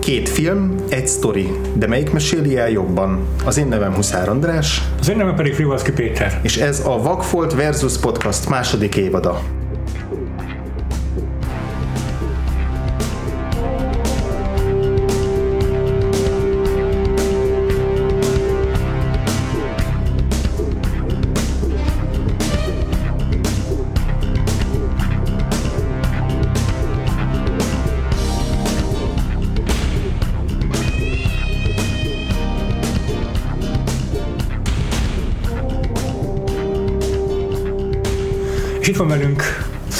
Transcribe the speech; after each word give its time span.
Két 0.00 0.28
film, 0.28 0.74
egy 0.88 1.06
sztori, 1.06 1.50
de 1.74 1.86
melyik 1.86 2.12
meséli 2.12 2.58
el 2.58 2.70
jobban? 2.70 3.26
Az 3.44 3.56
én 3.56 3.66
nevem 3.66 3.94
Huszár 3.94 4.28
András. 4.28 4.82
Az 5.00 5.08
én 5.08 5.16
nevem 5.16 5.34
pedig 5.34 5.54
Frivalszki 5.54 5.92
Péter. 5.92 6.40
És 6.42 6.56
ez 6.56 6.86
a 6.86 7.02
Vagfolt 7.02 7.54
versus 7.54 7.98
Podcast 7.98 8.48
második 8.48 8.96
évada. 8.96 9.59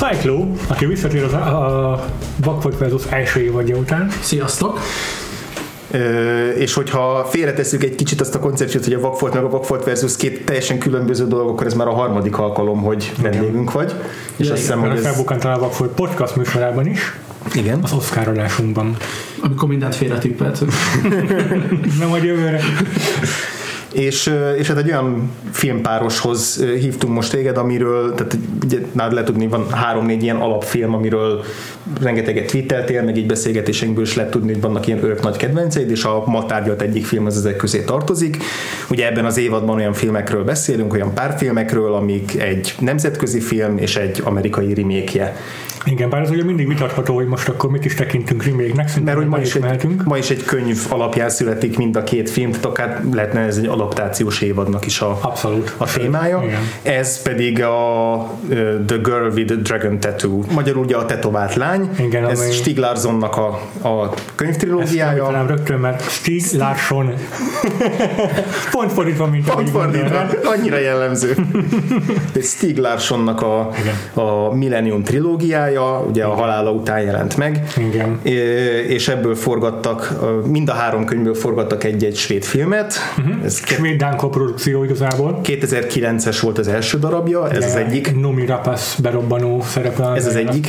Cyclo, 0.01 0.47
aki 0.67 0.87
visszatér 0.87 1.25
az, 1.25 1.33
a 1.33 2.05
Vakfolt 2.45 2.79
versus 2.79 3.03
első 3.09 3.41
évadja 3.41 3.77
után. 3.77 4.11
Sziasztok! 4.21 4.79
Ö, 5.91 6.49
és 6.49 6.75
hogyha 6.75 7.27
félretesszük 7.31 7.85
egy 7.85 7.95
kicsit 7.95 8.21
azt 8.21 8.35
a 8.35 8.39
koncepciót, 8.39 8.85
hogy 8.85 8.93
a 8.93 9.01
Vakfolt 9.01 9.35
meg 9.35 9.45
a 9.45 9.49
Vakfolt 9.49 9.85
versus 9.85 10.17
két 10.17 10.45
teljesen 10.45 10.79
különböző 10.79 11.27
dolog, 11.27 11.49
akkor 11.49 11.67
ez 11.67 11.75
már 11.75 11.87
a 11.87 11.93
harmadik 11.93 12.39
alkalom, 12.39 12.83
hogy 12.83 13.13
vendégünk 13.23 13.73
vagy. 13.73 13.95
És 14.37 14.47
ja, 14.47 14.53
azt 14.53 14.61
hiszem, 14.61 14.81
hogy 14.81 14.91
ez... 14.91 15.45
a 15.45 15.59
Vakfolt 15.59 15.91
podcast 15.91 16.37
műsorában 16.37 16.87
is. 16.87 17.19
Igen. 17.55 17.79
Az 17.83 17.93
Oscar 17.93 18.29
adásunkban. 18.29 18.97
Amikor 19.41 19.69
mindent 19.69 19.95
félretippeltünk. 19.95 20.73
Nem 21.99 22.13
a 22.13 22.17
jövőre. 22.17 22.61
És, 23.93 24.33
és 24.59 24.69
hát 24.69 24.77
egy 24.77 24.91
olyan 24.91 25.31
filmpároshoz 25.51 26.65
hívtunk 26.81 27.15
most 27.15 27.31
téged, 27.31 27.57
amiről, 27.57 28.15
tehát 28.15 28.39
ugye, 28.65 28.79
már 28.93 29.11
lehet 29.11 29.27
tudni, 29.27 29.47
van 29.47 29.71
három-négy 29.71 30.23
ilyen 30.23 30.37
alapfilm, 30.37 30.95
amiről 30.95 31.45
rengeteget 32.01 32.47
twitteltél, 32.47 33.03
meg 33.03 33.17
így 33.17 33.27
beszélgetéseinkből 33.27 34.05
is 34.05 34.15
lehet 34.15 34.31
tudni, 34.31 34.53
hogy 34.53 34.61
vannak 34.61 34.87
ilyen 34.87 35.05
örök 35.05 35.23
nagy 35.23 35.37
kedvenceid, 35.37 35.91
és 35.91 36.05
a 36.05 36.23
ma 36.27 36.47
tárgyalt 36.47 36.83
egyik 36.83 37.07
film 37.07 37.27
az 37.27 37.37
ezek 37.37 37.57
közé 37.57 37.85
tartozik. 37.85 38.37
Ugye 38.91 39.07
ebben 39.07 39.25
az 39.25 39.39
évadban 39.39 39.77
olyan 39.77 39.93
filmekről 39.93 40.45
beszélünk, 40.45 40.93
olyan 40.93 41.15
pár 41.15 41.35
filmekről, 41.39 41.95
amik 41.95 42.41
egy 42.41 42.75
nemzetközi 42.79 43.41
film 43.41 43.79
és 43.79 43.97
egy 43.97 44.21
amerikai 44.25 44.75
remake 44.75 45.35
igen, 45.85 46.11
bár 46.11 46.21
az 46.21 46.31
ugye 46.31 46.45
mindig 46.45 46.69
vitatható, 46.69 47.15
hogy 47.15 47.27
most 47.27 47.49
akkor 47.49 47.71
mit 47.71 47.85
is 47.85 47.95
tekintünk 47.95 48.45
remake-nek, 48.45 49.01
mert 49.05 49.17
hogy 49.17 49.27
ma 49.27 49.39
is, 49.39 49.55
egy, 49.55 49.89
ma 50.05 50.17
is 50.17 50.31
egy 50.31 50.45
könyv 50.45 50.87
alapján 50.89 51.31
születik 51.31 51.77
mind 51.77 51.97
a 51.97 52.05
két 52.05 52.31
film, 52.31 52.51
tehát 52.51 52.65
akár 52.65 53.03
lehetne 53.13 53.41
ez 53.41 53.57
egy 53.57 53.67
adaptációs 53.67 54.41
évadnak 54.41 54.87
is 54.87 55.01
a, 55.01 55.19
Abszolút. 55.21 55.75
a 55.77 55.93
témája. 55.93 56.43
Igen. 56.45 56.61
Ez 56.83 57.23
pedig 57.23 57.63
a 57.63 58.39
The 58.87 58.97
Girl 58.97 59.27
with 59.35 59.53
the 59.53 59.57
Dragon 59.63 60.01
Tattoo, 60.01 60.43
magyarul 60.55 60.85
ugye 60.85 60.97
a 60.97 61.07
tetovált 61.07 61.55
lány. 61.55 61.91
Igen, 61.99 62.29
ez 62.29 62.41
ami... 62.41 62.51
Stig 62.51 62.79
Larssonnak 62.79 63.37
a, 63.37 63.47
a 63.89 64.15
könyvtrilógiája. 64.35 65.37
Ezt 65.37 65.49
rögtön, 65.49 65.79
mert 65.79 66.11
Stig 66.11 66.43
Larsson 66.53 67.15
pont 68.73 68.93
fordítva, 68.93 69.27
mint 69.27 69.51
Pont 69.51 69.71
fordítva, 69.71 70.27
annyira 70.45 70.79
jellemző. 70.79 71.35
Stig 72.43 72.77
Larssonnak 72.77 73.43
a, 73.43 73.71
a 74.15 74.55
Millennium 74.55 75.03
trilógiája, 75.03 75.70
pályája, 75.71 76.05
ugye 76.09 76.25
a 76.25 76.35
halála 76.35 76.71
után 76.71 77.01
jelent 77.01 77.37
meg, 77.37 77.63
Igen. 77.77 78.21
és 78.89 79.09
ebből 79.09 79.35
forgattak, 79.35 80.13
mind 80.47 80.69
a 80.69 80.73
három 80.73 81.05
könyvből 81.05 81.35
forgattak 81.35 81.85
egy-egy 81.85 82.17
svéd 82.17 82.45
filmet. 82.45 82.95
Uh-huh. 83.19 83.45
Ez 83.45 83.67
svéd 83.67 83.99
Dán 83.99 84.17
koprodukció 84.17 84.85
igazából. 84.85 85.41
2009-es 85.45 86.39
volt 86.41 86.59
az 86.59 86.69
első 86.69 86.99
darabja, 86.99 87.51
ez 87.51 87.65
az 87.65 87.75
egyik. 87.75 88.21
Nomi 88.21 88.47
Rapace 88.47 89.03
berobbanó 89.03 89.63
szerepel. 89.63 90.17
Ez 90.17 90.27
az 90.27 90.37
egyik, 90.37 90.67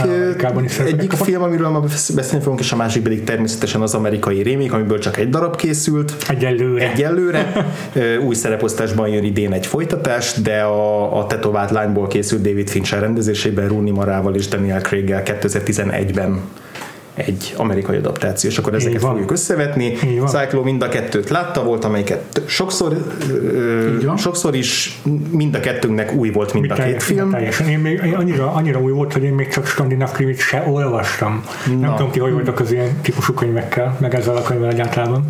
egyik 0.85 1.11
film, 1.11 1.41
amiről 1.41 1.69
ma 1.69 1.79
beszélni 2.15 2.43
fogunk, 2.43 2.59
és 2.59 2.71
a 2.71 2.75
másik 2.75 3.03
pedig 3.03 3.23
természetesen 3.23 3.81
az 3.81 3.93
amerikai 3.93 4.41
rémik, 4.41 4.73
amiből 4.73 4.99
csak 4.99 5.17
egy 5.17 5.29
darab 5.29 5.55
készült. 5.55 6.15
Egyelőre. 6.29 6.91
Egyelőre. 6.91 7.51
Új 8.27 8.35
szereposztásban 8.35 9.07
jön 9.07 9.23
idén 9.23 9.53
egy 9.53 9.65
folytatás, 9.65 10.33
de 10.33 10.61
a, 10.61 11.17
a 11.19 11.27
tetovált 11.27 11.71
lányból 11.71 12.07
készült 12.07 12.41
David 12.41 12.69
Fincher 12.69 12.99
rendezésében 12.99 13.67
Rooney 13.67 13.91
Marával 13.91 14.35
és 14.35 14.47
Daniel 14.47 14.81
Craig-gel 14.91 15.23
2011-ben 15.25 16.41
egy 17.13 17.53
amerikai 17.57 17.97
adaptáció, 17.97 18.49
és 18.49 18.57
akkor 18.57 18.73
ezeket 18.73 19.01
fogjuk 19.01 19.31
összevetni. 19.31 19.97
Cyclo 20.25 20.63
mind 20.63 20.81
a 20.81 20.89
kettőt 20.89 21.29
látta, 21.29 21.63
volt 21.63 21.83
amelyiket 21.83 22.41
sokszor, 22.45 22.97
sokszor 24.17 24.55
is 24.55 25.01
mind 25.29 25.55
a 25.55 25.59
kettőnknek 25.59 26.13
új 26.13 26.29
volt 26.29 26.53
mind 26.53 26.71
a 26.71 26.73
két 26.73 27.03
film. 27.03 27.31
Teljesen. 27.31 27.69
Én 27.69 27.79
még 27.79 28.13
annyira, 28.15 28.51
annyira 28.53 28.79
új 28.79 28.91
volt, 28.91 29.13
hogy 29.13 29.23
én 29.23 29.33
még 29.33 29.47
csak 29.47 29.65
skandináv 29.65 30.11
krimit 30.11 30.39
se 30.39 30.63
olvastam. 30.67 31.43
Na. 31.65 31.79
Nem 31.79 31.95
tudom 31.95 32.11
ki, 32.11 32.19
hogy 32.19 32.31
voltak 32.31 32.59
az 32.59 32.71
ilyen 32.71 33.01
típusú 33.01 33.33
könyvekkel, 33.33 33.97
meg 33.99 34.15
ezzel 34.15 34.35
a 34.35 34.41
könyvvel 34.41 34.69
egyáltalán 34.69 35.23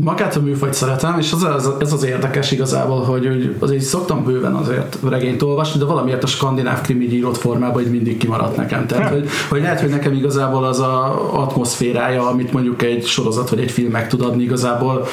magát 0.00 0.36
a 0.36 0.40
műfajt 0.40 0.74
szeretem, 0.74 1.18
és 1.18 1.32
az, 1.32 1.42
az, 1.42 1.70
ez 1.78 1.92
az 1.92 2.04
érdekes 2.04 2.50
igazából, 2.50 3.02
hogy, 3.02 3.26
hogy 3.26 3.56
azért 3.60 3.82
szoktam 3.82 4.24
bőven 4.24 4.54
azért 4.54 4.98
regényt 5.08 5.42
olvasni, 5.42 5.78
de 5.78 5.84
valamiért 5.84 6.22
a 6.22 6.26
skandináv 6.26 6.80
krimi 6.80 7.04
írott 7.04 7.36
formában 7.36 7.82
így 7.82 7.90
mindig 7.90 8.16
kimaradt 8.16 8.56
nekem. 8.56 8.86
Tehát, 8.86 9.12
hogy, 9.12 9.28
hogy 9.48 9.60
lehet, 9.60 9.80
hogy 9.80 9.90
nekem 9.90 10.12
igazából 10.12 10.64
az 10.64 10.80
a 10.80 11.20
atmoszférája, 11.32 12.28
amit 12.28 12.52
mondjuk 12.52 12.82
egy 12.82 13.04
sorozat 13.04 13.50
vagy 13.50 13.60
egy 13.60 13.70
film 13.70 13.90
meg 13.90 14.08
tud 14.08 14.20
adni 14.20 14.42
igazából, 14.42 15.06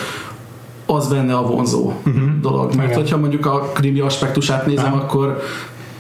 az 0.85 1.07
benne 1.07 1.35
a 1.35 1.41
vonzó 1.41 1.93
uh-huh. 2.05 2.23
dolog. 2.41 2.75
Mert 2.75 2.89
Igen. 2.89 3.01
hogyha 3.01 3.17
mondjuk 3.17 3.45
a 3.45 3.59
krimi 3.59 3.99
aspektusát 3.99 4.65
nézem, 4.65 4.85
uh-huh. 4.85 5.03
akkor 5.03 5.41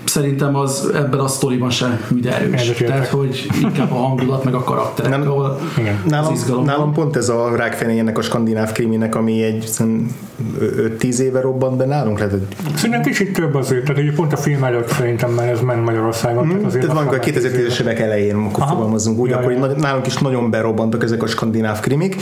szerintem 0.05 0.55
az 0.55 0.91
ebben 0.95 1.19
a 1.19 1.27
sztoriban 1.27 1.69
sem 1.69 1.99
hűde 2.07 2.35
erős. 2.35 2.71
Tehát, 2.77 3.07
hogy 3.07 3.47
inkább 3.61 3.91
a 3.91 3.95
hangulat 3.95 4.43
meg 4.43 4.53
a 4.53 4.63
karakterek, 4.63 5.11
nem, 5.11 5.21
ahol 5.21 5.59
igen. 5.77 6.01
Nálam, 6.07 6.35
nálam 6.65 6.93
pont 6.93 7.15
ez 7.15 7.29
a 7.29 7.55
rákfenéjének 7.55 8.17
a 8.17 8.21
skandináv 8.21 8.71
kriminek, 8.71 9.15
ami 9.15 9.43
egy 9.43 9.69
5-10 10.59 11.17
éve 11.17 11.41
robbant 11.41 11.77
be 11.77 11.85
nálunk. 11.85 12.17
Lehet, 12.17 12.33
hogy... 12.33 12.47
Szerintem 12.75 13.01
kicsit 13.01 13.33
több 13.33 13.55
azért, 13.55 13.85
tehát 13.85 14.01
hogy 14.03 14.13
pont 14.13 14.33
a 14.33 14.37
film 14.37 14.63
előtt 14.63 14.87
szerintem 14.87 15.31
már 15.31 15.49
ez 15.49 15.59
ment 15.59 15.85
Magyarországon. 15.85 16.45
Mm, 16.45 16.49
tehát 16.49 16.65
azért 16.65 16.87
tehát 16.87 17.03
van, 17.03 17.19
2010-es 17.21 17.79
évek 17.79 17.99
elején, 17.99 18.35
akkor 18.35 18.67
fogalmazunk 18.67 19.19
úgy, 19.19 19.29
ja, 19.29 19.37
akkor 19.37 19.51
ja. 19.51 19.67
nálunk 19.77 20.07
is 20.07 20.17
nagyon 20.17 20.49
berobbantak 20.49 21.03
ezek 21.03 21.23
a 21.23 21.27
skandináv 21.27 21.79
krimik, 21.79 22.15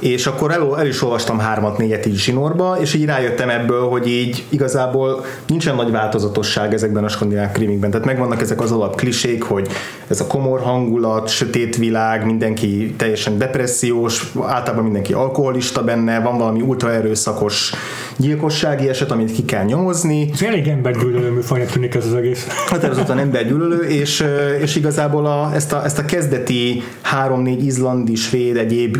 és 0.00 0.26
akkor 0.26 0.50
el, 0.50 0.78
el 0.78 0.86
is 0.86 1.02
olvastam 1.02 1.38
hármat, 1.38 1.78
négyet 1.78 2.06
így 2.06 2.16
zsinórba, 2.16 2.76
és 2.80 2.94
így 2.94 3.04
rájöttem 3.04 3.48
ebből, 3.48 3.88
hogy 3.88 4.08
így 4.08 4.44
igazából 4.48 5.24
nincsen 5.46 5.74
nagy 5.74 5.90
változatosság 5.90 6.74
ezekben 6.74 7.04
a 7.04 7.08
skandináv 7.08 7.52
krimikben. 7.52 7.90
Tehát 7.90 8.06
megvannak 8.06 8.40
ezek 8.40 8.60
az 8.60 8.72
alap 8.72 8.96
klisék, 8.96 9.42
hogy 9.42 9.68
ez 10.08 10.20
a 10.20 10.26
komor 10.26 10.60
hangulat, 10.60 11.28
sötét 11.28 11.76
világ, 11.76 12.24
mindenki 12.24 12.94
teljesen 12.96 13.38
depressziós, 13.38 14.32
általában 14.42 14.84
mindenki 14.84 15.12
alkoholista 15.12 15.84
benne, 15.84 16.20
van 16.20 16.38
valami 16.38 16.60
ultra 16.60 16.92
erőszakos 16.92 17.72
gyilkossági 18.16 18.88
eset, 18.88 19.10
amit 19.10 19.32
ki 19.32 19.44
kell 19.44 19.64
nyomozni. 19.64 20.30
Ez 20.32 20.42
elég 20.42 20.66
embergyűlölő 20.66 21.30
műfajnak 21.30 21.68
tűnik 21.68 21.94
ez 21.94 22.06
az 22.06 22.14
egész. 22.14 22.46
Határozottan 22.66 23.18
embergyűlölő, 23.18 23.82
és, 23.82 24.24
és 24.60 24.76
igazából 24.76 25.26
a, 25.26 25.50
ezt, 25.54 25.72
a, 25.72 25.84
ezt 25.84 25.98
a 25.98 26.04
kezdeti 26.04 26.82
három-négy 27.00 27.64
izlandi, 27.64 28.14
svéd, 28.14 28.56
egyéb 28.56 28.96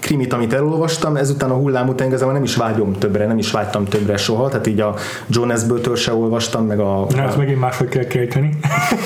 krimit, 0.00 0.32
amit 0.32 0.52
elolvastam, 0.52 1.16
ezután 1.16 1.50
a 1.50 1.54
hullám 1.54 1.88
után 1.88 2.06
igazából 2.06 2.32
nem 2.32 2.42
is 2.42 2.56
vágyom 2.56 2.92
többre, 2.92 3.26
nem 3.26 3.38
is 3.38 3.50
vágytam 3.50 3.84
többre 3.84 4.16
soha, 4.16 4.48
tehát 4.48 4.66
így 4.66 4.80
a 4.80 4.94
Jonas 5.26 5.64
Bötől 5.64 5.96
se 5.96 6.14
olvastam, 6.14 6.66
meg 6.66 6.80
a... 6.80 7.06
Na, 7.14 7.22
ezt 7.22 7.36
megint 7.36 7.60
máshogy 7.60 7.88
kell 7.88 8.04
kejteni. 8.04 8.58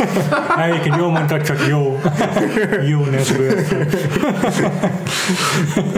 Egyébként 0.68 0.96
jól 0.96 1.10
mondtad, 1.10 1.42
csak 1.42 1.66
jó. 1.68 2.00
Jó 2.88 3.00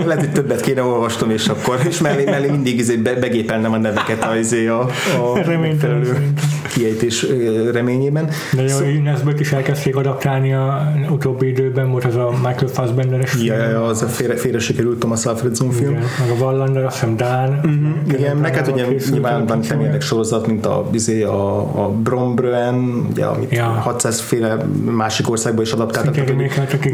Lehet, 0.05 0.21
hogy 0.21 0.33
többet 0.33 0.61
kéne 0.61 0.83
olvastam, 0.83 1.31
és 1.31 1.49
akkor, 1.49 1.79
és 1.89 1.99
mellé, 1.99 2.25
mellé 2.25 2.51
mindig 2.51 2.79
izé 2.79 2.97
be, 2.97 3.15
begépelnem 3.15 3.73
a 3.73 3.77
neveket 3.77 4.25
a, 4.25 4.37
izé 4.37 4.67
a, 4.67 4.81
a 4.81 5.59
megfelelő 5.59 6.33
kiejtés 6.73 7.27
reményében. 7.73 8.29
De 8.53 8.63
jó, 8.63 8.69
szó... 8.69 8.85
Nesből 9.03 9.41
is 9.41 9.53
elkezdték 9.53 9.97
adaptálni 9.97 10.53
a 10.55 10.93
utóbbi 11.11 11.49
időben, 11.49 11.91
volt 11.91 12.05
az 12.05 12.17
a 12.17 12.31
Michael 12.31 12.67
Fassbender-es 12.73 13.37
ja, 13.43 13.57
ja, 13.57 13.85
az 13.85 14.03
a 14.03 14.07
félre, 14.07 14.37
félre 14.37 14.59
sikerült 14.59 14.99
Thomas 14.99 15.27
Alfredson 15.27 15.71
film. 15.71 15.91
Igen, 15.91 16.05
meg 16.19 16.31
a 16.31 16.45
Wallander, 16.45 16.85
azt 16.85 16.95
hiszem 16.95 17.17
Dán. 17.17 17.49
Uh-huh. 17.49 18.19
Igen, 18.19 18.37
meg 18.37 18.55
hát 18.55 18.69
ugye 18.69 18.87
nyilván 19.11 19.47
van 19.47 19.63
személyek 19.63 20.01
sorozat, 20.03 20.47
mint 20.47 20.67
a, 20.67 20.89
izé, 20.93 21.23
a, 21.23 21.59
a 21.85 21.91
Brombrön, 21.91 23.07
ugye, 23.11 23.25
amit 23.25 23.53
ja. 23.53 23.65
600 23.65 24.21
féle 24.21 24.57
másik 24.85 25.31
országban 25.31 25.65
is 25.65 25.73
adaptáltak. 25.73 26.15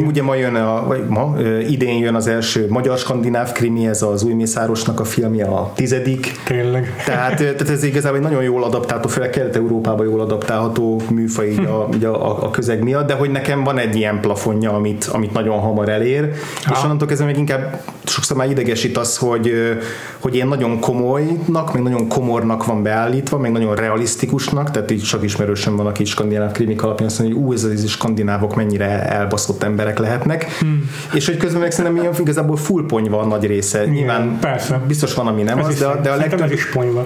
Ugye 0.06 0.22
ma 0.22 0.34
jön, 0.34 0.54
a, 0.54 0.86
vagy 0.86 1.04
ma, 1.08 1.36
idén 1.69 1.98
jön 1.98 2.14
az 2.14 2.26
első 2.26 2.66
magyar 2.69 2.98
skandináv 2.98 3.52
krimi, 3.52 3.86
ez 3.86 4.02
az 4.02 4.22
új 4.22 4.32
Mészárosnak 4.32 5.00
a 5.00 5.04
filmje, 5.04 5.44
a 5.44 5.72
tizedik. 5.75 6.40
Tényleg. 6.44 7.02
Tehát, 7.04 7.36
tehát 7.36 7.70
ez 7.70 7.82
igazából 7.82 8.19
egy 8.19 8.25
nagyon 8.25 8.42
jól 8.42 8.64
adaptáltó, 8.64 9.08
főleg 9.08 9.30
kelet 9.30 9.56
Európában 9.68 10.06
jól 10.06 10.20
adaptálható 10.20 11.00
műfaj 11.10 11.50
így 11.50 11.64
a, 11.64 11.88
így 11.94 12.04
a, 12.04 12.44
a 12.44 12.50
közeg 12.50 12.82
miatt, 12.82 13.06
de 13.06 13.14
hogy 13.14 13.30
nekem 13.30 13.64
van 13.64 13.78
egy 13.78 13.96
ilyen 13.96 14.20
plafonja, 14.20 14.72
amit, 14.72 15.04
amit 15.04 15.32
nagyon 15.32 15.58
hamar 15.58 15.88
elér, 15.88 16.32
ha. 16.64 16.74
és 16.76 16.84
onnantól 16.84 17.08
kezdve 17.08 17.26
még 17.26 17.36
inkább 17.36 17.82
sokszor 18.04 18.36
már 18.36 18.50
idegesít 18.50 18.96
az, 18.96 19.16
hogy, 19.16 19.52
hogy 20.18 20.34
ilyen 20.34 20.48
nagyon 20.48 20.80
komolynak, 20.80 21.72
meg 21.72 21.82
nagyon 21.82 22.08
komornak 22.08 22.64
van 22.64 22.82
beállítva, 22.82 23.38
meg 23.38 23.52
nagyon 23.52 23.74
realisztikusnak, 23.74 24.70
tehát 24.70 24.90
így 24.90 25.02
csak 25.02 25.24
ismerősen 25.24 25.76
van, 25.76 25.86
aki 25.86 26.04
skandináv 26.04 26.52
krimik 26.52 26.82
alapján 26.82 27.08
azt 27.08 27.18
mondja, 27.18 27.36
hogy 27.36 27.46
ú, 27.46 27.52
ez 27.52 27.64
az 27.64 27.88
skandinávok 27.88 28.54
mennyire 28.54 29.02
elbaszott 29.08 29.62
emberek 29.62 29.98
lehetnek, 29.98 30.46
hmm. 30.60 30.90
és 31.14 31.26
hogy 31.26 31.36
közben 31.36 31.60
meg 31.60 31.70
szerintem 31.70 32.02
ilyen 32.02 32.14
igazából 32.18 32.56
full 32.56 32.86
ponyva 32.86 33.20
a 33.20 33.26
nagy 33.26 33.46
része. 33.46 33.82
Igen, 33.82 33.92
Nyilván 33.92 34.38
persze. 34.40 34.80
biztos 34.86 35.14
van, 35.14 35.26
ami 35.26 35.42
nem 35.42 35.58
ez 35.58 35.66
az, 35.66 35.72
is, 35.72 35.78
de, 35.78 35.98
de, 36.02 36.10
a 36.10 36.16
legtöbb, 36.16 36.58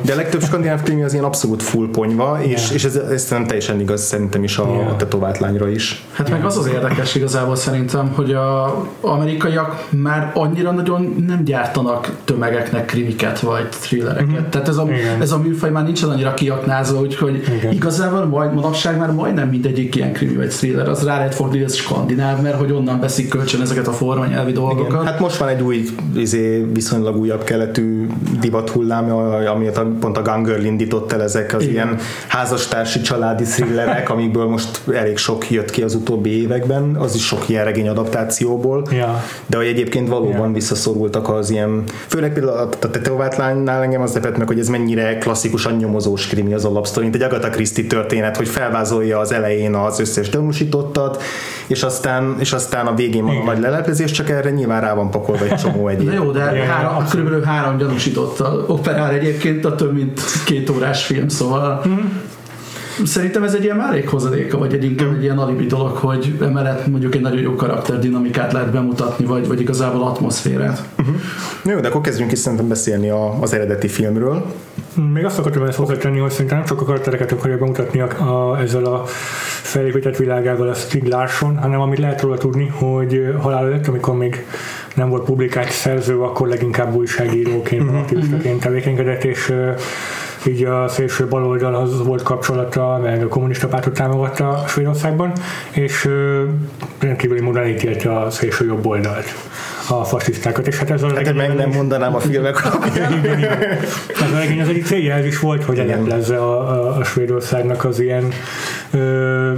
de 0.02 0.12
a 0.12 0.16
legtöbb 0.16 0.42
skandináv 0.42 0.82
krimi 0.82 1.02
az 1.02 1.12
ilyen 1.12 1.24
abszolút 1.24 1.62
full 1.62 1.88
ponyva, 1.90 2.38
és, 2.52 2.70
és 2.70 2.84
ez, 2.84 2.96
ez 2.96 3.26
nem 3.30 3.46
teljesen 3.46 3.80
igaz 3.80 4.02
szerintem 4.02 4.44
is 4.44 4.58
a, 4.58 4.66
yeah. 4.66 4.90
a 4.90 4.96
tetovált 4.96 5.38
lányra 5.38 5.68
is. 5.68 6.04
Hát 6.12 6.30
meg 6.30 6.44
az 6.44 6.56
az 6.56 6.66
érdekes 6.66 7.14
igazából 7.14 7.56
szerintem, 7.56 8.12
hogy 8.14 8.32
a 8.32 8.76
amerikaiak 9.00 9.88
már 9.90 10.30
annyira 10.34 10.70
nagyon 10.70 11.24
nem 11.26 11.44
gyártanak 11.44 12.10
tömegeknek 12.24 12.84
krimiket 12.84 13.40
vagy 13.40 13.68
thrillereket. 13.68 14.26
Mm-hmm. 14.26 14.48
Tehát 14.50 14.68
ez 14.68 14.76
a, 14.76 14.88
ez 15.20 15.32
a 15.32 15.38
műfaj 15.38 15.70
már 15.70 15.84
nincsen 15.84 16.08
annyira 16.08 16.34
kiaknázva, 16.34 17.00
úgyhogy 17.00 17.42
Igen. 17.56 17.72
igazából 17.72 18.24
majd 18.24 18.54
manapság 18.54 18.98
már 18.98 19.10
majdnem 19.10 19.48
mindegyik 19.48 19.94
ilyen 19.94 20.12
krimi 20.12 20.36
vagy 20.36 20.48
thriller. 20.48 20.88
Az 20.88 21.04
rá 21.04 21.16
lehet 21.16 21.34
hogy 21.34 21.62
ez 21.62 21.74
skandináv, 21.74 22.42
mert 22.42 22.56
hogy 22.56 22.72
onnan 22.72 23.00
veszik 23.00 23.28
kölcsön 23.28 23.60
ezeket 23.60 23.86
a 23.86 23.92
formanyelvi 23.92 24.52
dolgokat. 24.52 24.92
Igen. 24.92 25.04
Hát 25.04 25.20
most 25.20 25.36
van 25.36 25.48
egy 25.48 25.62
új, 25.62 25.84
izé, 26.16 26.66
viszonylag 26.72 27.16
újabb 27.16 27.44
keletű 27.44 28.06
divat 28.40 28.70
hullám, 28.70 29.10
ami 29.46 29.70
pont 30.00 30.16
a 30.16 30.22
Gun 30.22 30.42
Girl 30.42 30.64
indított 30.64 31.12
el 31.12 31.22
ezek 31.22 31.54
az 31.54 31.62
Igen. 31.62 31.72
ilyen 31.72 31.98
házastársi 32.42 33.00
családi 33.00 33.44
thrillerek, 33.44 34.10
amikből 34.10 34.46
most 34.46 34.80
elég 34.94 35.16
sok 35.16 35.50
jött 35.50 35.70
ki 35.70 35.82
az 35.82 35.94
utóbbi 35.94 36.42
években, 36.42 36.96
az 36.96 37.14
is 37.14 37.26
sok 37.26 37.48
ilyen 37.48 37.64
regény 37.64 37.88
adaptációból, 37.88 38.86
ja. 38.90 39.24
de 39.46 39.56
hogy 39.56 39.66
egyébként 39.66 40.08
valóban 40.08 40.46
ja. 40.46 40.52
visszaszorultak 40.52 41.28
az 41.28 41.50
ilyen, 41.50 41.84
főleg 42.06 42.32
például 42.32 42.56
a, 42.56 42.62
a 42.62 42.90
Teteovátlánynál 42.90 43.82
engem 43.82 44.02
az 44.02 44.14
lepett 44.14 44.36
meg, 44.36 44.46
hogy 44.46 44.58
ez 44.58 44.68
mennyire 44.68 45.18
klasszikusan 45.18 45.76
nyomozós 45.76 46.26
krimi 46.26 46.52
az 46.52 46.64
alapsztori, 46.64 47.04
mint 47.08 47.22
egy 47.22 47.22
Agatha 47.22 47.48
Christie 47.48 47.86
történet, 47.86 48.36
hogy 48.36 48.48
felvázolja 48.48 49.18
az 49.18 49.32
elején 49.32 49.74
az 49.74 50.00
összes 50.00 50.28
gyanúsítottat, 50.28 51.22
és 51.66 51.82
aztán, 51.82 52.36
és 52.38 52.52
aztán 52.52 52.86
a 52.86 52.94
végén 52.94 53.24
van 53.24 53.36
a 53.36 53.44
nagy 53.44 53.60
leleplezés, 53.60 54.10
csak 54.10 54.30
erre 54.30 54.50
nyilván 54.50 54.80
rá 54.80 54.94
van 54.94 55.10
pakolva 55.10 55.44
egy 55.44 55.54
csomó 55.54 55.88
egyéb. 55.88 56.06
Na 56.06 56.14
jó, 56.14 56.30
de 56.30 56.40
három, 56.40 57.08
körülbelül 57.08 57.42
három 57.42 57.76
gyanúsítottal 57.76 58.64
operál 58.68 59.10
egyébként 59.10 59.64
a 59.64 59.74
több 59.74 59.94
mint 59.94 60.20
két 60.44 60.70
órás 60.70 61.04
film, 61.04 61.28
szóval 61.28 61.80
hmm. 61.82 62.30
Szerintem 63.04 63.42
ez 63.42 63.54
egy 63.54 63.64
ilyen 63.64 63.76
márék 63.76 64.08
hozadéka, 64.08 64.58
vagy 64.58 64.74
egy 64.74 64.84
inkább 64.84 65.14
egy 65.14 65.22
ilyen 65.22 65.38
alibi 65.38 65.66
dolog, 65.66 65.96
hogy 65.96 66.36
emellett 66.40 66.86
mondjuk 66.86 67.14
egy 67.14 67.20
nagyon 67.20 67.40
jó 67.40 67.54
karakterdinamikát 67.54 68.52
lehet 68.52 68.70
bemutatni, 68.70 69.24
vagy, 69.24 69.48
vagy 69.48 69.60
igazából 69.60 70.02
atmoszférát. 70.02 70.82
Uh-huh. 70.98 71.14
Jó, 71.64 71.80
de 71.80 71.88
akkor 71.88 72.00
kezdjünk 72.00 72.32
is 72.32 72.38
szerintem 72.38 72.68
beszélni 72.68 73.10
a, 73.10 73.40
az 73.40 73.52
eredeti 73.52 73.88
filmről. 73.88 74.44
Még 75.12 75.24
azt 75.24 75.38
akartam 75.38 75.62
ezt 75.62 75.78
hozzátenni, 75.78 76.18
hogy 76.18 76.30
szerintem 76.30 76.56
nem 76.56 76.66
csak 76.66 76.80
a 76.80 76.84
karaktereket 76.84 77.32
akarja 77.32 77.58
bemutatni 77.58 78.00
a, 78.00 78.08
a, 78.52 78.60
ezzel 78.60 78.84
a 78.84 79.02
felépített 79.62 80.16
világával 80.16 80.68
a 80.68 80.74
Stig 80.74 81.04
Larsson, 81.04 81.56
hanem 81.56 81.80
amit 81.80 81.98
lehet 81.98 82.20
róla 82.20 82.36
tudni, 82.38 82.66
hogy 82.66 83.34
halál 83.38 83.64
előtt, 83.64 83.86
amikor 83.86 84.16
még 84.16 84.44
nem 84.94 85.08
volt 85.08 85.24
publikált 85.24 85.70
szerző, 85.70 86.18
akkor 86.18 86.48
leginkább 86.48 86.94
újságíróként, 86.94 87.82
uh-huh. 87.82 87.98
aktivistaként 87.98 88.60
tevékenykedett, 88.60 89.24
és 89.24 89.52
így 90.46 90.64
a 90.64 90.88
szélső 90.88 91.26
baloldalhoz 91.26 92.06
volt 92.06 92.22
kapcsolata, 92.22 92.98
meg 93.02 93.22
a 93.22 93.28
kommunista 93.28 93.66
pártot 93.66 93.94
támogatta 93.94 94.64
Svédországban, 94.68 95.32
és 95.70 96.08
rendkívüli 96.98 97.40
módon 97.40 97.66
ítélte 97.66 98.18
a 98.18 98.30
szélső 98.30 98.66
jobb 98.66 98.86
oldalt 98.86 99.26
a 99.88 100.04
fasisztákat, 100.04 100.66
és 100.66 100.78
hát 100.78 100.90
ez 100.90 101.02
a 101.02 101.14
hát 101.14 101.34
meg 101.34 101.54
nem 101.54 101.70
mondanám 101.70 102.14
a 102.14 102.20
filmek 102.20 102.64
alapján. 102.64 103.12
igen, 103.18 103.38
igen. 103.38 103.62
Ez 104.22 104.32
a 104.34 104.38
regény 104.38 104.60
az 104.60 104.68
egyik 104.68 104.84
célja 104.84 105.14
ez 105.14 105.24
is 105.24 105.38
volt, 105.38 105.64
hogy 105.64 105.78
eleplezze 105.78 106.36
a, 106.36 106.58
a, 106.58 106.96
a 106.96 107.04
Svédországnak 107.04 107.84
az 107.84 108.00
ilyen 108.00 108.32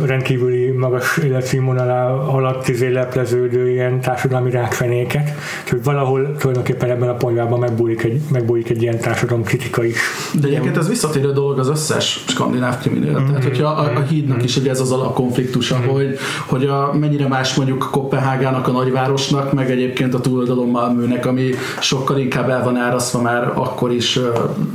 rendkívüli 0.04 0.70
magas 0.70 1.16
életszínvonalá 1.16 2.10
alatt 2.10 2.68
izé 2.68 2.92
lepleződő 2.92 3.70
ilyen 3.70 4.00
társadalmi 4.00 4.50
rákfenéket, 4.50 5.30
hogy 5.70 5.82
valahol 5.82 6.36
tulajdonképpen 6.36 6.90
ebben 6.90 7.08
a 7.08 7.14
ponyvában 7.14 7.58
megbújik 7.58 8.02
egy, 8.02 8.20
megbújik 8.32 8.70
egy 8.70 8.82
ilyen 8.82 8.98
társadalom 8.98 9.42
kritika 9.42 9.84
is. 9.84 9.98
De 10.40 10.46
egyébként 10.46 10.76
ez 10.76 10.88
visszatérő 10.88 11.32
dolog 11.32 11.58
az 11.58 11.68
összes 11.68 12.24
skandináv 12.26 12.78
kriminél. 12.78 13.10
Mm-hmm. 13.10 13.26
Tehát, 13.26 13.42
hogyha 13.42 13.68
a, 13.68 13.96
a 13.96 14.00
hídnak 14.00 14.42
is 14.42 14.56
ugye 14.56 14.70
ez 14.70 14.80
az 14.80 14.92
alapkonfliktusa, 14.92 15.78
mm-hmm. 15.78 15.88
hogy, 15.88 16.18
hogy 16.46 16.64
a, 16.64 16.92
mennyire 17.00 17.28
más 17.28 17.54
mondjuk 17.54 17.88
Kopenhágának 17.90 18.68
a 18.68 18.70
nagyvárosnak, 18.70 19.52
meg 19.52 19.70
egyébként 19.70 20.14
a 20.14 20.20
túloldalon 20.20 20.68
Malmőnek, 20.68 21.26
ami 21.26 21.50
sokkal 21.80 22.18
inkább 22.18 22.48
el 22.48 22.64
van 22.64 22.76
árasztva 22.76 23.20
már 23.20 23.52
akkor 23.54 23.92
is, 23.92 24.18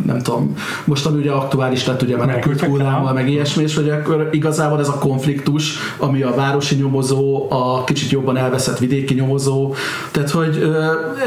nem 0.06 0.20
tudom, 0.22 0.56
most 0.86 1.06
ami 1.06 1.18
ugye 1.18 1.32
aktuális 1.32 1.86
lett 1.86 2.02
ugye 2.02 2.18
menekült 2.18 2.62
hullámmal, 2.62 3.14
meg 3.14 3.30
ilyesmi, 3.30 3.64
és 3.64 3.76
hogy 3.76 3.90
akkor 3.90 4.30
igazából 4.50 4.80
ez 4.80 4.88
a 4.88 4.98
konfliktus, 4.98 5.78
ami 5.98 6.22
a 6.22 6.34
városi 6.36 6.76
nyomozó, 6.76 7.48
a 7.50 7.84
kicsit 7.84 8.10
jobban 8.10 8.38
elveszett 8.38 8.78
vidéki 8.78 9.14
nyomozó, 9.14 9.74
tehát 10.12 10.30
hogy 10.30 10.72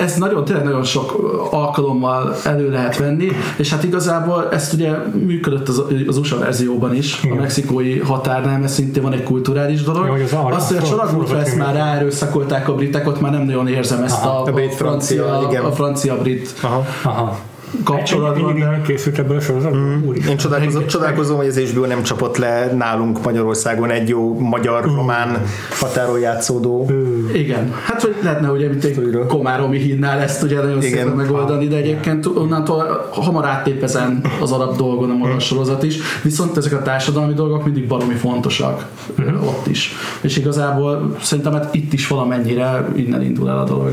ez 0.01 0.15
nagyon, 0.15 0.45
tényleg 0.45 0.65
nagyon 0.65 0.85
sok 0.85 1.13
alkalommal 1.51 2.35
elő 2.45 2.71
lehet 2.71 2.99
venni, 2.99 3.29
és 3.57 3.71
hát 3.71 3.85
igazából 3.85 4.49
ezt 4.51 4.73
ugye 4.73 4.91
működött 5.27 5.69
az, 5.69 5.83
az 6.07 6.17
USA 6.17 6.39
verzióban 6.39 6.95
is, 6.95 7.25
Igen. 7.25 7.37
a 7.37 7.41
mexikói 7.41 7.99
határnál, 7.99 8.59
mert 8.59 8.73
szintén 8.73 9.03
van 9.03 9.13
egy 9.13 9.23
kulturális 9.23 9.83
dolog. 9.83 10.07
Jó, 10.07 10.13
az 10.13 10.57
Azt, 10.57 10.69
hogy 10.69 10.77
a 10.77 10.83
családmúltra 10.83 11.41
ezt 11.41 11.57
már 11.57 11.75
ráerőszakolták 11.75 12.69
a 12.69 12.75
britek, 12.75 13.07
ott 13.07 13.21
már 13.21 13.33
nem 13.33 13.43
nagyon 13.43 13.69
érzem 13.69 14.03
ezt 14.03 14.25
Aha, 14.25 14.43
a, 14.43 14.49
a, 14.49 14.53
brit 14.53 14.75
francia, 14.75 15.25
francia, 15.25 15.65
a 15.65 15.73
francia-brit 15.73 16.55
Aha. 16.63 16.87
Aha 17.03 17.51
kapcsolatban. 17.85 18.59
De... 18.59 18.81
készült 18.87 19.19
ebből 19.19 19.37
a 19.37 19.41
sorozat? 19.41 19.75
Mm. 19.75 20.13
Én 20.29 20.37
csodálkozom, 20.37 20.87
csodálkozom, 20.87 21.37
hogy 21.37 21.47
az 21.47 21.59
HBO 21.59 21.87
nem 21.87 22.03
csapott 22.03 22.37
le 22.37 22.73
nálunk 22.73 23.25
Magyarországon 23.25 23.91
egy 23.91 24.09
jó 24.09 24.39
magyar-román 24.39 25.29
mm. 25.29 25.45
határól 25.81 26.19
játszódó. 26.19 26.89
Mm. 26.93 27.35
Igen, 27.35 27.73
hát 27.85 28.03
hogy 28.03 28.17
lehetne 28.23 28.49
mint 28.49 28.85
egy 28.85 29.19
Komáromi 29.29 29.79
hídnál 29.79 30.21
ezt 30.21 30.43
ugye 30.43 30.57
nagyon 30.57 30.83
Igen. 30.83 30.91
szépen 30.91 31.17
megoldani, 31.17 31.69
de 31.69 31.77
egyébként 31.77 32.27
onnantól 32.27 33.09
hamar 33.11 33.47
áttép 33.47 33.83
ezen 33.83 34.25
az 34.41 34.53
alap 34.53 34.77
dolgon 34.77 35.11
a 35.11 35.15
magyar 35.15 35.41
sorozat 35.41 35.83
is, 35.83 35.99
viszont 36.23 36.57
ezek 36.57 36.73
a 36.73 36.83
társadalmi 36.83 37.35
dolgok 37.35 37.65
mindig 37.65 37.87
baromi 37.87 38.15
fontosak 38.15 38.87
mm. 39.21 39.43
ott 39.43 39.67
is. 39.67 39.93
És 40.21 40.37
igazából 40.37 41.17
szerintem 41.21 41.52
hát 41.52 41.75
itt 41.75 41.93
is 41.93 42.09
valamennyire 42.09 42.88
innen 42.95 43.23
indul 43.23 43.49
el 43.49 43.59
a 43.59 43.64
dolog. 43.64 43.91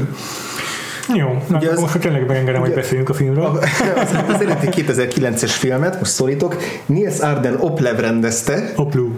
Jó, 1.13 1.43
ugye 1.49 1.69
az, 1.69 1.79
most 1.79 1.99
tényleg 1.99 2.25
megengedem, 2.27 2.61
hogy 2.61 2.73
beszéljünk 2.73 3.09
a 3.09 3.13
filmről. 3.13 3.59
Az, 3.95 4.15
az 4.27 4.41
eredeti 4.41 4.83
2009-es 4.85 5.51
filmet, 5.57 5.99
most 5.99 6.11
szólítok, 6.11 6.55
Niels 6.85 7.19
Arden 7.19 7.55
Oplev 7.59 7.99
rendezte. 7.99 8.71
Oplu. 8.75 9.09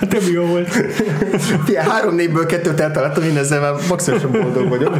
A 0.00 0.06
többi 0.08 0.32
jó 0.32 0.44
volt. 0.44 0.68
Fia, 1.64 1.82
három 1.82 2.14
névből 2.14 2.46
kettőt 2.46 2.80
eltaláltam, 2.80 3.24
én 3.24 3.36
ezzel 3.36 3.60
már 3.60 3.72
maximálisan 3.88 4.30
boldog 4.30 4.68
vagyok. 4.68 4.96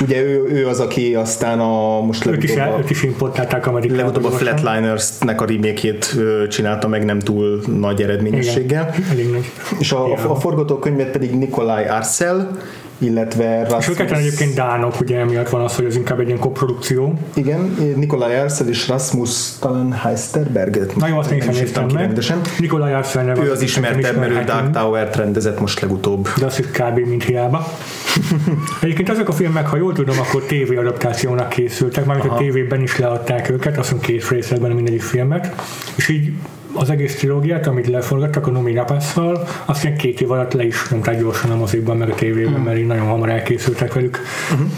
Ugye 0.00 0.22
ő, 0.22 0.44
ő 0.48 0.66
az, 0.66 0.80
aki 0.80 1.14
aztán 1.14 1.60
a 1.60 2.00
most 2.00 2.24
legutóbb, 2.24 2.50
is, 2.50 2.56
a, 2.56 2.78
is 2.88 3.02
importálták 3.02 3.66
Amerikába. 3.66 4.00
Legutóbb 4.00 4.24
a 4.24 4.30
Flatliners-nek 4.30 5.40
a 5.40 5.44
remake 5.44 5.94
csinálta 6.48 6.88
meg 6.88 7.04
nem 7.04 7.18
túl 7.18 7.62
nagy 7.78 8.02
eredményességgel. 8.02 8.94
Igen, 8.96 9.10
elég 9.10 9.30
nagy. 9.30 9.50
És 9.78 9.92
a, 9.92 10.12
a, 10.12 10.30
a 10.30 10.34
forgatókönyvet 10.34 11.10
pedig 11.10 11.30
Nikolaj 11.38 11.88
Arcel, 11.88 12.58
illetve 12.98 13.62
Rasmus... 13.62 13.86
És 13.86 13.88
őket 13.88 14.10
egyébként 14.10 14.54
dánok, 14.54 15.00
ugye 15.00 15.18
emiatt 15.18 15.48
van 15.48 15.60
az, 15.60 15.76
hogy 15.76 15.84
ez 15.84 15.96
inkább 15.96 16.20
egy 16.20 16.26
ilyen 16.26 16.38
koprodukció. 16.38 17.18
Igen, 17.34 17.76
Nikolaj 17.96 18.40
Arcel 18.40 18.68
és 18.68 18.88
Rasmus 18.88 19.58
talán 19.58 19.92
Heisterberg. 19.92 20.92
Na 20.96 21.08
jó, 21.08 21.18
azt 21.18 21.30
én 21.30 21.40
sem 21.40 21.52
néztem 21.52 21.84
meg. 21.84 21.94
Rendesen. 21.94 22.40
Nikolaj 22.58 22.94
Arcel 22.94 23.38
Ő 23.38 23.50
az 23.50 23.62
ismertebb, 23.62 24.16
mert 24.16 24.30
ő 24.30 24.42
Dark 24.44 24.70
Tower-t 24.70 25.16
rendezett 25.16 25.60
most 25.60 25.80
legutóbb. 25.80 26.28
De 26.38 26.44
az 26.44 26.58
is 26.58 26.66
kb. 26.66 26.98
mint 26.98 27.24
hiába. 27.24 27.66
Egyébként 28.80 29.08
ezek 29.08 29.28
a 29.28 29.32
filmek, 29.32 29.66
ha 29.66 29.76
jól 29.76 29.92
tudom, 29.92 30.18
akkor 30.18 30.42
TV 30.42 30.78
adaptációnak 30.78 31.48
készültek, 31.48 32.04
mert 32.04 32.24
a 32.24 32.34
tévében 32.36 32.82
is 32.82 32.98
leadták 32.98 33.50
őket, 33.50 33.78
azt 33.78 33.90
mondom 33.90 34.08
két 34.08 34.28
részletben 34.28 34.70
mindegyik 34.70 35.02
filmet, 35.02 35.54
és 35.94 36.08
így 36.08 36.32
az 36.74 36.90
egész 36.90 37.16
trilógiát, 37.16 37.66
amit 37.66 37.86
leforgattak 37.86 38.46
a 38.46 38.50
Nomi 38.50 38.74
Rapasszal, 38.74 39.48
azt 39.64 39.84
ilyen 39.84 39.96
két 39.96 40.20
év 40.20 40.30
alatt 40.30 40.52
le 40.52 40.64
is 40.64 40.90
nyomták 40.90 41.20
gyorsan 41.20 41.50
a 41.50 41.56
mozikban, 41.56 41.96
meg 41.96 42.10
a 42.10 42.14
tévében, 42.14 42.60
mm. 42.60 42.64
mert 42.64 42.78
így 42.78 42.86
nagyon 42.86 43.06
hamar 43.06 43.28
elkészültek 43.30 43.92
velük. 43.92 44.18
Uh-huh. 44.52 44.68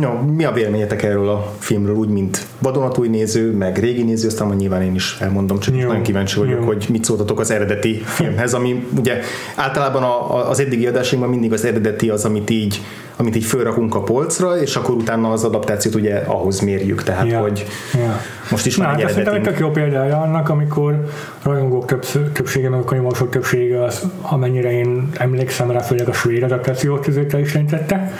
No, 0.00 0.22
mi 0.22 0.44
a 0.44 0.52
véleményetek 0.52 1.02
erről 1.02 1.28
a 1.28 1.52
filmről, 1.58 1.94
úgy, 1.94 2.08
mint 2.08 2.46
vadonatúj 2.58 3.08
néző, 3.08 3.52
meg 3.52 3.78
régi 3.78 4.02
néző, 4.02 4.28
aztán 4.28 4.46
majd 4.46 4.58
nyilván 4.58 4.82
én 4.82 4.94
is 4.94 5.16
elmondom, 5.20 5.58
csak 5.58 5.76
Jó. 5.76 5.86
nagyon 5.86 6.02
kíváncsi 6.02 6.38
vagyok, 6.38 6.60
Jó. 6.60 6.66
hogy 6.66 6.86
mit 6.90 7.04
szóltatok 7.04 7.40
az 7.40 7.50
eredeti 7.50 8.02
filmhez, 8.16 8.54
ami 8.54 8.86
ugye 8.98 9.20
általában 9.56 10.02
a, 10.02 10.36
a, 10.36 10.50
az 10.50 10.60
eddigi 10.60 10.86
adásainkban 10.86 11.32
mindig 11.32 11.52
az 11.52 11.64
eredeti 11.64 12.08
az, 12.08 12.24
amit 12.24 12.50
így 12.50 12.80
amit 13.16 13.36
így 13.36 13.44
fölrakunk 13.44 13.94
a 13.94 14.02
polcra, 14.02 14.60
és 14.60 14.76
akkor 14.76 14.94
utána 14.94 15.30
az 15.30 15.44
adaptációt 15.44 15.94
ugye 15.94 16.16
ahhoz 16.16 16.60
mérjük, 16.60 17.02
tehát 17.02 17.26
Ja. 17.26 17.40
hogy 17.40 17.66
Ja. 17.94 18.20
most 18.50 18.66
is 18.66 18.76
Na, 18.76 18.84
már 18.84 19.00
hát 19.00 19.16
egy 19.16 19.42
tök 19.42 19.58
jó 19.58 19.70
példája 19.70 20.20
annak, 20.20 20.48
amikor 20.48 21.04
rajongók 21.42 21.86
többsz- 21.86 22.32
többsége, 22.32 22.68
meg 22.68 22.80
a 22.80 22.84
könyvolvasók 22.84 23.30
többsége, 23.30 23.84
az, 23.84 24.06
amennyire 24.22 24.72
én 24.72 25.08
emlékszem 25.16 25.70
rá, 25.70 25.80
főleg 25.80 26.08
a 26.08 26.12
svéd 26.12 26.42
adaptációt 26.42 27.04
között 27.04 27.32
el 27.32 27.40
is 27.40 27.52
jelentette, 27.54 28.12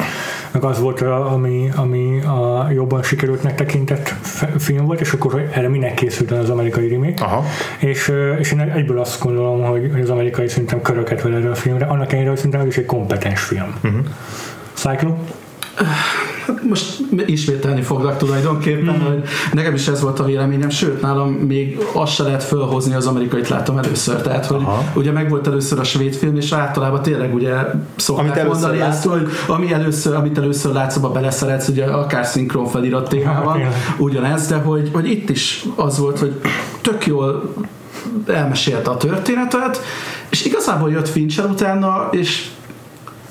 meg 0.52 0.64
az 0.64 0.80
volt, 0.80 1.00
ami, 1.00 1.70
ami 1.76 2.20
a 2.22 2.68
jobban 2.72 3.02
sikerültnek 3.02 3.54
tekintett 3.54 4.08
film 4.58 4.84
volt, 4.86 5.00
és 5.00 5.12
akkor 5.12 5.48
erre 5.52 5.68
minek 5.68 5.94
készült 5.94 6.30
az 6.30 6.50
amerikai 6.50 6.88
remake. 6.88 7.24
Aha. 7.24 7.44
És, 7.78 8.12
és 8.38 8.52
én 8.52 8.60
egyből 8.60 8.98
azt 8.98 9.22
gondolom, 9.22 9.62
hogy 9.64 10.00
az 10.02 10.10
amerikai 10.10 10.48
szerintem 10.48 10.82
köröket 10.82 11.22
vel 11.22 11.34
erre 11.34 11.50
a 11.50 11.54
filmre, 11.54 11.84
annak 11.84 12.06
ellenére, 12.08 12.28
hogy 12.28 12.36
szerintem 12.36 12.60
ez 12.60 12.66
is 12.66 12.76
egy 12.76 12.86
kompetens 12.86 13.40
film. 13.40 13.74
Uh-huh. 13.84 14.00
Cyclo? 14.88 15.16
most 16.68 16.98
ismételni 17.26 17.82
foglak 17.82 18.16
tulajdonképpen, 18.16 18.94
Mhm. 18.94 19.04
hogy 19.04 19.22
nekem 19.52 19.74
is 19.74 19.88
ez 19.88 20.00
volt 20.00 20.20
a 20.20 20.24
véleményem, 20.24 20.68
sőt 20.70 21.00
nálam 21.00 21.30
még 21.32 21.78
azt 21.92 22.12
se 22.14 22.22
lehet 22.22 22.42
fölhozni, 22.44 22.94
az 22.94 23.06
amerikait 23.06 23.48
láttam 23.48 23.78
először, 23.78 24.20
tehát 24.20 24.46
hogy 24.46 24.60
Aha. 24.62 24.84
ugye 24.94 25.10
meg 25.12 25.28
volt 25.30 25.46
először 25.46 25.78
a 25.78 25.84
svéd 25.84 26.14
film, 26.14 26.36
és 26.36 26.52
általában 26.52 27.02
tényleg 27.02 27.34
ugye 27.34 27.54
szokták 27.96 28.30
Amit 28.36 28.46
mondani 28.46 28.78
látsz. 28.78 28.94
ezt, 28.94 29.04
hogy 29.06 29.28
ami 29.46 29.72
először, 29.72 30.14
amit 30.14 30.38
először 30.38 30.72
látsz, 30.72 30.96
abba 30.96 31.08
beleszeretsz, 31.10 31.68
ugye 31.68 31.84
akár 31.84 32.26
szinkron 32.26 32.66
felirat 32.66 33.08
témában, 33.08 33.52
tényleg. 33.56 33.74
ugyanez, 33.98 34.46
de 34.46 34.56
hogy, 34.56 34.90
hogy 34.92 35.10
itt 35.10 35.30
is 35.30 35.64
az 35.76 35.98
volt, 35.98 36.18
hogy 36.18 36.40
tök 36.80 37.06
jól 37.06 37.54
elmesélte 38.26 38.90
a 38.90 38.96
történetet, 38.96 39.80
és 40.28 40.44
igazából 40.44 40.90
jött 40.90 41.08
Fincher 41.08 41.44
utána, 41.44 42.08
és 42.10 42.48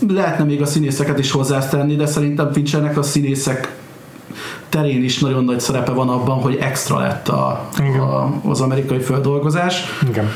lehetne 0.08 0.44
még 0.44 0.62
a 0.62 0.66
színészeket 0.66 1.20
is 1.20 1.32
hozzátenni, 1.32 1.96
de 1.96 2.06
szerintem 2.06 2.52
Finchernek 2.52 2.98
a 2.98 3.04
színészek 3.04 3.76
terén 4.70 5.04
is 5.04 5.20
nagyon 5.20 5.44
nagy 5.44 5.60
szerepe 5.60 5.92
van 5.92 6.10
abban, 6.10 6.42
hogy 6.42 6.56
extra 6.56 7.00
lett 7.00 7.28
a, 7.28 7.70
Igen. 7.80 8.00
a, 8.00 8.34
az 8.46 8.62
amerikai 8.62 9.00
földolgozás. 9.00 9.84
Igen. 10.10 10.30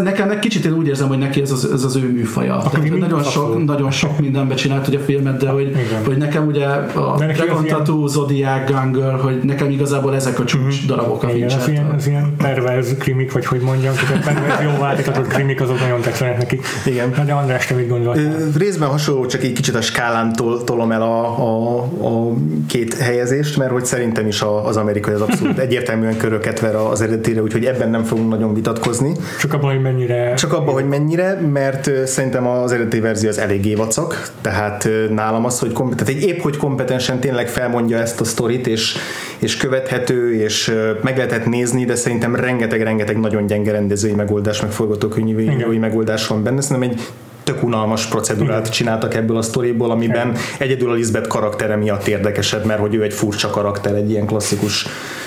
Nekem 0.00 0.28
meg 0.28 0.38
kicsit 0.38 0.64
én 0.64 0.72
úgy 0.72 0.86
érzem, 0.86 1.08
hogy 1.08 1.18
neki 1.18 1.40
ez 1.40 1.50
az, 1.50 1.70
ez 1.72 1.84
az 1.84 1.96
ő 1.96 2.12
műfaja. 2.12 2.56
Tehát, 2.72 2.88
nagyon, 2.98 3.08
sok, 3.22 3.42
abszolút. 3.42 3.64
nagyon 3.64 3.90
sok 3.90 4.18
mindenbe 4.18 4.54
csinált 4.54 4.88
ugye 4.88 4.98
a 4.98 5.00
filmet, 5.00 5.36
de 5.36 5.48
hogy, 5.48 5.68
Igen. 5.68 6.04
hogy 6.04 6.16
nekem 6.16 6.46
ugye 6.46 6.66
a 6.66 7.14
Dragon 7.16 7.64
ilyen- 7.64 7.76
Tattoo, 7.76 8.06
Zodiac, 8.06 8.70
Gun 8.70 8.92
Girl, 8.92 9.16
hogy 9.16 9.40
nekem 9.42 9.70
igazából 9.70 10.14
ezek 10.14 10.38
a 10.40 10.44
csúcs 10.44 10.86
darabok 10.86 11.22
a 11.22 11.30
Igen, 11.30 11.50
az 11.58 11.68
ilyen, 11.68 11.86
az 11.96 12.06
ilyen 12.06 12.34
perverz 12.36 12.94
krimik, 12.98 13.32
vagy 13.32 13.46
hogy 13.46 13.60
mondjam, 13.60 13.94
perverz 14.24 14.62
jó 14.62 14.80
változtatott 14.80 15.26
krimik, 15.26 15.60
azok 15.60 15.80
nagyon 15.80 16.00
tetszenek 16.00 16.36
neki. 16.38 16.60
Igen. 16.86 17.12
Na, 17.16 17.24
De 17.24 17.32
András, 17.32 17.66
te 17.66 17.74
mit 17.74 17.88
gondolsz? 17.88 18.18
Ö, 18.18 18.58
Részben 18.58 18.88
hasonló, 18.88 19.26
csak 19.26 19.42
egy 19.42 19.52
kicsit 19.52 19.74
a 19.74 19.80
skálán 19.80 20.32
tol, 20.32 20.64
tolom 20.64 20.92
el 20.92 21.02
a, 21.02 21.24
a, 21.38 21.76
a 21.82 22.32
két 22.68 22.94
helyezést, 22.94 23.56
mert 23.58 23.70
hogy 23.70 23.84
szerintem 23.84 24.26
is 24.26 24.42
a, 24.42 24.66
az 24.66 24.76
amerikai 24.76 25.14
az 25.14 25.20
abszolút 25.20 25.58
egyértelműen 25.58 26.16
köröket 26.16 26.60
ver 26.60 26.74
az 26.74 27.00
eredetére, 27.00 27.42
úgyhogy 27.42 27.64
ebben 27.64 27.90
nem 27.90 28.02
fogunk 28.02 28.28
nagyon 28.28 28.54
vitatkozni. 28.54 29.12
Csak 29.40 29.52
abban, 29.52 29.70
hogy 29.72 29.81
mennyire... 29.82 30.34
Csak 30.34 30.52
abban, 30.52 30.74
hogy 30.74 30.88
mennyire, 30.88 31.40
mert 31.52 32.06
szerintem 32.06 32.46
az 32.46 32.72
eredeti 32.72 33.00
verzió 33.00 33.28
az 33.28 33.38
eléggé 33.38 33.74
vacak, 33.74 34.30
tehát 34.40 34.88
nálam 35.10 35.44
az, 35.44 35.58
hogy 35.58 35.72
kompet- 35.72 35.98
tehát 35.98 36.14
egy 36.14 36.28
épp, 36.28 36.40
hogy 36.40 36.56
kompetensen 36.56 37.20
tényleg 37.20 37.48
felmondja 37.48 37.98
ezt 37.98 38.20
a 38.20 38.24
sztorit, 38.24 38.66
és, 38.66 38.96
és 39.38 39.56
követhető, 39.56 40.34
és 40.34 40.74
meg 41.02 41.16
lehetett 41.16 41.46
nézni, 41.46 41.84
de 41.84 41.94
szerintem 41.94 42.36
rengeteg-rengeteg 42.36 43.20
nagyon 43.20 43.46
gyenge 43.46 43.72
rendezői 43.72 44.14
megoldás, 44.14 44.60
meg 44.60 44.70
forgatókönyvírói 44.70 45.78
megoldás 45.78 46.26
van 46.26 46.42
benne. 46.42 46.60
Szerintem 46.60 46.90
egy 46.90 47.00
tök 47.44 47.62
unalmas 47.62 48.06
procedurát 48.06 48.70
csináltak 48.70 49.14
ebből 49.14 49.36
a 49.36 49.42
sztoriból, 49.42 49.90
amiben 49.90 50.36
egyedül 50.58 50.90
a 50.90 50.94
Lisbeth 50.94 51.28
karaktere 51.28 51.76
miatt 51.76 52.06
érdekesebb, 52.06 52.64
mert 52.64 52.80
hogy 52.80 52.94
ő 52.94 53.02
egy 53.02 53.12
furcsa 53.12 53.50
karakter, 53.50 53.94
egy 53.94 54.10
ilyen 54.10 54.26
klasszikus 54.26 54.86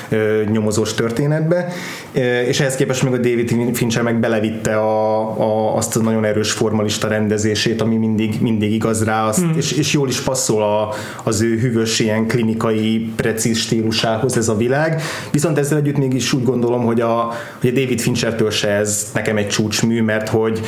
ö, 0.09 0.41
nyomozós 0.51 0.93
történetbe, 0.93 1.67
Ö, 2.13 2.39
és 2.39 2.59
ehhez 2.59 2.75
képest 2.75 3.03
meg 3.03 3.13
a 3.13 3.17
David 3.17 3.75
Fincher 3.75 4.03
meg 4.03 4.19
belevitte 4.19 4.77
a, 4.77 5.19
a, 5.39 5.75
azt 5.75 5.95
a 5.95 6.01
nagyon 6.01 6.25
erős 6.25 6.51
formalista 6.51 7.07
rendezését, 7.07 7.81
ami 7.81 7.95
mindig, 7.95 8.41
mindig 8.41 8.73
igaz 8.73 9.03
rá, 9.03 9.27
azt, 9.27 9.39
hmm. 9.39 9.53
és, 9.57 9.71
és 9.71 9.93
jól 9.93 10.07
is 10.07 10.19
passzol 10.19 10.63
a, 10.63 10.93
az 11.23 11.41
ő 11.41 11.57
hűvös, 11.57 11.99
ilyen 11.99 12.27
klinikai, 12.27 13.11
precíz 13.15 13.57
stílusához 13.57 14.37
ez 14.37 14.47
a 14.47 14.57
világ, 14.57 15.01
viszont 15.31 15.57
ezzel 15.57 15.77
együtt 15.77 15.97
mégis 15.97 16.33
úgy 16.33 16.43
gondolom, 16.43 16.85
hogy 16.85 17.01
a, 17.01 17.33
hogy 17.59 17.69
a 17.69 17.73
David 17.73 17.99
Finchertől 17.99 18.51
se 18.51 18.69
ez 18.69 19.09
nekem 19.13 19.37
egy 19.37 19.47
csúcsmű, 19.47 20.01
mert 20.01 20.29
hogy 20.29 20.61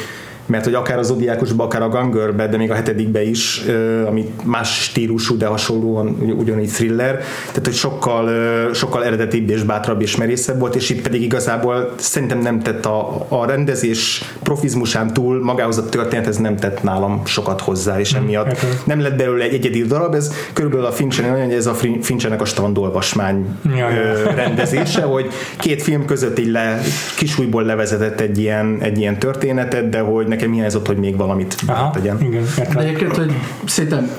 mert 0.47 0.63
hogy 0.63 0.73
akár 0.73 0.97
az 0.97 1.07
Zodiákosban, 1.07 1.65
akár 1.65 1.81
a 1.81 1.89
Gangörbe, 1.89 2.47
de 2.47 2.57
még 2.57 2.71
a 2.71 2.73
hetedikbe 2.73 3.23
is, 3.23 3.63
ami 4.07 4.33
más 4.43 4.81
stílusú, 4.83 5.37
de 5.37 5.45
hasonlóan 5.45 6.07
ugy- 6.21 6.31
ugyanígy 6.39 6.71
thriller, 6.71 7.15
tehát 7.47 7.65
hogy 7.65 7.73
sokkal, 7.73 8.29
sokkal 8.73 9.05
eredetibb 9.05 9.49
és 9.49 9.63
bátrabb 9.63 10.01
és 10.01 10.15
merészebb 10.15 10.59
volt, 10.59 10.75
és 10.75 10.89
itt 10.89 11.01
pedig 11.01 11.21
igazából 11.21 11.93
szerintem 11.95 12.39
nem 12.39 12.59
tett 12.59 12.85
a, 12.85 13.25
a 13.27 13.45
rendezés 13.45 14.23
profizmusán 14.43 15.13
túl 15.13 15.43
magához 15.43 15.77
a 15.77 15.89
történethez 15.89 16.37
nem 16.37 16.55
tett 16.55 16.83
nálam 16.83 17.21
sokat 17.25 17.61
hozzá, 17.61 17.99
és 17.99 18.13
emiatt 18.13 18.47
értem. 18.47 18.69
nem 18.85 19.01
lett 19.01 19.15
belőle 19.15 19.43
egy 19.43 19.53
egyedi 19.53 19.81
darab, 19.81 20.13
ez 20.15 20.33
körülbelül 20.53 20.85
a 20.85 20.91
Fincher, 20.91 21.31
olyan, 21.31 21.45
hogy 21.45 21.53
ez 21.55 21.65
a 21.65 21.73
Fin- 21.73 22.05
Finchernek 22.05 22.41
a 22.41 22.45
strandolvasmány 22.45 23.45
Ja, 23.77 23.87
rendezése, 24.35 25.01
hogy 25.01 25.27
két 25.57 25.81
film 25.83 26.05
között 26.05 26.39
így 26.39 26.51
le, 26.51 26.81
kisújból 27.17 27.63
levezetett 27.63 28.19
egy 28.19 28.37
ilyen, 28.37 28.77
egy 28.81 28.97
ilyen 28.99 29.19
történetet, 29.19 29.89
de 29.89 29.99
hogy 29.99 30.27
nekem 30.37 30.51
hiányzott, 30.51 30.87
hogy 30.87 30.97
még 30.97 31.17
valamit 31.17 31.55
Aha, 31.67 31.91
tegyen. 31.91 32.21
igen, 32.21 32.43
De 32.73 32.79
egyébként, 32.79 33.15
hogy 33.15 33.31
szerintem 33.65 34.09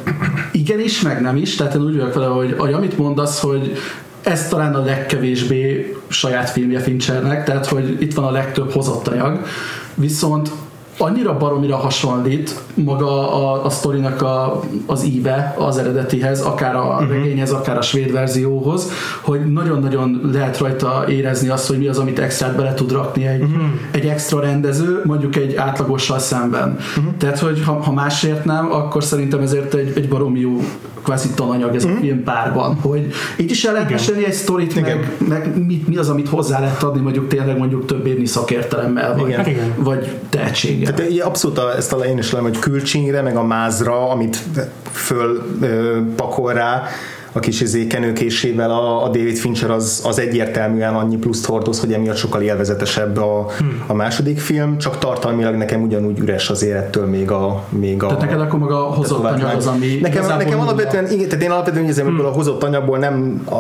igenis, 0.53 1.03
meg 1.03 1.21
nem 1.21 1.37
is, 1.37 1.55
tehát 1.55 1.75
én 1.75 1.81
úgy 1.81 1.97
vagyok 1.97 2.15
vele, 2.15 2.27
hogy, 2.27 2.55
hogy 2.59 2.73
amit 2.73 2.99
mondasz, 2.99 3.41
hogy 3.41 3.73
ez 4.23 4.49
talán 4.49 4.75
a 4.75 4.85
legkevésbé 4.85 5.97
saját 6.09 6.51
filmje 6.51 6.81
Finchernek, 6.81 7.45
tehát 7.45 7.67
hogy 7.67 7.97
itt 8.01 8.15
van 8.15 8.25
a 8.25 8.31
legtöbb 8.31 8.73
hozott 8.73 9.09
anyag, 9.09 9.47
viszont 9.95 10.51
annyira 10.99 11.37
baromira 11.37 11.77
hasonlít 11.77 12.61
maga 12.75 13.33
a, 13.33 13.65
a 13.65 13.71
sztorinak 13.71 14.23
a, 14.23 14.61
az 14.87 15.05
íve 15.05 15.55
az 15.59 15.79
eredetihez, 15.79 16.41
akár 16.41 16.77
a 16.77 16.83
uh-huh. 16.83 17.09
regényhez, 17.09 17.53
akár 17.53 17.77
a 17.77 17.83
svéd 17.83 18.13
verzióhoz, 18.13 18.91
hogy 19.21 19.53
nagyon-nagyon 19.53 20.31
lehet 20.33 20.59
rajta 20.59 21.05
érezni 21.09 21.49
azt, 21.49 21.69
hogy 21.69 21.79
mi 21.79 21.87
az, 21.87 21.99
amit 21.99 22.19
extrát 22.19 22.57
bele 22.57 22.75
tud 22.75 22.93
rakni 22.93 23.27
egy, 23.27 23.43
uh-huh. 23.43 23.65
egy 23.91 24.07
extra 24.07 24.41
rendező, 24.41 25.03
mondjuk 25.05 25.37
egy 25.37 25.55
átlagossal 25.55 26.19
szemben. 26.19 26.77
Uh-huh. 26.97 27.15
Tehát, 27.19 27.39
hogy 27.39 27.63
ha, 27.65 27.73
ha 27.73 27.93
másért 27.93 28.45
nem, 28.45 28.73
akkor 28.73 29.05
szerintem 29.05 29.41
ezért 29.41 29.75
egy, 29.75 29.93
egy 29.97 30.09
baromi 30.09 30.41
jó 30.41 30.61
kvázi 31.09 31.29
tananyag 31.35 31.75
ez 31.75 31.85
uh-huh. 31.85 31.99
a 31.99 32.03
film 32.03 32.23
párban, 32.23 32.75
hogy 32.75 33.07
így 33.37 33.51
is 33.51 33.65
el 33.65 33.73
lehet 33.73 33.89
Igen. 33.89 34.01
mesélni 34.01 34.25
egy 34.25 34.33
sztorit, 34.33 34.81
meg, 34.81 35.17
meg 35.29 35.67
mi, 35.67 35.83
mi 35.87 35.97
az, 35.97 36.09
amit 36.09 36.29
hozzá 36.29 36.61
lehet 36.61 36.83
adni, 36.83 37.01
mondjuk 37.01 37.29
tényleg 37.29 37.59
mondjuk 37.59 37.87
több 37.87 38.07
évnyi 38.07 38.27
szakértelemmel, 38.27 39.15
vagy, 39.17 39.27
Igen. 39.27 39.39
Hát 39.39 39.47
igen. 39.47 39.75
vagy 39.77 40.17
tehetséggel. 40.29 40.95
Tehát 40.95 41.11
ugye 41.11 41.23
abszolút 41.23 41.59
a, 41.59 41.77
ezt 41.77 41.93
a 41.93 41.97
én 41.97 42.19
is 42.19 42.33
lem, 42.33 42.43
hogy 42.43 42.59
külcsínyre, 42.59 43.23
meg 43.23 43.37
a 43.37 43.43
mázra, 43.43 44.11
amit 44.11 44.43
föl 44.93 45.43
ö, 45.61 45.99
pakol 46.17 46.53
rá, 46.53 46.83
a 47.33 47.39
kis 47.39 47.61
izé 47.61 47.87
kenőkésével 47.87 48.71
a, 48.71 49.05
a 49.05 49.09
David 49.09 49.37
Fincher 49.37 49.71
az, 49.71 50.03
az 50.05 50.19
egyértelműen 50.19 50.95
annyi 50.95 51.17
pluszt 51.17 51.47
hordoz, 51.47 51.81
hogy 51.81 51.93
emiatt 51.93 52.17
sokkal 52.17 52.43
élvezetesebb 52.43 53.17
a, 53.17 53.47
hmm. 53.59 53.83
a 53.87 53.95
második 53.95 54.39
film, 54.39 54.79
csak 54.79 54.99
tartalmilag 54.99 55.55
nekem 55.55 55.83
ugyanúgy 55.83 56.19
üres 56.19 56.51
az 56.51 56.63
élettől 56.63 57.07
még 57.07 57.31
a, 57.31 57.65
még 57.69 58.03
a 58.03 58.07
Tehát 58.07 58.23
neked 58.23 58.41
akkor 58.41 58.59
maga 58.59 58.89
a 58.89 58.95
hozott 58.95 59.25
anyag 59.25 59.57
az, 59.57 59.67
ami 59.67 59.99
nekem, 60.03 60.27
nekem 60.27 60.61
alapvetően, 60.61 61.11
igen, 61.11 61.29
tehát 61.29 61.45
én 61.45 61.51
alapvetően 61.51 61.83
úgy 61.83 61.89
érzem, 61.89 62.17
hogy 62.17 62.25
a 62.25 62.29
hozott 62.29 62.63
anyagból 62.63 62.99
nem 62.99 63.43
a, 63.51 63.57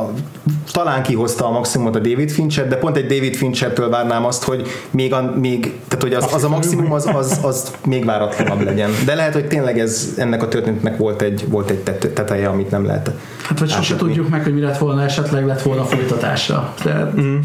talán 0.73 1.03
kihozta 1.03 1.47
a 1.47 1.51
maximumot 1.51 1.97
a 1.97 1.99
David 1.99 2.31
Fincher, 2.31 2.69
de 2.69 2.77
pont 2.77 2.97
egy 2.97 3.07
David 3.07 3.35
Finchertől 3.35 3.89
várnám 3.89 4.25
azt, 4.25 4.45
hogy 4.45 4.67
még, 4.91 5.13
a, 5.13 5.33
még 5.37 5.61
tehát 5.89 6.03
hogy 6.03 6.15
az, 6.15 6.35
az 6.35 6.45
a 6.45 6.49
maximum 6.49 6.93
az, 6.93 7.11
az, 7.15 7.39
az 7.43 7.73
még 7.85 8.05
váratlanabb 8.05 8.63
legyen. 8.63 8.91
De 9.05 9.15
lehet, 9.15 9.33
hogy 9.33 9.47
tényleg 9.47 9.79
ez 9.79 10.15
ennek 10.17 10.43
a 10.43 10.49
történetnek 10.49 10.97
volt 10.97 11.23
egy, 11.23 11.45
volt 11.49 11.71
egy 11.71 11.79
tet- 11.79 12.11
teteje, 12.15 12.49
amit 12.49 12.71
nem 12.71 12.87
lehet. 12.87 13.11
Hát 13.43 13.58
vagy 13.59 13.71
sose 13.71 13.97
tudjuk 13.97 14.29
meg, 14.29 14.43
hogy 14.43 14.55
mi 14.55 14.61
lett 14.61 14.79
volna, 14.79 15.03
esetleg 15.03 15.47
lett 15.47 15.63
volna 15.63 15.85
folytatása. 15.85 16.75
Tehát 16.83 17.21
mm. 17.21 17.39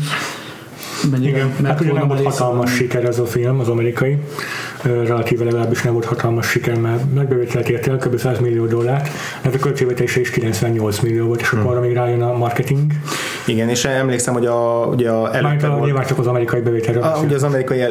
Igen, 1.21 1.55
hát 1.63 1.81
ugye 1.81 1.93
nem 1.93 2.07
volt 2.07 2.23
hatalmas 2.23 2.71
siker 2.71 3.05
ez 3.05 3.19
a 3.19 3.25
film, 3.25 3.59
az 3.59 3.67
amerikai. 3.67 4.17
Relatíve 4.83 5.43
legalábbis 5.43 5.81
nem 5.81 5.93
volt 5.93 6.05
hatalmas 6.05 6.47
siker, 6.47 6.77
mert 6.77 7.13
megbevételt 7.13 7.69
ért 7.69 7.87
el, 7.87 7.97
kb. 7.97 8.17
100 8.17 8.39
millió 8.39 8.65
dollárt, 8.65 9.09
ez 9.41 9.53
a 9.53 9.57
költségvetése 9.57 10.19
is 10.19 10.29
98 10.29 10.99
millió 10.99 11.25
volt, 11.25 11.41
és 11.41 11.51
akkor 11.51 11.71
arra 11.71 11.79
még 11.79 11.93
rájön 11.93 12.21
a 12.21 12.37
marketing. 12.37 12.91
Igen, 13.45 13.69
és 13.69 13.85
emlékszem, 13.85 14.33
hogy 14.33 14.45
a, 14.45 14.85
ugye 14.91 15.09
a 15.09 15.41
Mármint 15.41 15.63
a, 15.63 15.79
nyilván 15.83 16.05
csak 16.05 16.19
az 16.19 16.27
amerikai 16.27 16.61
bevételről. 16.61 17.03
A, 17.03 17.19
ugye 17.23 17.35
az 17.35 17.43
amerikai, 17.43 17.81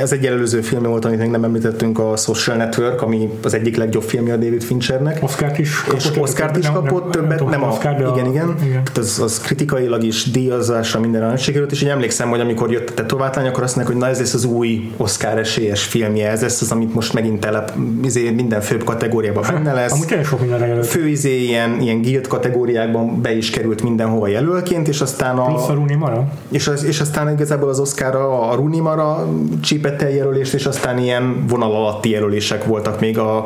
ez 0.00 0.12
egy 0.12 0.26
előző 0.26 0.60
film 0.60 0.82
volt, 0.82 1.04
amit 1.04 1.18
még 1.18 1.30
nem 1.30 1.44
említettünk, 1.44 1.98
a 1.98 2.16
Social 2.16 2.56
Network, 2.56 3.02
ami 3.02 3.30
az 3.42 3.54
egyik 3.54 3.76
legjobb 3.76 4.02
filmje 4.02 4.32
a 4.32 4.36
David 4.36 4.62
Finchernek. 4.62 5.22
Oscar 5.22 5.52
is 5.56 5.82
kapott. 5.82 6.00
És 6.00 6.10
Oscar 6.18 6.50
is 6.58 6.70
kapott, 6.70 7.02
nem, 7.02 7.10
többet, 7.10 7.38
nem, 7.38 7.48
nem, 7.48 7.60
nem 7.60 7.68
a, 7.68 7.72
Oscar, 7.72 7.92
igen, 7.92 8.30
igen, 8.30 8.54
igen. 8.64 8.82
Az, 8.94 9.20
az 9.22 9.40
kritikailag 9.40 10.02
is 10.02 10.30
díjazásra 10.30 11.00
minden 11.00 11.36
sikerült, 11.36 11.72
és 11.72 11.82
így 11.82 11.88
emlékszem, 11.88 12.28
hogy 12.28 12.40
amikor 12.40 12.72
jött 12.72 12.90
a 12.90 12.94
tetovátlány, 12.94 13.46
akkor 13.46 13.62
azt 13.62 13.76
mondják, 13.76 13.96
hogy 13.96 14.06
na 14.06 14.12
ez 14.12 14.18
lesz 14.18 14.34
az 14.34 14.44
új 14.44 14.92
Oscar 14.96 15.38
esélyes 15.38 15.84
filmje, 15.84 16.29
ez 16.30 16.42
lesz 16.42 16.60
az, 16.60 16.70
amit 16.70 16.94
most 16.94 17.12
megint 17.12 17.40
telep, 17.40 17.72
izé, 18.04 18.30
minden 18.30 18.60
főbb 18.60 18.84
kategóriában 18.84 19.44
benne 19.52 19.72
lesz. 19.72 19.92
Amúgy 19.92 20.24
sok 20.24 20.40
minden 20.40 20.82
Fő 20.82 21.08
izé, 21.08 21.42
ilyen, 21.42 21.80
ilyen 21.80 22.02
guild 22.02 22.26
kategóriákban 22.26 23.20
be 23.20 23.36
is 23.36 23.50
került 23.50 23.82
mindenhova 23.82 24.26
jelölként, 24.26 24.88
és 24.88 25.00
aztán 25.00 25.38
a... 25.38 25.44
Plusz 25.44 25.68
a 25.68 25.74
Rooney 25.74 25.96
Mara. 25.96 26.32
És, 26.48 26.68
az, 26.68 26.84
és 26.84 27.00
aztán 27.00 27.32
igazából 27.32 27.68
az 27.68 27.80
Oscar 27.80 28.14
a, 28.14 28.50
a 28.50 28.54
Rooney 28.54 28.80
Mara 28.80 29.28
csípette 29.62 30.14
jelölést, 30.14 30.54
és 30.54 30.66
aztán 30.66 30.98
ilyen 30.98 31.44
vonal 31.48 31.74
alatti 31.74 32.10
jelölések 32.10 32.64
voltak 32.64 33.00
még 33.00 33.18
a 33.18 33.44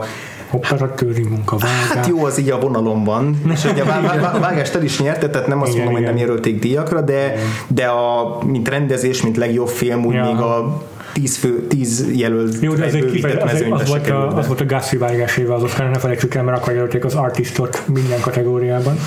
operatőri 0.55 1.23
munka, 1.23 1.57
vágás. 1.57 1.89
Hát 1.95 2.07
jó, 2.07 2.25
az 2.25 2.39
így 2.39 2.51
a 2.51 2.59
vonalon 2.61 3.05
van, 3.05 3.41
és 3.53 3.65
ugye 3.65 3.83
a 3.83 4.39
vágást 4.41 4.75
el 4.75 4.83
is 4.83 5.01
nyerte, 5.01 5.31
tehát 5.31 5.47
nem 5.47 5.63
azt 5.63 5.73
igen, 5.73 5.85
mondom, 5.85 6.03
igen. 6.03 6.13
hogy 6.13 6.21
nem 6.21 6.29
jelölték 6.29 6.59
díjakra, 6.59 7.01
de, 7.01 7.35
de 7.69 7.87
a, 7.87 8.39
mint 8.47 8.69
rendezés, 8.69 9.23
mint 9.23 9.37
legjobb 9.37 9.69
film, 9.69 10.05
úgy 10.05 10.15
ja. 10.15 10.25
még 10.25 10.37
a 10.37 10.83
tíz, 11.15 11.37
fő, 11.37 11.67
tíz 11.69 12.07
jelölt 12.13 12.57
Jó, 12.61 12.75
de 12.75 12.85
ez 12.85 12.95
egy 12.95 13.11
kifeje, 13.11 13.43
az, 13.43 13.65
az, 13.71 13.89
volt 13.89 14.11
a, 14.11 14.37
az 14.37 14.47
volt 14.47 14.61
a 14.61 14.67
Gassi 14.67 14.97
vágásével 14.97 15.57
az 15.57 15.63
Oscar, 15.63 15.91
ne 15.91 15.99
felejtsük 15.99 16.35
el, 16.35 16.43
mert 16.43 16.59
akkor 16.59 16.73
jelölték 16.73 17.05
az 17.05 17.15
artistot 17.15 17.83
minden 17.87 18.21
kategóriában. 18.21 18.99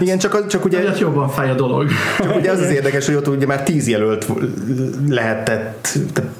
Igen, 0.00 0.18
csak, 0.18 0.46
csak 0.46 0.64
ugye... 0.64 0.78
Egyet 0.78 0.98
jobban 0.98 1.28
fáj 1.28 1.50
a 1.50 1.54
dolog. 1.54 1.88
Csak 2.18 2.36
ugye 2.36 2.50
az 2.50 2.60
az 2.60 2.70
érdekes, 2.70 3.06
hogy 3.06 3.14
ott 3.14 3.28
ugye 3.28 3.46
már 3.46 3.62
tíz 3.62 3.88
jelölt 3.88 4.26
lehetett, 5.08 5.98
tehát 6.12 6.30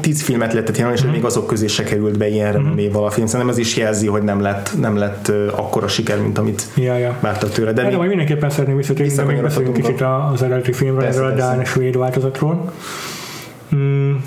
tíz 0.00 0.22
filmet 0.22 0.52
lehetett 0.52 0.76
jelölni, 0.76 0.98
és 0.98 1.06
mm. 1.06 1.10
még 1.10 1.24
azok 1.24 1.46
közé 1.46 1.66
se 1.66 1.84
került 1.84 2.18
be 2.18 2.28
ilyen 2.28 2.52
renoméval 2.52 3.02
mm. 3.02 3.06
a 3.06 3.10
film. 3.10 3.26
Szerintem 3.26 3.48
ez 3.48 3.58
is 3.58 3.76
jelzi, 3.76 4.06
hogy 4.06 4.22
nem 4.22 4.40
lett, 4.40 4.70
nem 4.80 4.96
lett 4.96 5.32
akkora 5.50 5.88
siker, 5.88 6.20
mint 6.20 6.38
amit 6.38 6.66
ja, 6.76 6.96
ja. 6.96 7.16
vártak 7.20 7.50
tőle. 7.50 7.72
De, 7.72 7.82
de 7.82 7.96
majd 7.96 8.08
mindenképpen 8.08 8.50
szeretném 8.50 8.76
visszatérni, 8.76 9.14
de 9.14 9.24
még 9.24 9.42
beszéljünk 9.42 9.76
kicsit 9.76 10.04
az 10.32 10.42
eredeti 10.42 10.72
filmről, 10.72 11.04
erről 11.04 11.26
a 11.26 11.34
Dán 11.34 11.60
és 11.60 11.68
Svéd 11.68 11.96
változatról. 11.96 12.72
Mm, 13.72 14.20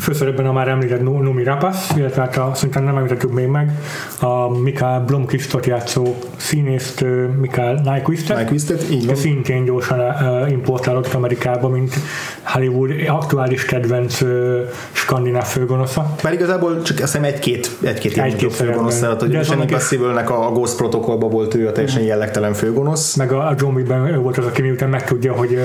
főszerepben 0.00 0.46
a 0.46 0.52
már 0.52 0.68
említett 0.68 1.02
Numi 1.02 1.44
Rapace, 1.44 1.94
illetve 1.96 2.22
hát 2.22 2.36
a, 2.36 2.50
szerintem 2.54 2.84
nem 2.84 2.96
említettük 2.96 3.32
még 3.32 3.46
meg, 3.46 3.78
a 4.20 4.58
Mikael 4.58 5.00
Blomkistot 5.00 5.66
játszó 5.66 6.14
színészt 6.36 7.04
Mikael 7.40 7.80
Nyquistet, 7.84 8.38
Nyquistet 8.38 8.90
így 8.90 9.06
van. 9.06 9.14
szintén 9.14 9.64
gyorsan 9.64 10.00
importálódott 10.50 11.14
Amerikába, 11.14 11.68
mint 11.68 11.94
Hollywood 12.42 12.90
aktuális 13.08 13.64
kedvenc 13.64 14.18
skandináv 14.92 15.44
főgonosza. 15.44 16.14
Már 16.22 16.32
igazából 16.32 16.82
csak 16.82 16.96
azt 16.96 17.12
hiszem 17.12 17.24
egy-két, 17.24 17.70
egy-két, 17.82 18.18
egy-két 18.18 18.52
főgonosz 18.52 18.96
szeret, 18.96 19.20
hogy 19.20 19.36
a 19.36 19.42
Impossible-nek 19.60 20.30
a 20.30 20.50
Ghost 20.52 20.76
Protokolban 20.76 21.30
volt 21.30 21.54
ő 21.54 21.68
a 21.68 21.72
teljesen 21.72 22.02
mm. 22.02 22.06
jellegtelen 22.06 22.52
főgonosz. 22.52 23.14
Meg 23.14 23.32
a, 23.32 23.48
a 23.48 23.54
John 23.58 23.74
Wick-ben 23.74 24.22
volt 24.22 24.38
az, 24.38 24.46
aki 24.46 24.62
miután 24.62 24.88
megtudja, 24.88 25.32
hogy, 25.32 25.58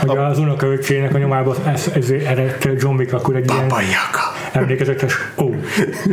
hogy 0.00 0.16
a, 0.16 0.26
az 0.26 0.38
unokaöccsének 0.38 1.14
a 1.14 1.18
nyomába 1.18 1.54
ez, 1.64 1.90
ez, 1.94 2.10
eredt 2.10 2.68
John 2.78 2.96
Wick, 2.96 3.12
akkor 3.12 3.36
egy 3.36 3.44
Baba 3.60 3.80
Yaga. 3.80 4.34
Emlékezetes, 4.52 5.14
ó, 5.38 5.54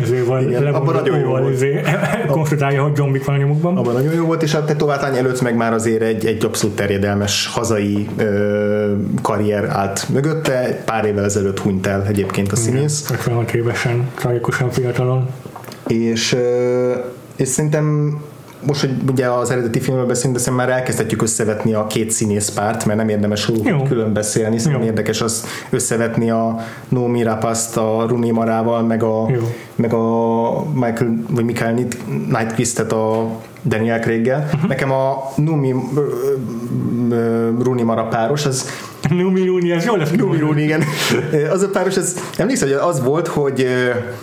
ezért 0.01 0.25
van, 0.25 0.50
Igen, 0.50 0.67
abban 0.67 0.93
nagyon 0.93 1.19
jó 1.19 1.27
volt. 1.27 1.53
Ezért 1.53 2.25
konstatálja, 2.25 2.83
hogy 2.83 3.00
Wick 3.00 3.25
van 3.25 3.35
a 3.35 3.38
nyomukban. 3.38 3.77
Abban 3.77 3.93
nagyon 3.93 4.13
jó 4.13 4.25
volt, 4.25 4.43
és 4.43 4.53
a 4.53 4.65
tetovátlány 4.65 5.17
előtt 5.17 5.41
meg 5.41 5.55
már 5.55 5.73
azért 5.73 6.01
egy, 6.01 6.25
egy 6.25 6.45
abszolút 6.45 6.75
terjedelmes 6.75 7.47
hazai 7.47 8.07
ö, 8.17 8.93
karrier 9.21 9.65
állt 9.69 10.09
mögötte. 10.09 10.81
Pár 10.85 11.05
évvel 11.05 11.23
ezelőtt 11.23 11.59
hunyt 11.59 11.88
el 11.88 12.05
egyébként 12.07 12.51
a 12.51 12.55
színész. 12.55 13.09
56 13.12 13.53
évesen, 13.53 14.09
tragikusan 14.15 14.71
fiatalon. 14.71 15.29
És, 15.88 16.33
ö, 16.33 16.91
és 17.35 17.47
szerintem 17.47 18.17
most, 18.65 18.79
hogy 18.79 18.91
ugye 19.12 19.29
az 19.29 19.51
eredeti 19.51 19.79
filmről 19.79 20.05
beszélünk, 20.05 20.36
de 20.36 20.41
szerintem 20.41 20.67
már 20.67 20.77
elkezdhetjük 20.77 21.22
összevetni 21.22 21.74
a 21.74 21.88
két 21.88 22.12
színészpárt, 22.12 22.86
mert 22.86 22.98
nem 22.98 23.10
érdemes 23.10 23.51
Jó. 23.63 23.84
külön 23.84 24.13
beszélni, 24.13 24.58
szerintem 24.58 24.88
érdekes 24.88 25.22
az 25.22 25.46
összevetni 25.70 26.29
a 26.29 26.60
Nomi 26.89 27.24
Rapast 27.24 27.77
a 27.77 28.05
Rooney 28.08 28.32
Marával, 28.32 28.82
meg 28.82 29.03
a, 29.03 29.29
meg 29.75 29.93
a 29.93 30.63
Michael, 30.74 31.13
vagy 31.29 31.46
Michael 31.46 31.74
Nightquistet 32.29 32.91
a 32.91 33.29
Daniel 33.63 34.00
Craig-gel. 34.00 34.50
Uh-huh. 34.53 34.70
Nekem 34.70 34.91
a 34.91 35.32
Numi 35.36 35.75
Rooney 37.63 37.84
Mara 37.84 38.08
páros, 38.08 38.46
az 38.46 38.70
Numi 39.10 39.45
Rooney, 39.45 39.72
ez 39.72 39.86
jó 39.86 39.95
lesz. 39.95 40.12
Numi 40.12 40.38
Rooney, 40.38 40.63
igen. 40.63 40.83
Az 41.53 41.62
a 41.62 41.69
páros, 41.69 41.97
ez, 41.97 42.15
emlékszel, 42.38 42.67
hogy 42.67 42.78
az 42.78 43.04
volt, 43.04 43.28
hogy, 43.28 43.67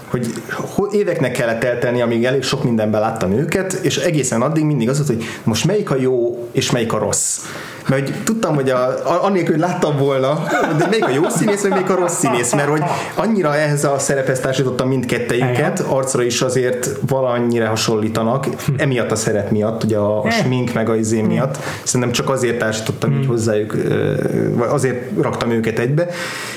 hogy 0.09 0.27
éveknek 0.93 1.33
kellett 1.33 1.65
eltenni, 1.65 2.01
amíg 2.01 2.25
elég 2.25 2.43
sok 2.43 2.65
mindenben 2.65 3.01
láttam 3.01 3.33
őket, 3.33 3.73
és 3.73 3.97
egészen 3.97 4.43
addig 4.43 4.65
mindig 4.65 4.89
az 4.89 4.97
volt, 4.97 5.09
hogy 5.09 5.25
most 5.45 5.65
melyik 5.65 5.91
a 5.91 5.97
jó, 5.99 6.49
és 6.53 6.71
melyik 6.71 6.93
a 6.93 6.99
rossz. 6.99 7.39
Mert 7.89 8.09
hogy 8.09 8.23
tudtam, 8.25 8.55
hogy 8.55 8.71
a, 8.71 9.25
annélkül, 9.25 9.55
hogy 9.55 9.63
láttam 9.63 9.97
volna, 9.97 10.43
de 10.79 10.87
még 10.91 11.05
a 11.05 11.11
jó 11.11 11.29
színész, 11.29 11.63
vagy 11.63 11.71
még 11.71 11.91
a 11.91 11.95
rossz 11.95 12.19
színész, 12.19 12.55
mert 12.55 12.69
hogy 12.69 12.83
annyira 13.15 13.55
ehhez 13.57 13.85
a 13.85 13.99
szerephez 13.99 14.41
társítottam 14.41 14.89
mindkettejüket, 14.89 15.81
arcra 15.81 16.23
is 16.23 16.41
azért 16.41 16.91
valannyira 17.09 17.69
hasonlítanak, 17.69 18.47
emiatt 18.77 19.11
a 19.11 19.17
szerep 19.17 19.51
miatt, 19.51 19.85
ugye 19.85 19.97
a, 19.97 20.23
a 20.23 20.31
smink 20.31 20.73
meg 20.73 20.89
a 20.89 20.97
izé 20.97 21.21
miatt, 21.21 21.59
szerintem 21.83 22.13
csak 22.13 22.29
azért 22.31 22.59
társítottam 22.59 23.13
így 23.13 23.27
hozzájuk, 23.27 23.77
vagy 24.55 24.69
azért 24.71 25.11
raktam 25.21 25.51
őket 25.51 25.79
egybe, 25.79 26.09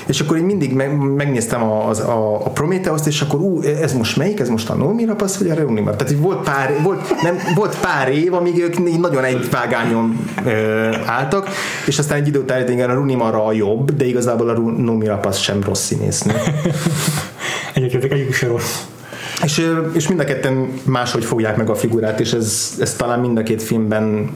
és 0.06 0.20
akkor 0.20 0.36
én 0.36 0.44
mindig 0.44 0.72
meg, 0.72 0.96
megnéztem 0.98 1.62
a, 1.62 1.90
a, 1.90 2.46
a, 2.46 2.50
Prometheus-t, 2.50 3.06
és 3.06 3.20
akkor 3.20 3.40
ú, 3.40 3.62
ez 3.62 3.92
most 3.92 4.16
melyik, 4.16 4.40
ez 4.40 4.48
most 4.48 4.70
a 4.70 4.74
Nomi 4.74 5.04
Rapace, 5.04 5.38
vagy 5.38 5.50
a 5.50 5.54
Reunimar? 5.54 5.96
Tehát 5.96 6.14
volt 6.18 6.42
pár, 6.42 6.72
volt, 6.82 7.22
nem, 7.22 7.38
volt 7.54 7.76
pár 7.80 8.08
év, 8.08 8.34
amíg 8.34 8.58
ők 8.58 8.98
nagyon 8.98 9.24
egy 9.24 9.50
vágányon 9.50 10.18
ö, 10.44 10.92
álltak, 11.06 11.48
és 11.86 11.98
aztán 11.98 12.18
egy 12.18 12.26
idő 12.26 12.38
után 12.38 12.70
igen, 12.70 12.90
a 12.90 12.94
Runimara 12.94 13.44
a 13.44 13.52
jobb, 13.52 13.90
de 13.90 14.04
igazából 14.04 14.48
a 14.48 14.58
Nomi 14.58 15.06
Rapace 15.06 15.40
sem 15.40 15.62
rossz 15.62 15.84
színésznő. 15.84 16.34
Egyébként 17.74 18.04
egyik 18.04 18.34
sem 18.34 18.48
rossz. 18.48 18.82
És, 19.42 19.70
és 19.92 20.08
mind 20.08 20.20
a 20.20 20.24
ketten 20.24 20.68
máshogy 20.84 21.24
fogják 21.24 21.56
meg 21.56 21.70
a 21.70 21.74
figurát, 21.74 22.20
és 22.20 22.32
ez, 22.32 22.74
ez 22.78 22.94
talán 22.94 23.20
mind 23.20 23.38
a 23.38 23.42
két 23.42 23.62
filmben 23.62 24.30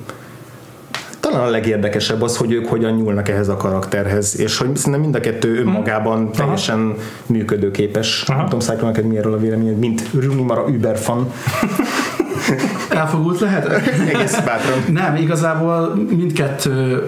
talán 1.31 1.47
a 1.47 1.51
legérdekesebb 1.51 2.23
az, 2.23 2.37
hogy 2.37 2.53
ők 2.53 2.67
hogyan 2.67 2.93
nyúlnak 2.93 3.29
ehhez 3.29 3.49
a 3.49 3.57
karakterhez, 3.57 4.41
és 4.41 4.59
hogy 4.59 4.77
szerintem 4.77 5.01
mind 5.01 5.15
a 5.15 5.21
kettő 5.21 5.59
önmagában 5.59 6.21
mm. 6.21 6.31
teljesen 6.31 6.81
Aha. 6.81 6.95
működőképes. 7.27 8.25
Aha. 8.27 8.39
Nem 8.39 8.49
tudom, 8.49 8.61
Cyclone, 8.61 8.87
neked 8.87 9.05
mi 9.05 9.17
erről 9.17 9.33
a 9.33 9.39
véleményed, 9.39 9.79
mint 9.79 10.03
Rooney 10.21 10.43
Mara 10.43 10.63
Uber 10.63 10.99
fan. 10.99 11.33
Elfogult 12.91 13.41
lehet? 13.41 13.67
Egész 14.15 14.41
bátran. 14.41 14.85
Nem, 14.93 15.17
igazából 15.17 15.95
mindkettő 16.17 17.07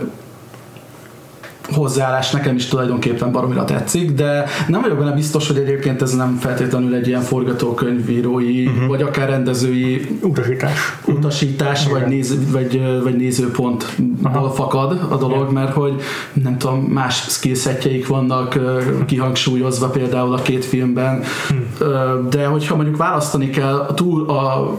hozzáállás 1.72 2.30
nekem 2.30 2.56
is 2.56 2.66
tulajdonképpen 2.66 3.32
baromira 3.32 3.64
tetszik, 3.64 4.10
de 4.10 4.44
nem 4.68 4.80
vagyok 4.80 4.98
benne 4.98 5.12
biztos, 5.12 5.46
hogy 5.46 5.56
egyébként 5.56 6.02
ez 6.02 6.14
nem 6.14 6.36
feltétlenül 6.40 6.94
egy 6.94 7.06
ilyen 7.06 7.20
forgatókönyvírói, 7.20 8.66
uh-huh. 8.66 8.86
vagy 8.86 9.02
akár 9.02 9.28
rendezői 9.28 10.18
utasítás, 10.22 10.78
utasítás 11.06 11.88
vagy, 11.88 12.06
néz, 12.06 12.52
vagy, 12.52 13.00
vagy 13.02 13.16
nézőpontból 13.16 14.50
fakad 14.54 15.06
a 15.10 15.16
dolog, 15.16 15.40
okay. 15.40 15.52
mert 15.52 15.72
hogy 15.72 16.00
nem 16.32 16.58
tudom, 16.58 16.78
más 16.78 17.14
skillsetjeik 17.28 18.06
vannak 18.06 18.58
kihangsúlyozva 19.06 19.88
például 19.88 20.32
a 20.32 20.42
két 20.42 20.64
filmben, 20.64 21.22
uh-huh. 21.50 22.28
de 22.28 22.46
hogyha 22.46 22.76
mondjuk 22.76 22.96
választani 22.96 23.50
kell 23.50 23.92
túl 23.94 24.30
a 24.30 24.76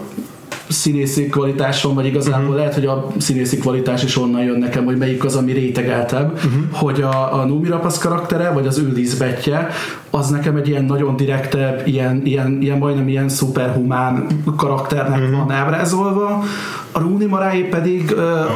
színészi 0.72 1.26
kvalitáson, 1.26 1.96
vagy 1.96 2.06
igazából 2.06 2.42
uh-huh. 2.42 2.56
lehet, 2.58 2.74
hogy 2.74 2.86
a 2.86 3.08
színészi 3.18 3.58
kvalitás 3.58 4.04
is 4.04 4.18
onnan 4.18 4.44
jön 4.44 4.60
nekem, 4.60 4.86
hogy 4.86 4.98
melyik 4.98 5.26
az, 5.26 5.36
ami 5.36 5.52
rétegeltebb, 5.52 6.34
uh-huh. 6.34 6.52
hogy 6.72 7.02
a, 7.02 7.40
a 7.40 7.46
Numi 7.46 7.68
Rapace 7.68 8.00
karaktere, 8.08 8.50
vagy 8.52 8.68
az 8.68 8.78
ő 8.78 8.92
Lisbetje, 8.94 9.68
az 10.10 10.30
nekem 10.30 10.56
egy 10.56 10.68
ilyen 10.68 10.86
nagyon 10.86 11.16
direktebb, 11.16 11.88
ilyen, 11.88 12.22
ilyen, 12.26 12.62
ilyen 12.62 12.78
majdnem 12.78 13.08
ilyen 13.08 13.30
szuperhumán 13.30 14.28
karakternek 14.56 15.22
uh-huh. 15.22 15.38
van 15.38 15.52
ábrázolva, 15.52 16.44
a 16.92 17.00
Rúni 17.00 17.26
Marái 17.26 17.64
pedig 17.64 18.16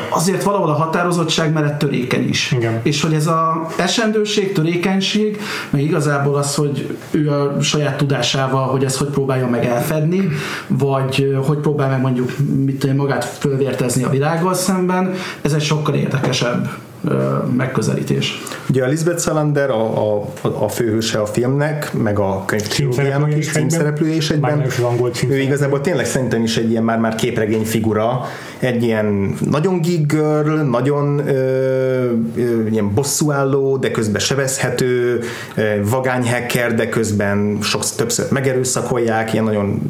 azért 0.10 0.43
valahol 0.43 0.69
a 0.69 0.74
határozottság 0.74 1.54
mellett 1.54 1.78
törékeny 1.78 2.28
is. 2.28 2.52
Igen. 2.52 2.80
És 2.84 3.02
hogy 3.02 3.13
ez 3.13 3.28
a 3.28 3.67
esendőség, 3.78 4.52
törékenység, 4.52 5.41
meg 5.69 5.82
igazából 5.82 6.36
az, 6.36 6.56
hogy 6.56 6.98
ő 7.12 7.30
a 7.32 7.62
saját 7.62 7.98
tudásával, 7.98 8.67
hogy 8.67 8.84
ezt 8.84 8.98
hogy 8.98 9.08
próbálja 9.08 9.48
meg 9.48 9.65
elfedni, 9.65 10.28
vagy 10.67 11.38
hogy 11.45 11.58
próbál 11.58 11.89
meg 11.89 12.02
mondjuk 12.02 12.32
mit 12.65 12.95
magát 12.95 13.26
fölvértezni 13.26 14.04
a 14.04 14.10
világgal 14.10 14.54
szemben, 14.54 15.13
ez 15.41 15.54
egy 15.54 15.63
sokkal 15.63 15.95
érdekesebb 15.95 16.69
megközelítés. 17.56 18.41
Ugye 18.70 18.84
a 18.84 18.88
Lisbeth 18.88 19.22
Salander 19.22 19.70
a, 19.70 20.15
a, 20.15 20.28
a 20.41 20.70
főhőse 20.70 21.20
a 21.20 21.26
filmnek, 21.26 21.94
meg 21.94 22.20
a 22.20 22.44
könyvtrilógiának 22.46 23.38
is 23.38 23.52
címszereplője 23.52 24.15
is 24.15 24.30
egyben. 24.30 24.65
Ő 25.30 25.39
igazából 25.39 25.82
tényleg 25.82 26.06
szerintem 26.06 26.44
is 26.44 26.58
egy 26.58 26.70
ilyen 26.70 26.84
már-már 26.84 27.15
képregény 27.15 27.63
figura, 27.63 28.22
egy 28.60 28.84
ilyen 28.84 29.36
nagyon 29.50 29.82
geek 29.82 30.06
girl, 30.06 30.62
nagyon 30.62 31.28
ö, 31.28 31.34
ö, 32.36 32.68
ilyen 32.68 32.94
bosszúálló, 32.94 33.78
de 33.78 33.91
közben 33.91 34.22
sebezhető, 34.22 35.20
vagány 35.84 36.30
hacker, 36.30 36.74
de 36.76 36.89
közben 36.89 37.58
sok, 37.62 37.84
többször 37.96 38.26
megerőszakolják, 38.32 39.34
ilyen 39.34 39.46
nagyon 39.46 39.82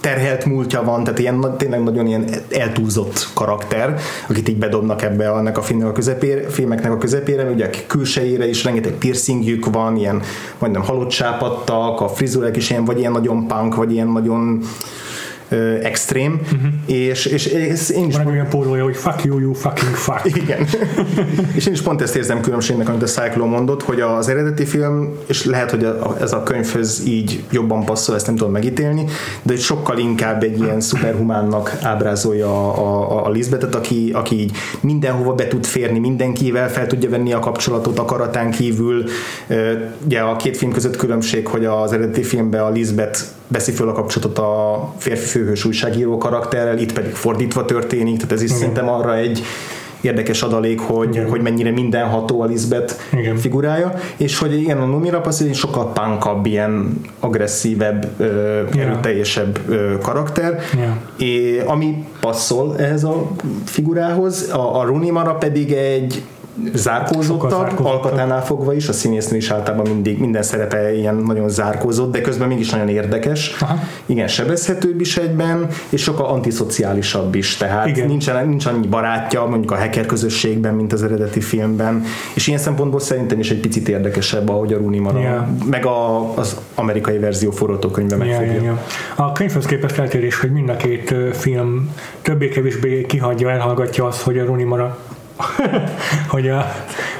terhelt 0.00 0.44
múltja 0.44 0.82
van, 0.82 1.04
tehát 1.04 1.18
ilyen, 1.18 1.54
tényleg 1.56 1.82
nagyon 1.82 2.06
ilyen 2.06 2.28
eltúlzott 2.50 3.28
karakter, 3.34 4.00
akit 4.28 4.48
így 4.48 4.58
bedobnak 4.58 5.02
ebbe 5.02 5.30
annak 5.30 5.58
a 5.58 5.62
filmnek 5.62 5.88
a 5.88 5.92
közepére, 5.92 6.48
filmeknek 6.48 6.92
a 6.92 6.98
közepére, 6.98 7.50
ugye 7.50 7.70
külsejére 7.86 8.48
is 8.48 8.64
rengeteg 8.64 8.92
piercingjük 8.92 9.66
van, 9.72 9.96
ilyen 9.96 10.22
majdnem 10.58 10.82
halott 10.82 11.10
sápadtak, 11.10 12.00
a 12.00 12.08
frizurek 12.08 12.56
is 12.56 12.70
ilyen, 12.70 12.84
vagy 12.84 12.98
ilyen 12.98 13.12
nagyon 13.12 13.46
punk, 13.46 13.74
vagy 13.74 13.92
ilyen 13.92 14.08
nagyon 14.08 14.62
ö, 15.48 15.74
extrém, 15.82 16.40
uh-huh. 16.42 16.96
és, 16.98 17.26
és, 17.26 17.46
és 17.46 17.88
én 17.88 18.06
is... 18.06 18.16
Van 18.16 18.26
olyan 18.26 18.48
pólója, 18.48 18.84
hogy 18.84 18.96
fuck 18.96 19.24
you, 19.24 19.38
you 19.38 19.52
fucking 19.52 19.94
fuck. 19.94 20.36
Igen. 20.36 20.66
és 21.56 21.66
én 21.66 21.72
is 21.72 21.80
pont 21.80 22.02
ezt 22.02 22.16
érzem 22.16 22.40
különbségnek, 22.40 22.88
amit 22.88 23.02
a 23.02 23.06
Cyclo 23.06 23.46
mondott, 23.46 23.82
hogy 23.82 24.00
az 24.00 24.28
eredeti 24.28 24.64
film, 24.64 25.18
és 25.26 25.44
lehet, 25.44 25.70
hogy 25.70 25.88
ez 26.20 26.32
a 26.32 26.42
könyvhöz 26.42 27.02
így 27.06 27.42
jobban 27.50 27.84
passzol, 27.84 28.14
ezt 28.14 28.26
nem 28.26 28.36
tudom 28.36 28.52
megítélni, 28.52 29.04
de 29.42 29.52
egy 29.52 29.60
sokkal 29.60 29.98
inkább 29.98 30.42
egy 30.42 30.60
ilyen 30.60 30.80
szuperhumánnak 30.80 31.78
ábrázolja 31.82 32.48
a, 32.48 33.16
a, 33.16 33.26
a 33.26 33.30
Lisbetet, 33.30 33.74
aki, 33.74 34.10
aki 34.14 34.40
így 34.40 34.56
mindenhova 34.80 35.34
be 35.34 35.48
tud 35.48 35.66
férni, 35.66 35.98
mindenkivel 35.98 36.70
fel 36.70 36.86
tudja 36.86 37.10
venni 37.10 37.32
a 37.32 37.38
kapcsolatot 37.38 37.98
akaratán 37.98 38.50
kívül. 38.50 39.04
Ugye 40.04 40.20
a 40.20 40.36
két 40.36 40.56
film 40.56 40.72
között 40.72 40.96
különbség, 40.96 41.46
hogy 41.46 41.64
az 41.64 41.92
eredeti 41.92 42.22
filmben 42.22 42.60
a 42.60 42.70
Lisbeth 42.70 43.20
veszi 43.48 43.72
föl 43.72 43.88
a 43.88 43.92
kapcsolatot 43.92 44.38
a 44.38 44.92
férfi 44.96 45.26
főhős 45.26 45.64
újságíró 45.64 46.18
karakterrel, 46.18 46.78
itt 46.78 46.92
pedig 46.92 47.12
fordítva 47.12 47.64
történik, 47.64 48.16
tehát 48.16 48.32
ez 48.32 48.42
is 48.42 48.48
Igen. 48.48 48.58
szerintem 48.58 48.88
arra 48.88 49.16
egy 49.16 49.42
érdekes 50.00 50.42
adalék, 50.42 50.80
hogy, 50.80 51.08
igen. 51.08 51.28
hogy 51.28 51.40
mennyire 51.40 51.70
mindenható 51.70 52.40
a 52.40 52.44
Lisbeth 52.44 52.94
igen. 53.12 53.36
figurája, 53.36 53.94
és 54.16 54.38
hogy 54.38 54.60
igen, 54.60 54.78
a 54.78 54.86
Numira 54.86 55.20
az 55.20 55.42
egy 55.42 55.54
sokkal 55.54 55.92
punkabb, 55.92 56.46
ilyen 56.46 57.00
agresszívebb, 57.20 58.06
ja. 58.18 58.82
erőteljesebb 58.82 59.58
karakter, 60.02 60.58
ja. 60.76 60.96
és 61.26 61.62
ami 61.66 62.04
passzol 62.20 62.74
ehhez 62.78 63.04
a 63.04 63.30
figurához, 63.64 64.50
a, 64.52 64.80
a 64.80 64.84
Runimara 64.84 65.34
pedig 65.34 65.72
egy 65.72 66.22
zárkózottabb, 66.74 67.84
alkatánál 67.84 68.44
fogva 68.44 68.74
is, 68.74 68.88
a 68.88 68.92
színésznő 68.92 69.36
is 69.36 69.50
általában 69.50 69.92
mindig 69.92 70.18
minden 70.18 70.42
szerepe 70.42 70.94
ilyen 70.94 71.14
nagyon 71.14 71.48
zárkózott, 71.48 72.12
de 72.12 72.20
közben 72.20 72.48
mégis 72.48 72.70
nagyon 72.70 72.88
érdekes. 72.88 73.56
Aha. 73.60 73.78
Igen, 74.06 74.28
sebezhetőbb 74.28 75.00
is 75.00 75.16
egyben, 75.16 75.66
és 75.88 76.02
sokkal 76.02 76.26
antiszociálisabb 76.26 77.34
is, 77.34 77.56
tehát 77.56 77.86
Igen. 77.86 78.06
Nincsen, 78.06 78.48
nincs 78.48 78.66
annyi 78.66 78.86
barátja 78.86 79.46
mondjuk 79.46 79.70
a 79.70 79.76
hacker 79.76 80.06
közösségben, 80.06 80.74
mint 80.74 80.92
az 80.92 81.02
eredeti 81.02 81.40
filmben, 81.40 82.02
és 82.34 82.46
ilyen 82.46 82.60
szempontból 82.60 83.00
szerintem 83.00 83.38
is 83.38 83.50
egy 83.50 83.60
picit 83.60 83.88
érdekesebb, 83.88 84.48
ahogy 84.48 84.72
a 84.72 84.76
Rooney 84.76 84.98
Mara, 84.98 85.20
yeah. 85.20 85.46
meg 85.70 85.86
a, 85.86 86.32
az 86.36 86.56
amerikai 86.74 87.18
verzió 87.18 87.50
forgatókönyve 87.50 88.16
megfogja. 88.16 88.52
Yeah, 88.52 88.62
yeah, 88.62 88.64
yeah. 89.16 89.28
A 89.28 89.32
könyvhöz 89.32 89.66
képest 89.66 89.98
eltérés, 89.98 90.40
hogy 90.40 90.50
mind 90.50 90.68
a 90.68 90.76
két 90.76 91.14
film 91.32 91.94
többé-kevésbé 92.22 93.06
kihagyja, 93.06 93.50
elhallgatja 93.50 94.06
azt, 94.06 94.20
hogy 94.20 94.38
a 94.38 94.44
Rooney 94.44 94.64
hogy 96.34 96.48
a, 96.48 96.72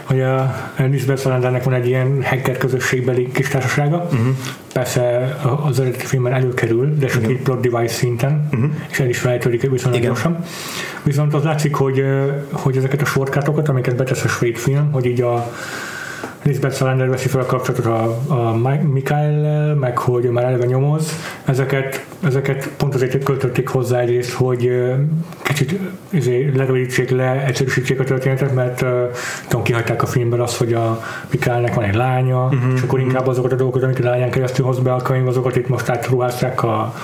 hogy 0.05 0.21
a 0.21 0.55
Lisbeth 0.77 1.23
Salandernek 1.23 1.65
van 1.65 1.75
egy 1.75 1.87
ilyen 1.87 2.25
hacker 2.25 2.57
közösségbeli 2.57 3.33
kis 3.33 3.49
társasága. 3.49 3.97
Uh-huh. 3.97 4.27
Persze 4.73 5.37
az 5.65 5.81
eredeti 5.81 6.07
filmben 6.07 6.33
előkerül, 6.33 6.95
de 6.99 7.07
csak 7.07 7.23
egy 7.23 7.43
plot 7.43 7.61
device 7.61 7.95
szinten, 7.95 8.49
uh-huh. 8.53 8.71
és 8.91 9.01
el 9.01 9.09
is 9.09 9.19
felejtődik 9.19 9.71
viszonylag 9.71 10.01
Igen. 10.01 10.13
gyorsan. 10.13 10.45
Viszont 11.03 11.35
az 11.35 11.43
látszik, 11.43 11.75
hogy, 11.75 12.05
hogy 12.53 12.77
ezeket 12.77 13.03
a 13.03 13.05
sorkátokat, 13.05 13.69
amiket 13.69 13.97
betesz 13.97 14.25
a 14.25 14.29
svéd 14.29 14.57
film, 14.57 14.93
hogy 14.93 15.07
így 15.07 15.21
a 15.21 15.53
Lisbeth 16.43 16.77
Salander 16.77 17.09
veszi 17.09 17.29
fel 17.29 17.41
a 17.41 17.47
kapcsolatot 17.47 17.87
a, 17.87 18.19
a 18.29 18.57
Mikael, 18.83 19.75
meg 19.75 19.99
hogy 19.99 20.25
már 20.25 20.45
eleve 20.45 20.65
nyomoz, 20.65 21.13
ezeket, 21.45 22.07
ezeket 22.23 22.71
pont 22.77 22.95
azért 22.95 23.25
költötték 23.25 23.69
hozzá 23.69 23.99
egyrészt, 23.99 24.33
hogy 24.33 24.71
kicsit 25.43 25.79
izé, 26.11 26.53
lerövidítsék 26.57 27.11
le, 27.11 27.45
egyszerűsítsék 27.47 28.01
a 28.01 28.05
történetet, 28.05 28.55
mert 28.55 28.83
uh, 28.83 28.89
tudom, 29.49 29.63
kihagyták 29.63 30.03
a 30.03 30.07
filmben 30.07 30.41
azt, 30.41 30.57
hogy 30.57 30.73
a 30.73 31.03
Mikaelnek 31.31 31.75
van 31.75 31.85
egy 31.85 31.95
lánya, 31.95 32.45
uh-huh, 32.45 32.73
és 32.75 32.83
akkor 32.83 33.01
inkább 33.01 33.27
azokat 33.27 33.53
a 33.53 33.57
dolgokat, 33.57 33.83
amiket 33.83 34.05
a 34.05 34.09
lányán 34.09 34.31
keresztül 34.31 34.65
hoz 34.65 34.79
be 34.79 34.93
a 34.93 35.03
könyv, 35.03 35.27
azokat 35.27 35.57
itt 35.57 35.69
most 35.69 35.89
átruházták 35.89 36.63
a 36.63 36.95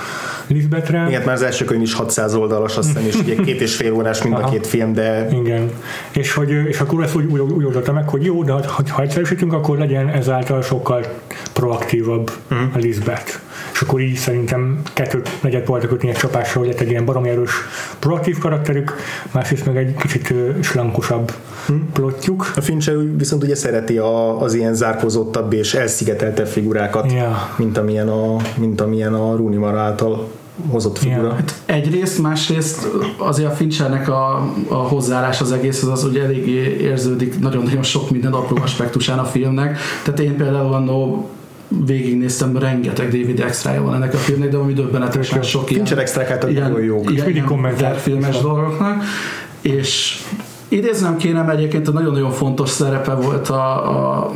Lisbetre. 0.47 1.05
Igen, 1.07 1.21
már 1.25 1.35
az 1.35 1.41
első 1.41 1.65
könyv 1.65 1.81
is 1.81 1.93
600 1.93 2.35
oldalas, 2.35 2.77
azt 2.77 2.87
hiszem, 2.87 3.05
és 3.05 3.15
ugye 3.15 3.35
két 3.35 3.61
és 3.61 3.75
fél 3.75 3.93
órás 3.93 4.23
mind 4.23 4.35
Aha. 4.35 4.47
a 4.47 4.49
két 4.49 4.67
film, 4.67 4.93
de... 4.93 5.27
Igen. 5.31 5.69
És, 6.11 6.33
hogy, 6.33 6.49
és 6.49 6.79
akkor 6.79 7.03
ezt 7.03 7.15
úgy, 7.15 7.25
úgy, 7.25 7.39
úgy 7.39 7.65
oldotta 7.65 7.93
meg, 7.93 8.09
hogy 8.09 8.23
jó, 8.25 8.43
de 8.43 8.51
ha, 8.51 8.83
ha 8.87 9.01
egyszerűsítünk, 9.01 9.53
akkor 9.53 9.77
legyen 9.77 10.09
ezáltal 10.09 10.61
sokkal 10.61 11.05
proaktívabb 11.53 12.31
uh-huh. 12.51 12.67
a 12.73 12.77
Lisbeth. 12.77 13.44
És 13.75 13.81
akkor 13.81 14.01
így 14.01 14.15
szerintem 14.15 14.81
kettőt 14.93 15.29
negyed 15.41 15.65
voltak 15.65 15.89
kötni 15.89 16.09
egy 16.09 16.15
csapásra, 16.15 16.59
hogy 16.59 16.69
lett 16.69 16.79
egy 16.79 16.89
ilyen 16.89 17.05
baromi 17.05 17.29
erős 17.29 17.51
proaktív 17.99 18.37
karakterük, 18.37 18.95
másrészt 19.31 19.65
meg 19.65 19.77
egy 19.77 19.95
kicsit 19.95 20.33
slankusabb 20.61 21.31
hmm. 21.65 21.89
plotjuk. 21.93 22.51
A 22.55 22.61
Fincher 22.61 22.95
viszont 23.17 23.43
ugye 23.43 23.55
szereti 23.55 23.97
a, 23.97 24.41
az 24.41 24.53
ilyen 24.53 24.73
zárkózottabb 24.73 25.53
és 25.53 25.73
elszigeteltebb 25.73 26.47
figurákat, 26.47 27.11
yeah. 27.11 27.35
mint 27.57 27.77
amilyen 27.77 28.07
a, 28.07 28.35
mint 28.57 28.81
amilyen 28.81 29.13
a 29.13 29.35
Rooney 29.35 29.57
Mara 29.57 29.79
által 29.79 30.27
hozott 30.69 30.97
figura. 30.97 31.21
Yeah. 31.21 31.35
Hát 31.35 31.61
egyrészt, 31.65 32.21
másrészt 32.21 32.87
azért 33.17 33.51
a 33.51 33.55
Finchernek 33.55 34.09
a, 34.09 34.51
a 34.67 34.75
hozzáállás 34.75 35.41
az 35.41 35.51
egész, 35.51 35.83
az, 35.83 35.89
az 35.89 36.03
ugye 36.03 36.23
eléggé 36.23 36.77
érződik 36.81 37.39
nagyon-nagyon 37.39 37.83
sok 37.83 38.09
minden 38.09 38.33
apró 38.33 38.57
aspektusán 38.61 39.19
a 39.19 39.25
filmnek. 39.25 39.77
Tehát 40.03 40.19
én 40.19 40.35
például 40.35 40.73
annó 40.73 41.29
végignéztem, 41.67 42.57
rengeteg 42.57 43.05
David 43.05 43.39
extra 43.39 43.81
van 43.81 43.95
ennek 43.95 44.13
a 44.13 44.17
filmnek, 44.17 44.49
de 44.49 44.57
ami 44.57 44.73
döbbenetesen 44.73 45.41
sok 45.41 45.71
ilyen, 45.71 45.85
Fincher 45.85 46.03
extrákat 46.03 46.49
ilyen, 46.49 46.83
jó. 46.83 47.01
ilyen, 47.09 47.29
ilyen 47.29 47.95
filmes 47.95 48.39
dolgoknak. 48.39 49.03
És 49.61 50.21
idéznem 50.67 51.17
kéne, 51.17 51.51
egyébként 51.51 51.93
nagyon-nagyon 51.93 52.31
fontos 52.31 52.69
szerepe 52.69 53.13
volt 53.13 53.49
a, 53.49 54.21
a 54.21 54.31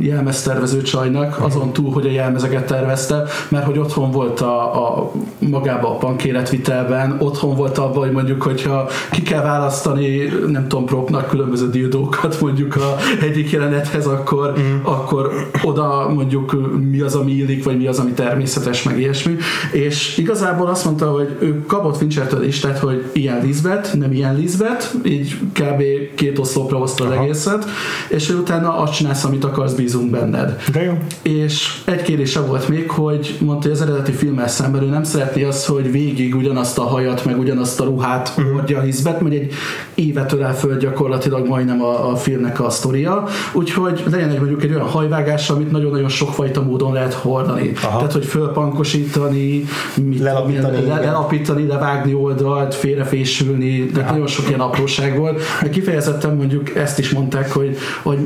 jelmeztervező 0.00 0.82
csajnak, 0.82 1.38
azon 1.40 1.72
túl, 1.72 1.92
hogy 1.92 2.06
a 2.06 2.10
jelmezeket 2.10 2.66
tervezte, 2.66 3.24
mert 3.48 3.64
hogy 3.64 3.78
otthon 3.78 4.10
volt 4.10 4.40
a, 4.40 4.86
a 4.86 5.12
magába 5.38 5.90
a 5.90 5.96
pankéletvitelben, 5.96 7.16
otthon 7.18 7.56
volt 7.56 7.78
abban, 7.78 8.04
hogy 8.04 8.12
mondjuk, 8.12 8.42
hogyha 8.42 8.88
ki 9.10 9.22
kell 9.22 9.42
választani, 9.42 10.32
nem 10.46 10.68
tudom, 10.68 10.84
propnak 10.84 11.28
különböző 11.28 11.70
dildókat 11.70 12.40
mondjuk 12.40 12.76
a 12.76 12.96
egyik 13.20 13.50
jelenethez, 13.50 14.06
akkor, 14.06 14.52
mm. 14.58 14.84
akkor 14.84 15.48
oda 15.62 16.08
mondjuk 16.08 16.56
mi 16.90 17.00
az, 17.00 17.14
ami 17.14 17.32
illik, 17.32 17.64
vagy 17.64 17.76
mi 17.76 17.86
az, 17.86 17.98
ami 17.98 18.10
természetes, 18.10 18.82
meg 18.82 18.98
ilyesmi. 18.98 19.36
És 19.72 20.18
igazából 20.18 20.66
azt 20.66 20.84
mondta, 20.84 21.10
hogy 21.10 21.36
ő 21.38 21.64
kapott 21.66 21.96
Finchertől 21.96 22.42
is, 22.42 22.60
tehát, 22.60 22.78
hogy 22.78 23.10
ilyen 23.12 23.40
Lisbeth, 23.42 23.96
nem 23.96 24.12
ilyen 24.12 24.36
Lisbeth, 24.36 24.86
így 25.04 25.38
kb. 25.52 25.82
két 26.14 26.38
oszlopra 26.38 26.78
hozta 26.78 27.04
az 27.04 27.10
egészet, 27.10 27.64
és 28.08 28.30
ő 28.30 28.36
utána 28.36 28.76
azt 28.76 28.94
csinálsz, 28.94 29.24
amit 29.30 29.44
akarsz, 29.44 29.72
bízunk 29.72 30.10
benned. 30.10 30.62
De 30.72 30.82
jó. 30.82 30.98
És 31.22 31.82
egy 31.84 32.02
kérése 32.02 32.40
volt 32.40 32.68
még, 32.68 32.90
hogy 32.90 33.36
mondta, 33.40 33.68
hogy 33.68 33.76
az 33.76 33.82
eredeti 33.82 34.12
filmmel 34.12 34.48
szemben 34.48 34.82
ő 34.82 34.86
nem 34.86 35.04
szereti 35.04 35.42
azt, 35.42 35.66
hogy 35.66 35.90
végig 35.90 36.34
ugyanazt 36.34 36.78
a 36.78 36.82
hajat, 36.82 37.24
meg 37.24 37.38
ugyanazt 37.38 37.80
a 37.80 37.84
ruhát 37.84 38.28
uh-huh. 38.28 38.52
hordja 38.52 38.78
a 38.78 38.80
hiszbet, 38.80 39.20
mert 39.20 39.34
egy 39.34 39.52
évet 39.94 40.32
ölel 40.32 40.54
föl 40.54 40.76
gyakorlatilag 40.76 41.46
majdnem 41.46 41.82
a, 41.82 42.10
a 42.10 42.16
filmnek 42.16 42.60
a 42.60 42.70
sztoria. 42.70 43.24
Úgyhogy 43.52 44.02
legyen 44.10 44.30
egy 44.30 44.38
mondjuk 44.38 44.62
egy 44.62 44.70
olyan 44.70 44.86
hajvágás, 44.86 45.50
amit 45.50 45.70
nagyon-nagyon 45.70 46.08
sokfajta 46.08 46.62
módon 46.62 46.92
lehet 46.92 47.12
hordani. 47.14 47.72
Aha. 47.82 47.96
Tehát, 47.96 48.12
hogy 48.12 48.24
fölpankosítani, 48.24 49.64
mit 49.94 50.18
lelapítani, 50.18 50.86
le, 50.86 51.00
lelapítani, 51.00 51.66
levágni 51.66 52.14
oldalt, 52.14 52.74
félrefésülni, 52.74 53.84
de 53.84 54.04
nagyon 54.10 54.26
sok 54.26 54.48
ilyen 54.48 54.60
apróság 54.60 55.18
volt. 55.18 55.42
Kifejezetten 55.70 56.36
mondjuk 56.36 56.74
ezt 56.74 56.98
is 56.98 57.10
mondták, 57.10 57.52
hogy, 57.52 57.76
hogy 58.02 58.18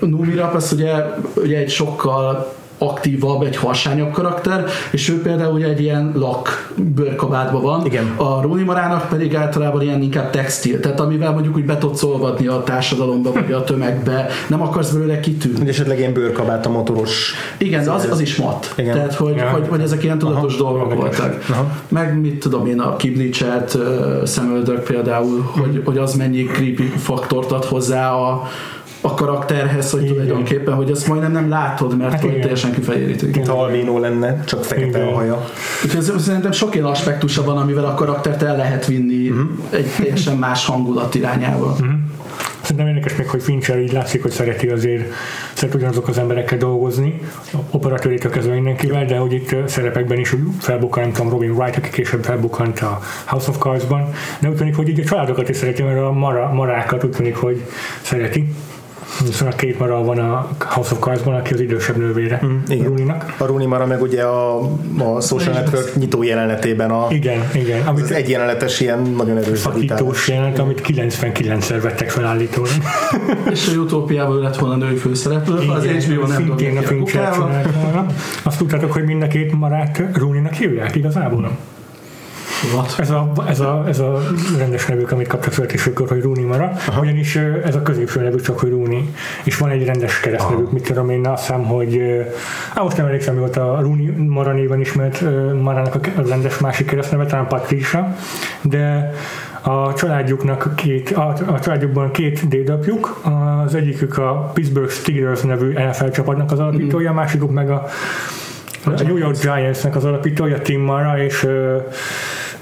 Numi 0.00 0.34
rap 0.34 0.54
az 0.54 0.72
ugye, 0.72 0.92
ugye 1.36 1.58
egy 1.58 1.70
sokkal 1.70 2.52
aktívabb, 2.78 3.42
egy 3.42 3.56
harsányabb 3.56 4.12
karakter, 4.12 4.64
és 4.90 5.08
ő 5.08 5.22
például 5.22 5.54
ugye 5.54 5.66
egy 5.66 5.80
ilyen 5.80 6.12
lak 6.14 6.72
bőrkabátban 6.94 7.62
van. 7.62 7.86
Igen. 7.86 8.12
A 8.16 8.42
Rooney 8.42 8.64
Marának 8.64 9.08
pedig 9.08 9.34
általában 9.34 9.82
ilyen 9.82 10.02
inkább 10.02 10.30
textil, 10.30 10.80
tehát 10.80 11.00
amivel 11.00 11.32
mondjuk 11.32 11.56
úgy 11.56 11.64
be 11.64 11.78
tudsz 11.78 12.02
olvadni 12.02 12.46
a 12.46 12.62
társadalomba, 12.62 13.32
vagy 13.32 13.52
a 13.52 13.64
tömegbe, 13.64 14.26
nem 14.48 14.62
akarsz 14.62 14.90
belőle 14.90 15.20
kitűnni. 15.20 15.68
Esetleg 15.68 15.98
ilyen 15.98 16.12
bőrkabát 16.12 16.66
a 16.66 16.70
motoros. 16.70 17.32
Igen, 17.58 17.84
de 17.84 17.90
az, 17.90 18.08
az 18.10 18.20
is 18.20 18.36
mat. 18.36 18.72
Igen. 18.76 18.94
Tehát, 18.94 19.14
hogy, 19.14 19.36
Ja. 19.36 19.48
hogy, 19.50 19.66
hogy 19.68 19.80
ezek 19.80 20.02
ilyen 20.02 20.18
tudatos 20.18 20.58
Aha. 20.58 20.62
dolgok 20.62 20.92
Érdekes. 20.92 21.18
voltak. 21.18 21.44
Aha. 21.50 21.66
Meg 21.88 22.20
mit 22.20 22.38
tudom 22.38 22.66
én, 22.66 22.80
a 22.80 22.96
kiblicselt 22.96 23.74
uh, 23.74 24.24
szemöldök 24.24 24.82
például, 24.82 25.50
hogy, 25.60 25.82
hogy 25.84 25.98
az 25.98 26.14
mennyi 26.14 26.44
creepy 26.44 26.92
faktort 26.96 27.52
ad 27.52 27.64
hozzá 27.64 28.12
a, 28.12 28.42
a 29.06 29.14
karakterhez, 29.14 29.90
hogy 29.90 30.02
Igen. 30.02 30.12
tulajdonképpen, 30.12 30.74
hogy 30.74 30.90
azt 30.90 31.06
majdnem 31.08 31.32
nem 31.32 31.48
látod, 31.48 31.96
mert 31.96 32.10
Hát 32.12 32.20
hogy 32.20 32.40
teljesen 32.40 32.72
kifejérítő. 32.72 33.30
Mint 33.34 33.48
albino 33.48 33.98
lenne, 33.98 34.44
csak 34.44 34.64
fekete 34.64 34.86
Igen. 34.98 35.08
a 35.08 35.14
haja. 35.14 35.44
Úgyhogy 35.84 36.00
ez- 36.00 36.22
szerintem 36.24 36.52
sok 36.52 36.74
ilyen 36.74 36.86
aspektusa 36.86 37.44
van, 37.44 37.56
amivel 37.56 37.84
a 37.84 37.94
karaktert 37.94 38.42
el 38.42 38.56
lehet 38.56 38.86
vinni 38.86 39.28
Mhm. 39.28 39.40
egy 39.70 39.86
teljesen 39.96 40.36
más 40.36 40.66
hangulat 40.66 41.14
irányába. 41.14 41.76
Szerintem 42.60 42.86
érdekes 42.86 43.16
még, 43.16 43.28
hogy 43.28 43.42
Fincher 43.42 43.78
így 43.80 43.92
látszik, 43.92 44.22
hogy 44.22 44.30
szereti 44.30 44.68
azért, 44.68 45.12
szeret 45.54 45.74
ugyanazok 45.74 46.08
az 46.08 46.18
emberekkel 46.18 46.58
dolgozni, 46.58 47.20
operatőrétől 47.70 48.30
kezdve 48.32 48.54
mindenkivel, 48.54 49.04
de 49.04 49.16
hogy 49.16 49.32
itt 49.32 49.54
szerepekben 49.68 50.18
is 50.18 50.32
úgy 50.32 50.40
felbukkant, 50.58 51.18
Robin 51.18 51.50
Wright, 51.50 51.76
aki 51.76 51.90
később 51.90 52.24
felbukkant 52.24 52.80
a 52.80 53.00
House 53.24 53.50
of 53.50 53.58
Cards-ban, 53.58 54.08
de 54.40 54.48
úgy 54.48 54.54
tűnik, 54.56 54.76
hogy 54.76 54.88
így 54.88 55.00
a 55.00 55.04
családokat 55.04 55.48
is 55.48 55.56
szereti, 55.56 55.82
mert 55.82 55.98
a 56.00 56.12
mara, 56.12 56.52
marákat 56.52 57.04
úgy 57.04 57.10
tűnik, 57.10 57.36
hogy 57.36 57.62
szereti. 58.02 58.48
Viszont 59.26 59.52
a 59.52 59.56
két 59.56 59.78
mara 59.78 60.02
van 60.02 60.18
a 60.18 60.48
House 60.58 60.92
of 60.92 60.98
Cards-ban, 60.98 61.34
aki 61.34 61.52
az 61.52 61.60
idősebb 61.60 61.96
nővére 61.96 62.40
mm, 62.44 62.58
igen. 62.68 62.84
Rooney-nak. 62.84 63.34
A 63.38 63.46
Rooney 63.46 63.66
Mara 63.66 63.86
meg 63.86 64.02
ugye 64.02 64.22
a, 64.22 64.58
a 64.98 65.20
Social 65.20 65.54
Network 65.54 65.94
nyitó 65.94 66.22
jelenetében 66.22 66.90
a, 66.90 67.06
Igen, 67.10 67.50
igen. 67.54 67.80
az 67.80 67.86
Amit 67.86 68.10
egy 68.10 68.28
jelenetes 68.28 68.80
ilyen 68.80 69.00
nagyon 69.16 69.36
erős 69.36 69.58
szakítós 69.58 70.28
jelent, 70.28 70.58
amit 70.58 70.80
99-szer 70.88 71.78
vettek 71.82 72.10
fel 72.10 72.24
állítólag. 72.24 72.70
És 73.52 73.68
a 73.68 73.78
utópiában 73.80 74.38
lett 74.38 74.56
volna 74.56 74.76
női 74.76 74.96
főszereplő, 74.96 75.54
az 75.54 75.84
HBO 75.84 76.26
nem 76.26 76.36
szintén 76.36 76.74
dobja 76.74 77.30
a 77.30 77.44
a. 77.94 78.06
Azt 78.42 78.58
tudtátok, 78.58 78.92
hogy 78.92 79.04
mind 79.04 79.22
a 79.22 79.26
két 79.26 79.58
marát 79.58 80.02
Rooney-nak 80.14 80.52
hívják 80.52 80.94
igazából? 80.94 81.56
What? 82.72 82.94
Ez 82.98 83.10
a, 83.10 83.32
ez 83.48 83.60
a, 83.60 83.84
ez 83.88 83.98
a 83.98 84.20
rendes 84.58 84.86
nevük, 84.86 85.12
amit 85.12 85.26
kaptak 85.26 85.52
születésükor, 85.52 86.08
hogy 86.08 86.22
Rooney 86.22 86.44
Mara, 86.44 86.72
Aha. 86.86 87.00
ugyanis 87.00 87.36
ez 87.64 87.74
a 87.74 87.82
középső 87.82 88.20
nevük 88.20 88.42
csak, 88.42 88.58
hogy 88.58 88.70
Rooney, 88.70 89.14
és 89.44 89.56
van 89.56 89.70
egy 89.70 89.84
rendes 89.84 90.20
keresztnevük, 90.20 90.72
mit 90.72 90.86
tudom 90.86 91.10
én, 91.10 91.26
azt 91.26 91.40
hiszem, 91.46 91.64
hogy 91.64 92.00
á, 92.74 92.82
most 92.82 92.96
nem 92.96 93.06
emlékszem, 93.06 93.34
mi 93.34 93.40
volt 93.40 93.56
a 93.56 93.78
Rooney 93.80 94.10
Mara 94.28 94.52
néven 94.52 94.80
ismert 94.80 95.24
Marának 95.62 95.94
a 95.94 96.22
rendes 96.28 96.58
másik 96.58 96.86
keresztneve, 96.86 97.26
talán 97.26 97.46
Patricia, 97.46 98.16
de 98.62 99.14
a 99.62 99.94
családjuknak 99.94 100.76
két, 100.76 101.10
a, 101.10 101.34
a 101.46 101.60
családjukban 101.60 102.10
két 102.10 102.48
dédapjuk, 102.48 103.20
az 103.64 103.74
egyikük 103.74 104.18
a 104.18 104.50
Pittsburgh 104.54 104.90
Steelers 104.90 105.40
nevű 105.40 105.72
NFL 105.72 106.08
csapatnak 106.08 106.52
az 106.52 106.58
alapítója, 106.58 107.10
a 107.10 107.14
másikuk 107.14 107.50
meg 107.50 107.70
a, 107.70 107.86
a 108.84 109.02
New 109.02 109.16
York 109.16 109.40
Giantsnek 109.40 109.96
az 109.96 110.04
alapítója, 110.04 110.60
Tim 110.60 110.80
Mara, 110.80 111.18
és 111.22 111.46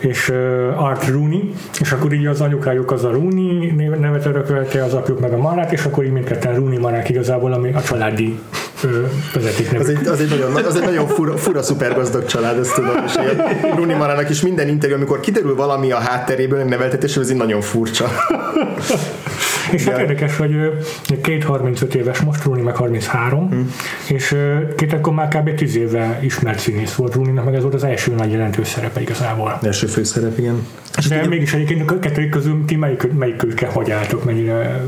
és 0.04 0.32
Art 0.76 1.08
Rooney, 1.08 1.54
és 1.80 1.92
akkor 1.92 2.12
így 2.12 2.26
az 2.26 2.40
anyukájuk 2.40 2.90
az 2.90 3.04
a 3.04 3.10
Rooney 3.10 3.70
nevet 4.00 4.26
örökölte, 4.26 4.84
az 4.84 4.94
apjuk 4.94 5.20
meg 5.20 5.32
a 5.32 5.36
Marák, 5.36 5.72
és 5.72 5.84
akkor 5.84 6.04
így 6.04 6.12
mindketten 6.12 6.54
Rooney 6.54 6.78
Marák 6.78 7.08
igazából, 7.08 7.52
ami 7.52 7.72
a 7.72 7.82
családi 7.82 8.38
vezeték 9.34 9.80
Az 9.80 9.88
egy, 9.88 10.06
az 10.06 10.20
egy 10.20 10.28
nagyon, 10.28 10.64
az 10.64 10.76
egy 10.76 10.84
nagyon 10.84 11.06
fura, 11.06 11.36
fura 11.36 11.62
szupergazdag 11.62 12.24
család, 12.24 12.58
ezt 12.58 12.74
tudom, 12.74 13.04
és 13.06 13.14
ilyen 13.14 13.74
Rooney 13.76 13.96
Marának 13.96 14.30
is 14.30 14.42
minden 14.42 14.68
interjú, 14.68 14.96
amikor 14.96 15.20
kiderül 15.20 15.54
valami 15.54 15.92
a 15.92 15.98
hátteréből, 15.98 16.64
neveltetésről, 16.64 17.24
ez 17.24 17.30
így 17.30 17.36
nagyon 17.36 17.60
furcsa. 17.60 18.10
És 19.70 19.84
hát 19.84 19.98
érdekes, 19.98 20.36
hogy 20.36 20.56
két 21.22 21.44
35 21.44 21.94
éves 21.94 22.20
most, 22.20 22.44
Rooney 22.44 22.62
meg 22.62 22.76
33, 22.76 23.48
Hm. 23.50 23.56
és 24.14 24.36
két 24.76 24.92
akkor 24.92 25.12
már 25.12 25.28
kb. 25.28 25.54
10 25.54 25.76
éve 25.76 26.18
ismert 26.22 26.58
színész 26.58 26.94
volt 26.94 27.14
Rooney-nak, 27.14 27.44
meg 27.44 27.54
ez 27.54 27.62
volt 27.62 27.74
az 27.74 27.84
első 27.84 28.14
nagy 28.14 28.30
jelentős 28.30 28.68
szerepe 28.68 29.00
igazából. 29.00 29.58
Első 29.62 29.86
főszerep, 29.86 30.38
igen. 30.38 30.66
De 31.08 31.26
mégis 31.26 31.52
egyébként 31.54 31.90
a 31.90 31.98
kettőjük 31.98 32.30
közül 32.30 32.64
ti 32.66 32.76
melyik, 32.76 33.12
melyikükkel 33.12 33.70
hogy 33.70 33.90
álltok, 33.90 34.24
mennyire 34.24 34.84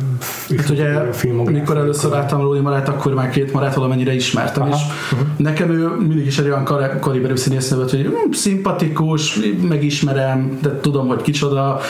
Hát 0.56 0.68
ugye, 0.68 0.88
amikor 1.46 1.76
először 1.76 2.10
láttam 2.10 2.40
Róli 2.40 2.60
Marát, 2.60 2.88
akkor 2.88 3.14
már 3.14 3.30
két 3.30 3.52
Marát 3.52 3.74
valamennyire 3.74 4.14
ismertem, 4.14 4.62
Aha. 4.62 4.74
és 4.74 5.16
nekem 5.36 5.70
ő 5.70 5.88
mindig 5.88 6.26
is 6.26 6.38
egy 6.38 6.46
olyan 6.46 6.64
kar- 6.64 6.98
kaliberű 7.00 7.36
színésznő 7.36 7.76
volt, 7.76 7.90
hogy 7.90 8.02
hm, 8.04 8.32
szimpatikus, 8.32 9.38
megismerem, 9.68 10.58
de 10.62 10.80
tudom, 10.80 11.06
hogy 11.08 11.22
kicsoda, 11.22 11.80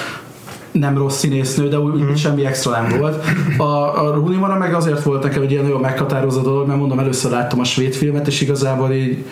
nem 0.78 0.98
rossz 0.98 1.18
színésznő, 1.18 1.68
de 1.68 1.78
úgy, 1.78 2.02
úgy 2.02 2.18
semmi 2.18 2.44
extra 2.44 2.70
nem 2.70 2.98
volt. 2.98 3.24
A, 3.58 3.62
a 3.62 4.20
Mara 4.20 4.58
meg 4.58 4.74
azért 4.74 5.02
volt 5.02 5.22
nekem 5.22 5.42
egy 5.42 5.50
ilyen 5.50 5.64
nagyon 5.64 5.80
meghatározó 5.80 6.40
dolog, 6.40 6.66
mert 6.66 6.78
mondom, 6.78 6.98
először 6.98 7.30
láttam 7.30 7.60
a 7.60 7.64
svéd 7.64 7.94
filmet, 7.94 8.26
és 8.26 8.40
igazából 8.40 8.92
így 8.92 9.24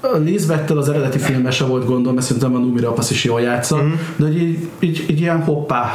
a 0.00 0.16
Lisbettel 0.16 0.78
az 0.78 0.88
eredeti 0.88 1.18
filmben 1.18 1.52
se 1.52 1.64
volt 1.64 1.86
gondom, 1.86 2.14
mert 2.14 2.26
szerintem 2.26 2.54
a 2.54 2.58
Numi 2.58 2.80
Rapasz 2.80 3.10
is 3.10 3.24
jól 3.24 3.40
játszott, 3.40 3.82
mm. 3.82 3.92
de 4.16 4.24
hogy 4.24 4.42
így, 4.42 4.68
így, 4.78 5.04
így, 5.10 5.20
ilyen 5.20 5.42
hoppá, 5.42 5.90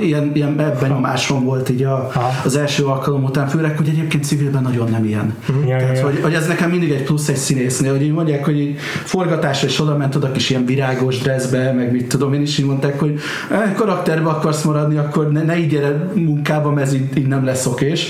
ilyen, 0.00 0.30
ilyen 0.34 0.76
benyomásom 0.80 1.44
volt 1.44 1.68
így 1.68 1.82
a, 1.82 2.10
az 2.44 2.56
első 2.56 2.84
alkalom 2.84 3.24
után, 3.24 3.48
főleg, 3.48 3.76
hogy 3.76 3.88
egyébként 3.88 4.24
civilben 4.24 4.62
nagyon 4.62 4.90
nem 4.90 5.04
ilyen. 5.04 5.34
Ja, 5.48 5.70
ja, 5.70 5.78
Tehát, 5.78 5.96
ja. 5.96 6.04
hogy, 6.04 6.20
hogy 6.22 6.34
ez 6.34 6.46
nekem 6.46 6.70
mindig 6.70 6.90
egy 6.90 7.02
plusz 7.02 7.28
egy 7.28 7.36
színésznél, 7.36 7.90
hogy 7.90 8.02
így 8.02 8.12
mondják, 8.12 8.44
hogy 8.44 8.60
így 8.60 8.78
forgatásra 9.04 9.68
is 9.68 9.80
oda 9.80 9.96
ment 9.96 10.14
oda 10.14 10.32
kis 10.32 10.50
ilyen 10.50 10.66
virágos 10.66 11.18
dressbe, 11.18 11.72
meg 11.72 11.92
mit 11.92 12.08
tudom 12.08 12.32
én 12.32 12.42
is 12.42 12.58
így 12.58 12.66
mondták, 12.66 12.98
hogy 12.98 13.20
eh, 13.50 13.72
karakterbe 13.76 14.28
akarsz 14.28 14.62
maradni, 14.62 14.96
akkor 14.96 15.32
ne, 15.32 15.42
ne 15.42 15.58
így 15.58 15.68
gyere 15.68 16.10
munkába, 16.14 16.70
mert 16.70 16.86
ez 16.86 16.94
így, 16.94 17.16
így 17.16 17.26
nem 17.26 17.44
lesz 17.44 17.66
okés. 17.66 18.06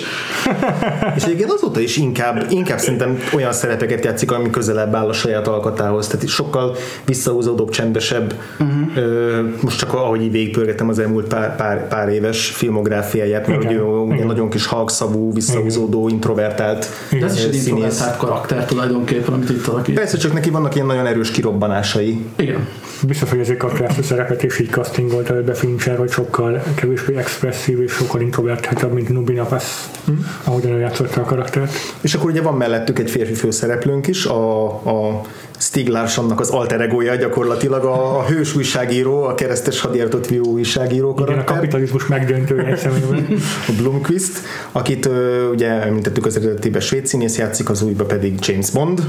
És 1.16 1.22
egyébként 1.22 1.52
azóta 1.52 1.80
is 1.80 1.96
inkább, 1.96 2.46
inkább 2.50 2.78
szerintem 2.78 3.18
olyan 3.34 3.52
szerepeket 3.52 4.04
játszik, 4.04 4.32
ami 4.32 4.50
közelebb 4.50 4.94
áll 4.94 5.08
a 5.08 5.12
saját 5.28 5.48
alkatához. 5.48 6.06
Tehát 6.06 6.22
is 6.22 6.32
sokkal 6.32 6.76
visszahúzódóbb, 7.04 7.70
csendesebb. 7.70 8.34
Uh-huh. 8.58 8.96
Ö, 8.96 9.42
most 9.60 9.78
csak 9.78 9.94
ahogy 9.94 10.22
így 10.22 10.30
végigpörgetem 10.30 10.88
az 10.88 10.98
elmúlt 10.98 11.26
pár, 11.26 11.56
pár, 11.56 11.88
pár 11.88 12.08
éves 12.08 12.46
filmográfiáját, 12.46 13.46
mert 13.46 13.62
Igen, 13.62 13.82
ugye 13.82 14.14
igen. 14.14 14.26
nagyon 14.26 14.50
kis 14.50 14.66
halkszavú, 14.66 15.32
visszahúzódó, 15.32 16.08
introvertált 16.08 16.88
De 17.10 17.24
ez 17.24 17.34
is 17.34 17.44
egy 17.44 17.52
színész. 17.52 17.66
introvertált 17.66 18.16
karakter 18.16 18.64
tulajdonképpen, 18.64 19.34
amit 19.34 19.50
itt 19.50 19.66
alakít. 19.66 19.94
Persze, 19.94 20.16
csak 20.16 20.32
neki 20.32 20.50
vannak 20.50 20.74
ilyen 20.74 20.86
nagyon 20.86 21.06
erős 21.06 21.30
kirobbanásai. 21.30 22.24
Igen. 22.36 22.66
Biztos, 23.06 23.30
hogy 23.30 23.38
ezért 23.38 23.80
ezt 23.82 23.98
a 23.98 24.02
szerepet, 24.02 24.42
és 24.42 24.58
így 24.58 24.70
castingolta 24.70 25.42
be 25.42 25.54
Fincher, 25.54 25.98
hogy 25.98 26.10
sokkal 26.10 26.62
kevésbé 26.74 27.16
expresszív 27.16 27.80
és 27.80 27.92
sokkal 27.92 28.20
introvertáltabb, 28.20 28.92
mint 28.92 29.08
Nubina 29.08 29.44
Pass, 29.44 29.64
hm? 30.06 30.12
ahogyan 30.44 30.72
ő 30.72 30.78
játszotta 30.78 31.20
a 31.20 31.24
karaktert. 31.24 31.72
És 32.00 32.14
akkor 32.14 32.30
ugye 32.30 32.42
van 32.42 32.54
mellettük 32.54 32.98
egy 32.98 33.10
férfi 33.10 33.34
főszereplőnk 33.34 34.06
is, 34.06 34.26
a, 34.26 34.64
a 34.66 35.17
Stig 35.58 35.88
Larssonnak 35.88 36.40
az 36.40 36.50
alter 36.50 36.80
egója 36.80 37.14
gyakorlatilag 37.14 37.84
a, 37.84 38.18
a 38.18 38.24
hős 38.24 38.56
újságíró, 38.56 39.22
a 39.22 39.34
keresztes 39.34 39.80
hadjáratot 39.80 40.26
vívó 40.26 40.50
újságíró 40.50 41.10
Igen, 41.10 41.22
a 41.22 41.26
karakter. 41.26 41.54
kapitalizmus 41.56 42.06
megdöntője 42.06 42.64
egy 42.66 42.76
személyben. 42.76 43.26
a 43.68 43.72
Blomqvist, 43.76 44.38
akit 44.72 45.08
ugye 45.52 45.68
említettük 45.68 46.26
az 46.26 46.36
eredetiben 46.36 46.80
svéd 46.80 47.06
színész 47.06 47.38
játszik, 47.38 47.70
az 47.70 47.82
újba 47.82 48.04
pedig 48.04 48.34
James 48.46 48.70
Bond. 48.70 49.00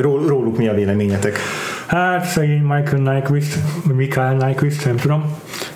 Róluk 0.00 0.56
mi 0.56 0.68
a 0.68 0.74
véleményetek? 0.74 1.38
Hát 1.86 2.24
szegény 2.24 2.62
Michael 2.62 3.02
Nyquist, 3.02 3.58
Mikael 3.96 4.34
Nyquist, 4.34 4.84
nem 4.84 4.96
tudom. 4.96 5.24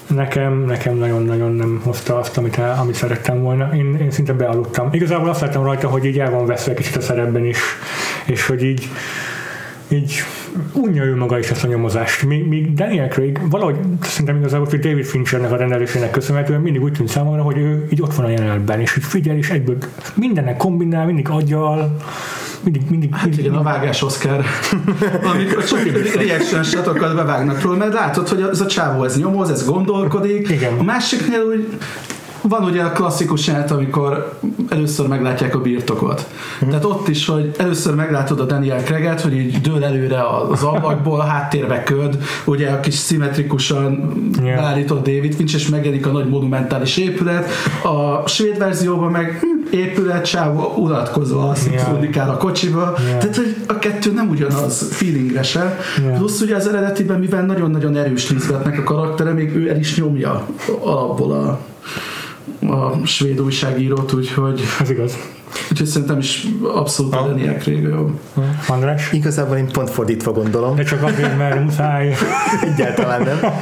Nekem, 0.07 0.65
nekem 0.67 0.97
nagyon-nagyon 0.97 1.53
nem 1.53 1.81
hozta 1.85 2.19
azt, 2.19 2.37
amit, 2.37 2.59
el, 2.59 2.79
amit 2.81 2.95
szerettem 2.95 3.43
volna. 3.43 3.71
Én, 3.75 3.99
én 4.01 4.11
szinte 4.11 4.33
bealudtam. 4.33 4.89
Igazából 4.93 5.29
azt 5.29 5.41
láttam 5.41 5.65
rajta, 5.65 5.89
hogy 5.89 6.05
így 6.05 6.19
el 6.19 6.31
van 6.31 6.47
veszve 6.47 6.75
kicsit 6.75 6.97
a 6.97 7.01
szerepben 7.01 7.45
is, 7.45 7.59
és 8.27 8.47
hogy 8.47 8.63
így 8.63 8.89
így 9.89 10.13
unja 10.73 11.05
ő 11.05 11.17
maga 11.17 11.39
is 11.39 11.51
ezt 11.51 11.65
a 11.65 11.67
nyomozást. 11.67 12.23
Míg, 12.23 12.47
míg 12.47 12.75
Daniel 12.75 13.09
Craig 13.09 13.41
valahogy 13.51 13.77
szerintem 14.03 14.37
igazából, 14.37 14.67
hogy 14.71 14.79
David 14.79 15.05
Finchernek 15.05 15.53
a 15.53 15.57
rendelésének 15.57 16.11
köszönhetően 16.11 16.61
mindig 16.61 16.83
úgy 16.83 16.93
tűnt 16.93 17.09
számomra, 17.09 17.43
hogy 17.43 17.57
ő 17.57 17.87
így 17.91 18.03
ott 18.03 18.15
van 18.15 18.27
a 18.27 18.29
jelenetben, 18.29 18.81
és 18.81 18.97
így 18.97 19.05
figyel, 19.05 19.37
és 19.37 19.51
egyből 19.51 19.77
mindennek 20.15 20.57
kombinál, 20.57 21.07
mindig 21.07 21.29
aggyal, 21.29 21.97
mindig, 22.63 22.83
mindig, 22.91 23.15
Hát 23.15 23.25
mindig, 23.25 23.45
igen, 23.45 23.57
a 23.57 23.63
vágás 23.63 24.03
Oscar. 24.03 24.45
Amikor 25.35 25.65
csak 25.65 25.83
reaction 26.15 26.63
shotokat 26.63 27.15
bevágnak 27.15 27.63
róla, 27.63 27.77
mert 27.77 27.93
látod, 27.93 28.29
hogy 28.29 28.41
ez 28.51 28.61
a 28.61 28.67
csávó 28.67 29.05
ez 29.05 29.19
nyomoz, 29.19 29.51
ez 29.51 29.67
gondolkodik. 29.67 30.49
Igen. 30.49 30.79
A 30.79 30.83
másiknél 30.83 31.41
úgy 31.41 31.79
van 32.43 32.65
ugye 32.65 32.83
a 32.83 32.93
klasszikus 32.93 33.47
jelenet, 33.47 33.71
amikor 33.71 34.39
először 34.69 35.07
meglátják 35.07 35.55
a 35.55 35.61
birtokot. 35.61 36.27
Mhm. 36.61 36.71
Tehát 36.71 36.85
ott 36.85 37.09
is, 37.09 37.27
hogy 37.27 37.55
először 37.59 37.95
meglátod 37.95 38.41
a 38.41 38.45
Daniel 38.45 38.83
Craig-et, 38.83 39.21
hogy 39.21 39.33
így 39.37 39.61
dől 39.61 39.85
előre 39.85 40.29
az 40.29 40.63
ablakból, 40.63 41.21
háttérbe 41.21 41.83
köd, 41.83 42.19
ugye 42.45 42.71
a 42.71 42.81
kis 42.81 42.95
szimmetrikusan 42.95 44.17
Yeah. 44.43 44.61
beállított 44.61 45.05
David 45.05 45.35
Finch, 45.35 45.55
és 45.55 45.69
megjelenik 45.69 46.07
a 46.07 46.11
nagy 46.11 46.29
monumentális 46.29 46.97
épület. 46.97 47.51
A 47.83 48.29
svéd 48.29 48.59
verzióban 48.59 49.11
meg 49.11 49.39
hm, 49.41 49.77
épület, 49.77 50.27
sáv 50.27 50.79
unatkozva 50.79 51.49
alszik 51.49 51.73
yeah. 51.73 52.31
a 52.31 52.37
kocsiba. 52.37 52.95
Yeah. 52.99 53.19
Tehát, 53.19 53.37
hogy 53.37 53.57
a 53.67 53.79
kettő 53.79 54.13
nem 54.13 54.29
ugyanaz 54.29 54.89
feelingre 54.91 55.43
se. 55.43 55.79
Yeah. 55.99 56.17
Plusz 56.17 56.41
ugye 56.41 56.57
az 56.57 56.69
eredetiben, 56.69 57.19
mivel 57.19 57.47
nagyon-nagyon 57.47 57.97
erős 57.97 58.31
Lisbethnek 58.31 58.79
a 58.79 58.83
karaktere, 58.83 59.33
még 59.33 59.57
ő 59.57 59.69
el 59.69 59.79
is 59.79 59.97
nyomja 59.97 60.47
alapból 60.81 61.33
a, 61.33 61.59
a 62.69 63.07
svéd 63.07 63.41
újságírót, 63.41 64.13
úgyhogy... 64.13 64.61
Ez 64.81 64.91
igaz. 64.91 65.19
Úgyhogy 65.71 65.87
szerintem 65.87 66.19
is 66.19 66.47
abszolút 66.63 67.15
a 67.15 67.23
Daniel 67.27 67.55
Craig 67.55 67.83
jó. 67.83 68.11
András? 68.67 69.13
Igazából 69.13 69.57
én 69.57 69.69
pont 69.73 69.91
fordítva 69.91 70.33
gondolom. 70.33 70.77
De 70.77 70.83
csak 70.83 71.03
azért, 71.03 71.39
mert 71.39 71.65
muszáj. 71.65 72.15
Egyáltalán 72.75 73.23
nem. 73.23 73.53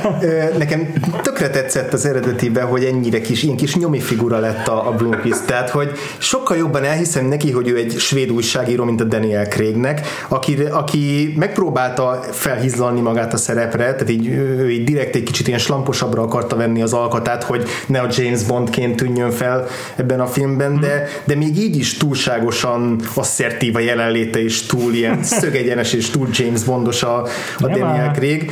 Nekem 0.58 0.92
tökre 1.22 1.50
tetszett 1.50 1.92
az 1.92 2.06
eredetiben, 2.06 2.66
hogy 2.66 2.84
ennyire 2.84 3.20
kis, 3.20 3.42
ilyen 3.42 3.56
kis 3.56 3.76
nyomi 3.76 4.00
figura 4.00 4.38
lett 4.38 4.66
a, 4.66 4.88
a 4.88 4.92
Blomqvist. 4.92 5.44
Tehát, 5.44 5.70
hogy 5.70 5.90
sokkal 6.18 6.56
jobban 6.56 6.84
elhiszem 6.84 7.26
neki, 7.26 7.50
hogy 7.50 7.68
ő 7.68 7.76
egy 7.76 7.98
svéd 7.98 8.30
újságíró, 8.30 8.84
mint 8.84 9.00
a 9.00 9.04
Daniel 9.04 9.46
Craignek, 9.48 10.06
aki, 10.28 10.56
aki 10.70 11.34
megpróbálta 11.38 12.20
felhizlalni 12.30 13.00
magát 13.00 13.32
a 13.32 13.36
szerepre, 13.36 13.84
tehát 13.84 14.10
így, 14.10 14.26
ő 14.28 14.70
így 14.70 14.84
direkt 14.84 15.14
egy 15.14 15.22
kicsit 15.22 15.46
ilyen 15.46 15.58
slamposabbra 15.58 16.22
akarta 16.22 16.56
venni 16.56 16.82
az 16.82 16.92
alkatát, 16.92 17.42
hogy 17.42 17.64
ne 17.86 18.00
a 18.00 18.08
James 18.10 18.42
Bondként 18.42 18.96
tűnjön 18.96 19.30
fel 19.30 19.66
ebben 19.96 20.20
a 20.20 20.26
filmben, 20.26 20.80
de, 20.80 21.08
de 21.24 21.34
még 21.34 21.58
így 21.58 21.75
is 21.76 21.96
túlságosan 21.96 23.00
asszertív 23.14 23.76
a 23.76 23.78
jelenléte, 23.78 24.42
és 24.42 24.62
túl 24.62 24.92
ilyen 24.92 25.22
szögegyenes, 25.40 25.92
és 25.92 26.10
túl 26.10 26.28
James 26.32 26.64
Bondos 26.64 27.02
a, 27.02 27.22
a 27.58 27.68
Daniel 27.68 28.10
Craig. 28.14 28.50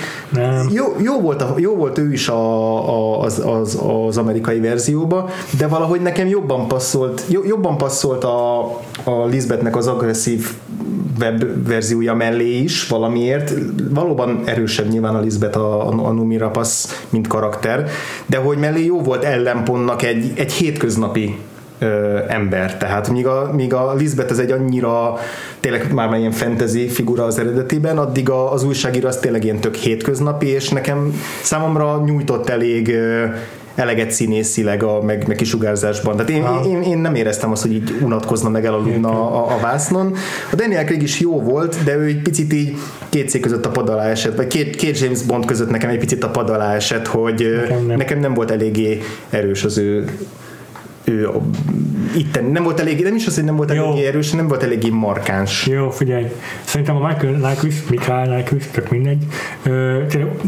Jó, 0.72 0.84
jó, 1.02 1.20
volt 1.20 1.42
a, 1.42 1.54
jó 1.58 1.74
volt 1.76 1.98
ő 1.98 2.12
is 2.12 2.28
a, 2.28 2.88
a, 2.88 3.20
az, 3.20 3.42
az, 3.46 3.78
az 4.06 4.16
amerikai 4.16 4.60
verzióba, 4.60 5.30
de 5.58 5.66
valahogy 5.66 6.00
nekem 6.00 6.26
jobban 6.26 6.68
passzolt, 6.68 7.24
jobban 7.28 7.76
passzolt 7.76 8.24
a, 8.24 8.60
a 9.04 9.26
Lisbethnek 9.30 9.76
az 9.76 9.87
agresszív 9.87 10.50
web 11.20 11.66
verziója 11.66 12.14
mellé 12.14 12.58
is 12.58 12.88
valamiért. 12.88 13.52
Valóban 13.90 14.42
erősebb 14.44 14.88
nyilván 14.88 15.14
a 15.14 15.20
Lisbeth 15.20 15.58
a, 15.58 15.88
a, 15.88 16.06
a 16.06 16.12
Numi 16.12 16.37
Rapace, 16.37 16.88
mint 17.10 17.26
karakter, 17.26 17.88
de 18.26 18.37
hogy 18.37 18.58
mellé 18.58 18.84
jó 18.84 19.00
volt 19.00 19.24
ellenpontnak 19.24 20.02
egy, 20.02 20.32
egy 20.34 20.52
hétköznapi 20.52 21.38
ö, 21.78 22.18
ember. 22.28 22.76
Tehát 22.76 23.08
míg 23.08 23.26
a, 23.26 23.50
míg 23.52 23.74
a 23.74 23.94
Lisbeth 23.94 24.30
ez 24.30 24.38
egy 24.38 24.50
annyira 24.50 25.18
tényleg 25.60 25.92
már 25.92 26.18
ilyen 26.18 26.30
fantasy 26.30 26.88
figura 26.88 27.24
az 27.24 27.38
eredetiben, 27.38 27.98
addig 27.98 28.30
a, 28.30 28.52
az 28.52 28.64
újságíró 28.64 29.08
az 29.08 29.16
tényleg 29.16 29.44
ilyen 29.44 29.60
tök 29.60 29.74
hétköznapi, 29.74 30.46
és 30.46 30.68
nekem 30.68 31.20
számomra 31.42 32.02
nyújtott 32.04 32.48
elég 32.48 32.88
ö, 32.88 33.24
eleget 33.74 34.10
színészileg 34.10 34.82
a, 34.82 35.02
meg, 35.02 35.26
meg 35.26 35.37
kisugárzásban. 35.37 36.16
Tehát 36.16 36.30
én, 36.30 36.72
én, 36.72 36.82
én, 36.82 36.98
nem 36.98 37.14
éreztem 37.14 37.50
azt, 37.50 37.62
hogy 37.62 37.72
így 37.72 37.94
unatkozna 38.02 38.48
meg 38.48 38.64
elaludna 38.64 39.08
a, 39.08 39.37
a, 39.37 39.54
a 39.54 39.58
vásznon. 39.60 40.14
A 40.52 40.54
Daniel 40.54 40.84
Craig 40.84 41.02
is 41.02 41.20
jó 41.20 41.40
volt, 41.40 41.84
de 41.84 41.96
ő 41.96 42.04
egy 42.04 42.22
picit 42.22 42.52
így 42.52 42.76
két 43.08 43.28
szék 43.28 43.42
között 43.42 43.66
a 43.66 43.70
pad 43.70 43.88
alá 43.88 44.04
esett, 44.04 44.37
vagy 44.37 44.46
két, 44.46 44.76
két 44.76 44.98
James 44.98 45.22
Bond 45.22 45.44
között 45.44 45.70
nekem 45.70 45.90
egy 45.90 45.98
picit 45.98 46.24
a 46.24 46.28
pad 46.28 46.50
alá 46.50 46.74
esett, 46.74 47.06
hogy 47.06 47.56
nekem 47.60 47.87
nem, 47.87 47.96
nekem 47.96 48.18
nem 48.18 48.34
volt 48.34 48.50
eléggé 48.50 49.00
erős 49.30 49.64
az 49.64 49.78
ő 49.78 50.04
øh, 51.08 51.28
itt 52.16 52.53
nem 52.53 52.62
volt 52.62 52.81
elég, 52.81 53.03
nem 53.03 53.14
is 53.14 53.27
az, 53.27 53.35
hogy 53.35 53.44
nem 53.44 53.57
volt 53.57 53.70
elég 53.70 54.05
erős, 54.05 54.31
nem 54.31 54.48
volt 54.48 54.62
eléggé 54.62 54.88
markáns. 54.88 55.66
Jó, 55.66 55.90
figyelj, 55.90 56.27
szerintem 56.64 56.96
a 56.96 57.07
Michael 57.09 57.33
Nyquist, 57.33 57.90
Mikael 57.90 58.37
Nyquist, 58.37 58.72
csak 58.72 58.90
mindegy, 58.90 59.24
ö, 59.62 59.98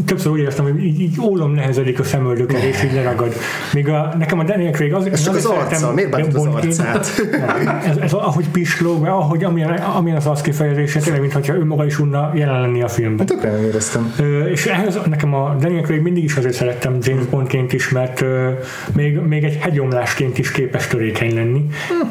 többször 0.05 0.31
úgy 0.31 0.39
éreztem, 0.39 0.65
hogy 0.65 0.83
így, 0.83 0.99
így 0.99 1.19
ólom 1.21 1.51
nehezedik 1.51 1.99
a 1.99 2.03
szemöldöket, 2.03 2.63
és 2.63 2.83
így 2.83 2.93
leragad. 2.93 3.33
Míg 3.73 3.89
a, 3.89 4.13
nekem 4.17 4.39
a 4.39 4.43
Daniel 4.43 4.71
Craig 4.71 4.93
az, 4.93 5.05
ez 5.05 5.23
csak 5.23 5.35
az 5.35 5.45
arca, 5.45 5.93
miért 5.93 6.09
bántod 6.09 6.35
az 6.35 6.45
arcát? 6.45 7.07
ez, 7.89 7.97
ez, 7.97 8.13
ahogy 8.13 8.49
pislog, 8.49 9.05
ahogy 9.05 9.43
amilyen, 9.43 9.71
amilyen 9.71 10.17
az 10.17 10.27
az 10.27 10.41
kifejezése, 10.41 10.99
tényleg, 10.99 11.21
mintha 11.21 11.53
ő 11.53 11.65
maga 11.65 11.85
is 11.85 11.99
unna 11.99 12.31
jelen 12.35 12.61
lenni 12.61 12.81
a 12.81 12.87
filmben. 12.87 13.27
Hát 13.27 13.35
tökre 13.35 13.51
nem 13.51 13.63
éreztem. 13.63 14.13
Ö, 14.19 14.45
és 14.45 14.65
ehhez 14.65 14.99
nekem 15.09 15.33
a 15.33 15.55
Daniel 15.59 15.81
Craig 15.81 16.01
mindig 16.01 16.23
is 16.23 16.35
azért 16.35 16.53
szerettem 16.53 16.97
James 17.01 17.25
Bondként 17.25 17.73
is, 17.73 17.89
mert 17.89 18.21
ö, 18.21 18.49
még, 18.95 19.17
még 19.19 19.43
egy 19.43 19.55
hegyomlásként 19.55 20.37
is 20.37 20.51
képes 20.51 20.87
törékeny 20.87 21.33
lenni. 21.33 21.56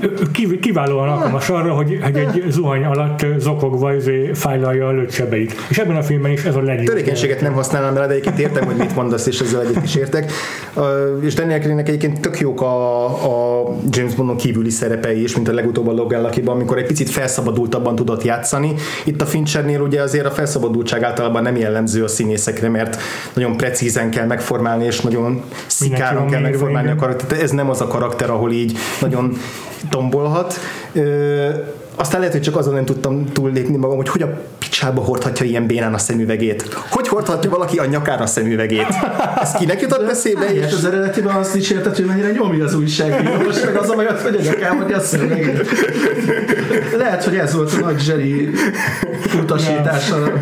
Hm. 0.01 0.61
Kiválóan 0.61 1.09
alkalmas 1.09 1.49
arra, 1.49 1.75
hogy, 1.75 1.99
hogy 2.03 2.17
egy 2.17 2.45
zuhany 2.49 2.85
alatt 2.85 3.27
zokogva 3.39 3.95
izé 3.95 4.31
fájlalja 4.35 4.87
a 4.87 4.91
lőtsebeit. 4.91 5.55
És 5.69 5.79
ebben 5.79 5.97
a 5.97 6.03
filmben 6.03 6.31
is 6.31 6.45
ez 6.45 6.57
a 6.57 6.63
legjobb. 6.63 6.87
Törékenységet 6.87 7.41
nem 7.41 7.53
használnám 7.53 7.97
rá, 7.97 8.07
de 8.07 8.13
egyébként 8.13 8.39
értem, 8.39 8.65
hogy 8.65 8.77
mit 8.77 8.95
mondasz, 8.95 9.27
és 9.27 9.41
ezzel 9.41 9.61
egyet 9.61 9.85
is 9.85 9.95
értek. 9.95 10.33
És 11.21 11.35
Daniel 11.35 11.61
Craignek 11.61 11.89
egyébként 11.89 12.21
tök 12.21 12.39
jók 12.39 12.61
a, 12.61 13.05
a 13.05 13.65
James 13.91 14.15
Bondon 14.15 14.37
kívüli 14.37 14.71
szerepei 14.71 15.23
is, 15.23 15.35
mint 15.35 15.49
a 15.49 15.53
legutóbb 15.53 15.89
a 15.89 15.93
Logallakiban, 15.93 16.55
amikor 16.55 16.79
egy 16.79 16.87
picit 16.87 17.11
felszabadultabban 17.11 17.95
tudott 17.95 18.25
játszani. 18.25 18.75
Itt 19.05 19.21
a 19.21 19.27
Finchernél 19.27 19.81
ugye 19.81 20.03
azért 20.03 20.27
a 20.27 20.31
felszabadultság 20.31 21.03
általában 21.03 21.43
nem 21.43 21.57
jellemző 21.57 22.05
a 22.05 22.09
színészekre, 22.09 22.69
mert 22.69 23.01
nagyon 23.35 23.57
precízen 23.57 24.11
kell 24.11 24.27
megformálni, 24.27 24.85
és 24.85 25.01
nagyon 25.01 25.43
szikáron 25.67 26.27
kell 26.27 26.41
megformálni 26.41 26.91
a 26.91 26.95
karaktert. 26.95 27.43
Ez 27.43 27.51
nem 27.51 27.71
az 27.71 27.81
a 27.81 27.87
karakter, 27.87 28.31
ahol 28.31 28.53
így 28.53 28.79
nagyon 29.01 29.36
tombolhat. 29.91 30.55
Aztán 31.99 32.19
lehet, 32.19 32.35
hogy 32.35 32.43
csak 32.43 32.57
azon 32.57 32.75
nem 32.75 32.85
tudtam 32.85 33.33
túllépni 33.33 33.77
magam, 33.77 33.97
hogy 33.97 34.09
hogy 34.09 34.23
a 34.23 34.41
picsába 34.59 35.01
hordhatja 35.01 35.47
ilyen 35.47 35.67
bénán 35.67 35.95
a 35.95 35.99
szemüvegét. 35.99 36.63
Hogy 36.91 37.09
hordhatja 37.09 37.51
valaki 37.51 37.79
a 37.79 37.85
nyakára 37.85 38.23
a 38.23 38.27
szemüvegét? 38.27 38.87
Ez 39.41 39.53
kinek 39.53 39.81
jutott 39.81 40.11
eszébe? 40.11 40.55
És 40.55 40.73
az 40.73 40.85
eredetiben 40.85 41.35
azt 41.37 41.55
is 41.55 41.71
érted, 41.71 41.97
hogy 41.97 42.05
mennyire 42.05 42.31
nyomja 42.31 42.65
az 42.65 42.75
újságíró, 42.75 43.31
most 43.45 43.65
meg 43.65 43.77
az 43.77 43.91
a 43.91 43.95
hogy 43.95 44.37
a 44.37 44.43
nyakám, 44.43 44.77
hogy 44.83 44.93
a 44.93 45.01
szemüvegét. 45.01 45.69
Lehet, 46.97 47.25
hogy 47.25 47.37
ez 47.37 47.55
volt 47.55 47.73
a 47.73 47.81
nagy 47.81 48.01
zseri 48.01 48.51
utasítása. 49.43 50.33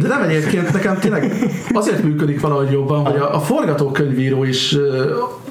De 0.00 0.08
nem 0.08 0.22
egyébként, 0.22 0.72
nekem 0.72 0.98
tényleg 0.98 1.32
azért 1.72 2.02
működik 2.02 2.40
valahogy 2.40 2.70
jobban, 2.70 3.04
hogy 3.04 3.16
a, 3.16 3.34
a 3.34 3.40
forgatókönyvíró 3.40 4.44
is 4.44 4.76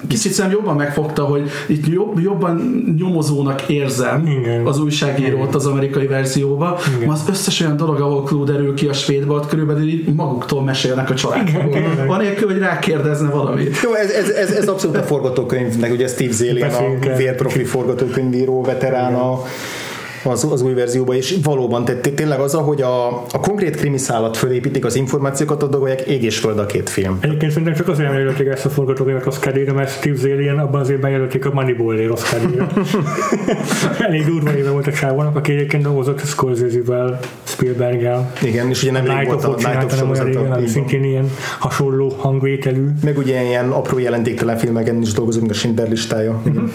kicsit 0.08 0.32
szem 0.32 0.52
jobban 0.52 0.76
megfogta, 0.76 1.24
hogy 1.24 1.50
itt 1.68 1.88
jobb, 1.88 2.20
jobban 2.20 2.84
nyomozónak 2.98 3.70
érzem 3.70 4.28
Igen. 4.28 4.66
az 4.66 4.80
újságírót 4.80 5.42
Igen. 5.42 5.54
az 5.54 5.66
amerikai 5.66 6.08
verzióba, 6.08 6.80
Igen. 6.98 7.10
az 7.10 7.24
összes 7.30 7.62
olyan 7.62 7.78
dolog, 7.78 8.00
ahol 8.00 8.24
Claude 8.24 8.52
derül 8.52 8.74
ki 8.74 8.88
a 8.88 8.94
svédba, 8.94 9.34
ott 9.34 9.48
körülbelül 9.48 9.88
így 9.88 10.14
maguktól 10.14 10.64
mesélnek 10.64 11.10
a 11.10 11.14
családról. 11.14 11.70
Van 12.08 12.22
egy 12.22 12.44
hogy 12.44 12.58
rákérdezne 12.58 13.30
valamit. 13.30 13.78
Jó, 13.84 13.94
ez, 13.94 14.12
ez, 14.12 14.30
ez, 14.30 14.52
ez 14.52 14.68
abszolút 14.68 14.98
a 14.98 15.04
forgatókönyvnek, 15.04 15.92
ugye 15.92 16.08
Steve 16.08 16.32
Zalian, 16.32 16.70
a 16.70 17.16
vérprofi 17.16 17.64
forgatókönyvíró, 17.64 18.62
veterán 18.62 19.14
a 19.34 19.81
az, 20.24 20.48
az 20.52 20.62
új 20.62 20.74
verzióban, 20.74 21.16
és 21.16 21.38
valóban 21.44 21.86
tehát 21.86 22.12
tényleg 22.16 22.40
az, 22.40 22.54
hogy 22.54 22.82
a, 22.82 23.08
a 23.08 23.40
konkrét 23.42 23.76
krimiszálat 23.76 24.38
fölépítik 24.38 24.86
az 24.86 24.96
információkat, 24.96 25.64
a 25.64 25.68
dolgok 25.68 26.08
ég 26.08 26.24
és 26.24 26.40
föld 26.40 26.60
a 26.60 26.66
két 26.66 26.90
film. 26.90 27.18
Egyébként 27.22 27.52
szerintem 27.52 27.76
csak 27.76 27.88
azért 27.88 28.14
jelölték 28.14 28.48
ezt 28.48 28.66
a 28.66 28.70
forgatókönyvet 28.70 29.26
Oscar 29.26 29.54
mert 29.54 29.90
Steve 29.90 30.16
Zalian 30.16 30.60
abban 30.60 30.82
az 30.82 30.90
évben 30.90 31.12
jelölték 31.12 31.46
a 31.46 31.54
Moneyball-ért 31.54 32.12
Oscar 32.12 32.40
Elég 34.08 34.26
durva 34.26 34.58
éve 34.58 34.70
volt 34.70 34.88
a 34.88 34.92
csávónak, 34.92 35.36
aki 35.36 35.52
egyébként 35.52 35.84
dolgozott 35.84 36.26
Scorsese-vel, 36.26 37.20
Spielberg-el. 37.44 38.32
Igen, 38.44 38.70
és 38.70 38.84
ugye 38.84 38.92
nem 38.92 39.06
rég 39.06 39.28
volt 39.28 39.44
a 39.44 39.56
Night 39.56 40.02
of 40.02 40.24
régen, 40.24 40.68
szintén 40.68 41.04
ilyen 41.04 41.32
hasonló 41.60 42.16
hangvételű. 42.18 42.88
Meg 43.04 43.18
ugye 43.18 43.44
ilyen 43.44 43.70
apró 43.70 43.98
jelentéktelen 43.98 44.58
filmeken 44.58 45.02
is 45.02 45.14
dolgozunk, 45.14 45.44
mint 45.44 45.56
a 45.56 45.60
Schindler 45.60 45.90
listája. 45.90 46.42
Igen. 46.46 46.72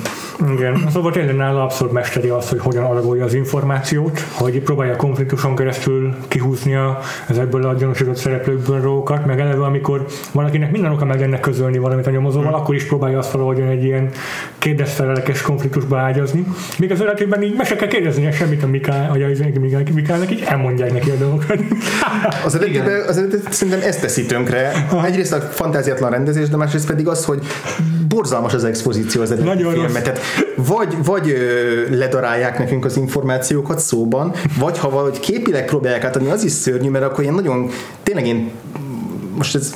Igen. 0.57 0.87
Szóval 0.93 1.13
tényleg 1.13 1.37
nála 1.37 1.63
abszolút 1.63 1.93
mesteri 1.93 2.29
az, 2.29 2.49
hogy 2.49 2.59
hogyan 2.59 2.85
alagolja 2.85 3.25
az 3.25 3.35
információt, 3.37 4.21
hogy 4.33 4.61
próbálja 4.61 4.93
a 4.93 4.97
konfliktuson 4.97 5.57
keresztül 5.57 6.15
kihúznia 6.29 6.99
ezekből 7.29 7.67
a 7.67 7.75
gyanúsított 7.75 8.17
szereplőkből 8.17 8.81
dolgokat, 8.81 9.27
meg 9.27 9.41
eleve 9.41 9.65
amikor 9.65 10.07
valakinek 10.33 10.71
minden 10.71 10.93
oka 10.93 11.05
meg 11.05 11.23
ennek 11.23 11.41
közölni 11.41 11.79
valamit 11.79 12.07
a 12.07 12.11
nyomozóval, 12.11 12.49
hmm. 12.49 12.61
akkor 12.61 12.75
is 12.75 12.85
próbálja 12.85 13.19
azt 13.19 13.31
valahogy 13.31 13.61
egy 13.61 13.85
ilyen 13.85 14.11
kérdezfelelekes 14.59 15.43
konfliktusba 15.43 15.99
ágyazni. 15.99 16.47
Míg 16.79 16.91
az 16.91 17.01
esetében 17.01 17.43
így 17.43 17.57
meg 17.57 17.67
se 17.67 17.77
kell 17.77 17.89
kérdeznie 17.89 18.33
semmit 18.33 18.63
a 18.63 18.67
Mikál, 18.67 19.09
vagy 19.09 19.23
az 19.23 19.43
Mikálnak, 19.95 20.31
így 20.31 20.43
elmondják 20.47 20.93
neki 20.93 21.11
a 21.11 21.15
dolgokat. 21.15 21.59
az 22.45 22.55
eredetben, 22.55 23.09
az 23.09 23.17
eredetben 23.17 23.53
szerintem 23.53 23.83
ezt 23.89 24.01
teszi 24.01 24.27
tönkre. 24.27 24.73
Egyrészt 25.05 25.33
a 25.33 25.41
fantáziatlan 25.41 26.11
rendezés, 26.11 26.49
de 26.49 26.57
másrészt 26.57 26.87
pedig 26.87 27.09
az, 27.09 27.25
hogy 27.25 27.41
borzalmas 28.09 28.55
az 28.55 28.65
expozíció 28.65 29.23
az 29.23 29.31
eredeti 29.31 29.63
filmet. 29.63 30.03
Tehát 30.03 30.21
vagy, 30.57 30.97
vagy 31.05 31.37
ledarálják 31.91 32.59
nekünk 32.59 32.85
az 32.85 32.97
információkat 33.27 33.79
szóban, 33.79 34.35
vagy 34.59 34.79
ha 34.79 34.91
valahogy 34.91 35.21
képileg 35.21 35.65
próbálják 35.65 36.05
átadni, 36.05 36.31
az 36.31 36.45
is 36.45 36.53
szörnyű, 36.53 36.89
mert 36.89 37.05
akkor 37.05 37.23
ilyen 37.23 37.35
nagyon, 37.35 37.71
tényleg 38.03 38.27
én 38.27 38.51
most 39.37 39.55
ez 39.55 39.75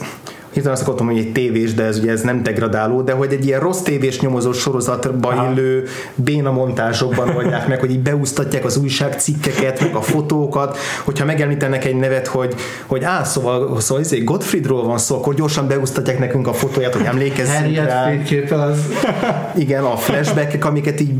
hirtelen 0.53 0.77
azt 0.77 0.87
akartam, 0.87 1.07
hogy 1.07 1.19
egy 1.19 1.33
tévés, 1.33 1.75
de 1.75 1.85
ez 1.85 1.99
ugye 1.99 2.11
ez 2.11 2.21
nem 2.21 2.43
degradáló, 2.43 3.03
de 3.03 3.13
hogy 3.13 3.33
egy 3.33 3.47
ilyen 3.47 3.61
rossz 3.61 3.81
tévés 3.81 4.21
nyomozó 4.21 4.53
sorozatba 4.53 5.51
illő 5.51 5.85
béna 6.15 6.51
montásokban 6.51 7.29
oldják 7.37 7.69
meg, 7.69 7.81
hogy 7.81 7.91
így 7.91 8.01
beúsztatják 8.01 8.65
az 8.65 8.77
újságcikkeket, 8.77 9.81
meg 9.81 9.95
a 9.95 10.01
fotókat, 10.01 10.79
hogyha 11.05 11.25
megemlítenek 11.25 11.85
egy 11.85 11.97
nevet, 11.97 12.27
hogy, 12.27 12.55
hogy 12.87 13.05
á, 13.05 13.25
szóval, 13.25 13.81
szóval 13.81 14.03
izé, 14.03 14.19
Gottfriedról 14.19 14.85
van 14.85 14.99
szó, 14.99 15.17
akkor 15.17 15.35
gyorsan 15.35 15.69
beúsztatják 15.69 16.19
nekünk 16.19 16.47
a 16.47 16.53
fotóját, 16.53 16.95
hogy 16.95 17.05
emlékezzünk 17.05 17.77
rá. 17.77 18.13
az. 18.51 18.79
Igen, 19.57 19.85
a 19.85 19.97
flashback 19.97 20.65
amiket 20.65 21.01
így 21.01 21.13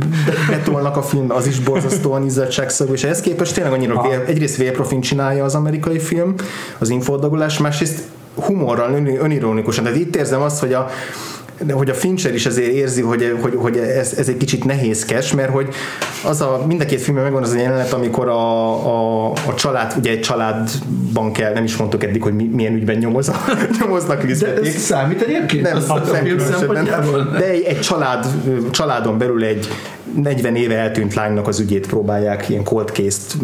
betolnak 0.49 0.97
a 0.97 1.03
film, 1.03 1.31
az 1.31 1.47
is 1.47 1.61
borzasztóan 1.61 2.25
izzadságszagú, 2.25 2.93
és 2.93 3.05
ehhez 3.05 3.21
képest 3.21 3.55
tényleg 3.55 3.73
annyira 3.73 4.03
vér, 4.03 4.25
egyrészt 4.27 4.57
vérprofin 4.57 5.01
csinálja 5.01 5.45
az 5.45 5.55
amerikai 5.55 5.99
film, 5.99 6.35
az 6.79 6.89
infodagolás, 6.89 7.59
másrészt 7.59 8.03
humorral, 8.35 8.93
önironikusan. 9.05 9.85
Tehát 9.85 9.99
itt 9.99 10.17
érzem 10.17 10.43
azt, 10.43 10.61
hogy 10.61 10.73
a, 10.73 10.89
de 11.67 11.73
hogy 11.73 11.91
a 11.91 11.95
Fincher 11.95 12.35
is 12.35 12.47
azért 12.47 12.73
érzi, 12.73 13.01
hogy, 13.01 13.37
hogy, 13.41 13.55
hogy 13.57 13.77
ez, 13.77 14.15
ez 14.17 14.29
egy 14.29 14.37
kicsit 14.37 14.65
nehézkes, 14.65 15.33
mert 15.33 15.51
hogy 15.51 15.69
az 16.25 16.41
a, 16.41 16.65
mind 16.67 16.81
a 16.81 16.85
két 16.85 17.01
filmben 17.01 17.25
megvan 17.25 17.43
az 17.43 17.53
a 17.53 17.57
jelenet, 17.57 17.93
amikor 17.93 18.29
a, 18.29 18.69
a, 18.87 19.31
a 19.31 19.55
család, 19.55 19.95
ugye 19.99 20.11
egy 20.11 20.21
családban 20.21 21.33
kell, 21.33 21.53
nem 21.53 21.65
is 21.65 21.77
mondtuk 21.77 22.05
eddig, 22.05 22.23
hogy 22.23 22.35
milyen 22.35 22.75
ügyben 22.75 22.97
nyomoz 22.97 23.31
nyomoznak 23.81 24.25
üzleték. 24.25 24.63
De 24.63 24.69
ez 24.69 24.77
számít 24.77 25.23
egyébként? 25.23 25.63
Nem, 25.63 25.83
a, 25.89 25.99
nem 25.99 27.29
de 27.33 27.51
egy, 27.51 27.63
egy 27.63 27.81
család, 27.81 28.27
családon 28.71 29.19
belül 29.19 29.45
egy 29.45 29.69
40 30.15 30.57
éve 30.57 30.75
eltűnt 30.75 31.15
lánynak 31.15 31.49
az 31.49 31.61
ügyét 31.61 31.87
próbálják 31.87 32.49
ilyen 32.49 32.65
cold 32.65 32.89
case-t 32.89 33.37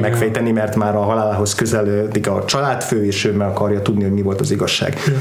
megfejteni, 0.00 0.50
mert 0.50 0.76
már 0.76 0.96
a 0.96 1.00
halálához 1.00 1.54
közeledik 1.54 2.28
a 2.28 2.44
családfő, 2.44 3.04
és 3.04 3.24
ő 3.24 3.32
meg 3.32 3.48
akarja 3.48 3.82
tudni, 3.82 4.02
hogy 4.02 4.12
mi 4.12 4.22
volt 4.22 4.40
az 4.40 4.50
igazság. 4.50 4.98
Ja 5.06 5.12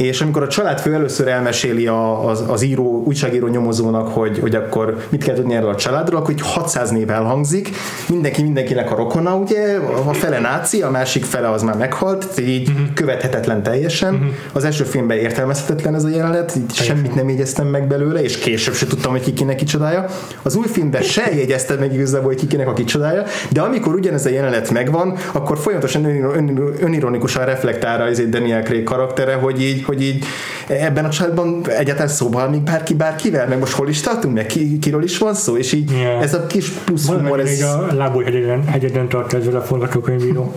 és 0.00 0.20
amikor 0.20 0.42
a 0.42 0.48
családfő 0.48 0.94
először 0.94 1.28
elmeséli 1.28 1.86
a, 1.86 2.28
az, 2.28 2.44
az 2.48 2.62
író, 2.62 3.02
újságíró 3.06 3.46
nyomozónak, 3.46 4.08
hogy, 4.08 4.38
hogy 4.38 4.54
akkor 4.54 4.96
mit 5.08 5.24
kell 5.24 5.34
tudni 5.34 5.54
erről 5.54 5.68
a 5.68 5.76
családról, 5.76 6.20
akkor 6.20 6.34
hogy 6.34 6.42
600 6.42 6.90
név 6.90 7.10
elhangzik, 7.10 7.70
mindenki 8.08 8.42
mindenkinek 8.42 8.90
a 8.90 8.94
rokona, 8.94 9.36
ugye, 9.36 9.78
a 10.06 10.12
fele 10.12 10.38
náci, 10.38 10.82
a 10.82 10.90
másik 10.90 11.24
fele 11.24 11.50
az 11.50 11.62
már 11.62 11.76
meghalt, 11.76 12.40
így 12.40 12.68
uh-huh. 12.68 12.86
követhetetlen 12.94 13.62
teljesen. 13.62 14.14
Uh-huh. 14.14 14.28
Az 14.52 14.64
első 14.64 14.84
filmben 14.84 15.16
értelmezhetetlen 15.16 15.94
ez 15.94 16.04
a 16.04 16.08
jelenet, 16.08 16.56
így 16.56 16.74
semmit 16.74 17.14
nem 17.14 17.28
jegyeztem 17.28 17.66
meg 17.66 17.86
belőle, 17.86 18.22
és 18.22 18.38
később 18.38 18.74
se 18.74 18.86
tudtam, 18.86 19.10
hogy 19.10 19.22
kikinek 19.22 19.56
kicsodája. 19.56 20.04
Az 20.42 20.56
új 20.56 20.66
filmben 20.66 21.02
se 21.02 21.34
jegyeztem 21.34 21.78
meg 21.78 21.94
igazából, 21.94 22.26
hogy 22.26 22.40
kikinek 22.40 22.68
a 22.68 22.72
kicsodája, 22.72 23.22
de 23.50 23.60
amikor 23.60 23.94
ugyanez 23.94 24.26
a 24.26 24.30
jelenet 24.30 24.70
megvan, 24.70 25.16
akkor 25.32 25.58
folyamatosan 25.58 26.04
önironikusan 26.80 27.44
reflektál 27.44 27.98
rá 27.98 28.04
az 28.04 28.22
Daniel 28.28 28.62
Craig 28.62 28.84
karaktere, 28.84 29.34
hogy 29.34 29.62
így, 29.62 29.84
hogy 29.90 30.02
így 30.02 30.24
ebben 30.66 31.04
a 31.04 31.08
családban 31.08 31.62
egyáltalán 31.68 32.08
szóval 32.08 32.48
még 32.48 32.60
bárki 32.60 32.94
bárkivel, 32.94 33.46
meg 33.46 33.58
most 33.58 33.72
hol 33.72 33.88
is 33.88 34.00
tartunk, 34.00 34.34
meg 34.34 34.46
ki, 34.46 34.78
kiről 34.78 35.02
is 35.02 35.18
van 35.18 35.34
szó, 35.34 35.56
és 35.56 35.72
így 35.72 35.90
yeah. 35.90 36.22
ez 36.22 36.34
a 36.34 36.46
kis 36.46 36.68
plusz 36.68 37.08
humor. 37.08 37.40
Ez... 37.40 37.62
a 37.62 37.94
lábúj 37.94 38.24
hegyeden, 38.24 38.66
hegyeden 38.66 39.08
tart 39.08 39.32
ezzel 39.32 39.56
a 39.56 39.60
forgatókönyvíró. 39.60 40.54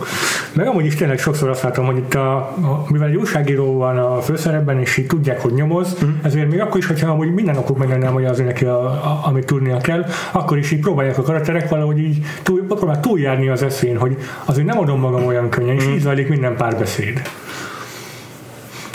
meg 0.52 0.66
amúgy 0.66 0.84
is 0.84 0.94
tényleg 0.94 1.18
sokszor 1.18 1.48
azt 1.48 1.62
látom, 1.62 1.86
hogy 1.86 1.96
itt 1.96 2.14
a, 2.14 2.36
a 2.36 2.86
mivel 2.88 3.08
egy 3.08 3.16
újságíró 3.16 3.76
van 3.76 3.98
a 3.98 4.20
főszerepben, 4.20 4.80
és 4.80 4.96
így 4.96 5.06
tudják, 5.06 5.40
hogy 5.40 5.52
nyomoz, 5.52 5.96
mm. 6.04 6.10
ezért 6.22 6.50
még 6.50 6.60
akkor 6.60 6.78
is, 6.78 6.86
hogyha 6.86 7.10
amúgy 7.10 7.32
minden 7.32 7.56
okuk 7.56 7.78
meg 7.78 7.98
nem, 7.98 8.12
hogy 8.12 8.24
az 8.24 8.38
neki, 8.38 8.64
a, 8.64 8.84
a, 8.84 9.20
amit 9.24 9.46
tudnia 9.46 9.76
kell, 9.76 10.04
akkor 10.32 10.58
is 10.58 10.70
így 10.70 10.80
próbálják 10.80 11.18
a 11.18 11.22
karakterek 11.22 11.68
valahogy 11.68 11.98
így 11.98 12.24
túl, 12.42 12.66
próbál 12.66 13.00
túljárni 13.00 13.48
az 13.48 13.62
eszén, 13.62 13.98
hogy 13.98 14.16
azért 14.44 14.66
nem 14.66 14.78
adom 14.78 15.00
magam 15.00 15.26
olyan 15.26 15.48
könnyen, 15.48 15.76
és 15.76 15.86
mm. 15.86 15.92
így 15.92 16.00
zajlik 16.00 16.28
minden 16.28 16.56
párbeszéd. 16.56 17.22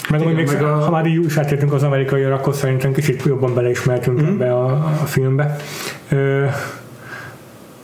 Meg, 0.10 0.22
Igen, 0.22 0.34
még, 0.34 0.48
meg 0.48 0.64
a... 0.64 0.76
ha 0.76 0.92
már 0.92 1.06
így 1.06 1.26
is 1.26 1.38
átértünk 1.38 1.74
az 1.74 1.84
amerikaiak, 1.84 2.40
akkor 2.40 2.56
szerintem 2.56 2.94
kicsit 2.94 3.24
jobban 3.24 3.54
beleismertünk 3.54 4.22
mm. 4.22 4.26
ebbe 4.26 4.54
a, 4.54 4.66
a 5.02 5.06
filmbe. 5.06 5.56
Ö, 6.10 6.46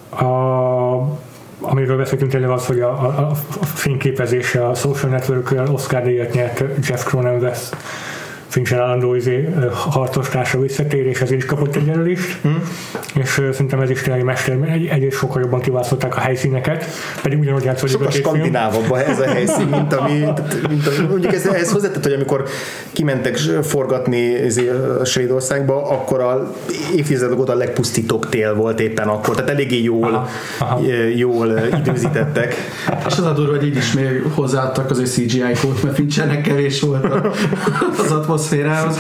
a, 0.10 1.18
amiről 1.60 1.98
beszéltünk 1.98 2.32
tényleg 2.32 2.50
az, 2.50 2.66
hogy 2.66 2.80
a, 2.80 2.90
a, 2.90 3.32
a 3.62 3.66
fényképezése 3.66 4.68
a 4.68 4.74
Social 4.74 5.12
Network-ről 5.12 5.68
Oscar 5.68 6.04
díjat 6.04 6.34
nyert 6.34 6.64
Jeff 6.88 7.04
Cronenweth 7.04 7.62
Fincher 8.56 8.80
állandó 8.80 9.16
izé, 9.16 9.50
harcos 9.72 10.30
társa 10.30 10.60
visszatérés, 10.60 11.22
ezért 11.22 11.40
is 11.40 11.46
kapott 11.46 11.76
egy 11.76 11.86
jelölést, 11.86 12.48
mm. 12.48 12.56
és 13.14 13.30
szerintem 13.52 13.80
ez 13.80 13.90
is 13.90 14.02
tényleg 14.02 14.24
mester, 14.24 14.58
egy, 14.62 14.86
egyrészt 14.86 15.18
sokkal 15.18 15.42
jobban 15.42 15.60
kiválasztották 15.60 16.16
a 16.16 16.20
helyszíneket, 16.20 16.86
pedig 17.22 17.40
ugyanúgy 17.40 17.64
játszott 17.64 17.90
Sokkal 17.90 18.12
skandinávabb 18.12 18.94
ez 18.94 19.20
a 19.20 19.28
helyszín, 19.28 19.66
mint 19.66 19.94
ami, 19.94 20.26
mint 20.70 20.88
ami 20.88 21.08
mondjuk 21.10 21.34
ez, 21.34 21.46
ehhez 21.46 21.72
hozzátett, 21.72 22.04
hogy 22.04 22.14
amikor 22.14 22.44
kimentek 22.92 23.38
forgatni 23.64 24.18
izé, 24.18 24.72
Svédországba, 25.06 25.90
akkor 25.90 26.20
a 26.20 26.54
évtizedek 26.96 27.40
óta 27.40 27.52
a 27.52 27.56
legpusztítóbb 27.56 28.30
tél 28.30 28.56
volt 28.56 28.80
éppen 28.80 29.08
akkor, 29.08 29.36
tehát 29.36 29.50
eléggé 29.50 29.84
jól, 29.84 30.14
aha, 30.14 30.28
aha. 30.60 30.82
jól 31.16 31.60
időzítettek. 31.80 32.56
És 33.08 33.18
az 33.18 33.26
a 33.26 33.34
durva, 33.34 33.56
hogy 33.56 33.66
így 33.66 33.76
is 33.76 33.94
még 33.94 34.24
hozzáadtak 34.34 34.90
az 34.90 35.12
CGI-kót, 35.12 35.84
mert 35.84 35.96
Finchernek 35.96 36.42
kevés 36.42 36.82
volt 36.82 37.06
az 38.04 38.12
atmosz 38.12 38.45
atmoszférához. 38.46 38.98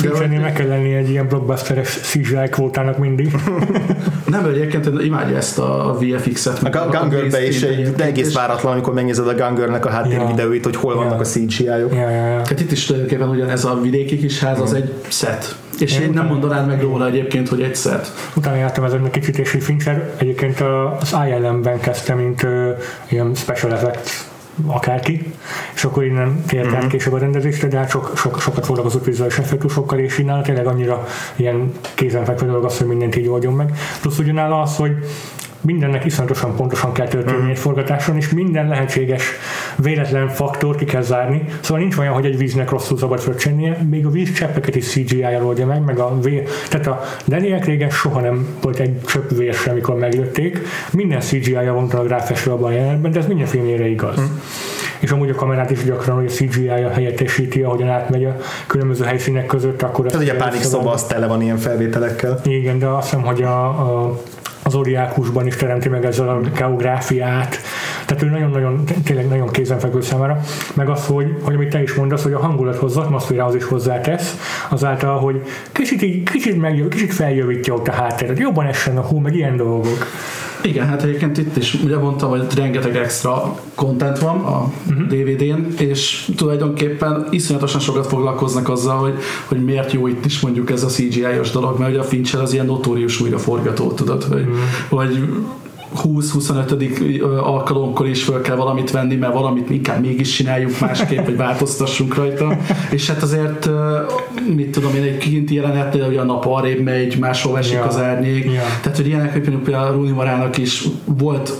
Fincsernél 0.00 0.40
meg 0.40 0.52
kell 0.52 0.66
lenni 0.66 0.94
egy 0.94 1.10
ilyen 1.10 1.28
blockbusteres 1.28 1.88
CGI 1.88 2.48
kvótának 2.50 2.98
mindig. 2.98 3.34
Nem, 4.26 4.44
egyébként 4.44 5.02
imádja 5.02 5.36
ezt 5.36 5.58
a 5.58 5.96
VFX-et. 6.00 6.74
A, 6.74 6.78
a 6.78 7.38
is 7.40 7.62
egy, 7.62 7.92
de 7.92 8.04
egész 8.04 8.34
váratlan, 8.34 8.72
amikor 8.72 8.94
megnézed 8.94 9.28
a 9.28 9.34
Gungernek 9.34 9.86
a 9.86 9.90
háttér 9.90 10.18
ja. 10.18 10.26
videóit, 10.26 10.64
hogy 10.64 10.76
hol 10.76 10.94
ja. 10.94 11.00
vannak 11.00 11.20
a 11.20 11.24
CGI-ok. 11.24 11.92
Ja, 11.92 12.10
ja, 12.10 12.26
ja. 12.26 12.36
Hát 12.36 12.60
itt 12.60 12.72
is 12.72 12.84
tulajdonképpen 12.84 13.28
ugyanez 13.28 13.64
a 13.64 13.80
vidéki 13.80 14.18
kis 14.18 14.40
ház, 14.40 14.60
az 14.60 14.72
egy 14.72 14.92
set. 15.08 15.56
És 15.78 15.94
én, 15.94 16.02
én 16.02 16.10
nem 16.10 16.26
mondanád 16.26 16.66
meg 16.66 16.80
róla 16.80 17.06
egyébként, 17.06 17.48
hogy 17.48 17.62
egy 17.62 17.76
set. 17.76 18.12
Utána 18.36 18.56
jártam 18.56 18.84
ezen 18.84 19.04
egy 19.04 19.10
kicsit, 19.10 19.38
és 19.38 19.56
Fincher 19.60 20.14
egyébként 20.16 20.60
az 21.00 21.14
ILM-ben 21.28 21.80
kezdte, 21.80 22.14
mint 22.14 22.42
uh, 22.42 22.50
ilyen 23.08 23.34
special 23.34 23.72
effects 23.72 24.24
akárki, 24.66 25.32
és 25.74 25.84
akkor 25.84 26.04
innen 26.04 26.42
tért 26.46 26.66
át 26.66 26.76
mm-hmm. 26.76 26.88
később 26.88 27.12
a 27.12 27.18
rendezésre, 27.18 27.68
de 27.68 27.76
hát 27.76 27.90
sok, 27.90 28.12
sok, 28.16 28.40
sokat 28.40 28.66
foglalkozott 28.66 29.04
vizuális 29.04 29.38
effektusokkal, 29.38 29.98
és 29.98 30.18
innen 30.18 30.42
tényleg 30.42 30.66
annyira 30.66 31.06
ilyen 31.36 31.72
kézenfekvő 31.94 32.46
dolog 32.46 32.64
az, 32.64 32.78
hogy 32.78 32.86
mindent 32.86 33.16
így 33.16 33.28
oldjon 33.28 33.54
meg. 33.54 33.72
Plusz 34.00 34.18
ugyanáll 34.18 34.52
az, 34.52 34.76
hogy 34.76 34.96
mindennek 35.60 36.04
iszonyatosan 36.04 36.56
pontosan 36.56 36.92
kell 36.92 37.08
történni 37.08 37.46
mm. 37.46 37.50
egy 37.50 37.58
forgatáson, 37.58 38.16
és 38.16 38.30
minden 38.30 38.68
lehetséges 38.68 39.30
véletlen 39.76 40.28
faktor 40.28 40.76
ki 40.76 40.84
kell 40.84 41.02
zárni. 41.02 41.44
Szóval 41.60 41.82
nincs 41.82 41.96
olyan, 41.96 42.12
hogy 42.12 42.24
egy 42.24 42.38
víznek 42.38 42.70
rosszul 42.70 42.98
szabad 42.98 43.20
fröccsennie, 43.20 43.78
még 43.90 44.06
a 44.06 44.10
vízcseppeket 44.10 44.74
is 44.74 44.86
CGI-jal 44.86 45.46
oldja 45.46 45.66
meg, 45.66 45.84
meg 45.84 45.98
a 45.98 46.20
vér. 46.20 46.48
Tehát 46.68 46.86
a 46.86 47.02
Daniel 47.26 47.60
régen 47.60 47.90
soha 47.90 48.20
nem 48.20 48.46
volt 48.60 48.78
egy 48.78 49.00
csöpp 49.04 49.30
vér 49.30 49.54
sem, 49.54 49.72
amikor 49.72 49.94
meglőtték. 49.94 50.58
Minden 50.92 51.20
CGI-ja 51.20 51.72
van 51.72 51.90
a 51.90 52.08
ráfestve 52.08 52.52
abban 52.52 52.70
a 52.70 52.74
jelenetben, 52.74 53.10
de 53.10 53.18
ez 53.18 53.26
minden 53.26 53.46
filmjére 53.46 53.88
igaz. 53.88 54.20
Mm 54.20 54.24
és 54.98 55.10
amúgy 55.10 55.30
a 55.30 55.34
kamerát 55.34 55.70
is 55.70 55.84
gyakran, 55.84 56.16
hogy 56.16 56.26
a 56.26 56.28
CGI-ja 56.28 56.90
helyettesíti, 56.90 57.62
ahogyan 57.62 57.88
átmegy 57.88 58.24
a 58.24 58.36
különböző 58.66 59.04
helyszínek 59.04 59.46
között, 59.46 59.82
akkor... 59.82 60.06
Tehát 60.06 60.22
ugye 60.22 60.32
a 60.32 60.36
pánik 60.36 60.62
szoba 60.62 60.92
az 60.92 61.04
tele 61.04 61.26
van 61.26 61.42
ilyen 61.42 61.56
felvételekkel. 61.56 62.40
Igen, 62.44 62.78
de 62.78 62.86
azt 62.86 63.08
hiszem, 63.08 63.24
hogy 63.24 63.42
a, 63.42 63.66
a 63.68 64.20
az 64.66 64.74
Oriákusban 64.74 65.46
is 65.46 65.56
teremti 65.56 65.88
meg 65.88 66.04
ezzel 66.04 66.28
a 66.28 66.40
geográfiát, 66.40 67.58
tehát 68.06 68.22
ő 68.22 68.26
nagyon-nagyon, 68.28 68.84
tényleg 69.04 69.28
nagyon 69.28 69.48
kézenfekvő 69.48 70.00
számára, 70.00 70.40
meg 70.74 70.88
az, 70.88 71.06
hogy, 71.06 71.36
hogy 71.42 71.54
amit 71.54 71.70
te 71.70 71.82
is 71.82 71.94
mondasz, 71.94 72.22
hogy 72.22 72.32
a 72.32 72.38
hangulathoz, 72.38 72.96
az 72.96 73.04
atmoszférához 73.04 73.54
is 73.54 73.64
hozzátesz, 73.64 74.36
azáltal, 74.68 75.18
hogy 75.18 75.42
kicsit, 75.72 76.02
így, 76.02 76.22
kicsit, 76.30 76.60
megjö, 76.60 76.88
kicsit 76.88 77.12
feljövítja 77.12 77.74
ott 77.74 77.88
a 77.88 77.92
hátteret, 77.92 78.38
jobban 78.38 78.66
essen 78.66 78.96
a 78.96 79.02
hú, 79.02 79.18
meg 79.18 79.34
ilyen 79.34 79.56
dolgok. 79.56 80.06
Igen, 80.66 80.86
hát 80.86 81.02
egyébként 81.02 81.38
itt 81.38 81.56
is 81.56 81.74
ugye 81.74 81.98
mondtam, 81.98 82.30
hogy 82.30 82.46
rengeteg 82.54 82.96
extra 82.96 83.58
content 83.74 84.18
van 84.18 84.36
a 84.36 84.70
uh-huh. 84.86 84.96
Mhm. 84.96 85.08
DVD-n, 85.08 85.84
és 85.84 86.28
tulajdonképpen 86.36 87.26
iszonyatosan 87.30 87.80
sokat 87.80 88.06
foglalkoznak 88.06 88.68
azzal, 88.68 88.98
hogy, 88.98 89.14
hogy 89.46 89.64
miért 89.64 89.92
jó 89.92 90.06
itt 90.06 90.24
is 90.24 90.40
mondjuk 90.40 90.70
ez 90.70 90.82
a 90.82 90.86
CGI-os 90.86 91.50
dolog, 91.50 91.78
mert 91.78 91.90
ugye 91.90 92.00
a 92.00 92.04
Fincher 92.04 92.40
az 92.40 92.52
ilyen 92.52 92.66
notórius 92.66 93.20
újraforgató, 93.20 93.92
tudod, 93.92 94.24
hogy, 94.24 94.40
uh-huh. 94.40 94.56
hogy 94.88 95.28
20-25. 96.04 97.42
alkalomkor 97.42 98.08
is 98.08 98.24
fel 98.24 98.40
kell 98.40 98.56
valamit 98.56 98.90
venni, 98.90 99.14
mert 99.14 99.32
valamit 99.32 99.70
inkább 99.70 100.00
mégis 100.00 100.34
csináljuk 100.34 100.80
másképp, 100.80 101.24
hogy 101.24 101.36
változtassunk 101.36 102.14
rajta. 102.14 102.56
És 102.90 103.10
hát 103.10 103.22
azért, 103.22 103.70
mit 104.54 104.70
tudom 104.70 104.94
én, 104.94 105.02
egy 105.02 105.18
kinti 105.18 105.54
jelenet, 105.54 105.90
például, 105.90 106.10
hogy 106.12 106.20
a 106.20 106.24
nap 106.24 106.46
arrébb 106.46 106.80
megy, 106.82 107.18
máshol 107.18 107.58
esik 107.58 107.74
ja. 107.74 107.84
az 107.84 107.98
árnyék. 107.98 108.44
Ja. 108.44 108.62
Tehát, 108.82 108.96
hogy 108.96 109.06
ilyenek, 109.06 109.32
hogy 109.32 109.42
például 109.42 109.86
a 109.86 109.92
Rúni 109.92 110.10
Marának 110.10 110.56
is 110.56 110.84
volt 111.04 111.52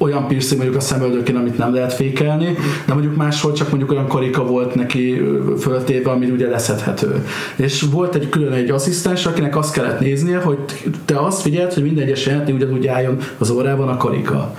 olyan 0.00 0.26
piercing 0.26 0.60
mondjuk 0.60 0.80
a 0.80 0.84
szemöldökén, 0.84 1.36
amit 1.36 1.58
nem 1.58 1.74
lehet 1.74 1.92
fékelni, 1.92 2.56
de 2.86 2.92
mondjuk 2.92 3.16
máshol 3.16 3.52
csak 3.52 3.68
mondjuk 3.68 3.90
olyan 3.90 4.08
karika 4.08 4.44
volt 4.44 4.74
neki 4.74 5.22
föltéve, 5.58 6.10
ami 6.10 6.30
ugye 6.30 6.48
leszedhető. 6.48 7.24
És 7.56 7.82
volt 7.82 8.14
egy 8.14 8.28
külön 8.28 8.52
egy 8.52 8.70
asszisztens, 8.70 9.26
akinek 9.26 9.56
azt 9.56 9.72
kellett 9.72 10.00
néznie, 10.00 10.38
hogy 10.38 10.58
te 11.04 11.18
azt 11.18 11.42
figyeld, 11.42 11.72
hogy 11.72 11.82
minden 11.82 12.04
egyes 12.04 12.26
jelentni 12.26 12.52
ugyanúgy 12.52 12.86
álljon 12.86 13.18
az 13.38 13.50
órában 13.50 13.88
a 13.88 13.96
karika 13.96 14.54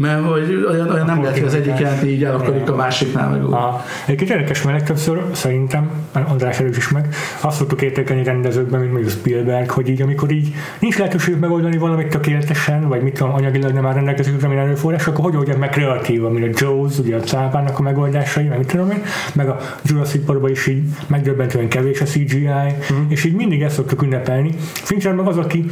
mert 0.00 0.24
hogy 0.24 0.66
olyan, 0.70 0.90
olyan 0.90 1.06
nem 1.06 1.22
lehet, 1.22 1.38
hogy 1.38 1.46
az 1.46 1.54
egyik 1.54 1.78
jelent 1.78 2.04
így 2.04 2.24
el 2.24 2.34
akarik 2.34 2.70
a 2.70 2.74
másiknál 2.74 3.30
meg 3.30 3.46
úgy. 3.46 3.54
Egy 4.06 4.16
kicsit 4.16 4.34
érdekes, 4.34 4.62
mert 4.62 4.78
legtöbbször 4.78 5.22
szerintem, 5.32 5.90
András 6.12 6.60
előtt 6.60 6.76
is 6.76 6.88
meg, 6.88 7.14
azt 7.40 7.56
szoktuk 7.56 7.82
értékelni 7.82 8.24
rendezőkben, 8.24 8.80
mint 8.80 8.92
mondjuk 8.92 9.12
Spielberg, 9.12 9.70
hogy 9.70 9.88
így 9.88 10.02
amikor 10.02 10.30
így 10.30 10.54
nincs 10.78 10.98
lehetőség 10.98 11.38
megoldani 11.38 11.78
valamit 11.78 12.08
tökéletesen, 12.08 12.88
vagy 12.88 13.02
mit 13.02 13.14
tudom, 13.14 13.34
anyagilag 13.34 13.72
nem 13.72 13.86
áll 13.86 13.94
rendelkezésre, 13.94 14.46
ami 14.46 14.56
erőforrás, 14.56 15.06
akkor 15.06 15.24
hogy 15.24 15.36
oldják 15.36 15.58
meg 15.58 15.68
kreatívan, 15.68 16.32
mint 16.32 16.60
a 16.60 16.64
Jaws, 16.64 16.98
ugye 16.98 17.16
a 17.16 17.20
cápának 17.20 17.78
a 17.78 17.82
megoldásai, 17.82 18.44
meg 18.44 18.58
mit 18.58 18.66
tudom 18.66 18.90
én, 18.90 19.02
meg 19.34 19.48
a 19.48 19.58
Jurassic 19.82 20.24
Parkban 20.24 20.50
is 20.50 20.66
így 20.66 20.82
megdöbbentően 21.06 21.68
kevés 21.68 22.00
a 22.00 22.04
CGI, 22.04 22.48
mm. 22.92 23.08
és 23.08 23.24
így 23.24 23.34
mindig 23.34 23.62
ezt 23.62 23.74
szoktuk 23.74 24.02
ünnepelni. 24.02 24.50
Fincher 24.58 25.14
meg 25.14 25.26
az, 25.26 25.36
aki 25.36 25.70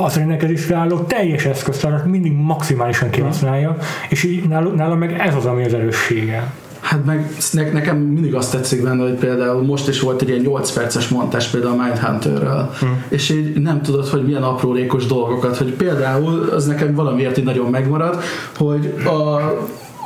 az 0.00 0.14
rendelkezésre 0.14 0.76
álló 0.76 0.98
teljes 0.98 1.44
eszköztárat 1.44 2.04
mindig 2.04 2.32
maximálisan 2.32 3.10
kihasználja, 3.10 3.76
és 4.08 4.24
így 4.24 4.48
nála, 4.48 4.70
nála 4.70 4.94
meg 4.94 5.12
ez 5.18 5.34
az, 5.34 5.44
ami 5.44 5.64
az 5.64 5.74
erőssége. 5.74 6.52
Hát 6.80 7.04
meg 7.04 7.30
ne, 7.52 7.70
nekem 7.72 7.96
mindig 7.96 8.34
azt 8.34 8.52
tetszik 8.52 8.82
benne, 8.82 9.02
hogy 9.02 9.14
például 9.14 9.62
most 9.62 9.88
is 9.88 10.00
volt 10.00 10.22
egy 10.22 10.28
ilyen 10.28 10.40
8 10.40 10.70
perces 10.70 11.08
montás 11.08 11.46
például 11.48 11.80
a 11.80 11.82
Mindhunterről, 11.84 12.70
hmm. 12.78 13.04
és 13.08 13.30
így 13.30 13.60
nem 13.60 13.82
tudod, 13.82 14.08
hogy 14.08 14.24
milyen 14.24 14.42
aprólékos 14.42 15.06
dolgokat, 15.06 15.56
hogy 15.56 15.72
például 15.72 16.48
az 16.54 16.66
nekem 16.66 16.94
valamiért 16.94 17.38
így 17.38 17.44
nagyon 17.44 17.70
megmarad, 17.70 18.22
hogy 18.56 18.94
a, 19.04 19.40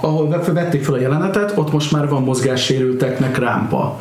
ahol 0.01 0.43
vették 0.53 0.85
fel 0.85 0.95
a 0.95 1.01
jelenetet, 1.01 1.53
ott 1.57 1.73
most 1.73 1.93
már 1.93 2.09
van 2.09 2.23
mozgássérülteknek 2.23 3.39
rámpa 3.39 4.01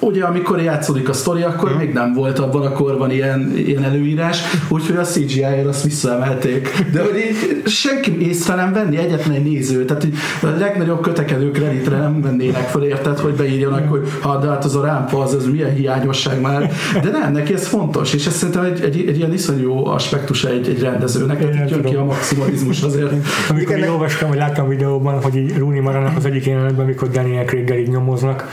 ugye 0.00 0.24
amikor 0.24 0.60
játszódik 0.60 1.08
a 1.08 1.12
sztori, 1.12 1.42
akkor 1.42 1.68
hmm. 1.68 1.78
még 1.78 1.92
nem 1.92 2.12
volt 2.14 2.38
abban 2.38 2.66
a 2.66 2.72
korban 2.72 3.10
ilyen, 3.10 3.52
ilyen 3.56 3.84
előírás, 3.84 4.42
úgyhogy 4.68 4.96
a 4.96 5.02
CGI-el 5.02 5.68
azt 5.68 5.82
visszaemelték. 5.82 6.84
De 6.92 7.02
hogy 7.02 7.16
így 7.16 7.68
senki 7.68 8.26
észre 8.28 8.54
nem 8.54 8.72
venni 8.72 8.96
egyetlen 8.96 9.34
egy 9.34 9.42
néző, 9.42 9.84
tehát 9.84 10.02
hogy 10.02 10.14
a 10.42 10.58
legnagyobb 10.58 11.00
kötekedők 11.00 11.58
Redditre 11.58 11.98
nem 11.98 12.20
vennének 12.20 12.68
fel, 12.68 12.82
érted, 12.82 13.18
hogy 13.18 13.34
beírjanak, 13.34 13.88
hogy 13.88 14.08
ha 14.20 14.38
de 14.38 14.48
hát 14.48 14.64
az 14.64 14.76
a 14.76 14.84
rámpa, 14.84 15.22
az, 15.22 15.34
az 15.34 15.46
milyen 15.46 15.74
hiányosság 15.74 16.40
már. 16.40 16.72
De 17.02 17.10
nem, 17.10 17.32
neki 17.32 17.54
ez 17.54 17.66
fontos, 17.66 18.14
és 18.14 18.26
ez 18.26 18.34
szerintem 18.34 18.64
egy, 18.64 18.80
egy, 18.80 19.04
egy 19.08 19.16
ilyen 19.16 19.32
iszonyú 19.32 19.62
jó 19.62 19.86
aspektus 19.86 20.44
egy, 20.44 20.68
egy 20.68 20.80
rendezőnek, 20.80 21.50
tehát 21.50 21.70
jön 21.70 21.82
ki 21.82 21.94
a 21.94 22.04
maximalizmus 22.04 22.82
azért. 22.82 23.12
Amikor 23.48 23.78
én 23.78 23.88
olvastam, 23.88 24.28
hogy 24.28 24.38
láttam 24.38 24.68
videóban, 24.68 25.22
hogy 25.22 25.36
így 25.36 25.58
Rooney 25.58 25.80
Maranak 25.80 26.16
az 26.16 26.24
egyik 26.24 26.46
jelenetben, 26.46 26.84
amikor 26.84 27.08
Daniel 27.08 27.44
Craig-gel 27.44 27.78
így 27.78 27.88
nyomoznak, 27.88 28.48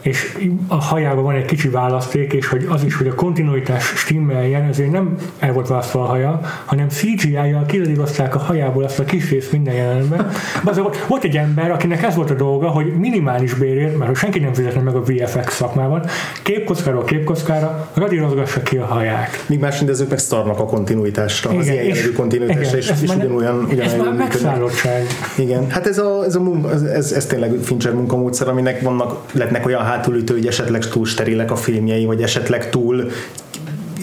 és 0.00 0.48
a 0.68 0.74
hajában 0.74 1.24
van 1.24 1.34
egy 1.34 1.44
kicsi 1.44 1.68
választék, 1.68 2.32
és 2.32 2.46
hogy 2.46 2.66
az 2.68 2.84
is, 2.84 2.96
hogy 2.96 3.06
a 3.06 3.14
kontinuitás 3.14 3.84
stimmeljen, 3.84 4.62
ezért 4.62 4.90
nem 4.90 5.16
el 5.38 5.52
volt 5.52 5.68
választva 5.68 6.02
a 6.02 6.06
haja, 6.06 6.40
hanem 6.64 6.88
CGI-jal 6.88 7.66
kiradírozták 7.66 8.34
a 8.34 8.38
hajából 8.38 8.84
ezt 8.84 8.98
a 8.98 9.04
kis 9.04 9.30
részt 9.30 9.52
minden 9.52 9.74
jelenetben. 9.74 10.30
volt, 10.74 11.06
volt 11.06 11.24
egy 11.24 11.36
ember, 11.36 11.70
akinek 11.70 12.02
ez 12.02 12.14
volt 12.14 12.30
a 12.30 12.34
dolga, 12.34 12.68
hogy 12.68 12.96
minimális 12.98 13.54
bérért, 13.54 13.98
mert 13.98 14.16
senki 14.16 14.38
nem 14.38 14.52
fizetne 14.54 14.80
meg 14.80 14.94
a 14.94 15.02
VFX 15.02 15.54
szakmában, 15.54 16.04
képkockáról 16.42 17.04
képkockára 17.04 17.90
radírozgassa 17.94 18.62
ki 18.62 18.76
a 18.76 18.84
haját. 18.84 19.44
Míg 19.46 19.58
más 19.58 19.78
rendezők 19.78 20.08
meg 20.08 20.18
szarnak 20.18 20.58
a 20.58 20.64
kontinuitásra, 20.64 21.50
igen, 21.50 21.62
az 21.62 21.68
ilyen 21.68 21.84
jellegű 21.84 22.12
kontinuitásra, 22.12 22.78
és, 22.78 22.90
és 23.02 23.14
ugyanolyan, 23.14 23.64
ugyanolyan 23.64 23.80
ez 23.80 23.96
már 23.96 24.12
megszállottság. 24.12 25.06
Igen, 25.36 25.70
hát 25.70 25.86
ez, 25.86 25.98
a, 25.98 26.24
ez, 26.24 26.34
a 26.34 26.42
ez, 26.72 26.82
ez, 26.82 27.12
ez 27.12 27.26
tényleg 27.26 27.52
Fincher 27.62 27.94
munkamódszer, 27.94 28.48
aminek 28.48 28.80
vannak, 28.80 29.18
lehetnek 29.32 29.66
olyan 29.66 29.82
hátulütő, 29.90 30.34
hogy 30.34 30.46
esetleg 30.46 30.88
túl 30.88 31.04
sterilek 31.06 31.50
a 31.50 31.56
filmjei, 31.56 32.04
vagy 32.04 32.22
esetleg 32.22 32.70
túl 32.70 33.10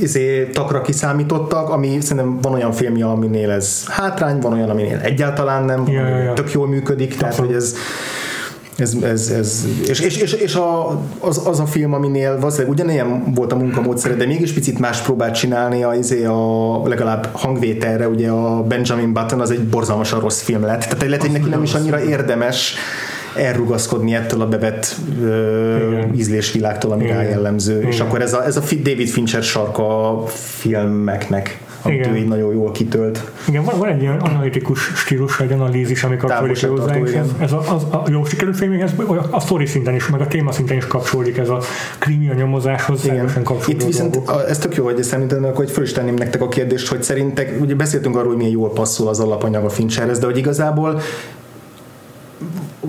izé, 0.01 0.49
takra 0.53 0.81
kiszámítottak, 0.81 1.69
ami 1.69 1.97
szerintem 2.01 2.41
van 2.41 2.53
olyan 2.53 2.71
filmje, 2.71 3.05
aminél 3.05 3.51
ez 3.51 3.87
hátrány, 3.87 4.39
van 4.39 4.53
olyan, 4.53 4.69
aminél 4.69 4.99
egyáltalán 5.03 5.63
nem, 5.63 5.87
ja, 5.87 6.07
ja, 6.07 6.17
ja. 6.17 6.33
tök 6.33 6.51
jól 6.51 6.67
működik, 6.67 7.15
tehát 7.15 7.35
hogy 7.35 7.51
ez 7.51 7.75
ez, 8.77 8.93
ez, 9.03 9.29
ez, 9.29 9.65
és, 9.87 9.99
és, 9.99 10.17
és, 10.17 10.33
és 10.33 10.55
a, 10.55 10.89
az, 11.19 11.41
az, 11.45 11.59
a 11.59 11.65
film, 11.65 11.93
aminél 11.93 12.39
valószínűleg 12.39 12.71
ugyanilyen 12.71 13.33
volt 13.33 13.51
a 13.51 13.55
munkamódszere, 13.55 14.13
de 14.13 14.25
mégis 14.25 14.53
picit 14.53 14.79
más 14.79 15.01
próbált 15.01 15.35
csinálni, 15.35 15.83
a, 15.83 15.93
izé 15.93 16.25
a, 16.25 16.81
legalább 16.87 17.29
hangvételre, 17.31 18.07
ugye 18.07 18.29
a 18.29 18.63
Benjamin 18.63 19.13
Button 19.13 19.39
az 19.39 19.51
egy 19.51 19.67
borzalmasan 19.67 20.19
rossz 20.19 20.41
film 20.41 20.61
lett, 20.61 20.81
tehát 20.81 21.01
lehet, 21.01 21.21
hogy 21.21 21.31
neki 21.31 21.49
nem 21.49 21.63
is 21.63 21.73
annyira 21.73 22.03
érdemes 22.03 22.75
elrugaszkodni 23.37 24.15
ettől 24.15 24.41
a 24.41 24.47
bevett 24.47 24.95
ö, 25.21 25.99
ízlésvilágtól, 26.15 26.91
ami 26.91 27.07
rá 27.07 27.21
jellemző. 27.21 27.77
Igen. 27.77 27.91
És 27.91 27.99
akkor 27.99 28.21
ez 28.21 28.33
a, 28.33 28.45
ez 28.45 28.57
a 28.57 28.61
David 28.83 29.07
Fincher 29.07 29.43
sarka 29.43 30.23
filmeknek 30.27 31.59
amit 31.81 31.99
Igen. 31.99 32.13
ő 32.13 32.17
így 32.17 32.27
nagyon 32.27 32.53
jól 32.53 32.71
kitölt. 32.71 33.31
Igen, 33.47 33.63
van, 33.63 33.77
van 33.77 33.89
egy 33.89 34.01
ilyen 34.01 34.19
analitikus 34.19 34.79
stílus, 34.79 35.39
egy 35.39 35.51
analízis, 35.51 36.03
ami 36.03 36.17
kapcsolódik 36.17 36.65
hozzá, 36.65 36.93
ez, 36.93 37.27
ez 37.39 37.51
a, 37.51 37.57
az, 37.57 37.83
a 37.83 38.03
jó 38.09 38.25
sikerült 38.25 38.57
filmhez, 38.57 38.91
a, 39.07 39.27
a 39.29 39.39
story 39.39 39.65
szinten 39.65 39.95
is, 39.95 40.09
meg 40.09 40.21
a 40.21 40.27
téma 40.27 40.51
szinten 40.51 40.77
is 40.77 40.87
kapcsolódik 40.87 41.37
ez 41.37 41.49
a 41.49 41.61
krimi 41.97 42.29
a 42.29 42.33
nyomozáshoz, 42.33 43.05
Igen. 43.05 43.31
Itt 43.65 43.83
viszont 43.83 44.15
a, 44.15 44.49
ez 44.49 44.57
tök 44.57 44.75
jó, 44.75 44.83
hogy 44.83 45.03
szerintem, 45.03 45.43
hogy 45.53 45.71
föl 45.71 45.83
is 45.83 45.91
tenném 45.91 46.13
nektek 46.13 46.41
a 46.41 46.47
kérdést, 46.47 46.87
hogy 46.87 47.03
szerintek, 47.03 47.61
ugye 47.61 47.75
beszéltünk 47.75 48.15
arról, 48.15 48.27
hogy 48.27 48.37
milyen 48.37 48.51
jól 48.51 48.69
passzol 48.69 49.07
az 49.07 49.19
alapanyag 49.19 49.65
a 49.65 49.69
Fincherhez, 49.69 50.19
de 50.19 50.25
hogy 50.25 50.37
igazából 50.37 51.01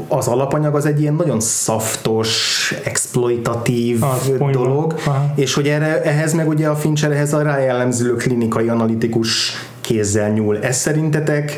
az 0.09 0.27
alapanyag 0.27 0.75
az 0.75 0.87
egy 0.87 1.01
ilyen 1.01 1.15
nagyon 1.15 1.41
szaftos, 1.41 2.75
exploitatív 2.85 4.03
az 4.03 4.33
dolog, 4.53 4.95
és 5.35 5.55
hogy 5.55 5.69
erre, 5.69 6.03
ehhez 6.03 6.33
meg 6.33 6.49
ugye 6.49 6.69
a 6.69 6.77
Fincher 6.77 7.13
ehhez 7.13 7.33
a 7.33 7.43
rájellemző 7.43 8.15
klinikai 8.15 8.69
analitikus 8.69 9.53
kézzel 9.81 10.31
nyúl. 10.31 10.59
Ez 10.59 10.77
szerintetek 10.77 11.53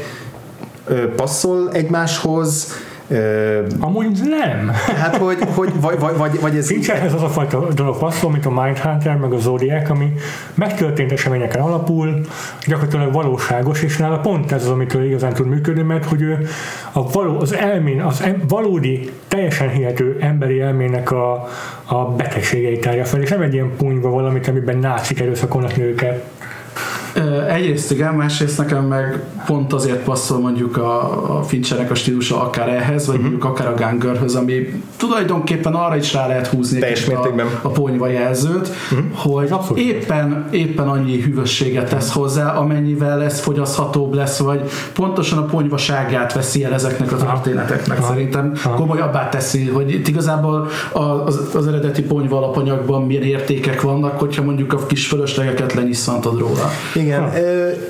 passzol 1.16 1.70
egymáshoz, 1.72 2.72
Uh, 3.10 3.66
Amúgy 3.80 4.20
nem. 4.24 4.68
Hát, 4.96 5.16
hogy, 5.16 5.38
hogy 5.54 5.72
vagy, 5.80 5.98
vagy, 5.98 6.16
vagy, 6.16 6.40
vagy 6.40 6.56
ez... 6.56 6.66
Fincherhez 6.66 7.14
az 7.14 7.22
a 7.22 7.28
fajta 7.28 7.68
dolog 7.74 7.98
passzol, 7.98 8.30
mint 8.30 8.46
a 8.46 8.50
Mindhunter, 8.50 9.16
meg 9.16 9.32
a 9.32 9.38
Zodiac, 9.38 9.90
ami 9.90 10.12
megtörtént 10.54 11.12
eseményeken 11.12 11.62
alapul, 11.62 12.20
gyakorlatilag 12.66 13.12
valóságos, 13.12 13.82
és 13.82 13.96
nála 13.96 14.18
pont 14.18 14.52
ez 14.52 14.62
az, 14.62 14.70
amitől 14.70 15.04
igazán 15.04 15.32
tud 15.32 15.46
működni, 15.46 15.82
mert 15.82 16.04
hogy 16.04 16.22
ő 16.22 16.46
a 16.92 17.10
való, 17.10 17.40
az 17.40 17.54
elmén, 17.54 18.00
az 18.00 18.22
em, 18.22 18.42
valódi, 18.48 19.10
teljesen 19.28 19.68
hihető 19.68 20.16
emberi 20.20 20.60
elmének 20.60 21.10
a, 21.10 21.48
a 21.84 22.04
betegségeit 22.04 22.80
tárja 22.80 23.04
fel, 23.04 23.20
és 23.20 23.30
nem 23.30 23.40
egy 23.40 23.54
ilyen 23.54 23.76
punyva 23.76 24.10
valamit, 24.10 24.48
amiben 24.48 24.78
nácik 24.78 25.20
erőszakolnak 25.20 25.76
nőket. 25.76 26.24
Egyrészt 27.48 27.90
igen, 27.92 28.14
másrészt 28.14 28.58
nekem 28.58 28.84
meg 28.84 29.24
pont 29.46 29.72
azért 29.72 30.02
passzol 30.02 30.38
mondjuk 30.38 30.76
a, 30.76 31.38
a 31.38 31.42
Finchernek 31.42 31.90
a 31.90 31.94
stílusa 31.94 32.42
akár 32.42 32.68
ehhez, 32.68 33.06
vagy 33.06 33.16
uh-huh. 33.16 33.30
mondjuk 33.30 33.44
akár 33.44 33.66
a 33.66 33.74
Gangerhöz, 33.74 34.34
ami 34.34 34.82
tulajdonképpen 34.96 35.74
arra 35.74 35.96
is 35.96 36.12
rá 36.12 36.26
lehet 36.26 36.46
húzni 36.46 36.82
a, 37.14 37.28
a 37.62 37.68
ponyva 37.68 38.08
jelzőt, 38.08 38.68
uh-huh. 38.92 39.34
hogy 39.34 39.50
Abszolút. 39.50 39.78
éppen, 39.78 40.48
éppen 40.50 40.88
annyi 40.88 41.20
hűvösséget 41.20 41.88
tesz 41.88 42.12
hozzá, 42.12 42.52
amennyivel 42.52 43.22
ez 43.22 43.40
fogyaszthatóbb 43.40 44.14
lesz, 44.14 44.38
vagy 44.38 44.60
pontosan 44.92 45.38
a 45.38 45.44
ponyvaságát 45.44 46.32
veszi 46.32 46.64
el 46.64 46.72
ezeknek 46.72 47.12
a 47.12 47.16
történeteknek. 47.16 47.98
Aha. 47.98 48.06
Szerintem 48.06 48.52
Aha. 48.64 48.74
komolyabbá 48.74 49.28
teszi, 49.28 49.68
hogy 49.68 49.90
itt 49.90 50.08
igazából 50.08 50.68
az, 50.92 51.48
az 51.54 51.66
eredeti 51.66 52.02
ponyva 52.02 52.36
alapanyagban 52.36 53.02
milyen 53.02 53.22
értékek 53.22 53.80
vannak, 53.80 54.18
hogyha 54.18 54.42
mondjuk 54.42 54.72
a 54.72 54.86
kis 54.86 55.06
fölöslegeket 55.06 55.72
lenyisszantod 55.72 56.38
róla. 56.38 56.70
Igen, 57.00 57.30
ha. 57.30 57.38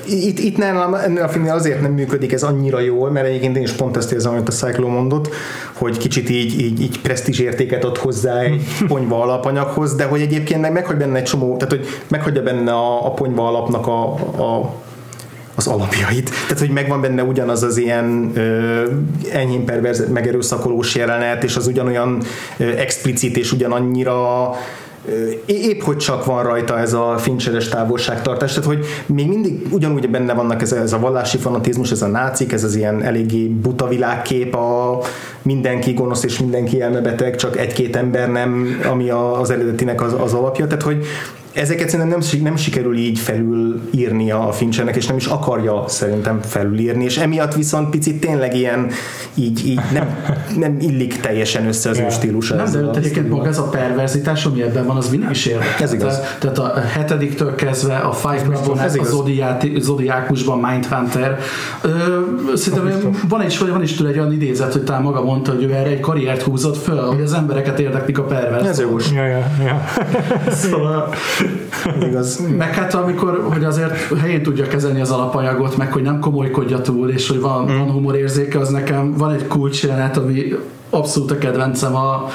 itt, 0.05 0.39
itt 0.39 0.57
nálam, 0.57 0.93
ennél 0.93 1.23
a 1.23 1.27
filmnél 1.27 1.53
azért 1.53 1.81
nem 1.81 1.91
működik 1.91 2.31
ez 2.31 2.43
annyira 2.43 2.79
jól, 2.79 3.11
mert 3.11 3.27
egyébként 3.27 3.57
én 3.57 3.63
is 3.63 3.71
pont 3.71 3.97
ezt 3.97 4.11
érzem, 4.11 4.31
amit 4.31 4.47
a 4.47 4.51
Cyclo 4.51 4.87
mondott, 4.87 5.29
hogy 5.73 5.97
kicsit 5.97 6.29
így, 6.29 6.59
így, 6.59 6.81
így 6.81 7.01
presztízs 7.01 7.39
értéket 7.39 7.83
ad 7.83 7.97
hozzá 7.97 8.39
egy 8.39 8.61
ponyva 8.87 9.21
alapanyaghoz, 9.21 9.95
de 9.95 10.03
hogy 10.03 10.21
egyébként 10.21 10.61
meg 10.61 10.71
meghagy 10.71 10.97
benne 10.97 11.17
egy 11.17 11.23
csomó, 11.23 11.57
tehát 11.57 11.73
hogy 11.73 11.87
meghagyja 12.07 12.41
benne 12.41 12.71
a, 12.71 13.05
a 13.05 13.11
ponyva 13.11 13.47
alapnak 13.47 13.87
a, 13.87 14.13
a 14.13 14.73
az 15.55 15.67
alapjait. 15.67 16.29
Tehát, 16.29 16.59
hogy 16.59 16.69
megvan 16.69 17.01
benne 17.01 17.23
ugyanaz 17.23 17.63
az 17.63 17.77
ilyen 17.77 18.31
ö, 18.33 18.83
enyhén 19.31 19.65
perverz, 19.65 20.09
megerőszakolós 20.09 20.95
jelenet, 20.95 21.43
és 21.43 21.55
az 21.55 21.67
ugyanolyan 21.67 22.21
ö, 22.57 22.63
explicit, 22.63 23.37
és 23.37 23.51
ugyanannyira 23.51 24.49
épp 25.45 25.81
hogy 25.81 25.97
csak 25.97 26.25
van 26.25 26.43
rajta 26.43 26.79
ez 26.79 26.93
a 26.93 27.15
fincseres 27.17 27.67
távolságtartás, 27.67 28.53
tehát 28.53 28.69
hogy 28.69 28.85
még 29.05 29.27
mindig 29.27 29.67
ugyanúgy 29.71 30.09
benne 30.09 30.33
vannak 30.33 30.61
ez, 30.61 30.71
ez 30.71 30.93
a 30.93 30.99
vallási 30.99 31.37
fanatizmus, 31.37 31.91
ez 31.91 32.01
a 32.01 32.07
nácik, 32.07 32.51
ez 32.51 32.63
az 32.63 32.75
ilyen 32.75 33.03
eléggé 33.03 33.47
buta 33.47 33.87
világkép, 33.87 34.55
a 34.55 34.99
mindenki 35.41 35.93
gonosz 35.93 36.23
és 36.23 36.39
mindenki 36.39 36.81
elmebeteg, 36.81 37.35
csak 37.35 37.57
egy-két 37.57 37.95
ember 37.95 38.31
nem, 38.31 38.79
ami 38.89 39.09
az 39.09 39.49
eredetinek 39.49 40.01
az, 40.01 40.15
az 40.19 40.33
alapja, 40.33 40.67
tehát 40.67 40.83
hogy 40.83 41.05
ezeket 41.53 41.89
szerintem 41.89 42.19
nem, 42.19 42.41
nem 42.43 42.55
sikerül 42.55 42.97
így 42.97 43.19
felülírnia 43.19 44.47
a 44.47 44.51
Finchernek, 44.51 44.95
és 44.95 45.07
nem 45.07 45.17
is 45.17 45.25
akarja 45.25 45.83
szerintem 45.87 46.41
felülírni, 46.41 47.03
és 47.03 47.17
emiatt 47.17 47.53
viszont 47.53 47.89
picit 47.89 48.19
tényleg 48.19 48.55
ilyen 48.55 48.89
így, 49.35 49.67
így 49.67 49.79
nem, 49.93 50.15
nem 50.57 50.77
illik 50.79 51.19
teljesen 51.19 51.67
össze 51.67 51.89
az 51.89 51.97
yeah. 51.97 52.09
ő 52.09 52.13
stílusa. 52.13 52.55
Nem, 52.55 52.71
de 52.71 52.99
egyébként 52.99 53.29
maga 53.29 53.47
ez 53.47 53.57
a 53.57 53.63
perverzitás, 53.63 54.45
ami 54.45 54.61
ebben 54.61 54.85
van, 54.85 54.97
az 54.97 55.09
mindig 55.09 55.29
is 55.29 55.45
érdekes. 55.45 55.81
Ez 55.81 55.93
igaz. 55.93 56.19
Tehát 56.39 56.57
a 56.57 56.79
hetediktől 56.79 57.55
kezdve 57.55 57.95
a 57.95 58.11
Five 58.11 58.41
Clubon, 58.41 58.77
a 58.77 58.87
Zodiákusban 59.79 60.59
Mindhunter. 60.59 61.39
Szerintem 62.55 63.19
van 63.29 63.45
is, 63.45 63.57
van 63.57 63.83
is 63.83 63.93
tőle 63.93 64.09
egy 64.09 64.17
olyan 64.17 64.31
idézet, 64.31 64.71
hogy 64.71 64.83
talán 64.83 65.01
maga 65.01 65.23
mondta, 65.23 65.51
hogy 65.51 65.63
ő 65.63 65.73
erre 65.73 65.89
egy 65.89 65.99
karriert 65.99 66.41
húzott 66.41 66.77
föl, 66.77 67.01
hogy 67.01 67.21
az 67.21 67.33
embereket 67.33 67.79
érdeklik 67.79 68.19
a 68.19 68.23
perverz. 68.23 68.67
Ez 68.67 68.79
jó. 68.79 68.97
Ja, 69.13 69.25
ja, 69.25 69.51
ja. 69.63 69.81
szóval 70.51 71.09
igaz. 72.07 72.47
Meg 72.57 72.73
hát 72.73 72.93
amikor, 72.93 73.47
hogy 73.53 73.63
azért 73.63 74.19
helyén 74.19 74.43
tudja 74.43 74.67
kezelni 74.67 75.01
az 75.01 75.11
alapanyagot, 75.11 75.77
meg 75.77 75.93
hogy 75.93 76.01
nem 76.01 76.19
komolykodja 76.19 76.81
túl, 76.81 77.09
és 77.09 77.27
hogy 77.27 77.39
van, 77.39 77.63
mm. 77.63 77.77
van 77.77 77.91
humorérzéke, 77.91 78.59
az 78.59 78.69
nekem 78.69 79.13
van 79.17 79.33
egy 79.33 79.47
kulcsjelenet, 79.47 80.17
ami 80.17 80.55
abszolút 80.89 81.31
a 81.31 81.37
kedvencem 81.37 81.95
a, 81.95 82.29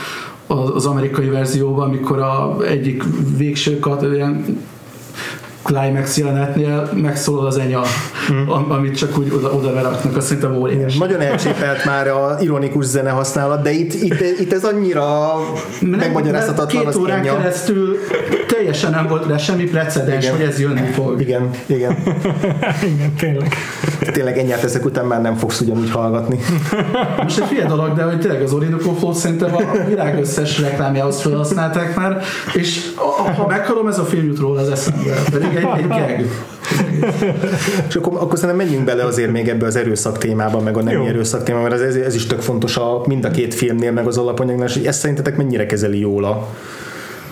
az 0.47 0.87
amerikai 0.87 1.29
verzióban, 1.29 1.89
amikor 1.89 2.19
a 2.19 2.57
egyik 2.65 3.03
végső 3.37 3.79
kat, 3.79 4.03
ilyen 4.03 4.45
climax 5.67 6.17
jelenetnél 6.17 6.91
megszólal 6.95 7.47
az 7.47 7.59
enya, 7.59 7.83
mm. 8.33 8.49
amit 8.49 8.97
csak 8.97 9.19
úgy 9.19 9.33
oda, 9.37 9.53
oda 9.53 9.73
veraknak, 9.73 10.17
azt 10.17 10.27
szerintem 10.27 10.57
óriási. 10.57 10.99
Nagyon 10.99 11.21
elcsépelt 11.21 11.85
már 11.85 12.09
a 12.09 12.37
ironikus 12.41 12.85
zene 12.85 13.11
használat, 13.11 13.63
de 13.63 13.71
itt, 13.71 13.95
itt, 13.95 14.21
itt 14.41 14.53
ez 14.53 14.65
annyira 14.65 15.35
megmagyarázhatatlan 15.81 16.87
az 16.87 16.97
órán 16.97 17.19
enya. 17.19 17.37
keresztül 17.37 17.97
teljesen 18.47 18.91
nem 18.91 19.07
volt 19.07 19.27
rá 19.27 19.37
semmi 19.37 19.65
precedens, 19.65 20.25
igen. 20.25 20.37
hogy 20.37 20.47
ez 20.47 20.61
jönni 20.61 20.87
fog. 20.93 21.21
Igen, 21.21 21.51
igen. 21.67 21.97
igen, 22.95 23.15
tényleg. 23.19 23.55
Tényleg 24.13 24.39
ennyit 24.39 24.65
ezek 24.65 24.85
után 24.85 25.05
már 25.05 25.21
nem 25.21 25.35
fogsz 25.35 25.61
ugyanúgy 25.61 25.91
hallgatni. 25.91 26.39
Most 27.23 27.41
egy 27.41 27.47
fél 27.47 27.67
dolog, 27.67 27.93
de 27.95 28.03
hogy 28.03 28.21
tényleg 28.21 28.43
az 28.43 28.53
Orinoco 28.53 28.93
Flow 28.93 29.13
szerintem 29.13 29.55
a 29.55 29.87
világ 29.89 30.19
összes 30.19 30.61
reklámjához 30.61 31.21
felhasználták 31.21 31.97
már, 31.97 32.23
és 32.55 32.95
ha 33.37 33.47
meghalom, 33.47 33.87
ez 33.87 33.99
a 33.99 34.05
film 34.05 34.27
jut 34.27 34.39
róla 34.39 34.61
az 34.61 34.69
eszembe. 34.69 35.23
Pedig 35.31 35.56
egy, 35.57 35.91
egy. 36.09 36.31
És 37.89 37.97
akkor, 37.97 38.13
akkor 38.15 38.39
szerintem 38.39 38.67
menjünk 38.67 38.85
bele 38.85 39.05
azért 39.05 39.31
még 39.31 39.49
ebbe 39.49 39.67
az 39.67 39.77
erőszak 39.77 40.19
témába, 40.19 40.61
meg 40.61 40.77
a 40.77 40.83
nem 40.83 41.01
erőszak 41.01 41.43
témába, 41.43 41.69
mert 41.69 41.83
ez, 41.83 41.95
ez 41.95 42.15
is 42.15 42.27
tök 42.27 42.41
fontos 42.41 42.77
a, 42.77 43.03
mind 43.07 43.25
a 43.25 43.31
két 43.31 43.55
filmnél, 43.55 43.93
meg 43.93 44.07
az 44.07 44.19
alapanyagnál, 44.19 44.67
és 44.67 44.75
hogy 44.75 44.87
ezt 44.87 45.01
szerintetek 45.01 45.37
mennyire 45.37 45.67
kezeli 45.67 46.01
jól 46.01 46.25
a 46.25 46.49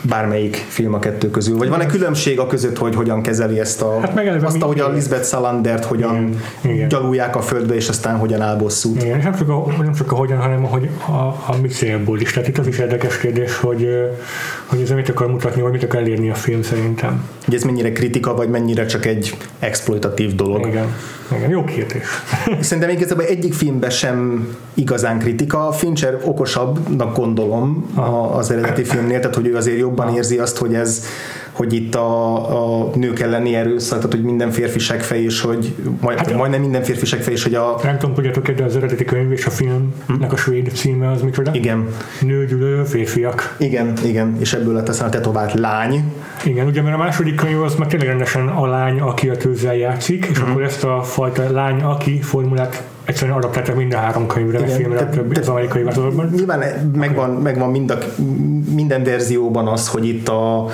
bármelyik 0.08 0.64
film 0.68 0.94
a 0.94 0.98
kettő 0.98 1.30
közül? 1.30 1.58
Vagy 1.58 1.68
van-e 1.68 1.86
különbség 1.86 2.38
a 2.38 2.46
között, 2.46 2.78
hogy 2.78 2.94
hogyan 2.94 3.22
kezeli 3.22 3.60
ezt 3.60 3.82
a, 3.82 4.00
hát 4.00 4.42
azt, 4.42 4.62
ahogy 4.62 4.80
a 4.80 4.90
Lisbeth 4.90 5.24
Salandert 5.24 5.84
hogyan 5.84 6.40
igen, 6.60 6.88
gyalulják 6.88 7.36
a 7.36 7.40
földbe, 7.40 7.74
és 7.74 7.88
aztán 7.88 8.16
hogyan 8.16 8.40
áll 8.40 8.56
bosszút? 8.56 9.02
Igen, 9.02 9.18
és 9.18 9.24
nem 9.24 9.34
csak 9.34 9.48
a, 9.48 9.66
nem 9.82 9.92
csak 9.92 10.12
a 10.12 10.14
hogyan, 10.14 10.38
hanem 10.38 10.64
a, 10.64 10.68
hogy 10.68 10.88
a, 11.06 11.12
a 11.52 11.56
mi 11.62 11.68
célból 11.68 12.20
is. 12.20 12.32
Tehát 12.32 12.48
itt 12.48 12.58
az 12.58 12.66
is 12.66 12.78
érdekes 12.78 13.18
kérdés, 13.18 13.56
hogy, 13.56 13.88
hogy 14.66 14.80
ez 14.80 14.90
mit 14.90 15.08
akar 15.08 15.30
mutatni, 15.30 15.62
vagy 15.62 15.72
mit 15.72 15.82
akar 15.82 16.00
elérni 16.00 16.30
a 16.30 16.34
film 16.34 16.62
szerintem. 16.62 17.28
Hogy 17.44 17.54
ez 17.54 17.62
mennyire 17.62 17.92
kritika, 17.92 18.34
vagy 18.34 18.48
mennyire 18.48 18.86
csak 18.86 19.06
egy 19.06 19.36
exploitatív 19.58 20.34
dolog. 20.34 20.66
Igen, 20.66 20.86
igen 21.32 21.50
jó 21.50 21.64
kérdés. 21.64 22.06
Szerintem 22.60 22.88
igazából 22.88 23.24
egyik 23.24 23.54
filmben 23.54 23.90
sem 23.90 24.48
igazán 24.74 25.18
kritika. 25.18 25.72
Fincher 25.72 26.18
okosabbnak 26.24 27.16
gondolom 27.16 27.92
az 28.32 28.50
eredeti 28.50 28.84
filmnél, 28.84 29.20
tehát 29.20 29.34
hogy 29.36 29.46
ő 29.46 29.56
azért 29.56 29.78
jobban 29.78 30.14
érzi 30.14 30.38
azt, 30.38 30.56
hogy 30.56 30.74
ez 30.74 31.04
hogy 31.54 31.72
itt 31.72 31.94
a, 31.94 32.82
a 32.82 32.90
nők 32.94 33.20
elleni 33.20 33.54
erőszak, 33.54 33.98
tehát 33.98 34.12
hogy 34.12 34.22
minden 34.22 34.50
férfi 34.50 34.78
segfej, 34.78 35.22
és 35.22 35.40
hogy 35.40 35.74
majd, 36.00 36.18
hát, 36.18 36.36
majdnem 36.36 36.60
minden 36.60 36.82
férfi 36.82 37.06
segfej, 37.06 37.32
és 37.32 37.42
hogy 37.42 37.54
a... 37.54 37.80
Nem 37.82 37.98
tudom, 37.98 38.14
tudjátok 38.14 38.50
de 38.50 38.64
az 38.64 38.76
eredeti 38.76 39.04
könyv 39.04 39.32
és 39.32 39.46
a 39.46 39.50
filmnek 39.50 40.32
a 40.32 40.36
svéd 40.36 40.70
címe 40.74 41.10
az 41.10 41.22
micsoda? 41.22 41.50
Igen. 41.54 41.88
Nőgyűlölő 42.20 42.84
férfiak. 42.84 43.56
Igen, 43.58 43.92
igen, 44.04 44.36
és 44.40 44.52
ebből 44.52 44.74
lett 44.74 44.88
aztán 44.88 45.08
a 45.08 45.10
tetovált 45.10 45.52
lány. 45.52 46.12
Igen, 46.44 46.66
ugye 46.66 46.82
mert 46.82 46.94
a 46.94 46.98
második 46.98 47.34
könyv 47.34 47.62
az 47.62 47.74
már 47.74 47.88
tényleg 47.88 48.08
rendesen 48.08 48.48
a 48.48 48.66
lány, 48.66 49.00
aki 49.00 49.28
a 49.28 49.36
tőzzel 49.36 49.76
játszik, 49.76 50.26
és 50.30 50.40
mm. 50.40 50.50
akkor 50.50 50.62
ezt 50.62 50.84
a 50.84 51.02
fajta 51.02 51.50
lány, 51.50 51.82
aki 51.82 52.20
formulát 52.20 52.82
egyszerűen 53.04 53.36
adaptáltak 53.36 53.76
mind 53.76 53.94
a 53.94 53.96
három 53.96 54.26
könyvre, 54.26 54.58
Igen, 54.58 54.76
filmre, 54.76 54.98
te, 54.98 55.06
többi, 55.06 55.36
az 55.36 55.48
amerikai 55.48 55.82
változatban. 55.82 56.30
Nyilván 56.36 56.90
megvan, 56.96 57.30
megvan 57.30 57.70
mind 57.70 57.90
a, 57.90 57.98
minden 58.74 59.04
verzióban 59.04 59.66
az, 59.68 59.88
hogy 59.88 60.06
itt 60.06 60.28
a 60.28 60.66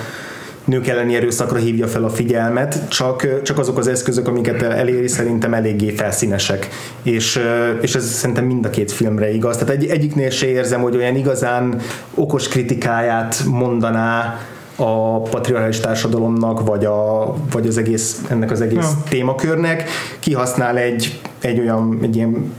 nők 0.64 0.86
elleni 0.86 1.14
erőszakra 1.14 1.58
hívja 1.58 1.86
fel 1.86 2.04
a 2.04 2.10
figyelmet, 2.10 2.88
csak, 2.88 3.42
csak 3.42 3.58
azok 3.58 3.78
az 3.78 3.86
eszközök, 3.86 4.28
amiket 4.28 4.62
eléri, 4.62 5.08
szerintem 5.08 5.54
eléggé 5.54 5.90
felszínesek. 5.90 6.68
És, 7.02 7.40
és 7.80 7.94
ez 7.94 8.10
szerintem 8.10 8.44
mind 8.44 8.64
a 8.64 8.70
két 8.70 8.92
filmre 8.92 9.32
igaz. 9.32 9.56
Tehát 9.56 9.74
egy, 9.74 9.86
egyiknél 9.86 10.30
se 10.30 10.46
érzem, 10.46 10.80
hogy 10.80 10.96
olyan 10.96 11.16
igazán 11.16 11.80
okos 12.14 12.48
kritikáját 12.48 13.42
mondaná 13.46 14.38
a 14.76 15.20
patriarchális 15.20 15.80
társadalomnak, 15.80 16.66
vagy, 16.66 16.84
a, 16.84 17.34
vagy 17.52 17.66
az 17.66 17.78
egész, 17.78 18.22
ennek 18.28 18.50
az 18.50 18.60
egész 18.60 18.92
ja. 18.96 19.02
témakörnek, 19.08 19.84
kihasznál 20.18 20.76
egy, 20.76 21.20
egy 21.40 21.58
olyan, 21.58 21.98
egy 22.02 22.16
ilyen 22.16 22.52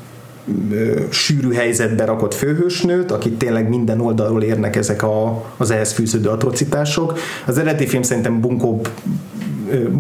sűrű 1.10 1.54
helyzetbe 1.54 2.06
rakott 2.06 2.34
főhősnőt, 2.34 3.12
akit 3.12 3.38
tényleg 3.38 3.70
minden 3.70 4.00
oldalról 4.00 4.44
érnek 4.44 4.76
ezek 4.76 5.04
a, 5.04 5.46
az 5.58 5.72
ehhez 5.72 5.92
fűződő 5.92 6.30
atrocitások. 6.30 7.20
Az 7.46 7.58
eredeti 7.58 7.88
film 7.88 8.02
szerintem 8.02 8.42
bunkóbb 8.42 8.90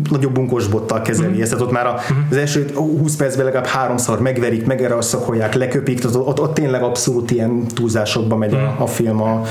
nagyobb 0.09 0.33
bunkós 0.33 0.67
bottal 0.67 1.01
kezeli 1.01 1.37
mm. 1.37 1.41
ezt, 1.41 1.51
tehát 1.51 1.65
ott 1.65 1.71
már 1.71 1.87
az 2.29 2.37
első 2.37 2.69
20 2.73 3.15
percben 3.15 3.45
legalább 3.45 3.67
háromszor 3.67 4.21
megverik, 4.21 4.65
megerőszakolják, 4.65 5.53
leköpik, 5.53 5.99
tehát 5.99 6.15
ott, 6.15 6.39
ott, 6.39 6.53
tényleg 6.53 6.83
abszolút 6.83 7.31
ilyen 7.31 7.67
túlzásokba 7.67 8.35
megy 8.35 8.53
a, 8.53 8.75
a 8.79 8.87
film 8.87 9.21
a, 9.21 9.41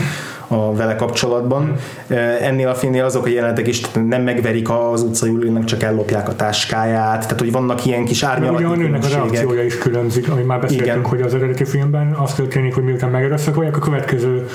a 0.52 0.74
vele 0.74 0.96
kapcsolatban. 0.96 1.62
Mm. 1.62 2.16
Ennél 2.40 2.68
a 2.68 2.74
filmnél 2.74 3.04
azok 3.04 3.26
a 3.26 3.28
jelenetek 3.28 3.66
is 3.66 3.80
nem 3.90 4.22
megverik 4.22 4.70
az 4.70 5.02
utcai 5.02 5.64
csak 5.64 5.82
ellopják 5.82 6.28
a 6.28 6.36
táskáját, 6.36 7.22
tehát 7.22 7.38
hogy 7.38 7.52
vannak 7.52 7.86
ilyen 7.86 8.04
kis 8.04 8.22
árnyalati 8.22 8.64
Ugye 8.64 8.72
a 8.72 8.76
nőnek 8.76 9.04
a 9.04 9.08
reakciója 9.08 9.64
is 9.64 9.78
különbzik, 9.78 10.30
ami 10.30 10.42
már 10.42 10.60
beszéltünk, 10.60 10.88
Igen. 10.88 11.04
hogy 11.04 11.20
az 11.20 11.34
eredeti 11.34 11.64
filmben 11.64 12.12
az 12.12 12.34
történik, 12.34 12.74
hogy 12.74 12.84
miután 12.84 13.10
megerőszakolják, 13.10 13.76
a 13.76 13.80
következő 13.80 14.46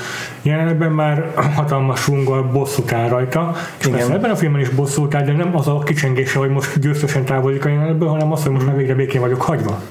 jelenetben 0.41 0.91
már 0.91 1.31
hatalmas 1.55 1.99
sunggal 1.99 2.43
bosszút 2.43 2.91
áll 2.91 3.07
rajta, 3.07 3.51
és 3.77 3.85
Igen. 3.85 3.97
persze 3.97 4.13
ebben 4.13 4.31
a 4.31 4.35
filmben 4.35 4.61
is 4.61 4.69
bosszút 4.69 5.15
áll, 5.15 5.23
de 5.23 5.31
nem 5.31 5.55
az 5.55 5.67
a 5.67 5.79
kicsengése, 5.79 6.39
hogy 6.39 6.49
most 6.49 6.79
győztesen 6.79 7.25
távozik 7.25 7.65
a 7.65 7.69
jelenetből, 7.69 8.07
hanem 8.07 8.31
az, 8.31 8.43
hogy 8.43 8.51
most 8.51 8.65
már 8.65 8.75
végre 8.75 8.93
békén 8.95 9.21
vagyok 9.21 9.41
hagyva. 9.41 9.81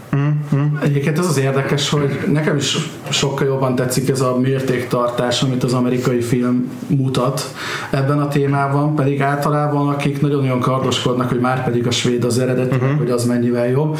Egyébként 0.82 1.18
az 1.18 1.28
az 1.28 1.38
érdekes, 1.38 1.90
hogy 1.90 2.18
nekem 2.32 2.56
is 2.56 2.90
sokkal 3.08 3.46
jobban 3.46 3.74
tetszik 3.74 4.08
ez 4.08 4.20
a 4.20 4.38
mértéktartás, 4.38 5.42
amit 5.42 5.64
az 5.64 5.72
amerikai 5.72 6.20
film 6.20 6.70
mutat 6.86 7.54
ebben 7.90 8.18
a 8.18 8.28
témában, 8.28 8.94
pedig 8.94 9.22
általában 9.22 9.88
akik 9.88 10.20
nagyon-nagyon 10.20 10.60
kardoskodnak, 10.60 11.28
hogy 11.28 11.40
már 11.40 11.64
pedig 11.64 11.86
a 11.86 11.90
svéd 11.90 12.24
az 12.24 12.38
eredeti, 12.38 12.74
uh-huh. 12.74 12.98
hogy 12.98 13.10
az 13.10 13.24
mennyivel 13.24 13.68
jobb, 13.68 13.98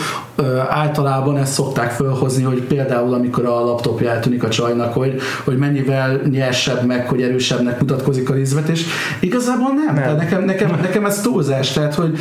általában 0.68 1.36
ezt 1.36 1.52
szokták 1.52 1.90
felhozni, 1.90 2.42
hogy 2.42 2.62
például 2.62 3.14
amikor 3.14 3.44
a 3.44 3.64
laptopja 3.64 4.10
eltűnik 4.10 4.42
a 4.42 4.48
csajnak, 4.48 4.92
hogy, 4.92 5.20
hogy 5.44 5.56
mennyivel 5.56 6.20
nyersebb 6.30 6.86
meg, 6.86 7.08
hogy 7.08 7.22
erősebbnek 7.22 7.80
mutatkozik 7.80 8.30
a 8.30 8.34
Lisbeth, 8.34 8.70
és 8.70 8.84
igazából 9.20 9.70
nem. 9.84 9.94
nem. 9.94 10.16
Nekem, 10.16 10.44
nekem, 10.44 10.78
nekem 10.82 11.04
ez 11.04 11.20
túlzás, 11.20 11.72
tehát 11.72 11.94
hogy 11.94 12.18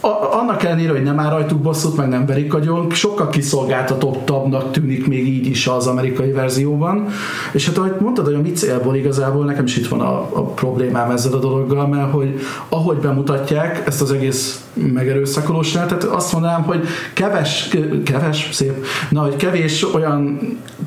a, 0.00 0.34
annak 0.38 0.62
ellenére, 0.62 0.90
hogy 0.90 1.02
nem 1.02 1.18
áll 1.18 1.30
rajtuk 1.30 1.58
bosszút, 1.58 1.96
meg 1.96 2.08
nem 2.08 2.26
verik 2.26 2.54
agyon, 2.54 2.90
sokkal 2.90 3.28
kiszolgáltatottabbnak 3.28 4.70
tűnik 4.70 5.06
még 5.06 5.26
így 5.26 5.46
is 5.46 5.66
az 5.66 5.86
amerikai 5.86 6.30
verzióban. 6.30 7.06
És 7.52 7.66
hát 7.66 7.78
ahogy 7.78 7.94
mondtad, 8.00 8.24
hogy 8.24 8.34
a 8.34 8.40
mi 8.40 8.50
célból 8.52 8.96
igazából 8.96 9.44
nekem 9.44 9.64
is 9.64 9.76
itt 9.76 9.88
van 9.88 10.00
a, 10.00 10.18
a 10.18 10.42
problémám 10.42 11.10
ezzel 11.10 11.32
a 11.32 11.38
dologgal, 11.38 11.86
mert 11.86 12.12
hogy 12.12 12.40
ahogy 12.68 12.96
bemutatják 12.96 13.82
ezt 13.86 14.00
az 14.00 14.12
egész 14.12 14.64
megerőszakolós 14.72 15.72
tehát 15.72 16.04
azt 16.04 16.32
mondanám, 16.32 16.62
hogy 16.62 16.86
keves, 17.12 17.68
keves, 18.04 18.48
szép, 18.52 18.84
na, 19.10 19.20
hogy 19.20 19.36
kevés 19.36 19.94
olyan 19.94 20.38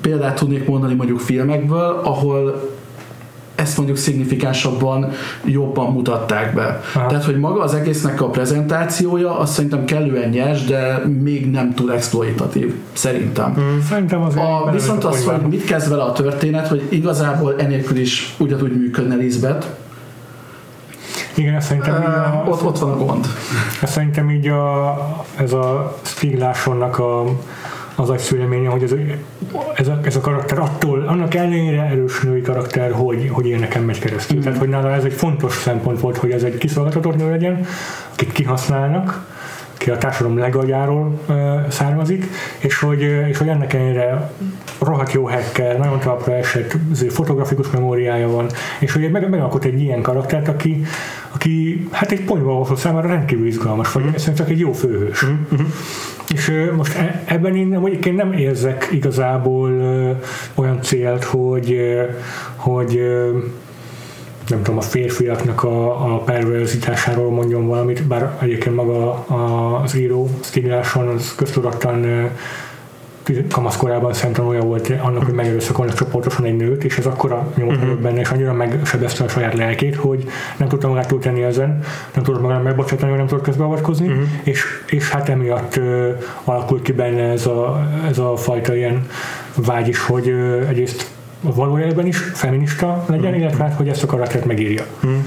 példát 0.01 0.35
tudnék 0.35 0.67
mondani 0.67 0.93
mondjuk 0.93 1.19
filmekből, 1.19 1.99
ahol 2.03 2.69
ezt 3.59 3.77
mondjuk 3.77 3.97
szignifikánsabban 3.97 5.11
jobban 5.45 5.93
mutatták 5.93 6.53
be. 6.53 6.81
Aha. 6.95 7.07
Tehát, 7.07 7.23
hogy 7.23 7.39
maga 7.39 7.61
az 7.61 7.73
egésznek 7.73 8.21
a 8.21 8.29
prezentációja, 8.29 9.39
azt 9.39 9.53
szerintem 9.53 9.85
kellően 9.85 10.29
nyers, 10.29 10.65
de 10.65 11.01
még 11.21 11.51
nem 11.51 11.73
túl 11.73 11.93
exploitatív, 11.93 12.73
szerintem. 12.93 13.53
Hmm. 13.53 13.81
Szerintem 13.89 14.21
azért 14.21 14.45
a, 14.45 14.69
viszont 14.71 15.03
az, 15.03 15.23
hogy 15.23 15.41
mit 15.49 15.63
kezd 15.63 15.89
vele 15.89 16.03
a 16.03 16.11
történet, 16.11 16.67
hogy 16.67 16.87
igazából 16.89 17.55
enélkül 17.57 17.97
is 17.97 18.35
ugyanúgy 18.37 18.77
működne 18.77 19.15
Lisbeth, 19.15 19.67
igen, 21.35 21.53
ezt 21.53 21.67
szerintem 21.67 22.01
így 22.01 22.07
a, 22.07 22.43
ott, 22.47 22.63
ott 22.63 22.79
van 22.79 22.91
a 22.91 22.97
gond. 22.97 23.27
Ezt 23.81 23.93
szerintem 23.93 24.29
így 24.29 24.47
a, 24.47 24.97
ez 25.35 25.53
a 25.53 25.97
Stieg 26.03 26.41
a 26.81 27.25
az 27.99 28.09
agyszüleménye, 28.09 28.69
hogy 28.69 28.83
ez, 28.83 28.93
ez, 29.75 29.87
a, 29.87 29.99
ez 30.03 30.15
a 30.15 30.19
karakter 30.19 30.59
attól, 30.59 31.07
annak 31.07 31.33
ellenére 31.33 31.81
erős 31.81 32.21
női 32.21 32.41
karakter, 32.41 32.91
hogy, 32.91 33.29
hogy 33.31 33.55
nekem 33.59 33.83
megy 33.83 33.99
keresztül. 33.99 34.37
Mm. 34.37 34.41
Tehát, 34.41 34.57
hogy 34.57 34.69
nála 34.69 34.91
ez 34.91 35.03
egy 35.03 35.13
fontos 35.13 35.53
szempont 35.53 35.99
volt, 35.99 36.17
hogy 36.17 36.31
ez 36.31 36.43
egy 36.43 36.57
kiszolgáltatott 36.57 37.15
nő 37.15 37.29
legyen, 37.29 37.65
akit 38.13 38.31
kihasználnak, 38.31 39.25
ki 39.79 39.89
a 39.89 39.97
társadalom 39.97 40.37
legaljáról 40.37 41.19
származik, 41.69 42.25
és 42.57 42.79
hogy, 42.79 43.01
és 43.01 43.37
hogy 43.37 43.47
ennek 43.47 43.73
ellenére 43.73 44.31
rohadt 44.79 45.11
jó 45.11 45.27
hacker, 45.27 45.77
nagyon 45.77 45.99
talpra 45.99 46.35
esett 46.35 46.75
fotografikus 47.09 47.69
memóriája 47.69 48.29
van, 48.29 48.49
és 48.79 48.91
hogy 48.91 49.11
meg, 49.11 49.29
megalkot 49.29 49.63
egy 49.63 49.81
ilyen 49.81 50.01
karaktert, 50.01 50.47
aki, 50.47 50.83
aki 51.33 51.87
hát 51.91 52.11
egy 52.11 52.23
ponyva 52.23 52.75
számára 52.75 53.07
rendkívül 53.07 53.47
izgalmas, 53.47 53.91
vagy 53.91 54.03
mm. 54.03 54.07
szerintem 54.07 54.35
csak 54.35 54.49
egy 54.49 54.59
jó 54.59 54.71
főhős. 54.71 55.25
Mm-hmm. 55.25 55.65
És 56.33 56.51
most 56.75 56.97
e, 56.97 57.23
ebben 57.25 57.55
én 57.55 57.67
mondjuk 57.67 58.05
én 58.05 58.13
nem 58.13 58.33
érzek 58.33 58.89
igazából 58.91 59.71
olyan 60.55 60.81
célt, 60.81 61.23
hogy, 61.23 61.77
hogy 62.55 63.01
nem 64.49 64.63
tudom, 64.63 64.77
a 64.77 64.81
férfiaknak 64.81 65.63
a, 65.63 66.13
a 66.13 66.17
perverzitásáról 66.17 67.31
mondjon 67.31 67.67
valamit, 67.67 68.03
bár 68.03 68.37
egyébként 68.41 68.75
maga 68.75 69.13
az 69.83 69.95
író 69.95 70.29
Stigláson 70.41 71.07
az 71.07 71.35
köztudattan 71.35 72.29
kamaszkorában 73.51 74.13
olyan 74.47 74.67
volt 74.67 74.93
annak, 75.01 75.23
hogy 75.23 75.33
megerőszakolnak 75.33 75.95
csoportosan 75.95 76.45
egy 76.45 76.55
nőt, 76.55 76.83
és 76.83 76.97
ez 76.97 77.05
akkora 77.05 77.51
nyomot 77.55 77.75
uh-huh. 77.75 77.99
benne, 77.99 78.19
és 78.19 78.29
annyira 78.29 78.53
megsebezte 78.53 79.23
a 79.23 79.27
saját 79.27 79.53
lelkét, 79.53 79.95
hogy 79.95 80.27
nem 80.57 80.67
tudta 80.67 80.87
magát 80.87 81.07
túltenni 81.07 81.43
ezen, 81.43 81.83
nem 82.13 82.23
tudott 82.23 82.41
magát 82.41 82.63
megbocsátani, 82.63 83.11
nem 83.11 83.27
tudott 83.27 83.43
közbeavatkozni, 83.43 84.07
uh-huh. 84.07 84.23
és, 84.43 84.63
és 84.87 85.09
hát 85.09 85.29
emiatt 85.29 85.77
uh, 85.77 86.09
alakult 86.43 86.81
ki 86.81 86.91
benne 86.91 87.31
ez 87.31 87.45
a, 87.45 87.89
ez 88.09 88.17
a 88.17 88.35
fajta 88.35 88.75
ilyen 88.75 89.07
vágy 89.55 89.87
is, 89.87 89.99
hogy 89.99 90.29
uh, 90.29 90.69
egyrészt 90.69 91.07
valójában 91.41 92.05
is 92.05 92.17
feminista 92.17 93.05
legyen, 93.07 93.31
mm. 93.31 93.35
illetve 93.35 93.63
hát, 93.63 93.73
hogy 93.73 93.87
ezt 93.89 94.03
a 94.03 94.07
karaktert 94.07 94.45
megírja. 94.45 94.85
Mm. 95.05 95.19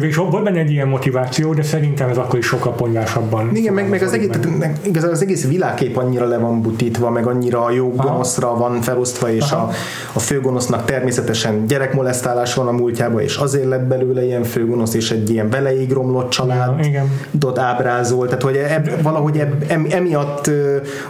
És 0.00 0.16
volt 0.16 0.44
benne 0.44 0.58
egy 0.58 0.70
ilyen 0.70 0.88
motiváció, 0.88 1.54
de 1.54 1.62
szerintem 1.62 2.08
ez 2.08 2.16
akkor 2.16 2.38
is 2.38 2.46
sokkal 2.46 2.74
ponyvásabban. 2.74 3.56
Igen, 3.56 3.74
meg, 3.74 3.88
meg 3.88 4.02
az, 4.02 4.12
egész, 4.12 4.28
igazán 4.82 5.10
az 5.10 5.22
egész 5.22 5.46
világkép 5.46 5.96
annyira 5.96 6.26
le 6.26 6.38
van 6.38 6.62
butítva, 6.62 7.10
meg 7.10 7.26
annyira 7.26 7.64
a 7.64 7.70
jó 7.70 7.92
gonoszra 7.94 8.56
van 8.56 8.80
felosztva, 8.80 9.30
és 9.30 9.52
a, 9.52 9.70
a 10.12 10.18
főgonosznak 10.18 10.84
természetesen 10.84 11.66
gyerekmolesztálás 11.66 12.54
van 12.54 12.66
a 12.68 12.72
múltjában, 12.72 13.20
és 13.20 13.36
azért 13.36 13.66
lett 13.66 13.86
belőle 13.86 14.24
ilyen 14.24 14.42
főgonosz, 14.42 14.94
és 14.94 15.10
egy 15.10 15.30
ilyen 15.30 15.50
veleig 15.50 15.92
romlott 15.92 16.30
családot 16.30 17.58
ábrázol. 17.58 18.26
Tehát, 18.26 18.42
hogy 18.42 18.56
eb, 18.56 19.02
valahogy 19.02 19.38
eb, 19.38 19.64
em, 19.68 19.86
emiatt 19.90 20.50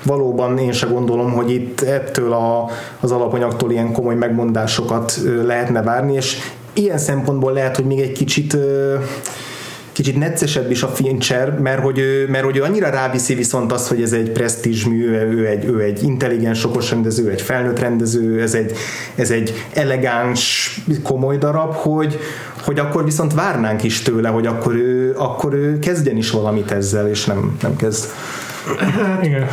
valóban 0.03 0.59
én 0.59 0.73
se 0.73 0.87
gondolom, 0.87 1.33
hogy 1.33 1.51
itt 1.51 1.81
ettől 1.81 2.33
a, 2.33 2.71
az 3.01 3.13
alapanyagtól 3.13 3.71
ilyen 3.71 3.93
komoly 3.93 4.15
megmondásokat 4.15 5.21
lehetne 5.45 5.83
várni, 5.83 6.15
és 6.15 6.37
ilyen 6.79 6.99
szempontból 6.99 7.53
lehet, 7.53 7.77
hogy 7.77 7.85
még 7.85 8.01
egy 8.01 8.13
kicsit 8.13 8.57
kicsit 9.99 10.19
neccesebb 10.19 10.71
is 10.71 10.83
a 10.83 10.89
Fincher, 10.89 11.59
mert 11.59 11.83
hogy, 11.83 11.99
ő, 11.99 12.29
mert 12.29 12.45
hogy 12.45 12.57
ő 12.57 12.63
annyira 12.63 12.91
ráviszi 12.91 13.35
viszont 13.35 13.73
azt, 13.73 13.89
hogy 13.89 14.03
ez 14.03 14.13
egy 14.13 14.31
presztízs 14.31 14.85
mű, 14.85 15.09
ő 15.09 15.47
egy, 15.47 15.65
ő 15.65 15.81
egy 15.83 16.03
intelligens, 16.03 16.65
okos 16.65 16.91
rendező, 16.91 17.31
egy 17.31 17.43
felnőtt 17.43 17.79
rendező, 17.79 18.43
ez 18.43 18.55
egy, 18.55 18.73
ez 19.15 19.31
egy 19.31 19.67
elegáns, 19.73 20.75
komoly 21.03 21.39
darab, 21.39 21.75
hogy, 21.75 22.19
hogy 22.65 22.79
akkor 22.79 23.05
viszont 23.05 23.35
várnánk 23.35 23.83
is 23.83 24.03
tőle, 24.03 24.29
hogy 24.29 24.47
akkor 24.47 24.75
ő, 24.75 25.15
akkor 25.17 25.55
ő 25.55 25.79
kezdjen 25.79 26.17
is 26.17 26.31
valamit 26.31 26.71
ezzel, 26.71 27.09
és 27.09 27.25
nem, 27.25 27.57
nem 27.63 27.77
kezd. 27.77 28.05
Hát, 28.79 29.25
igen. 29.25 29.47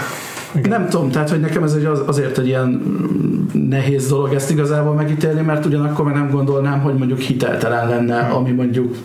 Igen. 0.56 0.70
Nem 0.70 0.90
tudom, 0.90 1.12
tehát 1.12 1.30
hogy 1.30 1.40
nekem 1.40 1.64
ez 1.64 1.74
egy 1.74 1.86
az, 1.86 2.02
azért 2.06 2.38
egy 2.38 2.48
ilyen 2.48 2.82
nehéz 3.54 4.08
dolog 4.08 4.34
ezt 4.34 4.52
igazából 4.52 4.94
megítélni, 4.94 5.42
mert 5.42 5.66
ugyanakkor 5.66 6.06
meg 6.06 6.14
nem 6.14 6.30
gondolnám, 6.30 6.80
hogy 6.80 6.94
mondjuk 6.94 7.20
hiteltelen 7.20 7.90
lenne, 7.90 8.20
ami 8.20 8.52
mondjuk 8.52 8.96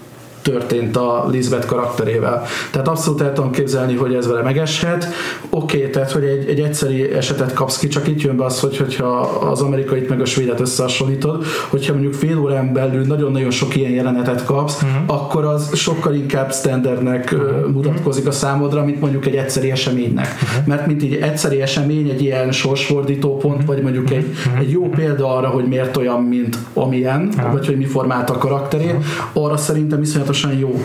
történt 0.42 0.96
a 0.96 1.26
Lisbeth 1.30 1.66
karakterével. 1.66 2.42
Tehát 2.70 2.88
abszolút 2.88 3.20
el 3.20 3.32
tudom 3.32 3.50
képzelni, 3.50 3.94
hogy 3.94 4.14
ez 4.14 4.26
vele 4.26 4.42
megeshet. 4.42 5.06
Oké, 5.50 5.76
okay, 5.76 5.90
tehát 5.90 6.10
hogy 6.10 6.24
egy, 6.24 6.48
egy 6.48 6.60
egyszeri 6.60 7.12
esetet 7.12 7.52
kapsz 7.52 7.78
ki, 7.78 7.88
csak 7.88 8.08
itt 8.08 8.20
jön 8.20 8.36
be 8.36 8.44
az, 8.44 8.60
hogy, 8.60 8.76
hogyha 8.76 9.18
az 9.50 9.60
amerikait 9.60 10.08
meg 10.08 10.20
a 10.20 10.24
svédet 10.24 10.60
összehasonlítod, 10.60 11.44
hogyha 11.68 11.92
mondjuk 11.92 12.14
fél 12.14 12.38
órán 12.38 12.72
belül 12.72 13.04
nagyon-nagyon 13.04 13.50
sok 13.50 13.76
ilyen 13.76 13.90
jelenetet 13.90 14.44
kapsz, 14.44 14.82
uh-huh. 14.82 15.02
akkor 15.06 15.44
az 15.44 15.76
sokkal 15.76 16.14
inkább 16.14 16.52
standardnek 16.52 17.30
uh-huh. 17.32 17.72
mutatkozik 17.72 18.26
a 18.26 18.30
számodra, 18.30 18.84
mint 18.84 19.00
mondjuk 19.00 19.26
egy 19.26 19.34
egyszeri 19.34 19.70
eseménynek. 19.70 20.26
Uh-huh. 20.42 20.66
Mert 20.66 20.86
mint 20.86 21.02
egy 21.02 21.14
egyszeri 21.14 21.60
esemény, 21.60 22.08
egy 22.08 22.22
ilyen 22.22 22.52
sorsfordító 22.52 23.36
pont, 23.36 23.54
uh-huh. 23.54 23.74
vagy 23.74 23.82
mondjuk 23.82 24.10
egy, 24.10 24.26
uh-huh. 24.46 24.60
egy 24.60 24.70
jó 24.70 24.88
példa 24.88 25.36
arra, 25.36 25.48
hogy 25.48 25.64
miért 25.64 25.96
olyan, 25.96 26.22
mint 26.22 26.56
amilyen, 26.74 27.32
uh-huh. 27.36 27.52
vagy 27.52 27.66
hogy 27.66 27.76
mi 27.76 27.84
formálta 27.84 28.34
a 28.34 28.38
karakterét, 28.38 28.92
uh-huh. 28.92 29.44
arra 29.44 29.56
szerintem 29.56 30.02
iszonyatosan 30.02 30.28
iszonyatosan 30.30 30.58
jó. 30.58 30.84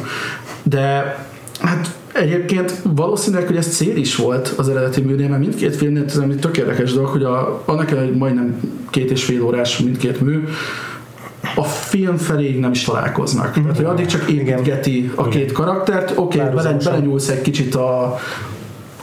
De 0.64 1.18
hát 1.60 1.94
Egyébként 2.14 2.74
valószínűleg, 2.84 3.48
hogy 3.48 3.56
ez 3.56 3.76
cél 3.76 3.96
is 3.96 4.16
volt 4.16 4.54
az 4.58 4.70
eredeti 4.70 5.02
műnél, 5.02 5.28
mert 5.28 5.42
mindkét 5.42 5.76
filmnél 5.76 6.04
ez 6.04 6.18
egy 6.18 6.40
tök 6.40 6.58
érdekes 6.58 6.94
dolog, 6.94 7.10
hogy 7.10 7.24
a, 7.24 7.62
annak 7.66 7.92
ellenére, 7.92 8.12
hogy 8.12 8.20
majdnem 8.20 8.60
két 8.90 9.12
és 9.12 9.24
fél 9.24 9.44
órás 9.44 9.80
mindkét 9.80 10.22
mű, 10.22 10.44
a 11.56 11.64
film 11.64 12.18
felé 12.18 12.60
nem 12.60 12.72
is 12.72 12.84
találkoznak. 12.84 13.50
Mm-hmm. 13.50 13.62
Tehát, 13.62 13.78
hogy 13.78 13.86
addig 13.86 14.06
csak 14.06 14.30
építgeti 14.30 15.12
a 15.16 15.28
két 15.28 15.52
karaktert, 15.52 16.12
oké, 16.16 16.40
okay, 16.40 16.56
bele, 16.56 16.78
belenyúlsz 16.84 17.30
egy 17.30 17.42
kicsit 17.42 17.76
a, 17.76 18.20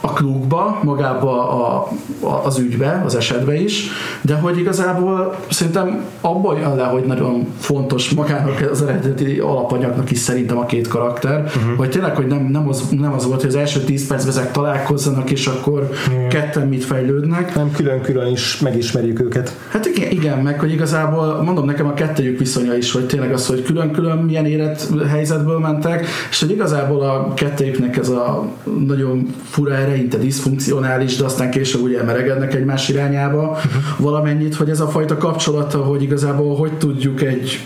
a 0.05 0.13
klubba, 0.13 0.79
magába 0.83 1.49
a, 1.49 1.87
a, 2.19 2.45
az 2.45 2.59
ügybe, 2.59 3.01
az 3.05 3.15
esetbe 3.15 3.61
is, 3.61 3.89
de 4.21 4.35
hogy 4.35 4.57
igazából 4.57 5.35
szerintem 5.49 6.03
abban 6.21 6.59
jön 6.59 6.75
le, 6.75 6.83
hogy 6.83 7.03
nagyon 7.03 7.47
fontos 7.59 8.09
magának 8.09 8.67
az 8.71 8.81
eredeti 8.81 9.39
alapanyagnak 9.39 10.11
is 10.11 10.17
szerintem 10.17 10.57
a 10.57 10.65
két 10.65 10.87
karakter, 10.87 11.41
uh-huh. 11.41 11.77
hogy 11.77 11.89
tényleg, 11.89 12.15
hogy 12.15 12.27
nem, 12.27 12.47
nem, 12.51 12.67
az, 12.67 12.83
nem 12.89 13.13
az 13.13 13.25
volt, 13.25 13.39
hogy 13.39 13.49
az 13.49 13.55
első 13.55 13.79
tíz 13.79 14.07
percben 14.07 14.31
ezek 14.31 14.51
találkozzanak, 14.51 15.31
és 15.31 15.47
akkor 15.47 15.81
uh-huh. 15.81 16.27
ketten 16.27 16.67
mit 16.67 16.83
fejlődnek. 16.83 17.55
Nem 17.55 17.71
külön-külön 17.71 18.31
is 18.31 18.59
megismerjük 18.59 19.19
őket. 19.19 19.57
Hát 19.69 19.85
igen, 19.85 20.11
igen, 20.11 20.39
meg 20.39 20.59
hogy 20.59 20.71
igazából 20.71 21.41
mondom 21.43 21.65
nekem 21.65 21.87
a 21.87 21.93
kettőjük 21.93 22.39
viszonya 22.39 22.75
is, 22.75 22.91
hogy 22.91 23.05
tényleg 23.05 23.33
az, 23.33 23.47
hogy 23.47 23.63
külön-külön 23.63 24.17
milyen 24.17 24.45
élet 24.45 24.89
helyzetből 25.09 25.59
mentek, 25.59 26.05
és 26.29 26.39
hogy 26.39 26.51
igazából 26.51 27.01
a 27.01 27.33
kettőjüknek 27.33 27.97
ez 27.97 28.09
a 28.09 28.47
nagyon 28.85 29.33
fura 29.49 29.73
eleinte 29.93 30.17
diszfunkcionális, 30.17 31.15
de 31.15 31.25
aztán 31.25 31.51
később 31.51 31.81
ugye 31.81 31.99
emeregednek 31.99 32.53
egymás 32.53 32.89
irányába 32.89 33.57
valamennyit, 33.97 34.55
hogy 34.55 34.69
ez 34.69 34.79
a 34.79 34.87
fajta 34.87 35.17
kapcsolata, 35.17 35.77
hogy 35.77 36.01
igazából 36.01 36.55
hogy 36.55 36.73
tudjuk 36.77 37.21
egy 37.21 37.63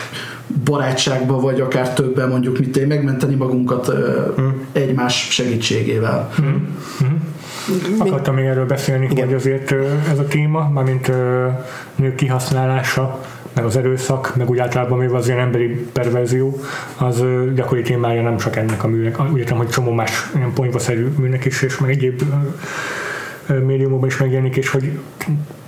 barátságba, 0.63 1.39
vagy 1.39 1.61
akár 1.61 1.93
többen 1.93 2.29
mondjuk 2.29 2.59
mit 2.59 2.77
én 2.77 2.87
megmenteni 2.87 3.35
magunkat 3.35 3.87
uh-huh. 3.87 4.45
egymás 4.71 5.27
segítségével. 5.31 6.29
Uh-huh. 6.31 6.55
Uh-huh. 6.99 8.07
Akartam 8.07 8.35
még 8.35 8.45
erről 8.45 8.65
beszélni, 8.65 9.07
Igen. 9.11 9.25
hogy 9.25 9.33
azért 9.33 9.71
ez 10.11 10.19
a 10.19 10.25
téma, 10.25 10.69
mármint 10.69 11.11
nők 11.95 12.15
kihasználása, 12.15 13.19
meg 13.57 13.65
az 13.65 13.77
erőszak, 13.77 14.35
meg 14.35 14.49
úgy 14.49 14.59
általában 14.59 14.97
még 14.97 15.09
az 15.09 15.27
ilyen 15.27 15.39
emberi 15.39 15.87
perverzió, 15.93 16.59
az 16.97 17.23
gyakori 17.55 17.81
témája 17.81 18.21
nem 18.21 18.37
csak 18.37 18.55
ennek 18.55 18.83
a 18.83 18.87
műnek, 18.87 19.31
úgy 19.31 19.39
értem, 19.39 19.57
hogy 19.57 19.69
csomó 19.69 19.91
más 19.91 20.31
ilyen 20.35 20.53
ponyvaszerű 20.53 21.07
műnek 21.19 21.45
is, 21.45 21.61
és 21.61 21.77
meg 21.77 21.89
egyéb 21.89 22.21
médiumokban 23.65 24.09
is 24.09 24.17
megjelenik, 24.17 24.55
és 24.55 24.69
hogy 24.69 24.99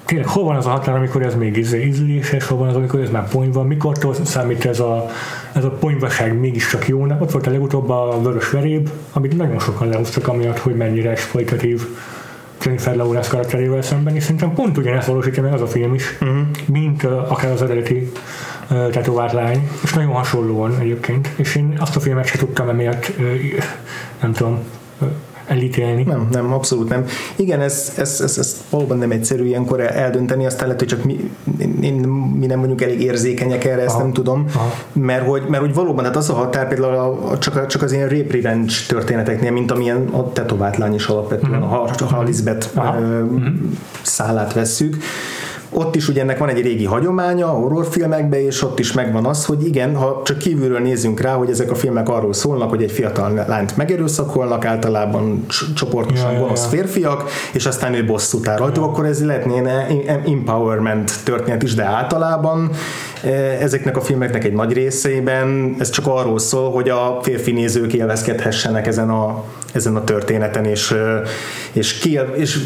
tényleg 0.05 0.27
hol 0.27 0.43
van 0.43 0.55
az 0.55 0.65
a 0.65 0.69
határ, 0.69 0.95
amikor 0.95 1.21
ez 1.21 1.35
még 1.35 1.57
izé 1.57 1.85
ízléses, 1.85 2.47
hol 2.47 2.57
van 2.57 2.67
az, 2.67 2.75
amikor 2.75 2.99
ez 2.99 3.09
már 3.09 3.29
ponyva, 3.29 3.63
mikor 3.63 3.97
számít 4.23 4.65
ez 4.65 4.79
a, 4.79 5.05
ez 5.53 5.63
a 5.63 5.69
ponyvaság 5.69 6.39
mégiscsak 6.39 6.87
jónak. 6.87 7.21
Ott 7.21 7.31
volt 7.31 7.47
a 7.47 7.51
legutóbb 7.51 7.89
a 7.89 8.19
vörös 8.21 8.49
veréb, 8.49 8.89
amit 9.11 9.37
nagyon 9.37 9.59
sokan 9.59 9.87
lehoztak 9.87 10.27
amiatt, 10.27 10.57
hogy 10.57 10.75
mennyire 10.75 11.09
exploitatív 11.09 11.87
Jennifer 12.63 12.95
Lawrence 12.95 13.29
karakterével 13.29 13.81
szemben, 13.81 14.15
és 14.15 14.23
szerintem 14.23 14.53
pont 14.53 14.77
ugyanezt 14.77 15.07
valósítja 15.07 15.43
meg 15.43 15.53
az 15.53 15.61
a 15.61 15.67
film 15.67 15.93
is, 15.93 16.17
uh-huh. 16.21 16.37
mint 16.65 17.03
uh, 17.03 17.31
akár 17.31 17.51
az 17.51 17.61
eredeti 17.61 18.11
uh, 18.69 18.89
tetovált 18.89 19.31
lány, 19.31 19.69
és 19.83 19.93
nagyon 19.93 20.11
hasonlóan 20.11 20.79
egyébként, 20.79 21.29
és 21.35 21.55
én 21.55 21.77
azt 21.79 21.95
a 21.95 21.99
filmet 21.99 22.25
sem 22.25 22.39
tudtam 22.39 22.69
emiatt, 22.69 23.11
uh, 23.17 23.63
nem 24.21 24.33
tudom, 24.33 24.59
elítélni. 25.49 26.03
Nem, 26.03 26.27
nem, 26.31 26.53
abszolút 26.53 26.89
nem. 26.89 27.05
Igen, 27.35 27.61
ez, 27.61 27.93
ez, 27.97 28.21
ez, 28.21 28.37
ez 28.37 28.63
valóban 28.69 28.97
nem 28.97 29.11
egyszerű 29.11 29.45
ilyenkor 29.45 29.79
eldönteni, 29.79 30.45
aztán 30.45 30.63
lehet, 30.63 30.79
hogy 30.79 30.89
csak 30.89 31.03
mi, 31.03 31.31
én, 31.81 31.93
mi 32.39 32.45
nem 32.45 32.59
vagyunk 32.59 32.81
elég 32.81 33.01
érzékenyek 33.01 33.63
erre, 33.63 33.81
ezt 33.81 33.95
Aha. 33.95 34.03
nem 34.03 34.13
tudom, 34.13 34.45
Aha. 34.55 34.73
mert 34.93 35.27
hogy, 35.27 35.43
mert 35.49 35.63
hogy 35.63 35.73
valóban, 35.73 36.03
hát 36.03 36.15
az 36.15 36.29
a 36.29 36.33
határ 36.33 36.67
például 36.67 36.95
a, 36.95 37.37
csak, 37.37 37.67
csak 37.67 37.81
az 37.81 37.91
ilyen 37.91 38.09
rape 38.09 38.33
revenge 38.33 38.73
történeteknél, 38.87 39.51
mint 39.51 39.71
amilyen 39.71 40.07
a 40.07 40.31
tetovált 40.31 40.77
lány 40.77 40.93
is 40.93 41.05
alapvetően, 41.05 41.63
uh-huh. 41.63 41.89
ha, 41.97 42.05
ha 42.05 42.23
Lisbeth 42.23 42.67
uh-huh. 42.77 43.47
szálát 44.01 44.53
vesszük, 44.53 44.95
ott 45.71 45.95
is 45.95 46.07
ugye 46.07 46.21
ennek 46.21 46.37
van 46.37 46.49
egy 46.49 46.61
régi 46.61 46.85
hagyománya 46.85 47.47
a 47.47 47.49
horrorfilmekben, 47.49 48.39
és 48.39 48.63
ott 48.63 48.79
is 48.79 48.93
megvan 48.93 49.25
az, 49.25 49.45
hogy 49.45 49.65
igen, 49.65 49.95
ha 49.95 50.21
csak 50.25 50.37
kívülről 50.37 50.79
nézzünk 50.79 51.19
rá, 51.19 51.33
hogy 51.33 51.49
ezek 51.49 51.71
a 51.71 51.75
filmek 51.75 52.09
arról 52.09 52.33
szólnak, 52.33 52.69
hogy 52.69 52.83
egy 52.83 52.91
fiatal 52.91 53.45
lányt 53.47 53.77
megerőszakolnak, 53.77 54.65
általában 54.65 55.45
csoportosan 55.75 56.31
ja, 56.31 56.39
gonosz 56.39 56.67
ja, 56.71 56.77
ja. 56.77 56.77
férfiak, 56.77 57.29
és 57.53 57.65
aztán 57.65 57.93
ő 57.93 58.05
bosszút 58.05 58.47
áll 58.47 58.57
rajtuk, 58.57 58.83
akkor 58.83 59.05
ez 59.05 59.25
lehetne 59.25 59.87
empowerment 60.25 61.11
történet 61.23 61.63
is, 61.63 61.73
de 61.73 61.83
általában 61.83 62.71
ezeknek 63.59 63.97
a 63.97 64.01
filmeknek 64.01 64.43
egy 64.43 64.53
nagy 64.53 64.73
részében 64.73 65.75
ez 65.79 65.89
csak 65.89 66.07
arról 66.07 66.39
szól, 66.39 66.71
hogy 66.71 66.89
a 66.89 67.19
férfi 67.21 67.51
nézők 67.51 67.93
élvezkedhessenek 67.93 68.87
ezen 68.87 69.09
a, 69.09 69.43
ezen 69.73 69.95
a 69.95 70.03
történeten, 70.03 70.65
és, 70.65 70.95
és, 71.71 71.93
kiel, 71.93 72.25
és 72.35 72.59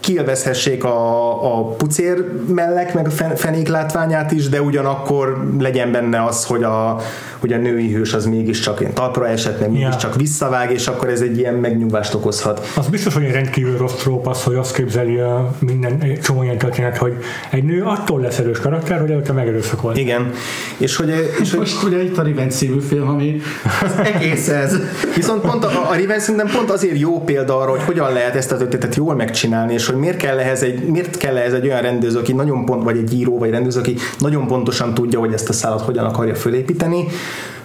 kielvezhessék 0.00 0.84
a, 0.84 1.58
a 1.58 1.64
pucér 1.64 2.24
mellek, 2.48 2.94
meg 2.94 3.06
a 3.06 3.36
fenék 3.36 3.68
látványát 3.68 4.32
is, 4.32 4.48
de 4.48 4.62
ugyanakkor 4.62 5.46
legyen 5.58 5.92
benne 5.92 6.24
az, 6.24 6.44
hogy 6.44 6.62
a, 6.62 7.00
hogy 7.40 7.52
a 7.52 7.56
női 7.56 7.92
hős 7.92 8.12
az 8.12 8.26
mégiscsak 8.26 8.80
ilyen 8.80 8.92
talpra 8.92 9.28
esett, 9.28 9.60
meg 9.60 9.70
mégiscsak 9.70 10.16
visszavág, 10.16 10.72
és 10.72 10.86
akkor 10.86 11.08
ez 11.08 11.20
egy 11.20 11.38
ilyen 11.38 11.54
megnyugvást 11.54 12.14
okozhat. 12.14 12.70
Az 12.76 12.88
biztos, 12.88 13.14
hogy 13.14 13.24
egy 13.24 13.32
rendkívül 13.32 13.76
rossz 13.76 13.94
tróp 13.94 14.26
az, 14.26 14.42
hogy 14.42 14.54
azt 14.54 14.74
képzeli 14.74 15.18
a 15.18 15.54
minden 15.58 16.18
csomó 16.22 16.42
ilyen 16.42 16.58
történet, 16.58 16.96
hogy 16.96 17.12
egy 17.50 17.64
nő 17.64 17.82
attól 17.82 18.20
lesz 18.20 18.38
erős 18.38 18.58
karakter, 18.58 19.00
hogy 19.00 19.10
előtte 19.10 19.32
megerőszakolt. 19.32 19.96
Igen. 19.96 20.32
És 20.76 20.96
hogy, 20.96 21.12
és 21.40 21.54
Most 21.54 21.76
hogy... 21.76 21.92
ugye 21.92 22.02
itt 22.02 22.18
a 22.18 22.46
című 22.48 22.80
film, 22.80 23.08
ami 23.08 23.40
az 23.82 23.92
egész 24.14 24.48
ez. 24.48 24.76
Viszont 25.14 25.40
pont 25.40 25.64
a, 25.64 25.68
a 25.90 25.94
Revenge 25.94 26.18
szerintem 26.18 26.48
pont 26.56 26.70
azért 26.70 26.98
jó 26.98 27.24
példa 27.24 27.58
arra, 27.58 27.70
hogy 27.70 27.82
hogyan 27.82 28.12
lehet 28.12 28.34
ezt 28.34 28.52
a 28.52 28.56
történetet 28.56 28.94
jól 28.94 29.14
megcsinálni, 29.14 29.72
és 29.72 29.86
hogy 29.86 29.96
miért 29.96 30.16
kell 30.16 30.38
ehhez 30.38 30.62
egy, 30.62 30.84
miért 30.84 31.16
kell 31.16 31.36
ehhez 31.36 31.52
egy 31.52 31.66
olyan 31.66 31.80
rendező, 31.80 32.18
aki 32.18 32.32
nagyon 32.32 32.64
pont, 32.64 32.84
vagy 32.84 32.96
egy 32.96 33.14
író, 33.14 33.38
vagy 33.38 33.50
rendező, 33.50 33.80
aki 33.80 33.96
nagyon 34.18 34.46
pontosan 34.46 34.94
tudja, 34.94 35.18
hogy 35.18 35.32
ezt 35.32 35.48
a 35.48 35.52
szállat 35.52 35.80
hogyan 35.80 36.04
akarja 36.04 36.34
fölépíteni, 36.34 37.04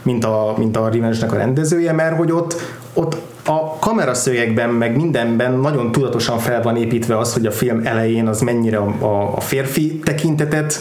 mint 0.02 0.24
a, 0.24 0.54
mint 0.58 0.78
a 0.78 0.90
Revenge-nek 0.90 1.32
a 1.32 1.38
rendezője, 1.38 1.92
mert 1.92 2.18
hogy 2.18 2.32
ott, 2.32 2.56
ott 2.94 3.18
a 3.46 3.80
kameraszögekben, 3.80 4.70
meg 4.70 4.96
mindenben 4.96 5.54
nagyon 5.54 5.92
tudatosan 5.92 6.38
fel 6.38 6.62
van 6.62 6.78
építve 6.78 7.18
az, 7.18 7.34
hogy 7.34 7.46
a 7.46 7.52
film 7.52 7.82
elején 7.84 8.28
az 8.28 8.42
mennyire 8.42 8.78
a, 8.78 9.36
a 9.36 9.40
férfi 9.40 10.00
tekintetet 10.00 10.80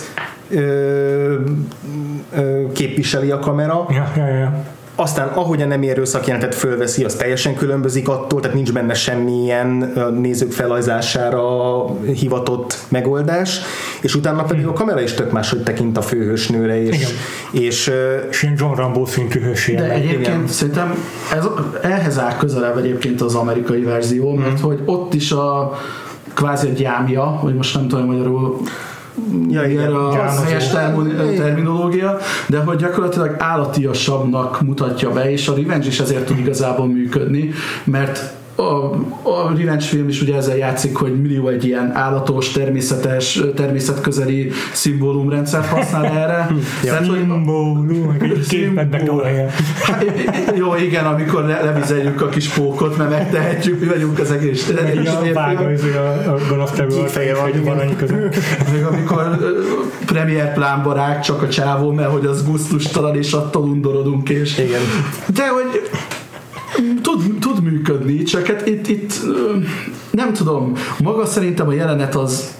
ö, 0.50 1.34
ö, 2.34 2.72
képviseli 2.72 3.30
a 3.30 3.38
kamera. 3.38 3.86
Ja, 3.90 4.12
ja, 4.16 4.26
ja 4.26 4.73
aztán 4.94 5.28
ahogy 5.28 5.62
a 5.62 5.66
nem 5.66 5.82
erőszakjelenetet 5.82 6.54
fölveszi, 6.54 7.04
az 7.04 7.14
teljesen 7.14 7.54
különbözik 7.54 8.08
attól, 8.08 8.40
tehát 8.40 8.56
nincs 8.56 8.72
benne 8.72 8.94
semmilyen 8.94 9.92
nézők 10.20 10.52
felajzására 10.52 11.84
hivatott 12.00 12.78
megoldás, 12.88 13.60
és 14.00 14.14
utána 14.14 14.42
pedig 14.42 14.66
a 14.66 14.72
kamera 14.72 15.00
is 15.00 15.12
tök 15.12 15.32
máshogy 15.32 15.62
tekint 15.62 15.96
a 15.96 16.02
főhősnőre, 16.02 16.82
és, 16.82 16.96
Igen. 16.96 17.10
és, 17.50 17.92
és 18.30 18.42
ilyen 18.42 18.54
John 18.58 18.76
Rambo 18.76 19.06
szintű 19.06 19.40
hősé. 19.40 19.74
De 19.74 19.90
egyébként 19.90 20.26
Igen. 20.26 20.46
szerintem 20.46 20.94
ez, 21.32 21.44
ehhez 21.82 22.18
áll 22.18 22.36
közelebb 22.36 22.78
egyébként 22.78 23.20
az 23.20 23.34
amerikai 23.34 23.82
verzió, 23.82 24.34
mert 24.34 24.60
mm. 24.60 24.62
hogy 24.62 24.82
ott 24.84 25.14
is 25.14 25.32
a 25.32 25.78
kvázi 26.34 26.68
a 26.68 26.72
gyámja, 26.72 27.24
hogy 27.24 27.54
most 27.54 27.74
nem 27.74 27.88
tudom 27.88 28.06
magyarul 28.06 28.60
ja, 29.48 29.66
igen, 29.66 29.92
a 29.92 30.42
helyes 30.44 30.68
terminológia, 31.36 32.18
de 32.48 32.58
hogy 32.58 32.76
gyakorlatilag 32.76 33.36
állatiasabbnak 33.38 34.60
mutatja 34.60 35.10
be, 35.10 35.30
és 35.30 35.48
a 35.48 35.54
Revenge 35.54 35.86
is 35.86 36.00
ezért 36.00 36.26
tud 36.26 36.38
igazából 36.38 36.86
működni, 36.86 37.50
mert 37.84 38.34
a, 38.56 38.62
a 39.22 39.52
revenge 39.56 39.84
film 39.84 40.08
is 40.08 40.22
ugye 40.22 40.36
ezzel 40.36 40.56
játszik, 40.56 40.96
hogy 40.96 41.20
millió 41.20 41.48
egy 41.48 41.64
ilyen 41.64 41.90
állatos, 41.94 42.52
természetes, 42.52 43.40
természetközeli 43.54 44.50
szimbólumrendszert 44.72 45.66
használ 45.66 46.04
erre. 46.04 46.48
Szimbólum, 47.02 48.08
Jó, 50.54 50.74
igen, 50.76 51.04
amikor 51.04 51.44
le, 51.44 51.62
levizeljük 51.62 52.20
a 52.20 52.28
kis 52.28 52.48
pókot, 52.48 52.96
mert 52.96 53.10
megtehetjük, 53.10 53.80
mi 53.80 53.86
vagyunk 53.86 54.18
az 54.18 54.30
egész. 54.30 54.72
Ja, 55.04 55.32
vágó, 55.32 55.66
ez 55.66 55.82
a, 55.84 56.32
a 56.32 56.66
van 57.64 57.78
annyi 57.78 57.96
között. 57.96 58.36
Még 58.72 58.84
amikor 58.84 59.38
premier 60.06 60.52
plánba 60.52 60.92
rák 60.92 61.20
csak 61.20 61.42
a 61.42 61.48
csávó, 61.48 61.92
mert 61.92 62.10
hogy 62.10 62.26
az 62.26 62.44
gusztustalan, 62.44 63.16
és 63.16 63.32
attól 63.32 63.62
undorodunk, 63.62 64.28
és... 64.28 64.58
Igen. 64.58 64.80
De 65.34 65.48
hogy 65.48 65.88
tud, 67.02 67.38
tud 67.40 67.62
működni, 67.62 68.22
csak 68.22 68.46
hát 68.46 68.66
itt, 68.66 68.88
itt 68.88 69.12
nem 70.10 70.32
tudom, 70.32 70.72
maga 71.02 71.26
szerintem 71.26 71.68
a 71.68 71.72
jelenet 71.72 72.14
az 72.14 72.54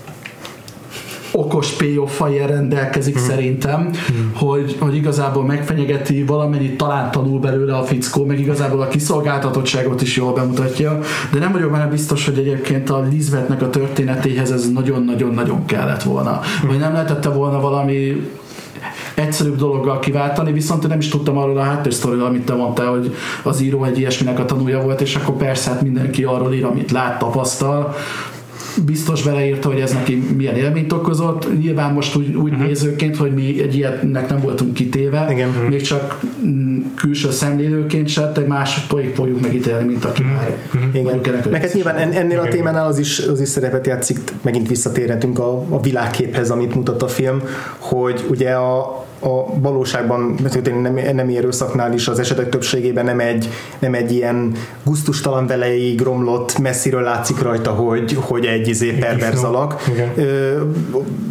okos 1.36 1.70
payoff 1.72 2.20
rendelkezik 2.46 3.16
hmm. 3.16 3.26
szerintem, 3.26 3.80
hmm. 3.80 4.32
Hogy, 4.34 4.76
hogy 4.78 4.94
igazából 4.94 5.44
megfenyegeti 5.44 6.24
valamennyit 6.24 6.76
talán 6.76 7.10
tanul 7.10 7.40
belőle 7.40 7.76
a 7.76 7.82
fickó, 7.82 8.24
meg 8.24 8.38
igazából 8.38 8.80
a 8.80 8.88
kiszolgáltatottságot 8.88 10.02
is 10.02 10.16
jól 10.16 10.32
bemutatja, 10.32 10.98
de 11.32 11.38
nem 11.38 11.52
vagyok 11.52 11.70
benne 11.70 11.86
biztos, 11.86 12.24
hogy 12.24 12.38
egyébként 12.38 12.90
a 12.90 13.06
Lizvetnek 13.10 13.62
a 13.62 13.70
történetéhez 13.70 14.50
ez 14.50 14.72
nagyon-nagyon-nagyon 14.72 15.64
kellett 15.64 16.02
volna. 16.02 16.40
Hmm. 16.60 16.68
Vagy 16.68 16.78
nem 16.78 16.92
lehetette 16.92 17.28
volna 17.28 17.60
valami 17.60 18.28
egyszerűbb 19.14 19.56
dologgal 19.56 19.98
kiváltani, 19.98 20.52
viszont 20.52 20.82
én 20.82 20.88
nem 20.88 20.98
is 20.98 21.08
tudtam 21.08 21.38
arról 21.38 21.58
a 21.58 21.62
háttérsztoriról, 21.62 22.26
amit 22.26 22.44
te 22.44 22.54
mondtál, 22.54 22.90
hogy 22.90 23.14
az 23.42 23.60
író 23.60 23.84
egy 23.84 23.98
ilyesminek 23.98 24.38
a 24.38 24.44
tanúja 24.44 24.80
volt, 24.80 25.00
és 25.00 25.16
akkor 25.16 25.36
persze 25.36 25.70
hát 25.70 25.82
mindenki 25.82 26.24
arról 26.24 26.54
ír, 26.54 26.64
amit 26.64 26.90
lát, 26.90 27.18
tapasztal, 27.18 27.94
biztos 28.86 29.22
beleírta, 29.22 29.68
hogy 29.68 29.80
ez 29.80 29.92
neki 29.92 30.22
milyen 30.36 30.56
élményt 30.56 30.92
okozott. 30.92 31.58
Nyilván 31.58 31.92
most 31.92 32.16
úgy, 32.16 32.34
úgy 32.34 32.52
uh-huh. 32.52 32.66
nézőként, 32.66 33.16
hogy 33.16 33.34
mi 33.34 33.62
egy 33.62 33.76
ilyennek 33.76 34.28
nem 34.28 34.40
voltunk 34.40 34.74
kitéve, 34.74 35.26
Igen. 35.30 35.48
még 35.68 35.82
csak 35.82 36.20
mm, 36.46 36.80
külső 36.94 37.30
szemlélőként 37.30 38.08
se, 38.08 38.32
de 38.34 38.46
más 38.46 38.86
fogjuk 39.14 39.40
megítélni, 39.40 39.84
mint 39.84 40.04
aki 40.04 40.22
uh-huh. 40.22 40.38
már. 40.38 40.56
Igen. 40.92 41.20
Meg 41.50 41.60
hát 41.60 41.74
nyilván 41.74 41.96
ennél 41.96 42.24
Igen. 42.24 42.38
a 42.38 42.48
témánál 42.48 42.86
az 42.86 42.98
is, 42.98 43.18
az 43.18 43.40
is 43.40 43.48
szerepet 43.48 43.86
játszik, 43.86 44.18
megint 44.42 44.68
visszatérhetünk 44.68 45.38
a, 45.38 45.64
a 45.68 45.80
világképhez, 45.80 46.50
amit 46.50 46.74
mutat 46.74 47.02
a 47.02 47.08
film, 47.08 47.42
hogy 47.78 48.24
ugye 48.30 48.50
a, 48.50 49.04
a 49.24 49.58
valóságban 49.60 50.34
nem, 50.64 50.98
nem 51.14 51.28
erőszaknál 51.28 51.92
is 51.92 52.08
az 52.08 52.18
esetek 52.18 52.48
többségében 52.48 53.04
nem 53.04 53.20
egy, 53.20 53.48
nem 53.78 53.94
egy 53.94 54.12
ilyen 54.12 54.52
guztustalan 54.82 55.46
veleig 55.46 56.00
romlott, 56.00 56.58
messziről 56.58 57.02
látszik 57.02 57.42
rajta, 57.42 57.70
hogy, 57.70 58.16
hogy 58.20 58.44
egy 58.44 58.68
izé 58.68 58.92
perverz 58.92 59.42
alak. 59.42 59.82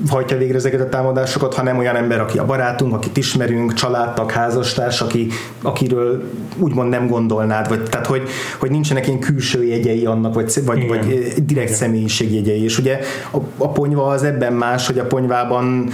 hajtja 0.10 0.38
végre 0.38 0.56
ezeket 0.56 0.82
a 0.82 0.90
támadásokat, 0.90 1.54
hanem 1.54 1.78
olyan 1.78 1.96
ember, 1.96 2.20
aki 2.20 2.38
a 2.38 2.46
barátunk, 2.46 2.94
akit 2.94 3.18
ismerünk, 3.18 3.74
családtag, 3.74 4.32
házastárs, 4.32 5.02
aki, 5.02 5.28
akiről 5.62 6.30
úgymond 6.58 6.90
nem 6.90 7.08
gondolnád, 7.08 7.68
vagy, 7.68 7.84
tehát 7.84 8.08
hogy, 8.08 8.22
hogy 8.60 8.72
nincsenek 8.72 9.08
ilyen 9.08 9.20
külső 9.20 9.64
jegyei 9.66 10.06
annak, 10.06 10.34
vagy, 10.34 10.54
vagy, 10.66 10.88
vagy 10.88 11.06
direkt 11.46 11.68
Igen. 11.68 11.80
személyiségjegyei, 11.80 12.64
és 12.64 12.78
ugye 12.78 13.00
a, 13.32 13.38
a 13.58 13.70
ponyva 13.70 14.08
az 14.08 14.24
ebben 14.24 14.54
más, 14.54 14.88
hogy 14.88 15.00
a 15.00 15.06
ponyvában 15.06 15.90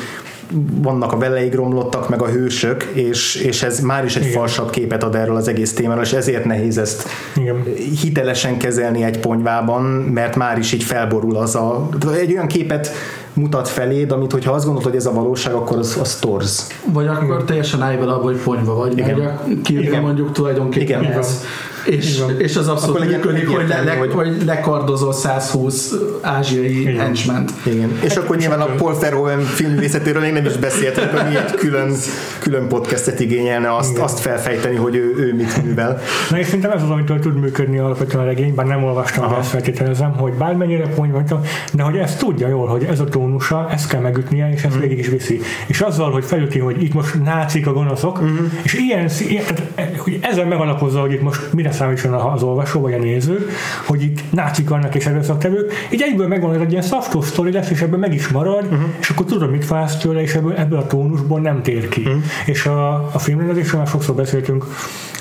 vannak 0.82 1.12
a 1.12 1.18
veleig 1.18 1.54
romlottak, 1.54 2.10
meg 2.10 2.22
a 2.22 2.28
hősök, 2.28 2.84
és, 2.84 3.36
és 3.36 3.64
ez 3.64 3.80
már 3.80 4.06
is 4.06 4.16
egy 4.16 4.22
Igen. 4.22 4.34
falsabb 4.34 4.70
képet 4.70 5.04
ad 5.04 5.16
erről 5.16 5.36
az 5.36 5.48
egész 5.48 5.74
témáról, 5.74 6.04
és 6.04 6.14
ezért 6.14 6.46
nehéz 6.46 6.78
ezt 6.78 7.08
Igen. 7.36 7.64
hitelesen 8.02 8.58
kezelni 8.58 9.04
egy 9.04 9.20
ponyvában, 9.20 9.84
mert 9.84 10.36
már 10.36 10.58
is 10.58 10.72
így 10.72 10.84
felborul 10.84 11.36
az 11.36 11.56
a... 11.56 11.90
Egy 12.20 12.34
olyan 12.34 12.48
képet 12.48 12.92
mutat 13.34 13.68
feléd, 13.68 14.12
amit 14.12 14.32
hogyha 14.32 14.52
azt 14.52 14.66
gondolod, 14.66 14.90
hogy 14.90 14.98
ez 14.98 15.06
a 15.06 15.14
valóság, 15.14 15.54
akkor 15.54 15.78
az, 15.78 15.98
az 16.02 16.16
torz. 16.16 16.68
Vagy 16.86 17.08
akkor 17.08 17.44
teljesen 17.44 17.82
állj 17.82 17.98
vele 17.98 18.12
abba, 18.12 18.24
hogy 18.24 18.38
ponyva 18.38 18.74
vagy, 18.74 18.98
Igen. 18.98 19.18
mert 19.18 19.70
Igen. 19.70 20.02
mondjuk 20.02 20.32
tulajdonképpen 20.32 21.04
Igen. 21.04 21.18
ez 21.18 21.44
és, 21.86 22.24
és 22.38 22.56
az 22.56 22.68
abszolút 22.68 23.06
működik, 23.06 23.50
hogy, 23.50 23.68
le, 23.68 23.82
le, 23.82 23.96
hogy, 23.96 24.12
hogy 24.14 24.44
lekardozol 24.46 25.14
120 25.14 25.94
ázsiai 26.22 26.96
henchman 26.96 27.46
Igen. 27.64 28.00
És 28.02 28.16
akkor 28.16 28.38
nyilván 28.38 28.62
a 28.62 28.66
Paul 28.66 29.00
Verhoeven 29.00 29.40
filmvészetéről 29.40 30.22
még 30.22 30.34
nem 30.34 30.46
is 30.46 30.58
beszéltek, 30.58 31.18
hogy 31.18 31.36
egy 31.36 31.52
külön, 31.52 31.94
külön 32.40 32.68
podcastet 32.68 33.20
igényelne 33.20 33.76
azt, 33.76 33.98
azt 33.98 34.20
felfejteni, 34.20 34.76
hogy 34.76 34.96
ő, 34.96 35.14
ő 35.18 35.36
mit 35.36 35.64
művel. 35.64 36.02
Na 36.30 36.40
és 36.40 36.46
szerintem 36.46 36.72
ez 36.72 36.84
az, 36.84 36.90
amitől 36.90 37.20
tud 37.20 37.40
működni 37.40 37.78
alapvetően 37.78 38.24
a 38.24 38.28
regény, 38.28 38.56
bár 38.56 38.66
nem 38.66 38.84
olvastam, 38.84 39.24
Aha. 39.24 39.38
ezt 39.40 39.50
feltételezem, 39.50 40.12
hogy 40.12 40.34
bármennyire 40.34 40.88
pont 40.88 41.12
vagy, 41.12 41.34
de 41.74 41.84
hogy 41.84 41.96
ezt 41.96 42.20
tudja 42.20 42.48
jól, 42.48 42.68
hogy 42.68 42.84
ez 42.84 43.00
a 43.00 43.04
tónusa, 43.04 43.70
ezt 43.72 43.90
kell 43.90 44.02
megütnie, 44.02 44.50
és 44.54 44.64
ezt 44.64 44.78
mm. 44.78 44.80
végig 44.80 44.98
is 44.98 45.08
viszi. 45.08 45.42
És 45.68 45.82
azzal, 45.82 46.12
hogy 46.12 46.26
felüti, 46.26 46.60
hogy 46.60 46.84
itt 46.84 46.94
most 46.94 47.24
nácik 47.24 47.68
a 47.68 47.74
gonoszok, 47.74 48.22
mm. 48.22 48.46
és 48.64 48.74
ilyen, 48.74 49.10
ilyen 49.28 49.44
tehát, 49.76 49.98
hogy 49.98 50.20
ezzel 50.22 50.46
megalapozza, 50.46 51.00
hogy 51.00 51.12
itt 51.12 51.22
most 51.22 51.54
mire 51.54 51.69
számítson 51.74 52.14
az 52.14 52.44
olvasó 52.44 52.82
vagy 52.82 52.94
a 52.94 52.98
néző, 52.98 53.48
hogy 53.86 54.02
itt 54.02 54.20
nácik 54.32 54.70
vannak 54.70 54.96
és 54.96 55.06
erőszaktevők, 55.06 55.74
így 55.92 56.02
egyből 56.02 56.28
megvan, 56.28 56.50
hogy 56.50 56.62
egy 56.62 56.72
ilyen 56.72 56.84
szaftos 56.84 57.26
sztori 57.26 57.52
lesz, 57.52 57.70
és 57.70 57.82
ebből 57.82 58.00
meg 58.00 58.14
is 58.14 58.28
marad, 58.28 58.64
uh-huh. 58.64 58.80
és 59.00 59.10
akkor 59.10 59.26
tudod, 59.26 59.52
mit 59.52 59.66
fász 59.66 59.98
tőle, 59.98 60.22
és 60.22 60.34
ebből, 60.34 60.54
ebből 60.54 60.80
a 60.80 60.88
tónusból 60.88 61.40
nem 61.40 61.62
tér 61.62 61.88
ki. 61.88 62.02
Uh-huh. 62.02 62.22
És 62.46 62.66
a, 62.66 62.94
a 63.14 63.20
filmrendezésről 63.20 63.80
már 63.80 63.90
sokszor 63.90 64.16
beszéltünk, 64.16 64.66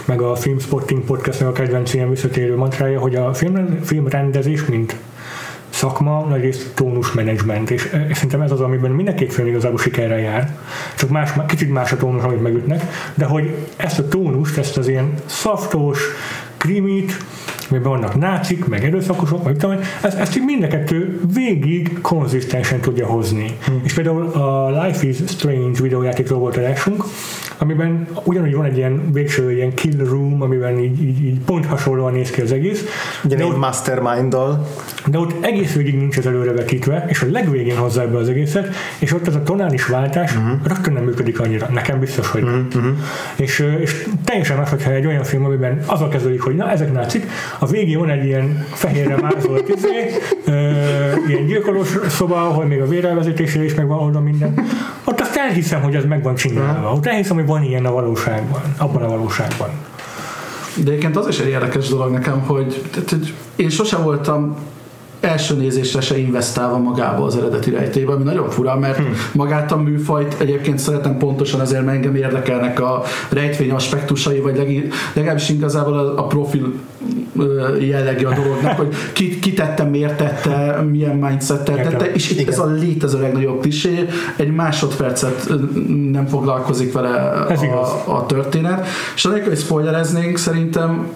meg 0.05 0.21
a 0.21 0.35
Filmspotting 0.35 1.05
podcast, 1.05 1.41
a 1.43 1.53
kedvenc 1.53 1.95
ilyen 1.95 2.11
visszatérő 2.11 2.57
mantrája, 2.57 3.01
hogy 3.01 3.15
a 3.15 3.35
film, 3.35 3.81
filmrendezés, 3.83 4.65
mint 4.65 4.97
szakma, 5.79 6.27
nagyrészt 6.29 6.75
tónus 6.75 7.13
menedzsment, 7.13 7.71
és, 7.71 7.83
szerintem 8.13 8.41
ez 8.41 8.51
az, 8.51 8.61
amiben 8.61 8.91
mind 8.91 9.09
a 9.09 9.15
két 9.15 9.33
film 9.33 9.47
igazából 9.47 9.79
sikerrel 9.79 10.19
jár, 10.19 10.57
csak 10.97 11.11
más, 11.11 11.31
kicsit 11.47 11.73
más 11.73 11.93
a 11.93 11.97
tónus, 11.97 12.23
amit 12.23 12.43
megütnek, 12.43 12.83
de 13.15 13.25
hogy 13.25 13.55
ezt 13.77 13.99
a 13.99 14.09
tónust, 14.09 14.59
ezt 14.59 14.77
az 14.77 14.89
ilyen 14.89 15.13
szaftos, 15.27 16.01
krimit, 16.57 17.17
amiben 17.71 17.91
vannak 17.91 18.19
nácik, 18.19 18.67
meg 18.67 18.85
erőszakosok, 18.85 19.45
meg 19.45 19.57
tudom, 19.57 19.77
ezt, 20.03 20.19
ezt 20.19 20.37
így 20.37 20.45
mind 20.45 20.63
a 20.63 20.67
kettő 20.67 21.21
végig 21.35 22.01
konzisztensen 22.01 22.81
tudja 22.81 23.07
hozni. 23.07 23.57
Hmm. 23.65 23.81
És 23.85 23.93
például 23.93 24.27
a 24.27 24.83
Life 24.83 25.07
is 25.07 25.17
Strange 25.27 25.83
videójátékról 25.83 26.39
volt 26.39 26.57
adásunk, 26.57 27.05
amiben 27.59 28.09
ugyanúgy 28.25 28.55
van 28.55 28.65
egy 28.65 28.77
ilyen 28.77 29.13
végső 29.13 29.53
ilyen 29.53 29.75
kill 29.75 30.05
room, 30.05 30.43
amiben 30.43 30.79
így, 30.79 31.03
így, 31.03 31.25
így 31.25 31.39
pont 31.39 31.67
hasonlóan 31.67 32.13
néz 32.13 32.31
ki 32.31 32.41
az 32.41 32.53
egész. 32.53 32.85
Ugye 33.25 33.37
egy 33.37 33.57
mastermind-dal. 33.57 34.67
De 35.07 35.19
ott 35.19 35.45
egész 35.45 35.75
végig 35.75 35.97
nincs 35.97 36.19
ez 36.19 36.27
előrevetítve, 36.27 37.05
és 37.09 37.23
a 37.23 37.27
legvégén 37.31 37.77
hozzá 37.77 38.03
ebbe 38.03 38.17
az 38.17 38.29
egészet, 38.29 38.75
és 38.99 39.15
ott 39.15 39.27
ez 39.27 39.35
a 39.35 39.43
tonális 39.43 39.87
váltás 39.87 40.37
uh-huh. 40.37 40.67
rögtön 40.67 40.93
nem 40.93 41.03
működik 41.03 41.41
annyira. 41.41 41.69
Nekem 41.73 42.01
biztos, 42.01 42.31
hogy 42.31 42.43
uh-huh. 42.43 42.85
És, 43.37 43.65
és 43.81 44.07
teljesen 44.25 44.57
más, 44.57 44.71
hogyha 44.71 44.91
egy 44.91 45.07
olyan 45.07 45.25
film, 45.25 45.45
amiben 45.45 45.83
az 45.87 46.01
a 46.01 46.09
kezdődik, 46.09 46.43
hogy 46.43 46.55
na, 46.55 46.71
ezek 46.71 46.93
nácik, 46.93 47.27
a 47.59 47.67
végén 47.67 47.99
van 47.99 48.11
egy 48.11 48.25
ilyen 48.25 48.67
fehérre 48.73 49.17
mázolt 49.17 49.69
izé, 49.69 50.11
ilyen 51.29 51.47
gyilkolós 51.47 51.97
szoba, 52.09 52.47
ahol 52.47 52.65
még 52.65 52.81
a 52.81 52.87
vérelvezetésre 52.87 53.65
is 53.65 53.75
megvan 53.75 53.99
oldva 53.99 54.21
minden. 54.21 54.67
Ott 55.05 55.21
azt 55.21 55.37
elhiszem, 55.37 55.83
hogy 55.83 55.95
ez 55.95 56.05
meg 56.05 56.23
van 56.23 56.35
csinálva. 56.35 56.93
Ott 56.93 57.07
elhiszem, 57.07 57.37
hogy 57.37 57.47
van 57.47 57.63
ilyen 57.63 57.85
a 57.85 57.93
valóságban, 57.93 58.61
abban 58.77 59.03
a 59.03 59.09
valóságban. 59.09 59.69
De 60.75 60.91
egyébként 60.91 61.17
az 61.17 61.29
is 61.29 61.39
egy 61.39 61.49
érdekes 61.49 61.89
dolog 61.89 62.13
nekem, 62.13 62.41
hogy, 62.41 62.85
tehát, 62.91 63.11
hogy 63.11 63.35
én 63.57 63.69
sosem 63.69 64.03
voltam 64.03 64.57
első 65.21 65.55
nézésre 65.55 66.01
se 66.01 66.19
investálva 66.19 66.79
magába 66.79 67.25
az 67.25 67.37
eredeti 67.37 67.71
rejtébe, 67.71 68.13
ami 68.13 68.23
nagyon 68.23 68.51
fura, 68.51 68.79
mert 68.79 68.97
hmm. 68.97 69.13
magát 69.33 69.73
a 69.73 69.77
műfajt 69.77 70.37
egyébként 70.41 70.79
szeretem 70.79 71.17
pontosan 71.17 71.61
ezért, 71.61 71.85
mert 71.85 71.97
engem 71.97 72.15
érdekelnek 72.15 72.81
a 72.81 73.03
rejtvény 73.29 73.71
aspektusai, 73.71 74.41
vagy 74.41 74.57
leg, 74.57 74.93
legalábbis 75.13 75.49
igazából 75.49 75.99
a, 75.99 76.19
a 76.19 76.27
profil 76.27 76.73
jellegi 77.81 78.25
a 78.25 78.35
dolognak, 78.35 78.77
hogy 78.77 78.95
ki, 79.13 79.39
ki 79.39 79.53
tette, 79.53 79.85
miért 79.85 80.17
tette, 80.17 80.83
milyen 80.91 81.17
mindset 81.17 81.65
tette, 81.65 82.13
és 82.13 82.31
itt 82.31 82.39
Igen. 82.39 82.53
ez 82.53 82.59
a 82.59 82.67
létező 82.67 83.21
legnagyobb 83.21 83.61
klisé, 83.61 84.09
egy 84.37 84.51
másodpercet 84.51 85.53
nem 86.11 86.27
foglalkozik 86.27 86.93
vele 86.93 87.47
ez 87.49 87.63
a, 87.63 88.03
a 88.07 88.27
történet, 88.27 88.87
és 89.15 89.25
anélkül, 89.25 89.49
hogy 89.49 89.59
spoilereznénk, 89.59 90.37
szerintem 90.37 91.07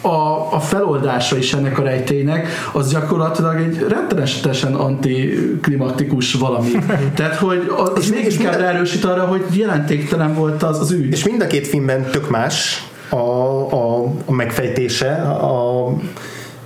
a, 0.00 0.54
a 0.54 0.60
feloldása 0.60 1.36
is 1.36 1.52
ennek 1.52 1.78
a 1.78 1.82
rejtének, 1.82 2.48
az 2.72 2.90
gyakorlatilag 2.90 3.60
egy 3.60 3.86
rettenetesen 3.88 4.74
antiklimatikus 4.74 6.34
valami. 6.34 6.70
Tehát, 7.16 7.34
hogy 7.34 7.72
az, 7.76 7.90
és 7.98 8.08
még 8.08 8.32
inkább 8.32 8.50
minden... 8.50 8.74
erősít 8.74 9.04
arra, 9.04 9.26
hogy 9.26 9.42
jelentéktelen 9.52 10.34
volt 10.34 10.62
az, 10.62 10.80
az 10.80 10.90
ügy. 10.90 11.12
És 11.12 11.24
mind 11.24 11.42
a 11.42 11.46
két 11.46 11.66
filmben 11.66 12.02
tök 12.10 12.30
más 12.30 12.86
a, 13.08 13.16
a, 13.16 14.02
a 14.26 14.32
megfejtése, 14.32 15.12
a, 15.22 15.86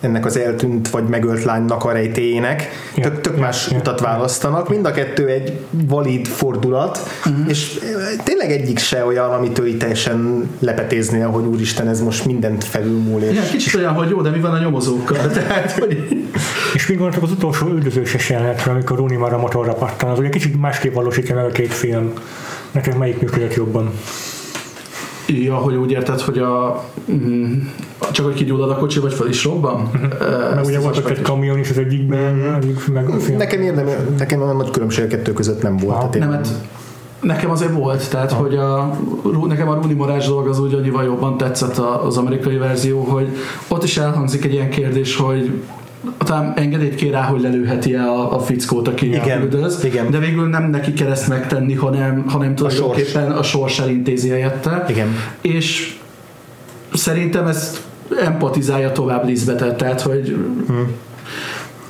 ennek 0.03 0.27
az 0.27 0.37
eltűnt 0.37 0.89
vagy 0.89 1.05
megölt 1.05 1.45
lánynak 1.45 1.85
a 1.85 1.93
rejtéjének. 1.93 2.69
Ja, 2.97 3.03
tök, 3.03 3.21
tök 3.21 3.39
más 3.39 3.71
ja, 3.71 3.77
utat 3.77 4.01
választanak. 4.01 4.69
Mind 4.69 4.87
a 4.87 4.91
kettő 4.91 5.27
egy 5.27 5.59
valid 5.71 6.27
fordulat, 6.27 6.99
uh-huh. 7.27 7.49
és 7.49 7.79
tényleg 8.25 8.51
egyik 8.51 8.79
se 8.79 9.05
olyan, 9.05 9.31
amitől 9.31 9.67
itt 9.67 9.79
teljesen 9.79 10.51
lepetéznél, 10.59 11.29
hogy 11.29 11.45
úristen, 11.45 11.89
ez 11.89 12.01
most 12.01 12.25
mindent 12.25 12.65
felülmúl. 12.65 13.23
És... 13.23 13.37
Ja, 13.37 13.43
kicsit 13.43 13.75
olyan, 13.75 13.93
hogy 13.93 14.11
jó, 14.11 14.23
de 14.23 14.31
mi 14.31 14.41
van 14.41 14.53
a 14.53 14.59
nyomozókkal? 14.59 15.31
Tehát, 15.39 15.73
hogy... 15.73 16.25
És 16.75 16.87
mi 16.87 16.95
gondoltok 16.95 17.23
az 17.23 17.31
utolsó 17.31 17.67
üldözőses 17.67 18.31
jelenetre, 18.31 18.71
amikor 18.71 18.97
Rooney 18.97 19.17
már 19.17 19.33
a 19.33 19.39
motorra 19.39 19.73
pattan, 19.73 20.11
az 20.11 20.19
ugye 20.19 20.29
kicsit 20.29 20.61
másképp 20.61 20.95
valósítja 20.95 21.35
meg 21.35 21.45
a 21.45 21.51
két 21.51 21.73
film. 21.73 22.13
Neked 22.71 22.97
melyik 22.97 23.21
működött 23.21 23.55
jobban? 23.55 23.93
Ja, 25.41 25.55
hogy 25.55 25.75
úgy 25.75 25.91
érted, 25.91 26.21
hogy 26.21 26.39
a 26.39 26.85
mm, 27.13 27.53
csak 28.13 28.25
hogy 28.25 28.35
kigyullad 28.35 28.71
a 28.71 28.77
kocsi, 28.77 29.01
vagy 29.01 29.15
fel 29.15 29.29
is 29.29 29.45
robban? 29.45 29.91
Uh-huh. 29.95 30.55
Meg 30.55 30.65
ugye 30.65 30.81
volt 30.81 31.11
egy 31.11 31.23
kamion 31.23 31.59
is 31.59 31.71
az 31.71 31.79
egyikben, 31.79 32.35
uh-huh. 32.35 32.95
meg 32.95 33.09
a. 33.09 33.17
Nekem, 33.37 33.61
érdem, 33.61 33.89
nekem 34.19 34.43
olyan 34.43 34.57
nagy 34.57 34.71
különbség 34.71 35.05
a 35.05 35.09
kettő 35.09 35.33
között 35.33 35.63
nem 35.63 35.77
volt. 35.77 36.01
Hát 36.01 36.19
nem, 36.19 36.31
hát 36.31 36.49
Nekem 37.23 37.51
azért 37.51 37.73
volt, 37.73 38.11
tehát 38.11 38.33
hogy 38.33 38.57
a, 38.57 38.99
nekem 39.49 39.69
a 39.69 39.75
Rooney 39.75 39.95
Morás 39.95 40.27
dolog 40.27 40.47
az 40.47 40.61
úgy 40.61 40.75
annyival 40.75 41.05
jobban 41.05 41.37
tetszett 41.37 41.79
az 41.79 42.17
amerikai 42.17 42.57
verzió, 42.57 43.03
hogy 43.03 43.29
ott 43.69 43.85
is 43.85 43.97
elhangzik 43.97 44.45
egy 44.45 44.53
ilyen 44.53 44.71
kérdés, 44.71 45.17
hogy 45.17 45.63
talán 46.19 46.53
engedélyt 46.57 46.95
kér 46.95 47.11
rá, 47.11 47.23
hogy 47.23 47.41
lelőheti 47.41 47.95
el 47.95 48.09
a, 48.09 48.35
a 48.35 48.41
fickót, 48.41 48.89
aki 48.89 49.07
igen, 49.07 49.43
üldöz, 49.43 49.85
igen. 49.85 50.11
de 50.11 50.19
végül 50.19 50.49
nem 50.49 50.71
neki 50.71 50.93
kell 50.93 51.11
ezt 51.11 51.29
megtenni, 51.29 51.75
hanem, 51.75 52.25
hanem 52.29 52.55
tulajdonképpen 52.55 53.31
a 53.31 53.35
sors, 53.35 53.39
a 53.39 53.43
sors 53.43 53.79
elintézi 53.79 54.29
helyette. 54.29 54.85
Igen. 54.89 55.09
És 55.41 55.99
szerintem 56.93 57.47
ezt 57.47 57.81
empatizálja 58.23 58.93
tovább 58.93 59.27
Lisbeth, 59.27 59.77
tehát 59.77 60.01
hogy 60.01 60.37
hmm 60.67 60.95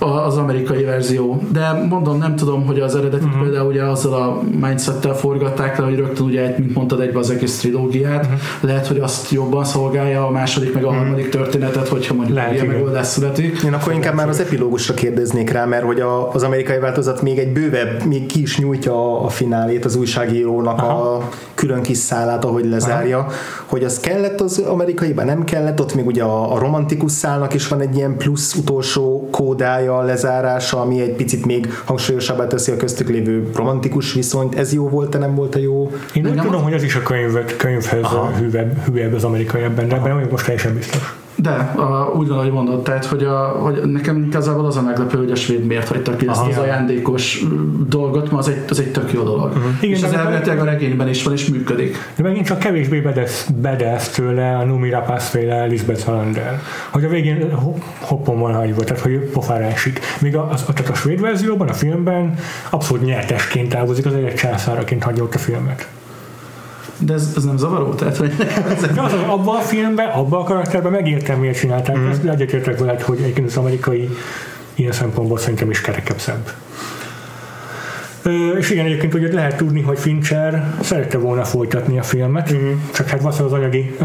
az 0.02 0.36
amerikai 0.36 0.84
verzió. 0.84 1.42
De 1.52 1.86
mondom, 1.88 2.18
nem 2.18 2.36
tudom, 2.36 2.66
hogy 2.66 2.80
az 2.80 2.96
eredetit 2.96 3.26
uh-huh. 3.26 3.42
például 3.42 3.66
ugye 3.66 3.82
azzal 3.82 4.12
a 4.12 4.42
mindsettel 4.60 5.14
forgatták 5.14 5.78
le, 5.78 5.84
hogy 5.84 5.96
rögtön 5.96 6.26
ugye, 6.26 6.54
mint 6.58 6.74
mondtad, 6.74 7.00
egy 7.00 7.16
az 7.16 7.30
egész 7.30 7.58
trilógiát. 7.58 8.24
Uh-huh. 8.24 8.40
Lehet, 8.60 8.86
hogy 8.86 8.98
azt 8.98 9.30
jobban 9.30 9.64
szolgálja 9.64 10.26
a 10.26 10.30
második 10.30 10.74
meg 10.74 10.84
a 10.84 10.86
uh-huh. 10.86 11.02
harmadik 11.02 11.28
történetet, 11.28 11.88
hogyha 11.88 12.14
mondjuk 12.14 12.36
Lehet, 12.36 12.52
ilyen 12.52 12.66
megoldás 12.66 13.06
születik. 13.06 13.62
Én 13.62 13.72
akkor 13.72 13.92
inkább 13.92 14.14
már 14.14 14.28
az 14.28 14.40
epilógusra 14.40 14.94
kérdeznék 14.94 15.50
rá, 15.50 15.64
mert 15.64 15.84
hogy 15.84 16.00
a, 16.00 16.32
az 16.32 16.42
amerikai 16.42 16.78
változat 16.78 17.22
még 17.22 17.38
egy 17.38 17.52
bővebb, 17.52 18.04
még 18.04 18.26
ki 18.26 18.40
is 18.42 18.58
nyújtja 18.58 18.92
a, 18.92 19.24
a 19.24 19.28
finálét 19.28 19.84
az 19.84 19.96
újságírónak 19.96 20.78
Aha. 20.78 21.14
a 21.14 21.28
külön 21.54 21.82
kis 21.82 21.96
szálát, 21.96 22.44
ahogy 22.44 22.68
lezárja, 22.68 23.18
Aha. 23.18 23.30
hogy 23.66 23.84
az 23.84 24.00
kellett 24.00 24.40
az 24.40 24.58
amerikaiban, 24.58 25.26
nem 25.26 25.44
kellett, 25.44 25.80
ott 25.80 25.94
még 25.94 26.06
ugye 26.06 26.22
a, 26.22 26.54
a 26.54 26.58
romantikus 26.58 27.12
szálnak 27.12 27.54
is 27.54 27.68
van 27.68 27.80
egy 27.80 27.96
ilyen 27.96 28.16
plusz 28.16 28.54
utolsó 28.54 29.21
kódája, 29.32 29.98
a 29.98 30.02
lezárása, 30.02 30.80
ami 30.80 31.00
egy 31.00 31.14
picit 31.14 31.46
még 31.46 31.68
hangsúlyosabbá 31.84 32.46
teszi 32.46 32.72
a 32.72 32.76
köztük 32.76 33.08
lévő 33.08 33.50
romantikus 33.54 34.12
viszonyt. 34.12 34.54
Ez 34.54 34.72
jó 34.72 34.88
volt-e, 34.88 35.18
nem 35.18 35.34
volt-e 35.34 35.60
jó? 35.60 35.90
Én 36.14 36.22
nem 36.22 36.36
tudom, 36.36 36.62
hogy 36.62 36.72
ez 36.72 36.82
is 36.82 36.94
a 36.94 37.02
könyv, 37.02 37.56
könyvhez 37.56 38.06
hűvebb, 38.38 38.84
hűvebb 38.84 39.12
az 39.12 39.24
amerikai 39.24 39.62
ebben, 39.62 39.88
de 39.88 39.96
ebben 39.96 40.26
most 40.30 40.44
teljesen 40.44 40.74
biztos. 40.74 41.21
De, 41.42 41.50
a, 41.76 42.12
úgy 42.16 42.28
van, 42.28 42.38
ahogy 42.38 42.50
mondod, 42.52 42.82
tehát, 42.82 43.04
hogy, 43.04 43.24
a, 43.24 43.38
hogy 43.38 43.80
nekem 43.84 44.24
igazából 44.24 44.66
az 44.66 44.76
a 44.76 44.82
meglepő, 44.82 45.18
hogy 45.18 45.30
a 45.30 45.34
svéd 45.34 45.64
miért 45.64 45.88
hagyta 45.88 46.16
ki 46.16 46.28
ezt 46.28 46.40
Aha, 46.40 46.48
az 46.48 46.58
ajándékos 46.58 47.44
dolgot, 47.88 48.30
mert 48.30 48.46
az 48.46 48.48
egy, 48.48 48.64
az 48.68 48.80
egy 48.80 48.92
tök 48.92 49.12
jó 49.12 49.22
dolog. 49.22 49.48
Uh-huh. 49.48 49.72
Igen, 49.80 49.96
és 49.96 50.02
az 50.02 50.12
elméletileg 50.12 50.58
a 50.58 50.64
regényben 50.64 51.08
is 51.08 51.22
van, 51.22 51.32
és 51.32 51.48
működik. 51.48 51.96
De 52.16 52.22
megint 52.22 52.46
csak 52.46 52.58
kevésbé 52.58 53.00
bedesz, 53.00 53.48
bedesz 53.60 54.08
tőle 54.08 54.56
a 54.56 54.64
Numi 54.64 54.90
Rapaz 54.90 55.28
féle 55.28 55.64
Lisbeth 55.64 56.04
Salander. 56.04 56.60
Hogy 56.90 57.04
a 57.04 57.08
végén 57.08 57.52
hoppon 58.00 58.40
van 58.40 58.54
hagyva, 58.54 58.84
tehát 58.84 59.02
hogy 59.02 59.18
pofára 59.18 59.64
esik. 59.64 60.00
Míg 60.20 60.36
a, 60.36 60.48
az, 60.50 60.64
tehát 60.74 60.90
a 60.90 60.94
svéd 60.94 61.20
verzióban, 61.20 61.68
a 61.68 61.72
filmben 61.72 62.34
abszolút 62.70 63.04
nyertesként 63.04 63.68
távozik, 63.68 64.06
az 64.06 64.14
egy 64.14 64.34
császáraként 64.34 65.02
hagyja 65.02 65.22
ott 65.22 65.34
a 65.34 65.38
filmet. 65.38 65.88
De 67.04 67.14
ez, 67.14 67.32
ez 67.36 67.44
nem 67.44 67.56
zavaró? 67.56 67.94
Tehát, 67.94 68.16
hogy 68.16 68.32
ez 68.76 68.82
az, 68.82 69.12
abban 69.28 69.56
a 69.56 69.60
filmben, 69.60 70.08
abban 70.08 70.40
a 70.40 70.44
karakterben 70.44 70.92
megértem, 70.92 71.38
miért 71.38 71.58
csinálták 71.58 71.98
mm. 71.98 72.08
ezt, 72.08 72.22
de 72.22 72.30
egyetértek 72.30 72.78
veled, 72.78 73.02
hogy 73.02 73.18
egyébként 73.20 73.46
az 73.46 73.56
amerikai 73.56 74.08
ilyen 74.74 74.92
szempontból 74.92 75.38
szerintem 75.38 75.70
is 75.70 75.80
kerekebb 75.80 76.18
szebb. 76.18 76.50
És 78.58 78.70
igen, 78.70 78.84
egyébként 78.84 79.14
ugye 79.14 79.32
lehet 79.32 79.56
tudni, 79.56 79.80
hogy 79.80 79.98
Fincher 79.98 80.74
szerette 80.80 81.18
volna 81.18 81.44
folytatni 81.44 81.98
a 81.98 82.02
filmet, 82.02 82.52
mm. 82.52 82.72
csak 82.94 83.08
hát 83.08 83.20
valószínűleg 83.20 83.54
az 83.54 83.64
anyagi 83.64 83.96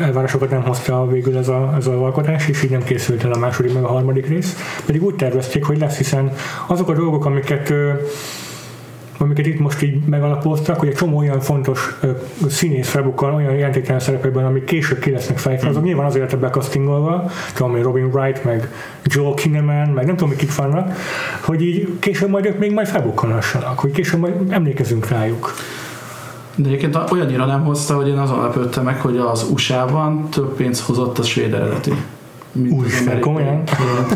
elvárásokat 0.00 0.50
nem 0.50 0.62
hozta 0.62 1.06
végül 1.06 1.36
ez 1.36 1.48
a, 1.48 1.74
ez 1.76 1.86
a 1.86 2.04
alkotás, 2.04 2.48
és 2.48 2.62
így 2.62 2.70
nem 2.70 2.84
készült 2.84 3.24
el 3.24 3.32
a 3.32 3.38
második 3.38 3.74
meg 3.74 3.82
a 3.82 3.88
harmadik 3.88 4.26
rész. 4.28 4.56
Pedig 4.86 5.02
úgy 5.02 5.14
tervezték, 5.14 5.64
hogy 5.64 5.78
lesz, 5.78 5.96
hiszen 5.96 6.32
azok 6.66 6.88
a 6.88 6.94
dolgok, 6.94 7.24
amiket 7.24 7.72
amiket 9.22 9.46
itt 9.46 9.58
most 9.58 9.82
így 9.82 10.04
megalapoztak, 10.04 10.78
hogy 10.78 10.88
egy 10.88 10.94
csomó 10.94 11.18
olyan 11.18 11.40
fontos 11.40 11.98
színész 12.48 12.88
felbukkal, 12.88 13.34
olyan 13.34 13.54
jelentéktelen 13.54 14.00
szerepekben, 14.00 14.44
amik 14.44 14.64
később 14.64 14.98
ki 14.98 15.10
lesznek 15.10 15.38
fejtve, 15.38 15.68
azok 15.68 15.84
nyilván 15.84 16.06
azért 16.06 16.32
a 16.32 16.38
becastingolva, 16.38 17.30
tudom, 17.54 17.70
hogy 17.72 17.82
Robin 17.82 18.04
Wright, 18.04 18.44
meg 18.44 18.72
Joel 19.04 19.34
Kinnaman, 19.34 19.88
meg 19.88 20.06
nem 20.06 20.16
tudom, 20.16 20.36
kik 20.36 20.54
vannak, 20.54 20.96
hogy 21.40 21.62
így 21.62 21.98
később 21.98 22.28
majd 22.28 22.46
ők 22.46 22.58
még 22.58 22.72
majd 22.72 22.86
felbukkanhassanak, 22.86 23.78
hogy 23.78 23.90
később 23.90 24.20
majd 24.20 24.34
emlékezünk 24.48 25.08
rájuk. 25.08 25.54
De 26.54 26.68
egyébként 26.68 26.98
olyannyira 27.10 27.44
nem 27.44 27.64
hozta, 27.64 27.94
hogy 27.94 28.08
én 28.08 28.18
azon 28.18 28.42
lepődtem 28.42 28.84
meg, 28.84 29.00
hogy 29.00 29.16
az 29.16 29.46
USA-ban 29.52 30.28
több 30.28 30.56
pénzt 30.56 30.80
hozott 30.80 31.18
a 31.18 31.22
svéd 31.22 31.54
eredeti. 31.54 31.92
Úristen, 32.70 33.20
komolyan? 33.20 33.62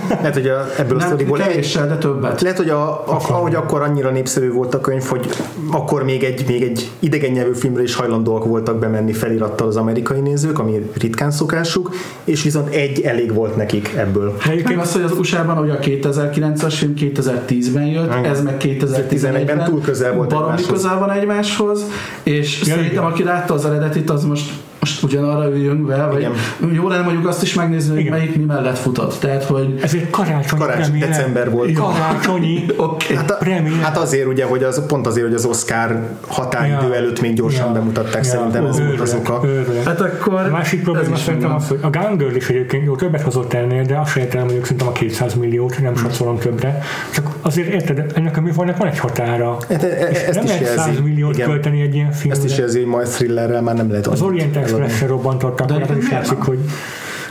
Lehet, 0.09 0.35
hogy 0.35 0.47
a, 0.49 0.66
ebből 0.78 0.97
a 0.97 0.99
Nem 0.99 1.09
sztoriból 1.09 1.41
egy, 1.41 1.47
kevéssel, 1.49 1.89
de 1.89 1.97
többet. 1.97 2.41
lehet, 2.41 2.57
hogy 2.57 2.68
a, 2.68 2.89
a, 2.91 3.20
ahogy 3.28 3.55
akkor 3.55 3.82
annyira 3.82 4.11
népszerű 4.11 4.51
volt 4.53 4.74
a 4.74 4.80
könyv, 4.80 5.03
hogy 5.03 5.28
akkor 5.70 6.05
még 6.05 6.22
egy, 6.24 6.45
még 6.49 6.62
egy 6.62 6.91
idegen 6.99 7.30
nyelvű 7.30 7.53
filmre 7.55 7.82
is 7.82 7.95
hajlandóak 7.95 8.45
voltak 8.45 8.78
bemenni 8.78 9.12
felirattal 9.12 9.66
az 9.66 9.76
amerikai 9.76 10.20
nézők, 10.20 10.59
ami 10.59 10.91
ritkán 11.01 11.30
szokásuk, 11.30 11.91
és 12.24 12.43
viszont 12.43 12.74
egy 12.74 13.01
elég 13.01 13.35
volt 13.35 13.57
nekik 13.57 13.93
ebből. 13.97 14.37
Meg 14.45 14.53
egyébként 14.55 14.80
az, 14.80 14.93
hogy 14.93 15.03
az 15.03 15.12
USA-ban 15.18 15.59
ugye 15.59 15.72
a 15.72 15.78
2009-as 15.78 16.74
film 16.76 16.93
2010-ben 16.99 17.87
jött, 17.87 18.07
Igen. 18.18 18.24
ez 18.24 18.43
meg 18.43 18.57
2011-ben 18.61 19.57
ben 19.57 19.64
túl 19.64 19.80
közel 19.80 20.12
volt 20.14 20.28
baromi 20.28 20.53
egymáshoz. 20.53 20.82
közel 20.82 20.99
van 20.99 21.11
egymáshoz, 21.11 21.80
és 22.22 22.59
Ja, 22.59 22.64
szerintem 22.66 22.93
igen. 22.93 23.05
aki 23.05 23.22
látta 23.22 23.55
az 23.55 23.64
eredetit, 23.64 24.11
az 24.11 24.24
most 24.24 24.53
most 24.85 25.03
ugyanarra 25.03 25.51
üljünk 25.51 25.87
be, 25.87 26.07
vagy 26.07 26.20
Igen. 26.20 26.32
jó 26.72 26.89
lenne 26.89 27.03
mondjuk 27.03 27.26
azt 27.28 27.43
is 27.43 27.55
megnézni, 27.55 27.91
hogy 27.91 28.01
Igen. 28.01 28.12
melyik 28.12 28.37
mi 28.37 28.45
mellett 28.45 28.78
futott. 28.78 29.18
Tehát, 29.20 29.45
hogy 29.45 29.78
ez 29.82 29.95
egy 29.95 30.11
karácsonyi 30.11 30.61
Karácsony, 30.62 30.99
december 30.99 31.51
volt. 31.51 31.72
Karácsonyi. 31.72 32.64
oké. 32.76 33.14
Hát, 33.14 33.30
a, 33.30 33.39
hát 33.82 33.97
azért 33.97 34.26
ugye, 34.26 34.45
hogy 34.45 34.62
az, 34.62 34.87
pont 34.87 35.07
azért, 35.07 35.26
hogy 35.26 35.35
az 35.35 35.45
Oscar 35.45 36.01
határidő 36.26 36.89
Ja. 36.89 36.95
előtt 36.95 37.20
még 37.20 37.35
gyorsan 37.35 37.66
Ja. 37.66 37.72
bemutatták, 37.72 38.24
szerintem 38.24 38.64
ez 38.66 38.80
volt 38.80 39.01
az 39.01 39.14
oka. 39.14 39.41
őrület. 39.45 39.85
Hát 39.85 40.01
akkor 40.01 40.35
A 40.35 40.49
másik 40.51 40.82
probléma 40.82 41.16
szerintem 41.16 41.55
az, 41.55 41.68
hogy 41.68 41.78
a 41.82 41.91
Gun 41.91 42.16
Girl 42.16 42.35
is 42.35 42.49
egyébként 42.49 42.85
jó 42.85 42.97
többet 42.97 43.20
hozott 43.20 43.53
ennél, 43.53 43.85
de 43.85 43.99
azt 43.99 44.11
se 44.11 44.20
értem, 44.20 44.41
mondjuk 44.43 44.64
szerintem 44.64 44.89
a 44.89 44.93
200 44.93 45.35
milliót, 45.35 45.78
nem 45.82 45.97
satszolom 45.97 46.39
többre. 46.39 46.78
Csak 47.14 47.28
azért 47.43 47.68
érted, 47.68 48.12
ennek 48.14 48.37
a 48.37 48.41
műfajnak 48.41 48.76
van 48.76 48.89
egy 48.89 48.99
határa. 48.99 49.57
Hát, 49.68 49.82
e- 49.82 49.87
e- 49.87 50.07
ezt 50.26 50.35
nem 50.35 50.45
is 50.45 50.51
lehet 50.51 50.66
100 50.66 50.87
jelzi. 50.87 51.03
milliót 51.03 51.35
Igen. 51.35 51.49
költeni 51.49 51.80
egy 51.80 51.95
ilyen 51.95 52.12
filmre. 52.12 52.39
Ezt 52.39 52.49
is 52.51 52.59
jelzi, 52.59 52.78
hogy 52.78 52.89
majd 52.89 53.09
thrillerrel 53.09 53.62
már 53.62 53.74
nem 53.74 53.89
lehet 53.91 54.07
az 54.07 54.20
annyit 54.20 54.57
Express-re 54.79 55.07
robbantottak, 55.07 55.66
De 55.66 55.79
de 55.79 55.87
nem 55.89 55.99
is 55.99 56.11
látszik, 56.11 56.43
hogy 56.43 56.59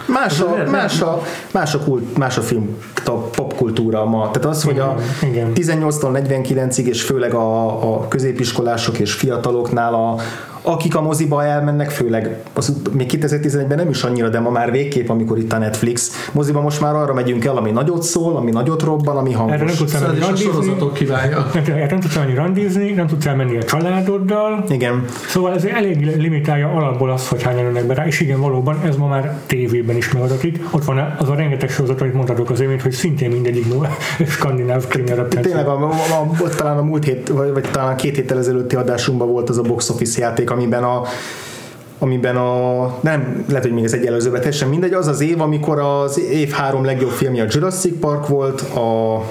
Más 0.08 0.40
a, 0.40 0.64
más 0.72 1.02
a, 1.02 1.22
más 1.52 1.74
a, 1.74 1.80
kult, 1.80 2.18
más 2.18 2.38
a 2.38 2.42
film 2.42 2.78
a 3.06 3.12
popkultúra 3.12 4.06
ma. 4.06 4.32
Tehát 4.32 4.46
az, 4.50 4.64
hogy 4.64 4.80
a 4.80 4.96
Igen. 5.22 5.52
18-tól 5.56 6.24
49-ig, 6.28 6.86
és 6.86 7.02
főleg 7.02 7.34
a, 7.34 7.68
a 7.94 8.08
középiskolások 8.08 9.00
és 9.00 9.14
fiataloknál 9.14 9.94
a, 9.94 10.16
akik 10.64 10.96
a 10.96 11.02
moziba 11.02 11.44
elmennek, 11.44 11.90
főleg 11.90 12.42
az, 12.54 12.82
még 12.92 13.10
2011-ben 13.14 13.78
nem 13.78 13.90
is 13.90 14.04
annyira, 14.04 14.30
de 14.30 14.40
ma 14.40 14.50
már 14.50 14.72
végképp, 14.72 15.10
amikor 15.10 15.38
itt 15.38 15.54
a 15.54 15.58
Netflix. 15.58 16.12
Moziba 16.32 16.62
most 16.62 16.82
már 16.82 16.96
arra 16.96 17.14
megyünk 17.14 17.46
el, 17.46 17.58
ami 17.58 17.72
nagyot 17.72 18.04
szól, 18.04 18.36
ami 18.36 18.52
nagyot 18.52 18.82
robban, 18.82 19.18
ami 19.18 19.34
erre 19.34 19.46
nem 19.46 19.58
hangos. 19.58 19.78
tudsz 19.78 19.92
Szóval 19.92 20.16
elmenni 20.16 20.38
sorozatok 20.38 20.94
kivágja. 20.94 21.50
nem, 21.54 21.64
erre 21.66 21.88
nem 21.90 22.00
tudsz 22.00 22.16
elmenni 22.16 22.36
randizni, 22.36 22.92
nem 22.92 23.08
tudsz 23.08 23.26
elmenni 23.26 23.58
a 23.58 23.64
családoddal, 23.64 24.64
Igen. 24.70 25.06
Szóval 25.28 25.54
ez 25.54 25.66
elég 25.66 26.16
limitálja 26.18 26.70
alapból 26.70 27.12
azt, 27.12 27.28
hogy 27.28 27.44
hányan 27.44 27.64
jönnek 27.64 27.86
be 27.86 27.94
rá, 27.94 28.06
és 28.06 28.20
igen, 28.20 28.40
valóban 28.40 28.80
ez 28.86 28.96
ma 28.96 29.08
már 29.08 29.38
tévében 29.46 29.96
is 29.96 30.12
megadatik. 30.12 30.60
Ott 30.72 30.84
van 30.84 31.16
az 31.20 31.30
a 31.30 31.36
rengeteg 31.36 31.70
sorozat, 31.70 32.02
amit 32.02 32.14
mondhatok 32.14 32.50
az 32.50 32.60
évént, 32.60 32.82
hogy 32.82 32.92
szintén 32.92 33.32
mindegyik 33.32 33.68
nulla 33.74 33.90
skandináv 34.36 34.88
kriminál 34.88 35.28
Tényleg 35.28 35.68
a, 35.68 35.90
a, 35.90 36.50
talán 36.56 36.78
a 36.78 36.82
múlt 36.82 37.04
hét, 37.04 37.28
vagy, 37.30 37.54
vagy 37.54 37.66
talán 37.72 37.96
két 37.96 38.16
héttel 38.16 38.38
ezelőtti 38.38 38.76
adásunkban 38.76 39.28
volt 39.28 39.50
az 39.50 39.58
a 39.58 39.62
box 39.62 39.90
office 39.90 40.22
játék, 40.22 40.52
amiben 40.54 40.84
a 40.84 41.02
amiben 42.00 42.36
a, 42.36 42.84
nem, 43.02 43.46
lehet, 43.48 43.64
hogy 43.64 43.74
még 43.74 43.84
ez 43.84 43.94
egy 43.94 44.06
előzőben, 44.06 44.40
teljesen 44.40 44.70
mindegy, 44.70 44.94
az 44.94 45.08
az 45.08 45.22
év, 45.22 45.42
amikor 45.42 45.80
az 45.80 46.20
év 46.20 46.52
három 46.52 46.86
legjobb 46.86 47.12
filmje 47.12 47.44
a 47.44 47.48
Jurassic 47.50 48.00
Park 48.00 48.28
volt, 48.28 48.62
a 48.62 49.22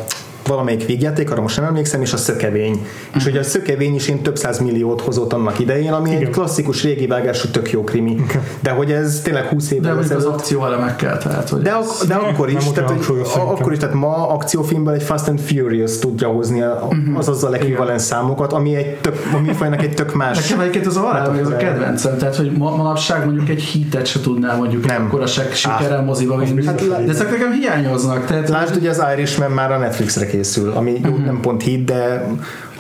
valamelyik 0.47 0.87
végjáték, 0.87 1.31
arra 1.31 1.41
most 1.41 1.57
nem 1.57 1.65
emlékszem, 1.67 2.01
és 2.03 2.13
a 2.13 2.17
Szökevény. 2.17 2.87
És 3.15 3.27
ugye 3.27 3.41
a 3.41 3.43
Szökevény 3.43 3.95
is 3.95 4.09
én 4.09 4.23
több 4.23 4.37
száz 4.37 4.59
milliót 4.59 5.01
hozott 5.01 5.33
annak 5.33 5.59
idején, 5.59 5.93
ami 5.93 6.11
Igen. 6.11 6.23
egy 6.23 6.31
klasszikus 6.31 6.83
régi 6.83 7.07
vágású 7.07 7.49
tök 7.49 7.71
jó 7.71 7.85
krimi. 7.85 8.17
De 8.61 8.71
hogy 8.71 8.93
ez 8.93 9.21
tényleg 9.25 9.45
20 9.47 9.69
De 9.69 9.75
évvel 9.75 9.95
mondjuk 9.95 10.13
az 10.15 10.19
ezelőtt. 10.21 10.39
akcióelemekkel, 10.39 11.19
tehát 11.19 11.49
hogy 11.49 11.63
De, 11.63 11.71
ak- 11.71 12.07
de 12.07 12.15
akkor 12.15 12.51
is, 12.51 12.65
tehát, 12.75 12.91
hogy 12.91 13.21
akkor 13.35 13.73
is, 13.73 13.79
tehát 13.79 13.95
ma 13.95 14.29
akciófilmben 14.29 14.95
egy 14.95 15.03
Fast 15.03 15.29
and 15.29 15.41
Furious 15.41 15.99
tudja 15.99 16.29
hozni 16.29 16.63
a- 16.63 16.89
az 17.15 17.29
azzal 17.29 17.55
ekvivalens 17.55 18.03
számokat, 18.03 18.53
ami 18.53 18.75
egy 18.75 18.97
tök, 18.97 19.17
a 19.35 19.39
műfajnak 19.39 19.83
egy 19.83 19.95
tök 19.95 20.15
más. 20.15 20.41
Nekem 20.41 20.61
egyébként 20.61 20.87
az 20.87 20.97
a 20.97 21.33
ez 21.41 21.49
a 21.49 21.57
kedvencem, 21.57 22.19
tehát 22.19 22.37
hogy 22.37 22.53
ma, 22.53 22.77
manapság 22.77 23.25
mondjuk 23.25 23.49
egy 23.49 23.63
hitet 23.63 24.07
se 24.07 24.21
tudnál 24.21 24.57
mondjuk 24.57 24.87
Nem. 24.87 25.05
akkor 25.07 25.21
a 25.23 25.27
sikerrel 25.27 26.03
moziba 26.03 26.37
vinni. 26.37 26.67
Hát 26.67 26.89
de 26.89 27.11
ezek 27.13 27.31
nekem 27.31 27.53
hiányoznak. 27.53 28.25
Tehát, 28.25 28.49
Lásd, 28.49 28.77
ugye 28.77 28.91
az 28.91 29.03
Irishman 29.17 29.51
már 29.51 29.73
a 29.73 29.79
Netflixre 29.79 30.27
készül, 30.33 30.71
ami 30.71 31.01
jó, 31.05 31.17
nem 31.17 31.41
pont 31.41 31.63
hit, 31.63 31.85
de 31.85 32.27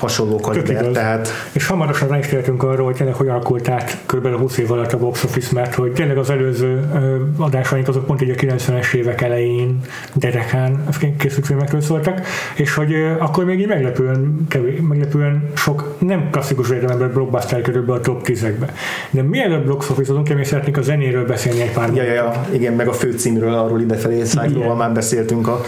hasonló 0.02 0.36
kaliber, 0.36 0.84
tehát 0.84 1.28
És 1.52 1.66
hamarosan 1.66 2.08
rá 2.08 2.18
is 2.18 2.26
tértünk 2.26 2.62
arról, 2.62 2.86
hogy 2.86 2.94
tényleg 2.94 3.14
hogy 3.14 3.28
alakult 3.28 3.68
át 3.68 3.98
kb. 4.06 4.26
20 4.26 4.58
év 4.58 4.70
alatt 4.70 4.92
a 4.92 4.98
box 4.98 5.24
office, 5.24 5.50
mert 5.54 5.74
hogy 5.74 5.92
tényleg 5.92 6.18
az 6.18 6.30
előző 6.30 6.90
adásaink 7.36 7.88
azok 7.88 8.06
pont 8.06 8.22
így 8.22 8.30
a 8.30 8.34
90-es 8.34 8.94
évek 8.94 9.20
elején 9.20 9.80
derekán 10.14 10.84
készült 11.18 11.46
filmekről 11.46 11.80
szóltak, 11.80 12.20
és 12.54 12.74
hogy 12.74 12.94
akkor 13.18 13.44
még 13.44 13.60
így 13.60 13.68
meglepően, 13.68 14.46
kevés, 14.48 14.80
meglepően 14.88 15.50
sok 15.54 15.94
nem 15.98 16.28
klasszikus 16.30 16.70
értelemben 16.70 17.12
blockbuster 17.12 17.60
kerül 17.60 17.84
be 17.84 17.92
a 17.92 18.00
top 18.00 18.22
10-ekbe. 18.24 18.68
De 19.10 19.22
mielőtt 19.22 19.66
box 19.66 19.90
office-ozunk, 19.90 20.28
én 20.28 20.36
még 20.36 20.44
szeretnék 20.44 20.76
a 20.76 20.82
zenéről 20.82 21.24
beszélni 21.26 21.60
egy 21.60 21.72
pár 21.72 21.94
ja, 21.94 22.02
ja, 22.02 22.12
ja, 22.12 22.46
igen, 22.52 22.72
meg 22.72 22.88
a 22.88 22.92
főcímről, 22.92 23.54
arról 23.54 23.80
idefelé 23.80 24.22
Igen. 24.44 24.76
már 24.76 24.92
beszéltünk 24.92 25.48
a, 25.48 25.60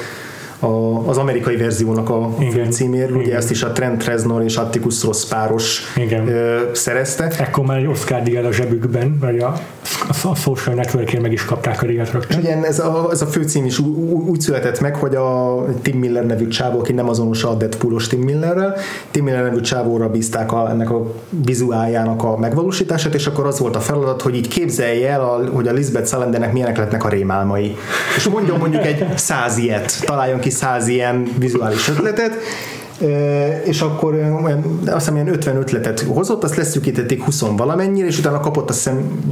a, 0.65 1.09
az 1.09 1.17
amerikai 1.19 1.57
verziónak 1.57 2.11
a 2.11 2.31
Igen. 2.39 2.53
főcíméről, 2.53 3.17
ugye 3.17 3.27
Igen. 3.27 3.37
ezt 3.37 3.51
is 3.51 3.63
a 3.63 3.73
Trent 3.73 4.05
Reznor 4.05 4.43
és 4.43 4.57
Atticus 4.57 5.03
Ross 5.03 5.25
páros 5.25 5.83
Igen. 5.97 6.29
ö, 6.29 6.59
szerezte. 6.73 7.31
Ekkor 7.39 7.65
már 7.65 7.79
egy 7.79 7.87
Oscar 7.87 8.23
díjjal 8.23 8.45
a 8.45 8.53
zsebükben, 8.53 9.19
vagy 9.21 9.39
a, 9.39 9.47
a, 10.23 10.29
a 10.29 10.35
social 10.35 10.75
networkén 10.75 11.21
meg 11.21 11.33
is 11.33 11.45
kapták 11.45 11.83
a 11.83 11.87
díjat 11.87 12.07
És 12.07 12.13
rögtön. 12.13 12.39
ugye 12.39 12.63
ez 12.63 12.79
a, 12.79 13.09
ez 13.11 13.23
a 13.23 13.27
főcím 13.27 13.65
is 13.65 13.79
ú- 13.79 14.29
úgy 14.29 14.41
született 14.41 14.81
meg, 14.81 14.97
hogy 14.97 15.15
a 15.15 15.65
Tim 15.83 15.99
Miller 15.99 16.27
nevű 16.27 16.49
csávó, 16.49 16.79
aki 16.79 16.93
nem 16.93 17.09
azonos 17.09 17.45
a 17.45 17.55
Deadpoolos 17.55 18.07
Tim 18.07 18.21
Millerrel, 18.21 18.77
Tim 19.11 19.25
Miller 19.25 19.43
nevű 19.43 19.61
csávóra 19.61 20.09
bízták 20.09 20.53
a, 20.53 20.71
ennek 20.71 20.91
a 20.91 21.13
vizuáljának 21.45 22.23
a 22.25 22.37
megvalósítását, 22.39 23.15
és 23.15 23.27
akkor 23.27 23.47
az 23.47 23.59
volt 23.59 23.77
a 23.77 23.81
feladat, 23.81 24.23
hogy 24.23 24.35
így 24.35 24.49
képzelje 24.49 25.11
el, 25.11 25.21
a, 25.21 25.41
hogy 25.53 25.69
a 25.69 25.73
Lisbeth 25.73 26.09
Salendernek 26.09 26.53
milyenek 26.53 26.77
lehetnek 26.77 27.05
a 27.05 27.09
rémálmai. 27.09 27.77
És 28.17 28.29
mondjon 28.29 28.59
mondjuk 28.59 28.87
egy 28.87 29.07
száz 29.15 29.57
ilyet, 29.57 30.03
találjon 30.05 30.39
ki 30.39 30.51
száz 30.55 30.89
ilyen 30.89 31.29
vizuális 31.39 31.89
ötletet, 31.89 32.37
és 33.65 33.81
akkor 33.81 34.15
olyan, 34.15 34.81
azt 34.87 34.95
hiszem 34.95 35.15
ilyen 35.15 35.29
50 35.29 35.57
ötletet 35.57 36.01
hozott, 36.01 36.43
azt 36.43 36.57
leszűkítették 36.57 37.23
20 37.23 37.41
valamennyire, 37.57 38.07
és 38.07 38.19
utána 38.19 38.41
kapott 38.41 38.69
azt 38.69 38.79
hiszem, 38.79 39.23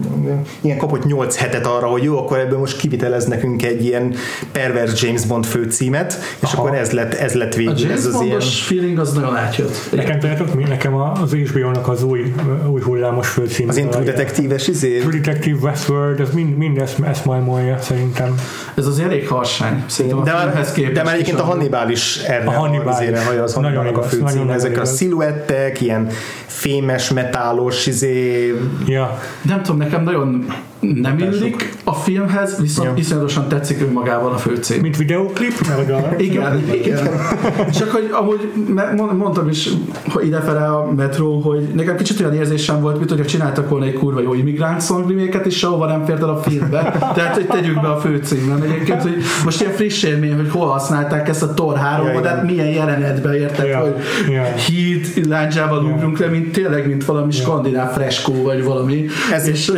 ilyen 0.60 0.76
kapott 0.78 1.04
8 1.04 1.36
hetet 1.36 1.66
arra, 1.66 1.86
hogy 1.86 2.02
jó, 2.02 2.18
akkor 2.18 2.38
ebből 2.38 2.58
most 2.58 2.76
kivitelez 2.78 3.24
nekünk 3.24 3.62
egy 3.64 3.84
ilyen 3.84 4.14
pervers 4.52 5.02
James 5.02 5.24
Bond 5.26 5.44
főcímet, 5.46 6.18
és 6.42 6.52
Aha. 6.52 6.62
akkor 6.62 6.74
ez 6.76 6.90
lett, 6.90 7.14
ez 7.14 7.32
lett 7.34 7.54
a 7.54 7.56
végül. 7.56 7.74
James 7.78 7.96
Ez 7.98 8.06
az 8.06 8.12
ilyen, 8.14 8.26
Bondos 8.28 8.62
feeling 8.62 8.98
az 8.98 9.12
nagyon 9.12 9.36
átjött. 9.36 9.76
Nekem 9.96 10.18
tudjátok 10.18 10.54
mi? 10.54 10.62
Nekem 10.62 10.94
a- 10.94 11.12
az 11.22 11.32
HBO-nak 11.32 11.88
az 11.88 12.02
új, 12.02 12.34
új 12.70 12.80
hullámos 12.80 13.28
főcím. 13.28 13.68
az 13.68 13.76
ilyen 13.76 13.90
True 13.90 14.04
detektíves 14.04 14.68
izé, 14.68 14.98
True 14.98 15.12
Detective 15.20 15.58
Westworld, 15.62 16.20
ez 16.20 16.30
mind, 16.34 16.56
mind 16.56 16.78
ezt, 16.78 16.98
ezt 17.08 17.24
majmolja 17.24 17.76
szerintem. 17.80 18.34
Ez 18.74 18.86
az 18.86 18.98
elég 18.98 19.28
harsány. 19.28 19.84
Szerintem 19.86 20.22
de 20.24 20.30
a 20.30 20.34
már, 20.34 20.64
de 20.92 21.02
már 21.02 21.14
egyébként 21.14 21.38
a 21.38 21.42
az- 21.42 21.48
Hannibal 21.48 21.90
is 21.90 22.16
erre 22.16 22.44
A 22.46 22.50
Hannibal 22.50 22.92
haj, 22.92 23.38
az 23.56 23.62
Nagyon 23.62 23.76
Hannibalnak 23.76 24.12
a 24.12 24.16
igaz, 24.16 24.32
nagyon, 24.34 24.50
ezek 24.50 24.70
a 24.70 24.74
igaz. 24.74 24.94
sziluettek, 24.96 25.80
ilyen 25.80 26.08
fémes, 26.46 27.10
metálos, 27.10 27.86
izé, 27.86 28.54
Ja, 28.86 29.18
Nem 29.42 29.62
tudom, 29.62 29.76
nekem 29.76 30.02
nagyon 30.02 30.46
nem 30.82 31.18
illik 31.18 31.74
a 31.84 31.92
filmhez, 31.94 32.60
viszont 32.60 32.88
Ja. 32.88 32.94
iszonyatosan 32.96 33.48
tetszik 33.48 33.80
önmagában 33.80 34.32
a 34.32 34.36
főcím. 34.36 34.80
mint 34.80 34.96
videóklip, 34.96 35.52
meg 35.76 35.90
a... 35.90 36.14
Igen, 36.18 36.62
igen. 36.72 37.08
Csak 37.72 37.90
hogy 37.90 38.08
amúgy 38.12 38.52
mondtam 39.16 39.48
is 39.48 39.68
hogy 40.08 40.26
idefele 40.26 40.66
a 40.66 40.92
metró, 40.96 41.40
hogy 41.40 41.60
nekem 41.74 41.96
kicsit 41.96 42.20
olyan 42.20 42.34
érzésem 42.34 42.80
volt, 42.80 42.96
mint 42.98 43.10
hogyha 43.10 43.24
csináltak 43.24 43.68
volna 43.68 43.84
egy 43.86 43.92
kurva 43.92 44.20
jó 44.20 44.34
immigráns 44.34 44.84
song 44.84 45.10
remake 45.10 45.40
és 45.44 45.56
sehova 45.58 45.86
nem 45.86 46.04
fért 46.04 46.22
el 46.22 46.28
a 46.28 46.36
filmbe. 46.36 46.96
Tehát, 47.14 47.34
hogy 47.34 47.46
tegyük 47.46 47.80
be 47.80 47.88
a 47.88 47.96
főcímben. 48.00 48.62
Egyébként, 48.62 49.02
hogy 49.02 49.16
most 49.44 49.60
ilyen 49.60 49.72
friss 49.72 50.02
élmény, 50.02 50.36
hogy 50.36 50.50
hol 50.50 50.66
használták 50.66 51.28
ezt 51.28 51.42
a 51.42 51.54
Thor 51.54 51.76
3 51.76 52.06
Ja, 52.06 52.20
de 52.20 52.30
igen. 52.32 52.44
milyen 52.44 52.66
jelenetben 52.68 53.34
értek, 53.34 53.66
Ja, 53.66 53.78
hogy 53.78 53.94
ja. 54.30 54.42
híd 54.42 55.26
láncsával 55.28 55.84
ugrunk 55.84 56.18
le, 56.18 56.26
mint 56.26 56.52
tényleg, 56.52 56.86
mint 56.88 57.04
valami 57.04 57.32
skandináv 57.32 57.92
freskó, 57.92 58.42
vagy 58.42 58.64
valami. 58.64 59.06
Ez- 59.32 59.46
és, 59.48 59.72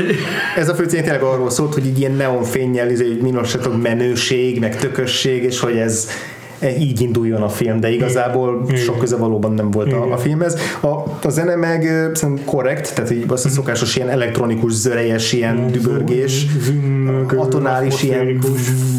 Ez 0.57 0.69
a 0.69 0.75
főcím 0.75 0.94
tényleg 1.03 1.23
arról 1.23 1.51
szólt, 1.51 1.75
hogy 1.75 1.87
így 1.87 1.99
ilyen 1.99 2.13
neonfényjel, 2.13 2.91
izé, 2.91 3.07
hogy 3.07 3.21
minősítok 3.21 3.83
menőség, 3.83 4.61
meg 4.61 4.77
tökösség, 4.77 5.43
és 5.43 5.61
hogy 5.61 5.77
ez 5.77 6.09
így 6.79 7.01
induljon 7.01 7.43
a 7.43 7.49
film, 7.49 7.81
de 7.81 7.91
igazából 7.91 8.63
Igen. 8.69 8.81
sok 8.81 8.99
köze 8.99 9.17
valóban 9.17 9.53
nem 9.53 9.71
volt 9.71 9.93
a, 9.93 10.03
a 10.03 10.05
Igen. 10.05 10.19
filmhez. 10.19 10.59
A, 10.81 10.87
a 11.23 11.29
zene 11.29 11.55
meg 11.55 11.85
ö, 11.85 12.15
szerintem 12.15 12.45
korrekt, 12.45 12.95
tehát 12.95 13.11
így 13.11 13.25
az 13.29 13.47
a 13.47 13.49
szokásos 13.49 13.97
ilyen 13.97 14.09
elektronikus, 14.09 14.73
zörejes, 14.73 15.33
ilyen 15.33 15.67
dübörgés, 15.71 16.47
atonális 17.37 18.03
ilyen 18.03 18.39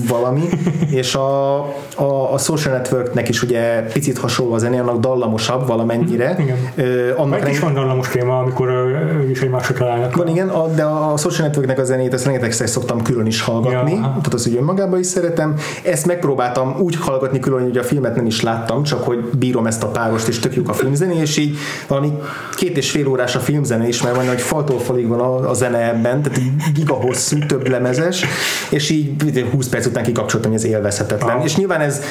valami, 0.08 0.42
és 1.02 1.16
a, 1.16 1.58
a, 1.96 2.34
a 2.34 2.38
Social 2.38 2.74
Networknek 2.74 3.30
is 3.30 3.44
ugye 3.44 3.82
picit 3.82 4.18
hasonló 4.18 4.54
a 4.54 4.58
zené, 4.58 4.78
annak 4.78 5.00
dallamosabb 5.00 5.68
valamennyire. 5.68 6.36
Igen. 6.40 6.58
Ö, 6.76 7.14
annak 7.18 7.50
is 7.50 7.60
van 7.60 7.74
dallamos 7.74 8.08
téma, 8.08 8.40
amikor 8.40 8.70
ők 8.70 9.30
is 9.30 9.42
egymásra 9.42 9.74
találnak. 9.74 10.16
van, 10.16 10.28
igen, 10.28 10.50
a, 10.50 10.68
de 10.68 10.84
a 10.84 11.18
Social 11.18 11.48
Networknek 11.48 11.80
a 11.80 11.84
zenét 11.84 12.14
ezt 12.14 12.26
rengetegszer 12.26 12.70
szoktam 12.70 13.02
külön 13.02 13.26
is 13.26 13.42
hallgatni, 13.42 13.92
Ja, 13.92 14.02
tehát 14.02 14.34
az 14.34 14.48
úgy 14.48 14.56
önmagában 14.56 15.00
is 15.00 15.06
szeretem. 15.06 15.56
Ezt 15.84 16.06
megpróbáltam 16.06 16.76
úgy 16.80 16.96
hallgatni 16.96 17.40
külön, 17.46 17.64
hogy 17.64 17.78
a 17.78 17.84
filmet 17.84 18.16
nem 18.16 18.26
is 18.26 18.42
láttam, 18.42 18.84
csak 18.84 19.04
hogy 19.04 19.20
bírom 19.38 19.68
ezt 19.68 19.84
a 19.84 19.88
párost, 19.88 20.28
és 20.28 20.40
tök 20.40 20.56
jók 20.56 20.70
a 20.70 20.74
filmzené, 20.74 21.20
és 21.20 21.38
így 21.38 21.58
valami 21.88 22.12
két 22.56 22.78
és 22.78 22.92
fél 22.92 23.08
órás 23.08 23.36
a 23.36 23.40
filmzene 23.40 23.88
is, 23.88 24.02
mert 24.02 24.16
van, 24.16 24.28
hogy 24.28 24.42
faltól 24.42 24.80
falig 24.80 25.08
van 25.08 25.20
a, 25.20 25.50
a 25.50 25.54
zene 25.54 25.78
ebben, 25.78 26.22
tehát 26.22 26.40
giga 26.74 26.94
hosszú, 26.94 27.38
több 27.48 27.68
lemezes, 27.68 28.26
és 28.70 28.90
így 28.90 29.34
20 29.52 29.68
perc 29.68 29.86
után 29.86 30.04
kikapcsoltam, 30.04 30.52
hogy 30.52 30.60
ez 30.60 30.66
élvezhetetlen. 30.66 31.36
Aha. 31.36 31.44
És 31.44 31.56
nyilván 31.56 31.82
ez 31.82 32.02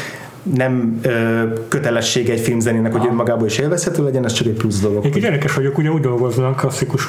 nem 0.42 0.98
ö, 1.02 1.42
kötelessége 1.68 2.32
egy 2.32 2.40
filmzenének, 2.40 2.92
hogy 2.92 3.06
önmagában 3.06 3.46
is 3.46 3.58
élvezhető 3.58 4.04
legyen, 4.04 4.24
ez 4.24 4.32
csak 4.32 4.46
egy 4.46 4.52
plusz 4.52 4.80
dolog. 4.80 5.04
Egy 5.04 5.16
érdekes 5.16 5.54
vagyok, 5.54 5.78
ugye 5.78 5.90
úgy 5.90 6.00
dolgoznak 6.00 6.56
klasszikus 6.56 7.08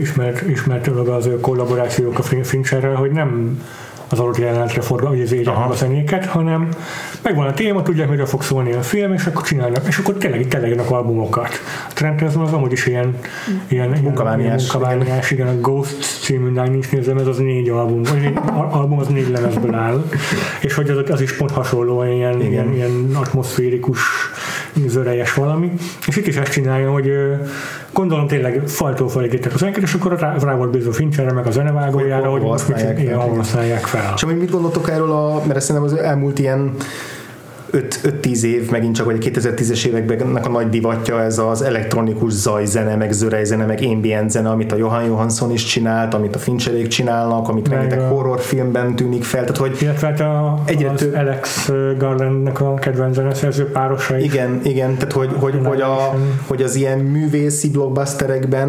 ismert, 0.00 0.48
ismert 0.48 0.90
dolog 0.90 1.08
az 1.08 1.28
kollaborációk 1.40 2.18
a 2.18 2.22
Fin- 2.22 2.46
Fincherrel, 2.46 2.94
hogy 2.94 3.10
nem 3.10 3.58
az 4.08 4.18
adott 4.18 4.38
jelenetre 4.38 4.80
forgal, 4.80 5.08
hogy 5.08 5.20
az 5.20 5.32
égyen 5.32 5.54
a 5.54 5.74
zenéket, 5.74 6.26
hanem 6.26 6.68
megvan 7.22 7.46
a 7.46 7.52
téma, 7.52 7.82
tudják, 7.82 8.08
miről 8.08 8.26
fog 8.26 8.42
szólni 8.42 8.72
a 8.72 8.82
film, 8.82 9.12
és 9.12 9.26
akkor 9.26 9.42
csinálnak, 9.42 9.86
és 9.86 9.98
akkor 9.98 10.14
tényleg 10.14 10.48
tényleg 10.48 10.78
albumokat. 10.78 11.60
A 11.88 11.92
Trenton 11.92 12.42
az 12.42 12.52
amúgy 12.52 12.72
is 12.72 12.86
ilyen, 12.86 13.18
ilyen, 13.68 13.88
Munkavániás, 13.88 14.72
munkavániás, 14.72 15.30
igen. 15.30 15.48
a 15.48 15.60
Ghost 15.60 16.22
című 16.22 16.48
Nine 16.48 16.74
Inch 16.74 16.92
nézem, 16.92 17.18
ez 17.18 17.26
az 17.26 17.38
négy 17.38 17.68
album, 17.68 18.02
vagy 18.02 18.32
album 18.70 18.98
az 18.98 19.08
négy 19.08 19.30
lemezből 19.30 19.74
áll, 19.74 20.04
és 20.60 20.74
hogy 20.74 20.90
az, 20.90 21.10
az 21.10 21.20
is 21.20 21.36
pont 21.36 21.50
hasonló, 21.50 22.04
ilyen, 22.04 22.40
Igen. 22.40 22.50
ilyen, 22.50 22.74
ilyen 22.74 23.10
atmoszférikus, 23.14 24.00
ízörejes 24.76 25.34
valami, 25.34 25.72
és 26.06 26.16
itt 26.16 26.26
is 26.26 26.36
ezt 26.36 26.52
csinálja, 26.52 26.90
hogy 26.90 27.10
gondolom 27.92 28.26
tényleg 28.26 28.62
faltól 28.66 29.08
felégítek 29.08 29.52
az 29.54 29.58
zeneket, 29.58 29.82
és 29.82 29.94
akkor 29.94 30.18
rá, 30.18 30.36
rá 30.38 30.54
volt 30.54 30.70
bízva 30.70 30.92
Fincherre, 30.92 31.32
meg 31.32 31.46
a 31.46 31.50
zenevágójára, 31.50 32.30
Hogy 32.30 32.40
hogy 32.40 32.50
most 32.50 32.68
mit 32.68 33.10
használják 33.36 33.86
fel. 33.86 34.12
És 34.16 34.22
amúgy 34.22 34.38
mit 34.38 34.50
gondoltok 34.50 34.90
erről 34.90 35.12
a, 35.12 35.42
mert 35.46 35.60
szerintem 35.60 35.92
az 35.92 36.04
elmúlt 36.04 36.38
ilyen 36.38 36.76
5-10 37.74 38.42
év, 38.42 38.70
megint 38.70 38.94
csak, 38.94 39.06
vagy 39.06 39.16
a 39.20 39.28
2010-es 39.30 39.84
években 39.86 40.36
a 40.36 40.48
nagy 40.48 40.68
divatja 40.68 41.22
ez 41.22 41.38
az 41.38 41.62
elektronikus 41.62 42.32
zajzene, 42.32 42.96
meg 42.96 43.12
zörejzene, 43.12 43.64
meg 43.64 43.80
ambient 43.84 44.30
zene, 44.30 44.48
amit 44.48 44.72
a 44.72 44.76
Johan 44.76 45.04
Johansson 45.04 45.50
is 45.52 45.64
csinált, 45.64 46.14
amit 46.14 46.34
a 46.34 46.38
Fincherék 46.38 46.86
csinálnak, 46.86 47.48
amit 47.48 47.68
Meg 47.68 47.78
rengeteg 47.78 48.08
horrorfilmben 48.08 48.96
tűnik 48.96 49.24
fel, 49.24 49.40
tehát 49.40 49.56
hogy 49.56 49.76
Illetve 49.80 50.06
hát 50.06 50.20
a, 50.20 50.62
Egyre 50.64 50.90
az 50.90 50.98
több- 50.98 51.14
Alex 51.14 51.70
Garlandnek 51.98 52.60
a 52.60 52.74
kedvenc 52.74 53.14
zeneszerző 53.14 53.70
párosa 53.70 54.18
is. 54.18 54.24
igen, 54.24 54.60
igen, 54.62 54.94
tehát 54.94 55.12
hogy, 55.12 55.30
hogy, 55.38 55.58
hogy, 55.64 55.80
a, 55.80 56.14
hogy 56.46 56.62
az 56.62 56.74
ilyen 56.74 56.98
művészi 56.98 57.70
blockbusterekben, 57.70 58.68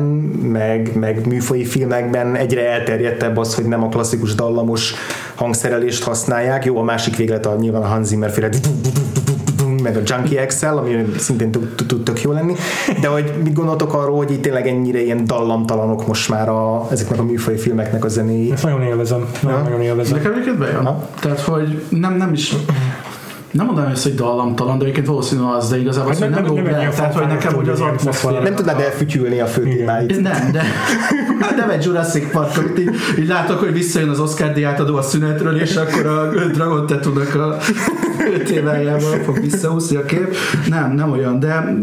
meg, 0.52 0.92
meg 0.96 1.28
műfai 1.28 1.66
filmekben 1.66 2.36
egyre 2.36 2.70
elterjedtebb 2.70 3.38
az, 3.38 3.56
hogy 3.56 3.66
nem 3.66 3.84
a 3.84 3.90
klasszikus 3.90 4.36
dallamos 4.36 4.94
hangszerelést 5.36 6.04
használják. 6.04 6.66
Jó, 6.66 6.78
a 6.78 6.84
másik 6.84 7.16
véglet 7.16 7.46
a 7.46 7.56
nyilván 7.56 7.82
a 7.82 7.88
Hans 7.88 8.08
Zimmer 8.08 8.32
féle 8.32 8.50
meg 9.84 9.96
a 9.98 10.00
Junkie 10.06 10.40
Excel, 10.46 10.78
ami 10.78 11.06
szintén 11.18 11.52
tud- 11.52 12.04
tök 12.04 12.22
jó 12.22 12.32
lenni, 12.32 12.54
de 13.02 13.08
hogy 13.08 13.34
mit 13.44 13.54
gondoltok 13.54 13.94
arról, 13.94 14.16
hogy 14.18 14.32
itt 14.32 14.42
tényleg 14.42 14.68
ennyire 14.68 15.04
ilyen 15.04 15.26
dallamtalanok 15.26 16.08
most 16.08 16.30
már 16.30 16.50
a, 16.50 16.88
ezeknek 16.92 17.20
a 17.20 17.24
műfai 17.24 17.58
filmeknek 17.58 18.06
a 18.06 18.08
zenéi? 18.08 18.52
Ezt 18.52 18.64
nagyon 18.64 18.82
élvezem. 18.82 19.26
Nagyon, 19.42 19.58
Ja. 19.58 19.64
nagyon 19.64 19.82
élvezem. 19.82 20.18
Nekem 20.18 20.32
egyébként 20.32 20.58
bejön. 20.58 20.90
Tehát, 21.20 21.40
hogy 21.40 21.84
nem, 21.90 22.14
nem 22.14 22.34
is 22.34 22.54
nem 23.56 23.66
mondanám 23.66 23.92
ezt, 23.92 24.04
hogy 24.04 24.16
dallamtalan, 24.16 24.78
de 24.78 24.84
egyébként 24.84 25.08
valószínű 25.08 25.42
az, 25.42 25.70
de 25.70 25.78
igazából 25.80 26.12
Hát 26.12 26.16
az, 26.22 26.24
hogy 26.24 26.34
nem- 26.34 26.44
nem, 26.44 26.54
nem 26.54 26.64
be. 26.64 26.80
ilyen 26.80 26.92
Tehát, 26.96 27.14
hogy 27.14 27.28
nekem 27.28 27.56
úgy 27.56 27.70
az 27.70 27.80
atmoszféra. 27.80 28.40
Nem 28.40 28.56
tudnád 28.56 28.80
elfütyülni 28.80 29.40
a 29.40 29.46
fő 29.46 29.62
témáit? 29.64 30.22
Nem, 30.22 30.52
de 30.52 30.64
nem 31.58 31.70
egy 31.70 31.84
Jurassic 31.84 32.32
Park, 32.32 32.58
amit 32.58 32.80
így, 32.80 32.90
így 33.20 33.28
látok, 33.28 33.60
hogy 33.60 33.74
visszajön 33.74 34.10
az 34.10 34.20
Oscar 34.20 34.54
díjátadó 34.54 34.96
a 34.96 35.02
szünetről, 35.02 35.60
és 35.62 35.76
akkor 35.76 36.06
a 36.06 36.30
Dragon 36.54 36.86
Tattoo-nak 36.86 37.36
a 37.36 37.58
témájával 38.46 39.18
fog 39.24 39.42
visszahúzni 39.42 39.96
a 39.96 40.06
kép. 40.06 40.36
Nem, 40.70 40.92
nem 40.92 41.12
olyan, 41.12 41.40
de 41.40 41.76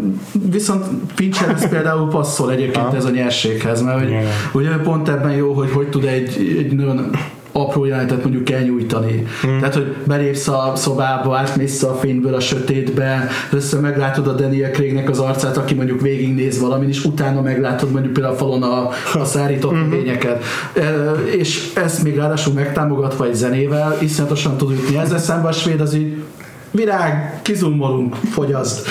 viszont 0.50 0.84
Fincher 1.14 1.48
ez 1.48 1.68
például 1.68 2.08
passzol 2.08 2.50
egyébként 2.52 2.94
ez 2.94 3.04
a 3.04 3.10
nyerséghez, 3.10 3.82
mert 3.82 3.98
hogy, 3.98 4.14
ugye 4.52 4.70
pont 4.76 5.08
ebben 5.08 5.32
jó, 5.32 5.52
hogy 5.52 5.70
hogy 5.70 5.88
tud 5.88 6.04
egy, 6.04 6.56
egy 6.58 6.72
nagyon 6.72 7.10
apró 7.52 7.84
jelenetet 7.84 8.22
mondjuk 8.22 8.50
elnyújtani. 8.50 9.26
Hmm. 9.40 9.58
Tehát, 9.58 9.74
hogy 9.74 9.96
belépsz 10.06 10.48
a 10.48 10.72
szobába, 10.76 11.36
átmész 11.36 11.82
a 11.82 11.94
fényből 11.94 12.34
a 12.34 12.40
sötétbe, 12.40 13.28
össze 13.50 13.80
meglátod 13.80 14.26
a 14.26 14.32
Daniel 14.32 14.70
Craignek 14.70 15.10
az 15.10 15.18
arcát, 15.18 15.56
aki 15.56 15.74
mondjuk 15.74 16.00
végignéz 16.00 16.60
valamin, 16.60 16.88
és 16.88 17.04
utána 17.04 17.40
meglátod 17.40 17.90
mondjuk 17.90 18.12
például 18.12 18.34
a 18.34 18.38
falon 18.38 18.62
a, 18.62 18.88
a 19.18 19.24
szárított 19.24 19.72
növényeket. 19.72 20.44
E, 20.74 20.80
és 21.36 21.70
ezt 21.74 22.02
még 22.02 22.16
ráadásul 22.16 22.52
megtámogatva 22.52 23.26
egy 23.26 23.34
zenével, 23.34 23.96
iszonyatosan 24.00 24.56
tud 24.56 24.70
ütni. 24.70 24.98
Ezzel 24.98 25.18
szemben 25.18 25.50
a 25.50 25.52
svéd 25.52 25.80
az 25.80 25.94
így 25.94 26.22
virág, 26.70 27.40
kizummolunk, 27.42 28.14
fogyaszt. 28.30 28.88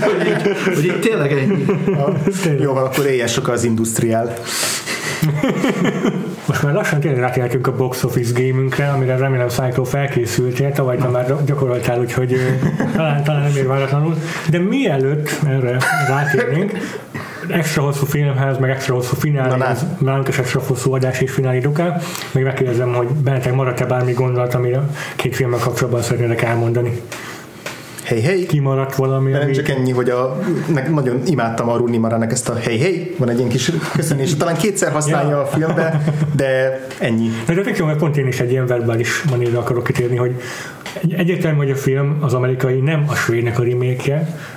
hogy, 0.00 0.26
így, 0.26 0.74
hogy 0.74 0.84
így 0.84 1.00
tényleg 1.00 1.32
ennyi. 1.32 1.64
Jó, 2.60 2.72
van, 2.72 2.84
akkor 2.84 3.06
éljen 3.06 3.26
sokkal 3.26 3.54
az 3.54 3.64
industriál. 3.64 4.34
Most 6.50 6.62
már 6.62 6.72
lassan 6.72 7.00
tényleg 7.00 7.20
rátérhetünk 7.20 7.66
a 7.66 7.76
box 7.76 8.04
office 8.04 8.32
gamünkre, 8.42 8.88
amire 8.88 9.16
remélem 9.16 9.48
Cyclo 9.48 9.84
felkészültél, 9.84 10.72
tavaly 10.72 10.96
te 10.96 11.08
már 11.08 11.44
gyakoroltál, 11.44 12.00
úgyhogy 12.00 12.36
talán, 12.94 13.24
talán 13.24 13.42
nem 13.42 13.56
ér 13.56 13.66
váratlanul. 13.66 14.14
De 14.50 14.58
mielőtt 14.58 15.30
erre 15.46 15.76
rátérnénk, 16.08 16.72
extra 17.48 17.82
hosszú 17.82 18.06
filmhez, 18.06 18.58
meg 18.58 18.70
extra 18.70 18.94
hosszú 18.94 19.16
fináléhez, 19.16 19.84
nálunk 19.98 20.28
is 20.28 20.38
extra 20.38 20.60
hosszú 20.66 20.94
adás 20.94 21.20
és 21.20 21.30
finálé 21.30 21.58
dukál, 21.58 22.00
még 22.32 22.44
megkérdezem, 22.44 22.92
hogy 22.92 23.06
bennetek 23.06 23.54
maradt-e 23.54 23.86
bármi 23.86 24.12
gondolat, 24.12 24.54
amire 24.54 24.82
két 25.16 25.34
filmmel 25.34 25.58
kapcsolatban 25.58 26.02
szeretnének 26.02 26.42
elmondani. 26.42 27.00
Hey, 28.10 28.20
hey! 28.22 28.46
Kimaradt 28.46 28.94
valami, 28.94 29.30
nem 29.30 29.52
csak 29.52 29.68
ennyi, 29.68 29.90
hogy 29.90 30.10
a, 30.10 30.38
ne, 30.72 30.88
nagyon 30.88 31.22
imádtam 31.26 31.68
a 31.68 31.76
Rooney 31.76 31.98
Maranek 31.98 32.32
ezt 32.32 32.48
a 32.48 32.54
hey 32.54 32.78
hey, 32.78 33.14
van 33.18 33.28
egy 33.28 33.38
ilyen 33.38 33.48
kis 33.50 33.70
köszönés, 33.96 34.34
talán 34.36 34.56
kétszer 34.56 34.92
használja 34.92 35.30
Ja. 35.30 35.40
a 35.40 35.46
filmbe, 35.46 36.04
de 36.36 36.80
ennyi. 36.98 37.28
Na, 37.46 37.54
de 37.54 37.60
tök 37.62 37.76
jó, 37.76 37.86
mert 37.86 37.98
pont 37.98 38.16
én 38.16 38.26
is 38.26 38.40
egy 38.40 38.50
ilyen 38.50 38.66
verbális 38.66 39.22
manérre 39.22 39.58
akarok 39.58 39.84
kitérni, 39.84 40.16
hogy 40.16 40.40
egy- 41.02 41.12
egyértelmű, 41.12 41.56
hogy 41.56 41.70
a 41.70 41.76
film 41.76 42.16
az 42.20 42.34
amerikai 42.34 42.80
nem 42.80 43.04
a 43.08 43.14
svédnek 43.14 43.58
a 43.58 43.62
remake 43.62 44.14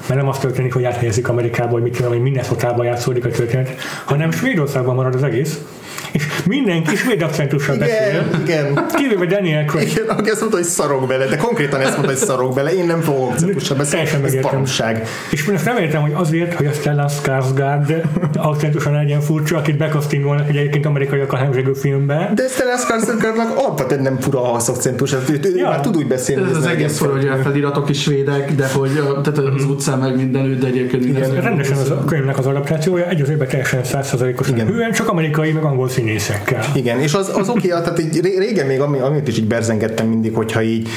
mert 0.08 0.20
nem 0.20 0.28
az 0.28 0.38
történik, 0.38 0.74
hogy 0.74 0.84
áthelyezik 0.84 1.30
Amerikába, 1.30 1.72
hogy 1.72 1.82
mit 1.82 1.96
tudom, 1.96 2.12
hogy 2.12 2.22
Minnesota-ba 2.22 2.84
játszódik 2.84 3.26
a 3.26 3.30
történet, 3.30 3.70
hanem 4.06 4.32
Svédországban 4.32 4.96
marad 4.96 5.16
az 5.16 5.24
egész, 5.24 5.62
és 5.83 5.83
mindenki 6.46 6.96
svéd 6.96 7.22
akcentussal 7.22 7.78
beszél. 7.78 7.96
Igen, 8.10 8.42
igen. 8.44 8.86
Kivéve 8.96 9.26
Daniel 9.26 9.66
Craig. 9.66 9.90
Igen, 9.92 10.06
aki 10.18 10.30
azt 10.30 10.40
mondta, 10.40 10.58
hogy 10.58 10.66
szarok 10.68 11.08
bele, 11.08 11.26
de 11.26 11.36
konkrétan 11.38 11.80
ezt 11.82 11.90
mondta, 11.92 12.08
hogy 12.08 12.16
szarok 12.22 12.54
bele, 12.54 12.74
én 12.74 12.86
nem 12.86 13.02
fogok 13.02 13.30
akcentussal 13.32 13.78
beszélni, 13.78 14.06
Teljesen 14.06 14.16
ez 14.18 14.22
megértem. 14.26 14.52
baromság. 14.52 15.08
És 15.32 15.46
most 15.46 15.66
nem 15.66 15.78
értem, 15.78 16.02
hogy 16.02 16.12
azért, 16.16 16.54
hogy 16.54 16.66
a 16.66 16.72
Stellan 16.72 17.08
Skarsgård 17.10 18.02
akcentusan 18.36 18.94
legyen 18.94 19.22
furcsa, 19.22 19.58
akit 19.58 19.78
bekasztingolnak 19.78 20.50
egy 20.50 20.56
egyébként 20.58 20.86
amerikaiak 20.86 21.34
a 21.34 21.36
hemzsegő 21.36 21.74
filmbe. 21.74 22.32
De 22.36 22.44
Stellan 22.48 22.78
Skarsgårdnak 22.78 23.58
alapvetően 23.58 24.02
nem 24.02 24.20
fura 24.20 24.42
a 24.42 24.48
haszakcentus, 24.48 25.14
ő, 25.14 25.18
ő 25.44 25.56
Ja. 25.56 25.70
már 25.70 25.80
tud 25.80 25.98
úgy 25.98 26.08
beszélni. 26.08 26.50
Ez 26.50 26.58
az 26.58 26.66
egész 26.66 26.98
hogy 27.00 27.28
a 27.28 27.36
feliratok 27.44 27.90
is 27.90 28.02
svédek, 28.02 28.52
de 28.52 28.68
hogy 28.74 28.92
a- 28.98 29.22
tehát 29.22 29.38
az 29.56 29.64
utcán 29.64 30.00
meg 30.00 30.16
mindenütt, 30.16 30.60
de 30.60 30.68
egyébként 30.68 31.06
Igen, 31.06 31.42
Rendesen 31.42 31.78
az 31.78 31.90
a 31.90 32.04
könyvnek 32.06 32.38
az 32.38 32.46
adaptációja 32.46 33.08
egy 33.08 33.22
az 33.22 33.30
évben 33.30 33.48
teljesen 33.48 33.84
százszerzalékosan 33.84 34.54
Igen. 34.56 34.68
hűen, 34.68 34.92
csak 34.92 35.10
amerikai, 35.10 35.52
meg 35.52 35.64
angol 35.64 35.90
színészekkel. 36.04 36.66
Igen, 36.74 37.00
és 37.00 37.14
az, 37.14 37.32
az 37.36 37.50
oké, 37.50 37.68
tehát 37.68 38.00
így 38.00 38.20
ré- 38.22 38.38
régen 38.38 38.66
még, 38.66 38.80
ami, 38.80 39.00
amit 39.00 39.28
is 39.28 39.38
így 39.38 39.48
berzengettem 39.48 40.08
mindig, 40.08 40.36
hogyha 40.36 40.62
így 40.62 40.88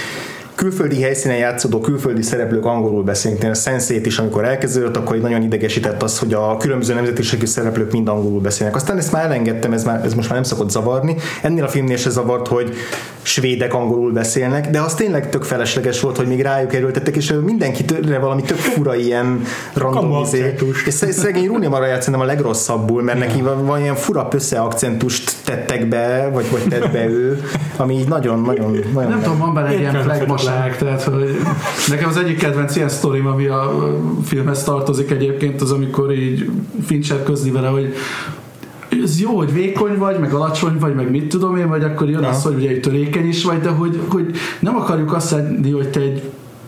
külföldi 0.57 1.03
helyszínen 1.03 1.37
játszódó 1.37 1.81
külföldi 1.81 2.23
szereplők 2.23 2.65
angolul 2.65 3.03
beszélnek. 3.03 3.43
Én 3.43 3.51
a 3.51 3.55
sense 3.55 3.95
is, 3.95 4.19
amikor 4.19 4.45
elkezdődött, 4.45 4.97
akkor 4.97 5.17
nagyon 5.17 5.43
idegesített 5.43 6.03
az, 6.03 6.19
hogy 6.19 6.35
a 6.35 6.57
különböző 6.57 6.95
nemzetiségű 6.95 7.47
szereplők 7.47 7.93
mind 7.93 8.09
angolul 8.09 8.41
beszélnek. 8.41 8.77
Aztán 8.77 8.99
ezt 8.99 9.13
már 9.13 9.25
elengedtem, 9.25 9.73
ez, 9.73 9.85
már, 9.85 10.05
ez 10.05 10.15
most 10.15 10.29
már 10.29 10.39
nem 10.39 10.49
szokott 10.49 10.71
zavarni. 10.71 11.17
Ennél 11.43 11.65
a 11.65 11.69
filmnél 11.69 11.97
se 11.97 12.11
zavart, 12.11 12.49
hogy 12.49 12.75
svédek 13.23 13.75
angolul 13.75 14.13
beszélnek, 14.13 14.71
de 14.71 14.81
az 14.81 14.95
tényleg 14.95 15.31
tök 15.31 15.43
felesleges 15.43 16.01
volt, 16.01 16.17
hogy 16.17 16.27
még 16.27 16.43
rájuk 16.43 16.75
erőltettek, 16.75 17.17
és 17.17 17.35
mindenkitől 17.45 18.21
valami 18.21 18.43
tök 18.43 18.59
fura 18.59 18.95
ilyen 18.95 19.43
random 19.75 20.23
izé. 20.23 20.55
És 20.87 20.95
sze- 20.95 21.13
szegény 21.13 21.47
Rooney 21.47 21.69
Mara 21.69 21.87
szerintem 21.87 22.21
a 22.21 22.25
legrosszabbul, 22.25 23.03
mert 23.03 23.19
neki 23.19 23.43
van, 23.43 23.67
van 23.67 23.81
ilyen 23.81 23.95
fura 23.95 24.25
pössze 24.25 24.59
akcentust 24.59 25.33
tettek 25.45 25.89
be, 25.89 26.31
vagy, 26.33 26.51
vagy 26.51 26.63
tett 26.69 26.91
be 26.93 27.07
ő, 27.07 27.43
ami 27.77 27.95
így 27.95 28.09
nagyon, 28.09 28.41
nagyon, 28.41 28.79
nagyon 28.95 29.11
Nem 29.11 29.23
tudom, 29.23 29.39
van 29.39 29.55
benne 29.55 29.69
egy 29.69 29.79
ilyen 29.79 29.95
Értelmezhetetlen. 29.95 30.46
Fasság, 30.47 30.79
tehát 30.79 31.03
hogy 31.03 31.37
nekem 31.89 32.09
az 32.09 32.17
egyik 32.17 32.39
kedvenc 32.39 32.77
ilyen 32.77 32.89
sztorim, 32.89 33.27
ami 33.27 33.47
a 33.47 33.95
filmhez 34.25 34.65
tartozik 34.65 35.11
egyébként, 35.11 35.61
az 35.61 35.73
amikor 35.73 36.13
így 36.13 36.51
Fincher 36.85 37.23
közli 37.23 37.51
vele, 37.51 37.69
hogy 37.69 37.95
ez 39.03 39.21
jó, 39.21 39.37
hogy 39.37 39.53
vékony 39.53 39.99
vagy, 39.99 40.19
meg 40.19 40.33
alacsony 40.33 40.79
vagy, 40.79 40.95
meg 40.95 41.11
mit 41.11 41.29
tudom 41.29 41.57
én, 41.57 41.69
vagy 41.69 41.83
akkor 41.83 42.09
jön 42.09 42.25
az, 42.25 42.43
hogy 42.43 42.55
ugye 42.55 42.81
törékeny 42.81 43.29
is 43.29 43.45
vagy, 43.45 43.61
de 43.61 43.69
hogy, 43.69 44.01
hogy 44.09 44.37
nem 44.61 44.77
akarjuk 44.77 45.13
azt 45.13 45.31
lenni, 45.31 45.71
hogy 45.71 45.89
te 45.89 46.01
egy 46.01 46.23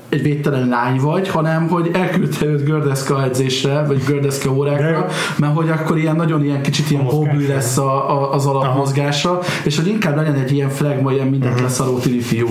egy 0.08 0.22
védtelen 0.22 0.68
lány 0.68 1.00
vagy, 1.00 1.28
hanem 1.28 1.68
hogy 1.68 1.90
elküldte 1.92 2.46
őt 2.46 2.64
gördeszka 2.64 3.24
edzésre, 3.24 3.82
vagy 3.82 4.02
gördeszka 4.06 4.50
órákra, 4.50 5.06
mert 5.36 5.54
hogy 5.54 5.70
akkor 5.70 5.98
ilyen 5.98 6.16
nagyon 6.16 6.44
ilyen 6.44 6.62
kicsit 6.62 6.90
ilyen 6.90 7.02
hobby 7.02 7.46
lesz 7.46 7.78
a, 7.78 8.10
a, 8.10 8.32
az 8.32 8.46
alapmozgása, 8.46 9.40
és 9.64 9.76
hogy 9.76 9.86
inkább 9.86 10.16
legyen 10.16 10.34
egy 10.34 10.52
ilyen 10.52 10.68
flagma, 10.68 11.12
ilyen 11.12 11.26
mindent 11.26 11.52
uh-huh. 11.52 11.68
leszaró 11.68 11.98
tini 11.98 12.20
fiú. 12.20 12.48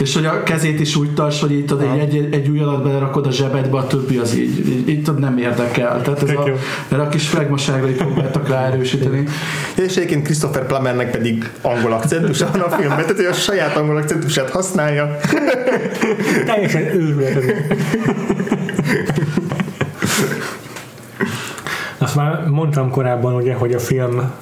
és 0.00 0.14
hogy 0.14 0.24
a 0.24 0.42
kezét 0.42 0.80
is 0.80 0.96
úgy 0.96 1.14
tarts, 1.14 1.40
hogy 1.40 1.52
itt 1.52 1.72
uh-huh. 1.72 1.92
egy, 1.92 2.16
egy, 2.16 2.34
egy 2.34 2.48
új 2.48 2.60
alatt 2.60 2.82
belerakod 2.82 3.26
a 3.26 3.30
zsebedbe, 3.30 3.78
a 3.78 3.86
többi 3.86 4.16
az 4.16 4.36
így, 4.36 4.68
így, 4.68 4.88
így 4.88 5.10
nem 5.18 5.38
érdekel. 5.38 6.02
Tehát 6.02 6.22
ez 6.22 6.30
a, 6.30 6.50
erre 6.88 7.02
a 7.02 7.08
kis 7.08 7.28
flagmaságra 7.28 7.88
így 7.88 7.96
próbáltak 7.96 8.48
rá 8.48 8.66
erősíteni. 8.66 9.24
És 9.76 9.96
egyébként 9.96 10.24
Christopher 10.24 10.66
Plummernek 10.66 11.10
pedig 11.10 11.50
angol 11.62 11.92
akcentusa 11.92 12.48
van 12.52 12.60
a 12.60 12.68
filmben, 12.68 12.98
tehát 12.98 13.16
hogy 13.16 13.24
a 13.24 13.32
saját 13.32 13.76
angol 13.76 13.96
akcentusát 13.96 14.50
használja. 14.50 15.16
Teljesen 16.46 16.87
őrület 16.94 17.44
Azt 21.98 22.16
már 22.16 22.44
mondtam 22.46 22.90
korábban, 22.90 23.34
ugye, 23.34 23.54
hogy 23.54 23.72
a 23.72 23.78
film 23.78 24.32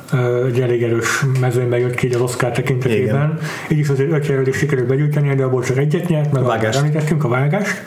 egy 0.47 0.61
elég 0.61 0.83
erős 0.83 1.25
mezőnybe 1.41 1.79
jött 1.79 1.95
ki 1.95 2.09
az 2.09 2.21
Oscar 2.21 2.51
tekintetében. 2.51 3.07
Igen. 3.07 3.39
Így 3.69 3.79
is 3.79 3.89
azért 3.89 4.13
öt 4.13 4.27
jelölést 4.27 4.59
sikerült 4.59 4.87
begyűjteni, 4.87 5.35
de 5.35 5.45
abból 5.45 5.63
csak 5.63 5.77
egyet 5.77 6.09
nyert, 6.09 6.33
mert 6.33 6.45
a 6.45 6.49
vágást. 6.49 6.79
említettünk, 6.79 7.25
a 7.25 7.29
vágást. 7.29 7.83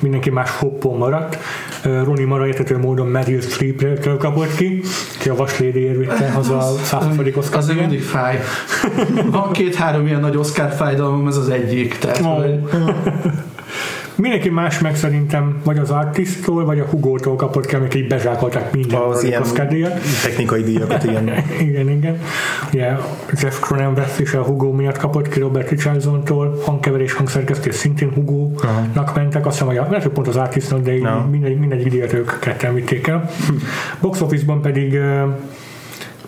Mindenki 0.00 0.30
más 0.30 0.50
hoppon 0.50 0.96
maradt. 0.96 1.38
Roni 1.82 2.24
Mara 2.24 2.46
értető 2.46 2.78
módon 2.78 3.06
Meryl 3.06 3.40
streep 3.40 4.16
kapott 4.18 4.54
ki, 4.54 4.82
ki 5.20 5.28
a 5.28 5.34
vaslédi 5.34 5.86
vitte 5.86 6.32
az 6.36 6.50
a 6.50 6.60
századik 6.82 7.36
Oscar. 7.36 7.58
Azért 7.58 7.78
mindig 7.78 8.02
fáj. 8.02 8.38
Van 9.30 9.52
két-három 9.52 10.06
ilyen 10.06 10.20
nagy 10.20 10.36
Oscar 10.36 10.72
fájdalom, 10.72 11.26
ez 11.26 11.36
az 11.36 11.48
egyik. 11.48 11.98
Tehát, 11.98 12.20
oh. 12.20 12.36
hogy... 12.36 12.60
Mindenki 14.18 14.48
más 14.48 14.78
meg 14.78 14.96
szerintem 14.96 15.60
vagy 15.64 15.78
az 15.78 15.90
Artisttól, 15.90 16.64
vagy 16.64 16.80
a 16.80 16.84
Hugo-tól 16.84 17.36
kapott 17.36 17.66
ki, 17.66 17.74
amit 17.74 17.94
így 17.94 18.06
bezsákolták 18.06 18.72
minden 18.72 19.00
az 19.00 19.24
ilyen 19.24 19.42
díjat. 19.68 20.00
technikai 20.22 20.62
díjakat, 20.62 21.04
igen. 21.04 21.30
igen, 21.68 21.88
igen. 21.88 22.20
Ugye 22.72 22.96
Jeff 23.42 23.60
Cronenberg 23.60 24.08
is 24.18 24.34
a 24.34 24.42
Hugo 24.42 24.72
miatt 24.72 24.98
kapott 24.98 25.28
ki 25.28 25.40
Robert 25.40 25.70
Richardson-tól, 25.70 26.58
hangkeverés, 26.64 27.12
hangszerkesztés 27.12 27.74
szintén 27.74 28.12
Hugo-nak 28.14 29.14
mentek, 29.14 29.46
azt 29.46 29.58
hiszem, 29.58 29.76
hogy 29.76 29.86
lehet, 29.88 30.02
hogy 30.02 30.12
pont 30.12 30.28
az 30.28 30.36
Artistnak, 30.36 30.80
de 30.80 30.98
no. 30.98 31.26
mindegy, 31.30 31.58
mindegy 31.58 31.88
díjat 31.88 32.12
ők 32.12 32.38
ketten 32.38 32.74
vitték 32.74 33.06
el. 33.06 33.30
Box 34.00 34.20
Office-ban 34.20 34.62
pedig 34.62 35.00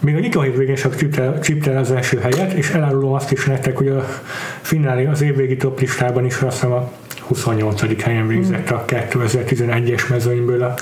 még 0.01 0.15
a 0.15 0.19
nyitó 0.19 0.41
végén 0.41 0.75
csak 0.75 0.97
csipte 1.41 1.79
az 1.79 1.91
első 1.91 2.19
helyet, 2.19 2.53
és 2.53 2.71
elárulom 2.71 3.13
azt 3.13 3.33
is 3.33 3.45
nektek, 3.45 3.77
hogy 3.77 3.89
a 3.89 4.05
finálé 4.61 5.07
az 5.07 5.23
évvégi 5.23 5.57
top 5.57 5.81
listában 5.81 6.25
is 6.25 6.41
azt 6.41 6.55
hiszem 6.55 6.73
a 6.73 6.91
28. 7.31 8.03
helyen 8.03 8.27
végzett 8.27 8.71
a 8.71 8.85
2011-es 8.87 10.09
mezőnyből 10.09 10.63
a 10.63 10.75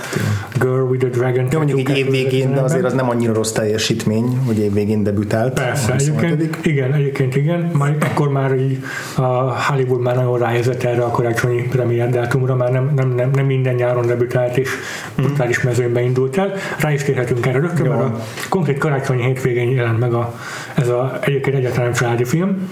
Girl 0.59 0.81
with 0.81 1.05
a 1.05 1.09
Dragon. 1.09 1.49
De 1.49 1.57
mondjuk 1.57 1.79
így 1.79 1.97
évvégén, 1.97 2.55
de 2.55 2.61
azért 2.61 2.85
az 2.85 2.93
nem 2.93 3.09
annyira 3.09 3.33
rossz 3.33 3.51
teljesítmény, 3.51 4.39
hogy 4.47 4.59
évvégén 4.59 5.03
debütált. 5.03 5.53
Persze, 5.53 5.93
egyébként, 5.93 6.67
igen, 6.67 6.93
egyébként 6.93 7.37
igen, 7.37 7.71
majd 7.73 8.05
akkor 8.11 8.29
már 8.29 8.57
így 8.57 8.83
a 9.17 9.63
Hollywood 9.63 10.01
már 10.01 10.15
nagyon 10.15 10.39
ráhelyezett 10.39 10.83
erre 10.83 11.03
a 11.03 11.11
karácsonyi 11.11 11.63
premier 11.63 12.11
dátumra, 12.11 12.55
már 12.55 12.71
nem, 12.71 12.93
nem, 12.97 13.09
nem, 13.09 13.31
nem 13.35 13.47
minden 13.47 13.75
nyáron 13.75 14.07
debütált 14.07 14.57
és 14.57 14.69
mhm. 15.15 15.27
brutális 15.27 15.61
mm. 15.61 15.69
mezőnyben 15.69 16.03
indult 16.03 16.37
el. 16.37 16.53
Rá 16.79 16.93
is 16.93 17.03
térhetünk 17.03 17.47
erre 17.47 17.59
rögtön, 17.59 17.87
mert 17.87 18.01
a 18.01 18.21
konkrét 18.49 18.79
karácsonyi 18.79 19.23
hétvégén 19.23 19.71
jelent 19.71 19.99
meg 19.99 20.13
a, 20.13 20.35
ez 20.75 20.89
a 20.89 21.19
egyébként 21.21 21.57
egyáltalán 21.57 21.93
családi 21.93 22.25
film. 22.25 22.69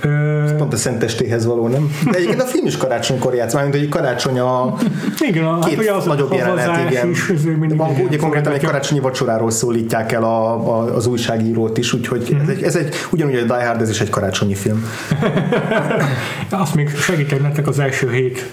Ö... 0.00 0.54
Pont 0.56 0.72
a 0.72 0.76
szentestéhez 0.76 1.46
való, 1.46 1.68
nem? 1.68 1.90
De 2.10 2.16
egyébként 2.16 2.42
a 2.42 2.44
film 2.44 2.66
is 2.66 2.76
karácsonykor 2.76 3.34
játsz, 3.34 3.54
mármint, 3.54 3.76
hogy 3.76 3.88
karácsony 3.88 4.38
a 4.38 4.74
igen, 5.18 5.44
a, 5.44 5.58
két 5.58 5.86
hát, 5.86 5.96
az 5.96 6.04
nagyobb 6.04 6.32
jelenet, 6.32 6.90
igen. 6.90 7.10
Is, 7.10 7.32
van, 7.76 7.90
ugye 8.06 8.16
konkrétan 8.16 8.52
egy 8.52 8.64
karácsonyi 8.64 9.00
vacsoráról 9.00 9.50
szólítják 9.50 10.12
el 10.12 10.22
a, 10.22 10.68
a, 10.68 10.94
az 10.94 11.06
újságírót 11.06 11.78
is, 11.78 11.92
úgyhogy 11.92 12.34
mm-hmm. 12.34 12.42
ez, 12.42 12.48
egy, 12.48 12.62
ez 12.62 12.76
egy, 12.76 12.94
ugyanúgy 13.10 13.34
a 13.34 13.42
Die 13.42 13.66
Hard, 13.66 13.80
ez 13.80 13.90
is 13.90 14.00
egy 14.00 14.10
karácsonyi 14.10 14.54
film. 14.54 14.84
Azt 16.50 16.74
még 16.74 16.96
segítek 16.96 17.42
nektek 17.42 17.66
az 17.66 17.78
első 17.78 18.10
hét 18.10 18.46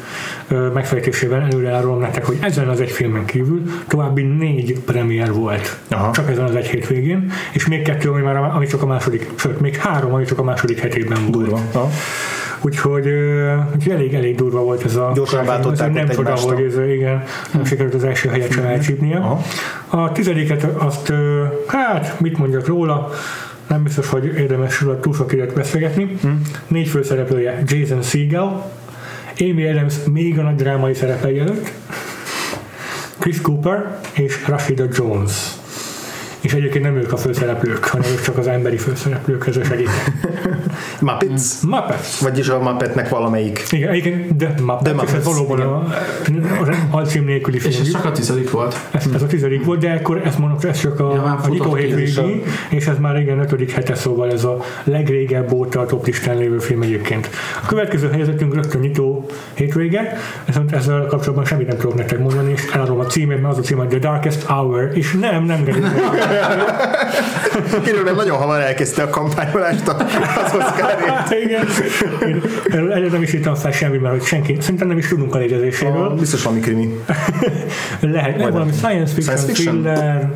megfejtésével 0.74 1.42
előre 1.42 1.72
árulom 1.72 2.00
nektek, 2.00 2.26
hogy 2.26 2.38
ezen 2.42 2.68
az 2.70 2.80
egy 2.80 2.92
filmen 2.92 3.26
kívül 3.26 3.62
további 3.88 4.22
négy 4.22 4.80
premier 4.80 5.34
volt. 5.34 5.78
Aha. 5.90 6.12
Csak 6.12 6.30
ezen 6.30 6.44
az 6.44 6.56
egy 6.56 6.68
hétvégén, 6.68 7.32
és 7.54 7.68
még 7.68 7.82
kettő, 7.82 8.10
ami, 8.10 8.22
már, 8.22 8.36
ami 8.36 8.66
csak 8.66 8.82
a 8.82 8.86
második, 8.86 9.30
sőt, 9.36 9.60
még 9.60 9.76
három, 9.76 10.14
ami 10.14 10.26
csak 10.26 10.40
a 10.40 10.44
második 10.44 10.80
hetében 10.80 11.20
volt. 11.22 11.32
Durva. 11.32 11.60
Aha. 11.72 11.90
Úgyhogy, 12.62 13.08
úgyhogy 13.76 13.92
elég, 13.92 14.14
elég 14.14 14.36
durva 14.36 14.64
volt 14.64 14.84
ez 14.84 14.96
a 14.96 15.12
Gyorsan 15.16 15.46
váltották 15.46 15.94
Nem 15.94 16.08
csoda, 16.08 16.36
hogy 16.36 16.62
ez, 16.62 16.90
igen, 16.90 17.24
nem 17.54 17.66
sikerült 17.66 17.94
az 17.94 18.04
első 18.04 18.30
helyet 18.30 18.52
sem 18.52 18.66
elcsípnia. 18.66 19.40
A 19.88 20.12
tizediket 20.12 20.64
azt, 20.78 21.14
hát 21.68 22.20
mit 22.20 22.38
mondjak 22.38 22.68
róla, 22.68 23.10
nem 23.68 23.84
biztos, 23.84 24.10
hogy 24.10 24.26
érdemes 24.26 24.82
róla 24.82 25.00
túl 25.00 25.14
sok 25.14 25.34
időt 25.34 25.54
beszélgetni. 25.54 26.18
Hmm. 26.22 26.42
Négy 26.68 26.88
főszereplője 26.88 27.64
Jason 27.66 28.02
Segel, 28.02 28.72
Amy 29.40 29.68
Adams 29.68 29.96
még 30.12 30.40
a 30.40 30.42
nagy 30.42 30.56
drámai 30.56 30.94
szerepei 30.94 31.40
előtt, 31.40 31.72
Chris 33.20 33.42
Cooper 33.42 34.00
és 34.14 34.48
Rashida 34.48 34.86
Jones 34.92 35.57
és 36.42 36.54
egyébként 36.54 36.84
nem 36.84 36.96
ők 36.96 37.12
a 37.12 37.18
főszereplők, 37.18 37.86
hanem 37.86 38.12
ők 38.12 38.22
csak 38.22 38.38
az 38.38 38.48
emberi 38.48 38.78
főszereplők 38.78 39.38
közös 39.38 39.68
segítek. 39.68 40.12
Muppets? 41.02 41.62
Muppets. 41.68 42.20
Vagyis 42.20 42.50
a 42.50 42.60
Muppetnek 42.60 43.10
valamelyik. 43.10 43.64
Igen, 43.70 43.94
igen 43.94 44.38
The 44.38 44.54
Muppets, 44.62 44.84
The 44.84 44.94
Muppets. 44.94 45.14
ez 45.14 45.26
valóban 45.26 45.60
a, 45.60 45.76
a 45.76 46.76
alcím 46.92 47.24
nélküli 47.24 47.60
film. 47.60 47.74
És 47.74 47.80
ez 47.80 47.92
csak 47.92 48.06
a 48.06 48.12
tizedik 48.12 48.52
volt. 48.52 48.88
Ez, 48.92 49.06
ez 49.14 49.22
a 49.22 49.28
tizedik 49.28 49.66
volt, 49.66 49.80
de 49.80 49.92
akkor 49.92 50.22
ezt 50.26 50.38
mondom, 50.38 50.58
ez 50.62 50.80
csak 50.80 51.00
a, 51.00 51.14
ja, 51.14 51.40
a 51.44 51.48
nyitó 51.48 51.74
hétvégi, 51.74 52.44
és 52.70 52.88
ez 52.88 52.98
már 53.00 53.20
igen 53.20 53.40
ötödik 53.40 53.72
hete, 53.72 53.96
szóval 53.96 54.32
ez 54.32 54.44
a 54.44 54.58
legrégebb 54.84 55.52
óta 55.52 55.80
a 55.80 55.86
top 55.86 56.06
listán 56.06 56.38
lévő 56.38 56.58
film 56.58 56.82
egyébként. 56.82 57.30
A 57.64 57.66
következő 57.66 58.10
helyezettünk 58.10 58.54
rögtön 58.54 58.82
nyitó 58.82 59.26
hétvége, 59.54 60.18
viszont 60.46 60.72
ezzel 60.72 61.06
kapcsolatban 61.06 61.46
semmit 61.46 61.68
nem 61.68 61.78
tudok 61.78 61.96
nektek 61.96 62.20
mondani, 62.20 62.52
és 62.52 62.66
eladom 62.74 63.00
a 63.00 63.06
címét, 63.06 63.42
mert 63.42 63.54
az 63.54 63.60
a 63.60 63.62
cím, 63.62 63.78
hogy 63.78 63.88
The 63.88 64.00
Darkest 64.00 64.44
Hour, 64.44 64.92
és 64.94 65.14
nem, 65.20 65.44
nem 65.44 65.64
Kiről 67.84 68.16
nagyon 68.16 68.38
hamar 68.38 68.60
elkezdte 68.60 69.04
a 69.04 69.10
kampányolást 69.10 69.88
az 69.88 70.54
Oscarért. 70.58 71.34
Igen. 71.44 71.68
Erről 72.70 73.10
nem 73.10 73.22
is 73.22 73.34
írtam 73.34 73.56
fel 73.56 73.72
semmi, 73.72 73.98
mert 73.98 74.14
hogy 74.14 74.24
senki, 74.24 74.58
szerintem 74.60 74.88
nem 74.88 74.98
is 74.98 75.08
tudunk 75.08 75.36
a 75.36 75.38
létezéséről. 75.38 76.10
Biztos 76.10 76.44
valami 76.44 76.62
krimi. 76.62 76.90
Lehet, 78.00 78.50
valami 78.50 78.72
science 78.72 79.14
fiction, 79.14 79.38
science 79.38 79.46
fiction? 79.46 79.82
thriller, 79.82 80.32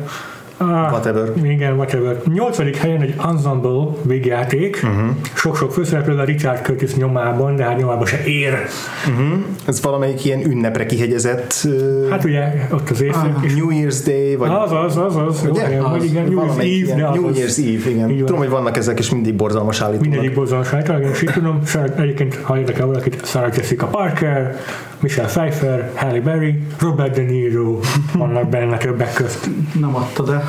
Ah, 0.62 0.90
whatever. 0.90 1.32
Igen, 1.44 1.72
whatever. 1.72 2.20
Nyolcadik 2.32 2.76
helyen 2.76 3.00
egy 3.00 3.14
ensemble 3.24 3.86
végjáték, 4.02 4.80
uh-huh. 4.82 5.16
sok-sok 5.34 5.72
főszereplővel 5.72 6.24
Richard 6.24 6.64
Curtis 6.64 6.94
nyomában, 6.94 7.56
de 7.56 7.64
hát 7.64 7.78
nyomában 7.78 8.06
se 8.06 8.24
ér. 8.24 8.52
Uh-huh. 8.52 9.38
Ez 9.66 9.82
valamelyik 9.82 10.24
ilyen 10.24 10.44
ünnepre 10.44 10.86
kihegyezett... 10.86 11.54
Uh, 11.64 12.08
hát 12.10 12.24
ugye, 12.24 12.68
ott 12.72 12.90
az 12.90 13.02
éjszak. 13.02 13.36
Ah, 13.36 13.54
New 13.56 13.68
Year's 13.70 14.00
Day, 14.04 14.36
vagy... 14.36 14.50
Az, 14.50 14.72
az, 14.72 14.96
az, 14.96 15.16
az. 15.16 15.46
Ugye? 15.50 15.68
Igen, 15.68 15.82
az, 15.82 16.04
igen, 16.04 16.24
New 16.24 16.44
Year's 16.46 16.88
Eve, 16.88 16.94
de 16.94 17.06
az 17.06 17.14
New 17.14 17.30
Year's 17.34 17.58
Eve, 17.58 17.90
igen. 17.90 18.10
Igen. 18.10 18.24
Tudom, 18.24 18.40
hogy 18.40 18.50
vannak 18.50 18.76
ezek, 18.76 18.98
és 18.98 19.10
mindig 19.10 19.34
borzalmas 19.34 19.80
állítólag. 19.80 20.08
Mindegyik 20.08 20.34
borzalmas 20.34 20.72
állítólag, 20.72 21.02
és 21.12 21.22
így 21.22 21.30
tudom, 21.32 21.58
egyébként, 21.96 22.34
ha 22.42 22.58
érdekel 22.58 22.86
valakit, 22.86 23.26
Sarah 23.26 23.56
Jessica 23.56 23.86
Parker, 23.86 24.60
Michelle 25.02 25.28
Pfeiffer, 25.28 25.90
Halle 25.94 26.20
Berry, 26.20 26.62
Robert 26.78 27.14
De 27.14 27.22
Niro 27.22 27.80
vannak 28.12 28.48
benne 28.48 28.76
többek 28.76 29.12
közt. 29.12 29.48
Nem 29.80 29.96
adta, 29.96 30.22
de... 30.22 30.42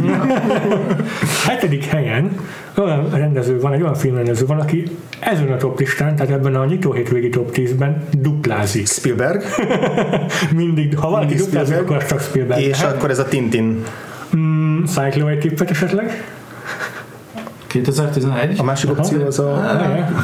Hetedik 1.46 1.84
helyen 1.84 2.30
olyan 2.76 3.10
rendező 3.10 3.60
van, 3.60 3.72
egy 3.72 3.82
olyan 3.82 3.94
filmrendező 3.94 4.46
van, 4.46 4.60
aki 4.60 4.82
ezen 5.20 5.52
a 5.52 5.56
top 5.56 5.78
listán, 5.78 6.16
tehát 6.16 6.32
ebben 6.32 6.54
a 6.54 6.64
nyitó 6.64 6.92
hétvégi 6.92 7.28
top 7.28 7.50
10-ben 7.54 8.04
duplázik. 8.18 8.86
Spielberg. 8.86 9.42
Mindig, 10.56 10.96
ha 10.96 11.10
valaki 11.10 11.26
Mindig 11.26 11.44
duplázik, 11.44 11.74
Spielberg. 11.74 11.96
akkor 11.96 12.08
csak 12.08 12.20
Spielberg. 12.20 12.62
És 12.62 12.80
lehet. 12.80 12.96
akkor 12.96 13.10
ez 13.10 13.18
a 13.18 13.24
Tintin. 13.24 13.82
Mm, 14.36 14.84
Cyclo 14.84 15.26
egy 15.26 15.38
tippet 15.38 15.70
esetleg? 15.70 16.24
2011. 17.66 18.58
A 18.58 18.62
másik 18.62 18.90
opció 18.90 19.24
az 19.24 19.38
a... 19.38 19.76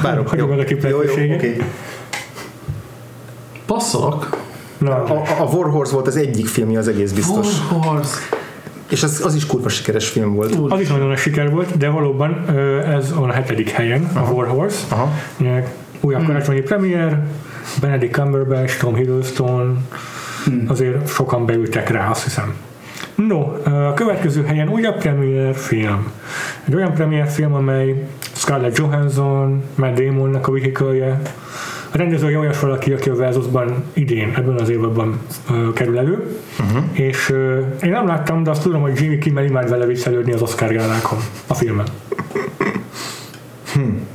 Várok. 0.03 0.29
Hagyom 0.29 0.53
el 0.53 0.59
a 0.59 0.65
jó, 0.89 1.03
jó, 1.03 1.35
okay. 1.35 1.57
Passzolok. 3.67 4.45
Na. 4.79 5.05
A, 5.05 5.23
a 5.39 5.45
Warhorse 5.45 5.93
volt 5.93 6.07
az 6.07 6.17
egyik 6.17 6.47
filmje, 6.47 6.79
az 6.79 6.89
egész 6.89 7.13
biztos. 7.13 7.47
Warhorse. 7.73 8.19
És 8.91 9.03
az, 9.03 9.23
az 9.25 9.35
is 9.35 9.47
kurva 9.47 9.69
sikeres 9.69 10.09
film 10.09 10.35
volt. 10.35 10.73
Az 10.73 10.81
is 10.81 10.89
nagyon 10.89 11.07
nagy 11.07 11.19
siker 11.19 11.51
volt, 11.51 11.77
de 11.77 11.89
valóban 11.89 12.49
ez 12.87 13.11
a 13.11 13.33
hetedik 13.33 13.71
helyen, 13.71 14.11
Aha. 14.15 14.31
a 14.31 14.33
Warhorse. 14.33 14.85
Aha. 14.89 15.13
újabb 16.01 16.21
hmm. 16.21 16.29
karácsonyi 16.29 16.61
premier, 16.61 17.27
Benedict 17.81 18.13
Cumberbatch, 18.13 18.79
Tom 18.79 18.95
Hiddleston, 18.95 19.87
hmm. 20.45 20.65
azért 20.69 21.09
sokan 21.09 21.47
beültek 21.47 21.91
rá, 21.91 22.11
azt 22.11 22.23
hiszem. 22.23 22.55
No, 23.15 23.41
a 23.65 23.95
következő 23.95 24.45
helyen 24.45 24.69
újabb 24.69 24.99
premier 24.99 25.55
film. 25.55 26.13
Egy 26.67 26.75
olyan 26.75 26.95
premier 26.95 27.29
film, 27.29 27.55
amely 27.55 28.07
Scarlett 28.33 28.77
Johansson, 28.77 29.63
Matt 29.75 30.01
Damonnak 30.01 30.49
a 30.49 30.53
vehicle 30.53 31.21
a 31.93 31.97
rendező 31.97 32.39
olyas 32.39 32.61
valaki, 32.61 32.93
aki 32.93 33.09
a 33.09 33.15
Versusban 33.15 33.85
idén, 33.93 34.33
ebben 34.37 34.55
az 34.55 34.69
évadban 34.69 35.21
uh, 35.51 35.73
kerül 35.73 35.99
elő, 35.99 36.39
uh-huh. 36.61 36.85
és 36.93 37.31
uh, 37.31 37.39
én 37.83 37.91
nem 37.91 38.07
láttam, 38.07 38.43
de 38.43 38.51
azt 38.51 38.63
tudom, 38.63 38.81
hogy 38.81 39.01
Jimmy 39.01 39.19
Kimmel 39.19 39.45
imád 39.45 39.69
vele 39.69 39.87
viccelődni 39.87 40.33
az 40.33 40.43
Oscar 40.43 40.73
gálákon 40.73 41.19
a 41.47 41.55
filmen. 41.55 41.87
Hmm 43.73 44.15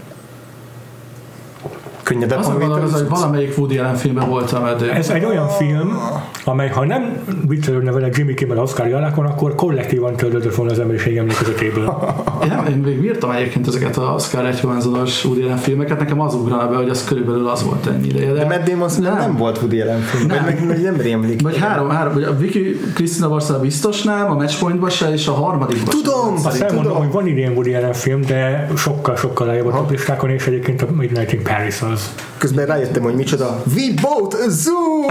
könnyedebb 2.03 2.40
az 2.40 2.48
az, 2.84 2.94
hogy 2.94 3.10
valamelyik 3.10 3.57
Woody 3.57 3.78
Allen 3.78 3.95
filmben 3.95 4.30
voltam 4.30 4.65
eddig. 4.65 4.88
Ez 4.88 5.10
egy 5.10 5.26
olyan 5.26 5.48
film, 5.48 5.98
amely 6.45 6.69
ha 6.69 6.86
nem 6.86 7.18
viccelődne 7.48 7.91
vele 7.91 8.10
Jimmy 8.11 8.34
Kimmel 8.34 8.60
Oscar 8.60 8.88
jalákon, 8.88 9.26
akkor 9.26 9.56
kollektívan 9.56 10.15
töltődött 10.15 10.56
volna 10.56 10.72
az 10.72 10.80
emberiség 10.80 11.18
emlékezetéből. 11.18 12.14
Én, 12.44 12.73
én 12.73 12.78
még 12.78 13.02
bírtam 13.02 13.32
egyébként 13.32 13.68
ezeket 13.68 13.98
a 13.98 14.15
Scarlett 14.19 14.61
Johansson-os 14.61 15.26
Woody 15.26 15.41
Allen 15.41 15.57
filmeket, 15.57 15.99
nekem 15.99 16.22
az 16.22 16.34
ugrana 16.34 16.68
be, 16.68 16.76
hogy 16.76 16.90
az 16.90 17.03
körülbelül 17.03 17.48
az 17.48 17.64
volt 17.64 17.86
ennyi 17.86 18.07
ideje. 18.07 18.32
De, 18.32 18.40
de 18.40 18.45
Matt 18.45 18.69
Damon 18.69 18.90
nem. 18.99 19.18
nem 19.18 19.38
volt 19.38 19.57
Woody 19.57 19.82
Allen 19.82 20.02
film, 20.02 20.28
nem. 20.28 20.44
meg, 20.45 20.65
meg 20.65 20.82
nem 20.82 20.95
rémlik. 20.95 21.41
Vagy 21.41 21.57
három, 21.57 21.90
három, 21.90 22.14
vagy 22.14 22.23
a 22.23 22.38
Vicky 22.38 22.80
Kristina 22.94 23.28
Varsala 23.28 23.60
biztos 23.60 24.03
nem, 24.03 24.32
a 24.32 24.34
Matchpointban 24.34 24.90
se, 24.90 25.14
és 25.14 25.28
a 25.28 25.34
harmadikban 25.34 25.90
Tudom, 26.02 26.38
sem. 26.38 26.45
Azt 26.45 26.61
elmondom, 26.61 26.95
hogy 26.95 27.11
van 27.11 27.28
idén 27.28 27.52
Woody 27.52 27.73
Allen 27.73 27.94
film, 27.94 28.22
de 28.22 28.68
sokkal, 28.76 29.15
sokkal 29.15 29.48
lejjebb 29.48 29.65
a 29.65 29.86
listákon, 29.90 30.30
és 30.30 30.48
egyébként 30.48 30.82
a 30.82 30.88
Midnight 30.91 31.34
in 31.34 31.44
Paris 31.44 31.82
az. 31.82 32.01
Közben 32.38 32.65
rájöttem, 32.65 33.03
hogy 33.03 33.15
micsoda. 33.15 33.64
We 33.76 33.94
a 34.03 34.49
zoo! 34.49 35.06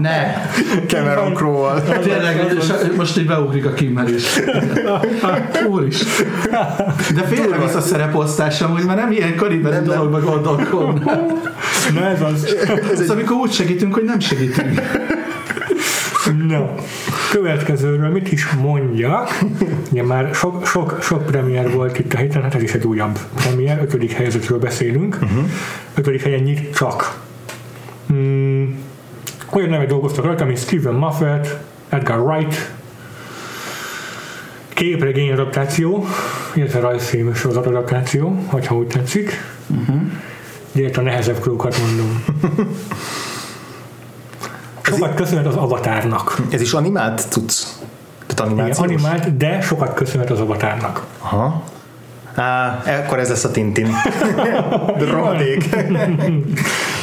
ne! 0.00 0.34
Cameron 0.86 1.34
Crowe-val. 1.34 1.82
Tényleg, 1.82 2.56
most 2.96 3.18
így 3.18 3.26
beugrik 3.26 3.66
a 3.66 3.72
Kimmel 3.72 4.08
is. 4.08 4.24
Úr 5.68 5.86
is. 5.86 6.02
De 7.14 7.22
félre 7.22 7.58
vissza 7.58 7.80
szereposztásom, 7.80 8.70
hogy 8.70 8.84
már 8.84 8.96
nem 8.96 9.12
ilyen 9.12 9.36
karibeli 9.36 9.84
dologba 9.84 10.20
gondolkodnál. 10.20 11.26
Na 11.94 12.06
ez 12.06 12.22
az. 12.22 12.56
Ez, 12.92 13.00
ez 13.00 13.10
amikor 13.10 13.36
úgy 13.36 13.52
segítünk, 13.52 13.94
hogy 13.94 14.04
nem 14.04 14.20
segítünk. 14.20 14.80
No. 16.48 16.64
Következőről 17.34 18.08
mit 18.08 18.32
is 18.32 18.50
mondjak? 18.50 19.38
Ugye 19.90 20.02
már 20.02 20.34
sok, 20.34 20.66
sok, 20.66 20.98
sok 21.02 21.26
premier 21.26 21.70
volt 21.70 21.98
itt 21.98 22.12
a 22.12 22.16
héten, 22.16 22.42
hát 22.42 22.54
ez 22.54 22.62
is 22.62 22.72
egy 22.72 22.84
újabb 22.84 23.18
premier, 23.34 23.78
ötödik 23.82 24.12
helyzetről 24.12 24.58
beszélünk. 24.58 25.18
Uh-huh. 25.22 25.44
Ötödik 25.94 26.22
helyen 26.22 26.42
nyit 26.42 26.74
csak. 26.74 27.20
Hmm, 28.06 28.78
olyan 29.50 29.68
nevek 29.68 29.88
dolgoztak 29.88 30.24
rajta, 30.24 30.44
mint 30.44 30.58
Stephen 30.58 30.94
Moffat, 30.94 31.58
Edgar 31.88 32.18
Wright, 32.18 32.72
képregény 34.68 35.32
adaptáció, 35.32 36.06
illetve 36.54 36.80
rajzfilm 36.80 37.34
sorozat 37.34 37.66
adaptáció, 37.66 38.44
hogyha 38.46 38.76
úgy 38.76 38.86
tetszik. 38.86 39.40
Uh-huh. 39.66 40.02
Direkt 40.72 40.96
a 40.96 41.02
nehezebb 41.02 41.38
krókat 41.40 41.76
mondom. 41.78 42.24
Sokat 44.84 45.14
köszönhet 45.14 45.46
az 45.46 45.56
avatárnak. 45.56 46.40
Ez 46.50 46.60
is 46.60 46.72
animált 46.72 47.26
cucc? 47.30 47.62
Tehát 48.26 48.52
animációs? 48.52 48.76
Igen, 48.76 48.90
animált, 48.90 49.36
de 49.36 49.60
sokat 49.60 49.94
köszönhet 49.94 50.30
az 50.30 50.40
avatárnak. 50.40 51.06
Aha. 51.18 51.62
Á, 52.34 52.82
akkor 53.04 53.18
ez 53.18 53.28
lesz 53.28 53.44
a 53.44 53.50
Tintin. 53.50 53.88
Rohadék. 55.12 55.76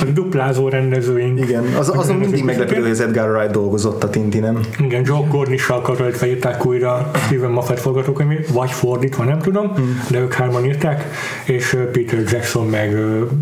a 0.01 0.03
duplázó 0.13 0.69
rendezőink. 0.69 1.39
Igen, 1.39 1.63
az, 1.77 1.89
azon 1.95 2.15
mindig 2.15 2.43
meglepő, 2.43 2.75
hogy 2.81 2.89
az 2.89 2.99
Edgar 2.99 3.29
Wright 3.29 3.51
dolgozott 3.51 4.03
a 4.03 4.09
Tintinem. 4.09 4.59
Igen, 4.79 5.01
Joe 5.05 5.27
Cornish-sal 5.27 5.81
karoltva 5.81 6.25
írták 6.25 6.65
újra 6.65 7.11
Steven 7.25 7.51
Moffat 7.51 7.79
forgatókönyvét, 7.79 8.47
vagy 8.47 8.71
fordítva, 8.71 9.23
nem 9.23 9.39
tudom, 9.39 9.73
hmm. 9.75 10.03
de 10.09 10.19
ők 10.19 10.33
hárman 10.33 10.65
írták, 10.65 11.05
és 11.45 11.77
Peter 11.91 12.19
Jackson 12.31 12.67
meg 12.67 12.97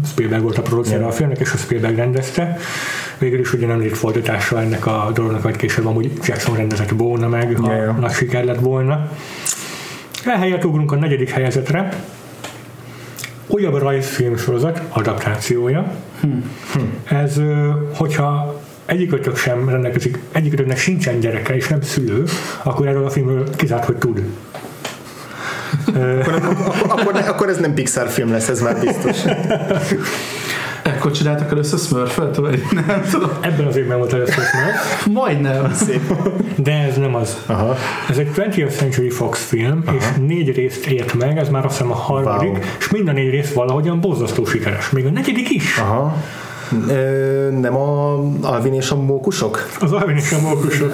Spielberg 0.05 0.41
volt 0.41 0.57
a 0.57 0.61
producer 0.61 1.03
a 1.03 1.11
filmnek, 1.11 1.39
és 1.39 1.53
a 1.53 1.57
Spielberg 1.57 1.95
rendezte. 1.95 2.57
Végül 3.17 3.39
is 3.39 3.53
ugye 3.53 3.67
nem 3.67 3.81
lett 3.81 3.95
fordítása 3.97 4.61
ennek 4.61 4.85
a 4.85 5.11
dolognak, 5.13 5.41
vagy 5.41 5.55
később 5.55 5.85
amúgy 5.85 6.11
Jackson 6.23 6.55
rendezett 6.55 6.89
volna 6.97 7.27
meg, 7.27 7.57
ha 7.61 7.73
yeah. 7.73 7.99
nagy 7.99 8.11
siker 8.11 8.43
lett 8.43 8.59
volna. 8.59 9.09
Ehelyett 10.25 10.65
ugrunk 10.65 10.91
a 10.91 10.95
negyedik 10.95 11.29
helyezetre. 11.29 12.03
Újabb 13.47 13.77
rajzfilm 13.77 14.37
sorozat 14.37 14.81
adaptációja. 14.89 15.91
Hmm. 16.21 16.51
Hmm. 16.73 16.93
Ez, 17.19 17.41
hogyha 17.93 18.61
egyikötök 18.85 19.37
sem 19.37 19.69
rendelkezik, 19.69 20.19
egyikötöknek 20.31 20.77
sincsen 20.77 21.19
gyereke 21.19 21.55
és 21.55 21.67
nem 21.67 21.81
szülő, 21.81 22.23
akkor 22.63 22.87
erről 22.87 23.05
a 23.05 23.09
filmről 23.09 23.55
kizárt, 23.55 23.85
hogy 23.85 23.95
tud. 23.95 24.23
akkor, 25.85 26.33
akkor, 26.33 26.85
akkor, 26.87 27.15
akkor 27.27 27.49
ez 27.49 27.57
nem 27.57 27.73
Pixar 27.73 28.09
film 28.09 28.31
lesz, 28.31 28.49
ez 28.49 28.61
már 28.61 28.79
biztos. 28.79 29.17
Ekkor 30.95 31.11
csináltak 31.11 31.51
először 31.51 31.79
Smurfet, 31.79 32.35
vagy 32.35 32.61
nem 32.87 33.01
tudom. 33.11 33.29
Ebben 33.41 33.65
az 33.65 33.75
évben 33.75 33.97
volt 33.97 34.13
először 34.13 34.43
Smurf. 34.43 35.05
Majdnem. 35.05 35.73
Szép. 35.73 36.13
De 36.55 36.71
ez 36.71 36.97
nem 36.97 37.15
az. 37.15 37.37
Aha. 37.45 37.75
Ez 38.09 38.17
egy 38.17 38.29
20th 38.35 38.77
Century 38.77 39.09
Fox 39.09 39.45
film, 39.45 39.83
Aha. 39.85 39.95
és 39.97 40.03
négy 40.27 40.55
részt 40.55 40.85
ért 40.85 41.13
meg, 41.13 41.37
ez 41.37 41.49
már 41.49 41.65
azt 41.65 41.77
hiszem 41.77 41.91
a 41.91 41.95
harmadik, 41.95 42.49
wow. 42.49 42.59
és 42.79 42.89
mind 42.89 43.07
a 43.07 43.11
négy 43.11 43.29
rész 43.29 43.53
valahogyan 43.53 43.99
borzasztó 43.99 44.45
sikeres. 44.45 44.89
Még 44.89 45.05
a 45.05 45.09
negyedik 45.09 45.49
is. 45.49 45.77
Aha. 45.77 46.15
Ö, 46.87 47.49
nem 47.59 47.75
a 47.75 48.19
Alvin 48.41 48.73
és 48.73 48.91
a 48.91 48.95
mókusok? 48.95 49.69
Az 49.79 49.91
Alvin 49.91 50.15
és 50.15 50.31
a 50.31 50.39
mókusok. 50.41 50.91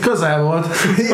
közel 0.00 0.42
volt. 0.42 0.66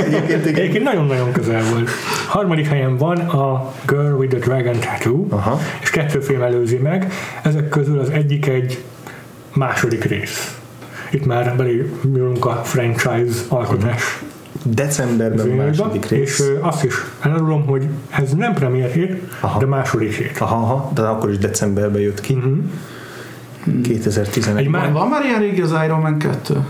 Egyébként, 0.05 0.47
Egyébként 0.47 0.85
nagyon-nagyon 0.85 1.33
közel 1.33 1.62
volt. 1.73 1.91
Harmadik 2.28 2.66
helyen 2.66 2.97
van 2.97 3.19
a 3.19 3.73
Girl 3.87 4.15
with 4.15 4.37
the 4.37 4.47
Dragon 4.47 4.81
Tattoo, 4.81 5.27
Aha. 5.28 5.59
és 5.83 5.91
kettő 5.91 6.20
film 6.20 6.43
előzi 6.43 6.77
meg. 6.77 7.12
Ezek 7.43 7.69
közül 7.69 7.99
az 7.99 8.11
egyik 8.11 8.47
egy 8.47 8.83
második 9.55 10.05
rész. 10.05 10.59
Itt 11.11 11.27
már 11.27 11.57
belépünk 11.57 12.45
a 12.45 12.61
franchise 12.65 13.41
alkotás 13.49 14.23
decemberben 14.62 15.49
második 15.49 16.09
rész. 16.09 16.39
És 16.39 16.45
azt 16.61 16.85
is 16.85 16.95
elárulom, 17.20 17.66
hogy 17.66 17.87
ez 18.11 18.33
nem 18.35 18.55
premier 18.55 18.91
hét, 18.91 19.23
aha. 19.41 19.59
de 19.59 19.66
második 19.66 20.12
hét. 20.12 20.39
Aha, 20.39 20.55
aha, 20.55 20.91
de 20.95 21.03
akkor 21.03 21.31
is 21.31 21.39
decemberben 21.39 22.01
jött 22.01 22.20
ki. 22.20 22.35
Uh-huh. 22.35 22.59
2011 23.83 24.65
Egy 24.65 24.71
már, 24.71 24.93
van 24.93 25.09
már 25.09 25.25
ilyen 25.25 25.41
régi 25.41 25.61
az 25.61 25.75
Iron 25.85 26.01
Man 26.01 26.19
2? 26.19 26.65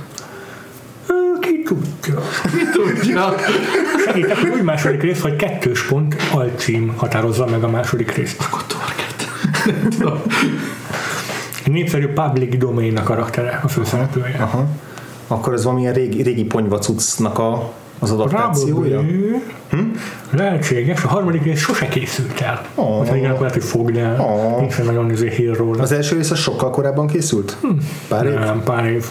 Ki 1.40 1.62
tudja. 1.62 2.20
Ki 2.42 2.68
tudja. 2.72 3.34
Hogy 4.12 4.48
úgy 4.54 4.62
második 4.62 5.02
rész, 5.02 5.20
hogy 5.20 5.36
kettős 5.36 5.86
pont 5.86 6.16
alcím 6.32 6.92
határozza 6.96 7.46
meg 7.46 7.64
a 7.64 7.68
második 7.68 8.14
részt. 8.14 8.40
Akkor 8.40 8.64
Target. 8.66 9.30
Egy 11.64 11.72
népszerű 11.72 12.06
public 12.06 12.58
domain 12.58 12.96
a 12.96 13.02
karaktere, 13.02 13.60
a 13.62 13.68
főszereplője. 13.68 14.36
Aha. 14.38 14.66
Akkor 15.26 15.52
ez 15.52 15.64
valamilyen 15.64 15.92
régi, 15.92 16.22
régi 16.22 16.44
ponyvacucnak 16.44 17.38
a 17.38 17.72
az 17.98 18.10
adaptációja? 18.10 19.00
Hm? 19.70 19.78
Lehetséges, 20.30 21.04
a 21.04 21.08
harmadik 21.08 21.42
rész 21.42 21.60
sose 21.60 21.88
készült 21.88 22.40
el. 22.40 22.66
Oh. 22.74 22.98
Hogyha 22.98 23.16
igen, 23.16 23.30
akkor 23.30 23.40
lehet, 23.40 23.54
hogy 23.54 23.64
fog, 23.64 23.90
de 23.90 24.16
oh. 24.18 24.60
nincs 24.60 24.78
nagyon 24.78 25.10
izé 25.10 25.28
hír 25.28 25.56
róla. 25.56 25.82
Az 25.82 25.92
első 25.92 26.16
rész 26.16 26.30
az 26.30 26.38
sokkal 26.38 26.70
korábban 26.70 27.06
készült? 27.06 27.56
Hm. 27.60 27.68
Pár 28.08 28.26
év? 28.26 28.34
Nem, 28.34 28.62
pár 28.62 28.84
év. 28.84 29.06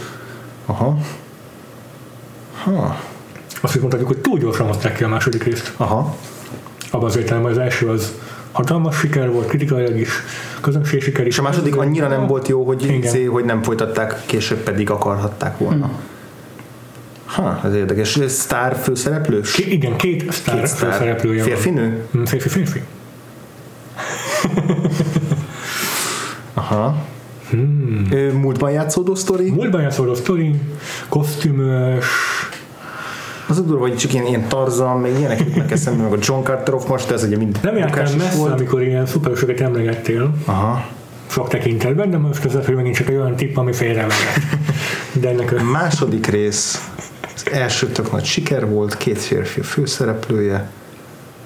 Aha. 0.66 0.98
Ha. 2.64 2.98
Azt 3.62 3.76
is 3.76 3.82
mondhatjuk, 3.82 4.10
hogy 4.10 4.22
túl 4.22 4.40
gyorsan 4.40 4.68
hozták 4.68 4.96
ki 4.96 5.04
a 5.04 5.08
második 5.08 5.44
részt. 5.44 5.74
Aha. 5.78 6.16
Abban 6.92 7.06
az 7.06 7.18
értelemben 7.18 7.52
az 7.52 7.58
első 7.58 7.90
az 7.90 8.14
hatalmas 8.52 8.98
siker 8.98 9.32
volt, 9.32 9.48
kritikailag 9.48 10.00
is, 10.00 10.10
közönség 10.62 11.02
siker 11.02 11.26
is. 11.26 11.34
És 11.34 11.40
a 11.40 11.42
második 11.42 11.76
annyira 11.76 12.08
nem 12.08 12.28
volt 12.28 12.48
jó, 12.48 12.64
hogy, 12.64 13.00
izé, 13.04 13.24
hogy 13.24 13.46
nem 13.46 13.64
folytatták, 13.64 14.22
később 14.26 14.58
pedig 14.58 14.90
akarhatták 14.90 15.58
volna. 15.58 15.86
Hmm. 15.86 16.00
Ha, 17.36 17.60
ez 17.64 17.74
érdekes. 17.74 18.16
Ez 18.18 18.34
sztár 18.34 18.76
főszereplős? 18.76 19.52
K- 19.52 19.72
igen, 19.72 19.96
két 19.96 20.32
sztár, 20.32 20.56
két 20.56 20.68
sztár 20.68 20.92
főszereplője 20.92 21.44
Férfi-nő? 21.44 22.06
Mm, 22.18 22.24
Férfi-férfi. 22.24 22.82
Aha. 26.54 27.06
Hmm. 27.50 28.08
Múltban 28.42 28.72
játszódó 28.72 29.16
sztori? 29.16 29.52
Múltban 29.52 29.82
játszódó 29.82 30.14
sztori, 30.14 30.56
kosztümös, 31.10 32.06
az 33.48 33.62
durva, 33.62 33.80
hogy 33.82 33.96
csak 33.98 34.14
ilyen, 34.14 34.26
ilyen 34.26 34.48
Tarzan, 34.48 35.00
meg 35.00 35.12
ilyenek 35.20 35.40
jutnak 35.40 35.72
eszembe, 35.72 36.04
meg 36.04 36.14
a 36.14 36.18
John 36.20 36.44
Carter 36.44 36.74
most, 36.88 37.12
ez 37.12 37.24
ugye 37.24 37.38
mind 37.38 37.60
Nem 37.62 37.78
jártál 37.78 38.16
messze, 38.18 38.38
volt. 38.38 38.52
amikor 38.60 38.82
ilyen 38.82 39.06
szuperösöket 39.06 39.60
emlegettél. 39.62 40.34
Aha. 40.46 40.86
Sok 41.28 41.48
tekintetben, 41.50 42.10
de 42.10 42.18
most 42.18 42.46
az 42.46 42.66
hogy 42.66 42.76
megint 42.76 42.96
csak 42.96 43.10
egy 43.10 43.16
olyan 43.16 43.36
tipp, 43.36 43.58
ami 43.58 43.74
félre 43.74 44.06
De 45.14 45.30
ennek 45.30 45.52
a... 45.60 45.64
Második 45.64 46.28
rész 46.28 46.90
az 47.36 47.46
első 47.52 47.88
tök 47.88 48.12
nagy 48.12 48.26
siker 48.26 48.70
volt, 48.70 48.98
két 48.98 49.18
férfi 49.20 49.60
a 49.60 49.64
főszereplője, 49.64 50.70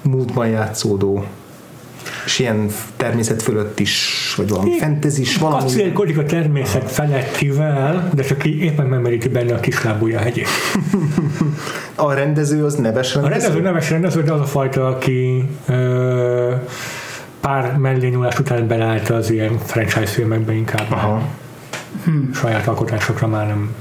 múltban 0.02 0.48
játszódó. 0.48 1.24
és 2.24 2.38
ilyen 2.38 2.70
természet 2.96 3.42
fölött 3.42 3.78
is, 3.80 4.34
vagy 4.36 4.48
valami 4.48 4.78
fentezis, 4.78 5.36
valami... 5.36 5.62
Kacérkodik 5.62 6.18
a 6.18 6.24
természet 6.24 6.90
felettivel, 6.90 8.10
de 8.14 8.22
csak 8.22 8.44
így 8.46 8.58
éppen 8.60 8.86
memeríti 8.86 9.28
benne 9.28 9.54
a 9.54 9.60
kislábúja 9.60 10.18
hegyét. 10.18 10.48
A 11.94 12.12
rendező 12.12 12.64
az 12.64 12.74
neves 12.74 13.14
A 13.16 13.20
rendező? 13.20 13.42
rendező 13.44 13.62
neves 13.62 13.90
rendező, 13.90 14.22
de 14.22 14.32
az 14.32 14.40
a 14.40 14.44
fajta, 14.44 14.86
aki 14.86 15.48
ö, 15.68 16.54
pár 17.40 17.76
mellényúlás 17.76 18.38
után 18.38 18.66
beleállt 18.66 19.08
az 19.08 19.30
ilyen 19.30 19.58
franchise 19.64 20.06
filmekbe 20.06 20.52
inkább. 20.52 20.86
Aha. 20.90 21.22
Saját 22.34 22.66
alkotásokra 22.66 23.26
már 23.26 23.46
nem 23.46 23.74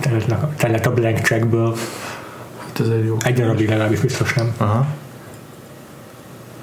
telett 0.57 0.85
a 0.85 0.93
blank 0.93 1.17
checkből. 1.17 1.75
Hát 2.65 2.79
ez 2.79 2.87
egy 2.87 3.05
jó. 3.05 3.17
Egy 3.23 3.33
darabig 3.33 3.69
legalábbis 3.69 3.99
biztos 3.99 4.33
nem. 4.33 4.53
Aha. 4.57 4.87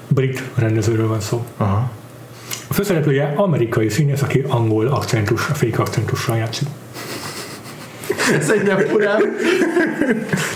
Brit 0.07 0.43
rendezőről 0.55 1.07
van 1.07 1.19
szó. 1.19 1.45
Aha. 1.57 1.91
A 2.67 2.73
főszereplője 2.73 3.33
amerikai 3.35 3.89
színész, 3.89 4.21
aki 4.21 4.43
angol 4.47 4.87
akcentus, 4.87 5.49
a 5.49 5.53
fék 5.53 5.79
akcentussal 5.79 6.37
játszik. 6.37 6.67
Ez 8.39 8.49
egy 8.49 8.63
nem 8.63 8.77
furán. 8.77 9.21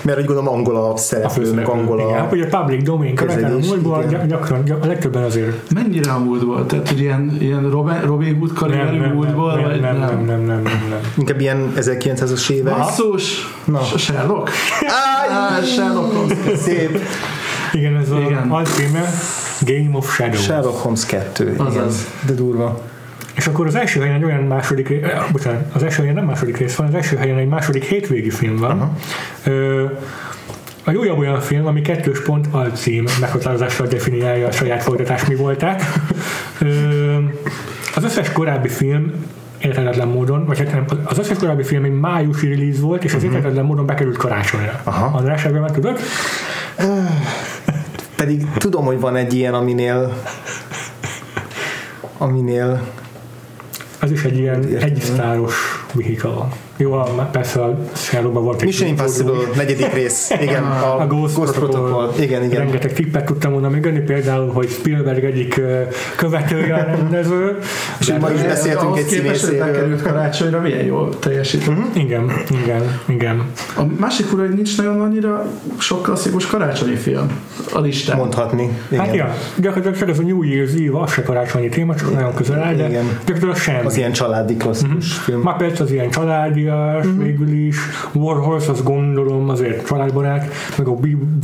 Mert 0.03 0.17
úgy 0.19 0.25
gondolom 0.25 0.53
angol 0.53 0.75
a 0.75 0.97
szereplőnk, 0.97 1.47
főszereplő. 1.47 1.79
angol 1.79 1.99
Igen, 1.99 2.13
a... 2.13 2.17
hát 2.17 2.31
ugye 2.31 2.45
a 2.51 2.57
public 2.59 2.83
domain 2.83 3.15
követel 3.15 3.53
a 3.53 3.57
múltból, 3.67 4.03
igen. 4.07 4.21
gy- 4.21 4.27
gyakran, 4.29 4.63
gy- 4.63 4.71
a 4.81 4.85
legtöbben 4.85 5.23
azért 5.23 5.71
Mennyire 5.73 6.11
a 6.11 6.19
múltból? 6.19 6.65
Tehát, 6.65 6.87
hogy 6.89 6.99
ilyen, 6.99 7.37
ilyen 7.39 7.69
Robin, 7.69 8.01
Robin 8.05 8.37
Hood 8.37 8.53
karrierű 8.53 8.83
nem, 8.85 8.99
nem, 8.99 9.11
múltból? 9.13 9.53
nem, 9.55 9.79
nem, 9.79 9.97
nem, 9.97 10.25
nem, 10.25 10.25
nem, 10.25 10.61
nem, 10.61 10.85
nem. 10.89 10.99
Inkább 11.17 11.39
ilyen 11.39 11.73
1900-as 11.75 12.49
évek. 12.49 12.75
Basszus! 12.77 13.55
Na. 13.65 13.81
Sherlock? 13.97 14.49
Ah, 14.81 15.63
Sherlock 15.63 16.13
Holmes. 16.15 16.37
Szép. 16.59 16.99
Igen, 17.73 17.97
ez 17.97 18.07
Igen. 18.25 18.49
a 18.49 18.55
alcíme 18.55 19.09
Game 19.65 19.97
of 19.97 20.13
Shadows. 20.13 20.43
Sherlock 20.43 20.77
Holmes 20.77 21.05
2. 21.05 21.49
Igen. 21.51 21.65
Azaz. 21.65 22.07
De 22.25 22.33
durva. 22.33 22.81
És 23.41 23.47
akkor 23.47 23.67
az 23.67 23.75
első 23.75 23.99
helyen 23.99 24.15
egy 24.15 24.23
olyan 24.23 24.43
második 24.43 24.87
rész, 24.87 25.03
eh, 25.03 25.23
bocsánat, 25.31 25.75
az 25.75 25.83
első 25.83 25.99
helyen 25.99 26.15
nem 26.15 26.25
második 26.25 26.57
rész 26.57 26.75
van, 26.75 26.87
az 26.87 26.93
első 26.93 27.17
helyen 27.17 27.37
egy 27.37 27.47
második 27.47 27.83
hétvégi 27.83 28.29
film 28.29 28.55
van. 28.55 28.95
Ö, 29.43 29.85
a 30.83 30.91
újabb 30.91 31.17
olyan 31.17 31.39
film, 31.39 31.65
ami 31.65 31.81
kettős 31.81 32.21
pont 32.21 32.47
alcím 32.51 33.05
meghatározással 33.19 33.87
definiálja 33.87 34.47
a 34.47 34.51
saját 34.51 34.83
folytatás 34.83 35.25
mi 35.25 35.35
volták. 35.35 35.81
Ö, 36.59 36.67
az 37.95 38.03
összes 38.03 38.31
korábbi 38.31 38.67
film 38.67 39.13
érthetetlen 39.57 40.07
módon, 40.07 40.45
vagy 40.45 40.57
hát 40.57 40.71
nem, 40.71 40.85
az 41.03 41.17
összes 41.17 41.37
korábbi 41.37 41.63
film 41.63 41.83
egy 41.83 41.99
májusi 41.99 42.47
release 42.47 42.81
volt, 42.81 43.03
és 43.03 43.13
az 43.13 43.23
érthetetlen 43.23 43.65
módon 43.65 43.85
bekerült 43.85 44.17
karácsonyra. 44.17 44.81
Aha. 44.83 45.17
András, 45.17 45.45
ebben 45.45 45.61
meg 45.61 45.71
tudod? 45.71 45.99
Pedig 48.15 48.45
tudom, 48.57 48.85
hogy 48.85 48.99
van 48.99 49.15
egy 49.15 49.33
ilyen, 49.33 49.53
aminél 49.53 50.13
aminél 52.17 52.81
Az 54.01 54.11
is 54.11 54.23
egy 54.23 54.37
ilyen 54.37 54.75
egysztáros 54.77 55.55
vehicle. 55.93 56.47
Jó, 56.81 56.93
a- 56.93 57.29
persze 57.31 57.61
a 57.61 57.77
Sherlockban 57.93 58.43
volt 58.43 58.59
egy 58.61 58.65
Mission 58.65 58.89
Impossible 58.89 59.33
negyedik 59.55 59.93
rész. 59.93 60.29
Igen, 60.41 60.63
a, 60.83 60.99
a 61.01 61.07
Ghost, 61.07 61.33
Protocol. 61.33 61.69
Protocol. 61.69 62.13
Igen, 62.19 62.43
igen. 62.43 62.57
Rengeteg 62.59 62.93
tippet 62.93 63.25
tudtam 63.25 63.51
volna 63.51 63.69
megönni, 63.69 63.99
például, 63.99 64.51
hogy 64.51 64.69
Spielberg 64.69 65.23
egyik 65.23 65.61
követője 66.15 66.73
a 66.75 66.83
rendező. 66.83 67.57
És 67.99 68.13
ma 68.19 68.29
is 68.31 68.41
beszéltünk 68.41 68.97
egy 68.97 69.05
színészéről. 69.07 69.65
bekerült 69.65 70.01
karácsonyra, 70.01 70.61
milyen 70.61 70.85
jól 70.85 71.19
teljesített. 71.19 71.75
Igen, 71.93 72.31
igen, 72.63 72.99
igen. 73.07 73.41
A 73.77 73.81
másik 73.99 74.25
fura, 74.25 74.41
hogy 74.45 74.55
nincs 74.55 74.77
nagyon 74.77 75.01
annyira 75.01 75.45
sok 75.77 76.03
klasszikus 76.03 76.45
karácsonyi 76.45 76.95
film 76.95 77.31
a 77.73 77.79
listán. 77.79 78.17
Mondhatni. 78.17 78.69
Igen. 78.89 79.05
Hát 79.05 79.15
ja, 79.15 79.33
gyakorlatilag 79.55 79.97
csak 79.97 80.09
ez 80.09 80.19
a 80.19 80.21
New 80.21 80.41
Year's 80.43 80.87
Eve, 80.87 80.99
az 80.99 81.11
se 81.13 81.23
karácsonyi 81.23 81.69
téma, 81.69 81.95
csak 81.95 82.13
nagyon 82.13 82.33
közel 82.33 82.59
áll, 82.59 82.73
de 82.73 82.87
Igen. 82.87 83.05
gyakorlatilag 83.25 83.55
semmi. 83.55 83.85
Az 83.85 83.97
ilyen 83.97 84.11
családi 84.11 84.55
klasszikus 84.57 85.13
film. 85.13 85.41
Muppets 85.41 85.79
az 85.79 85.91
ilyen 85.91 86.09
családias, 86.71 87.05
végül 87.17 87.49
is. 87.67 87.77
Warhorse, 88.13 88.71
azt 88.71 88.83
gondolom 88.83 89.49
azért 89.49 89.87
családbarát, 89.87 90.53
meg 90.77 90.87
a 90.87 90.97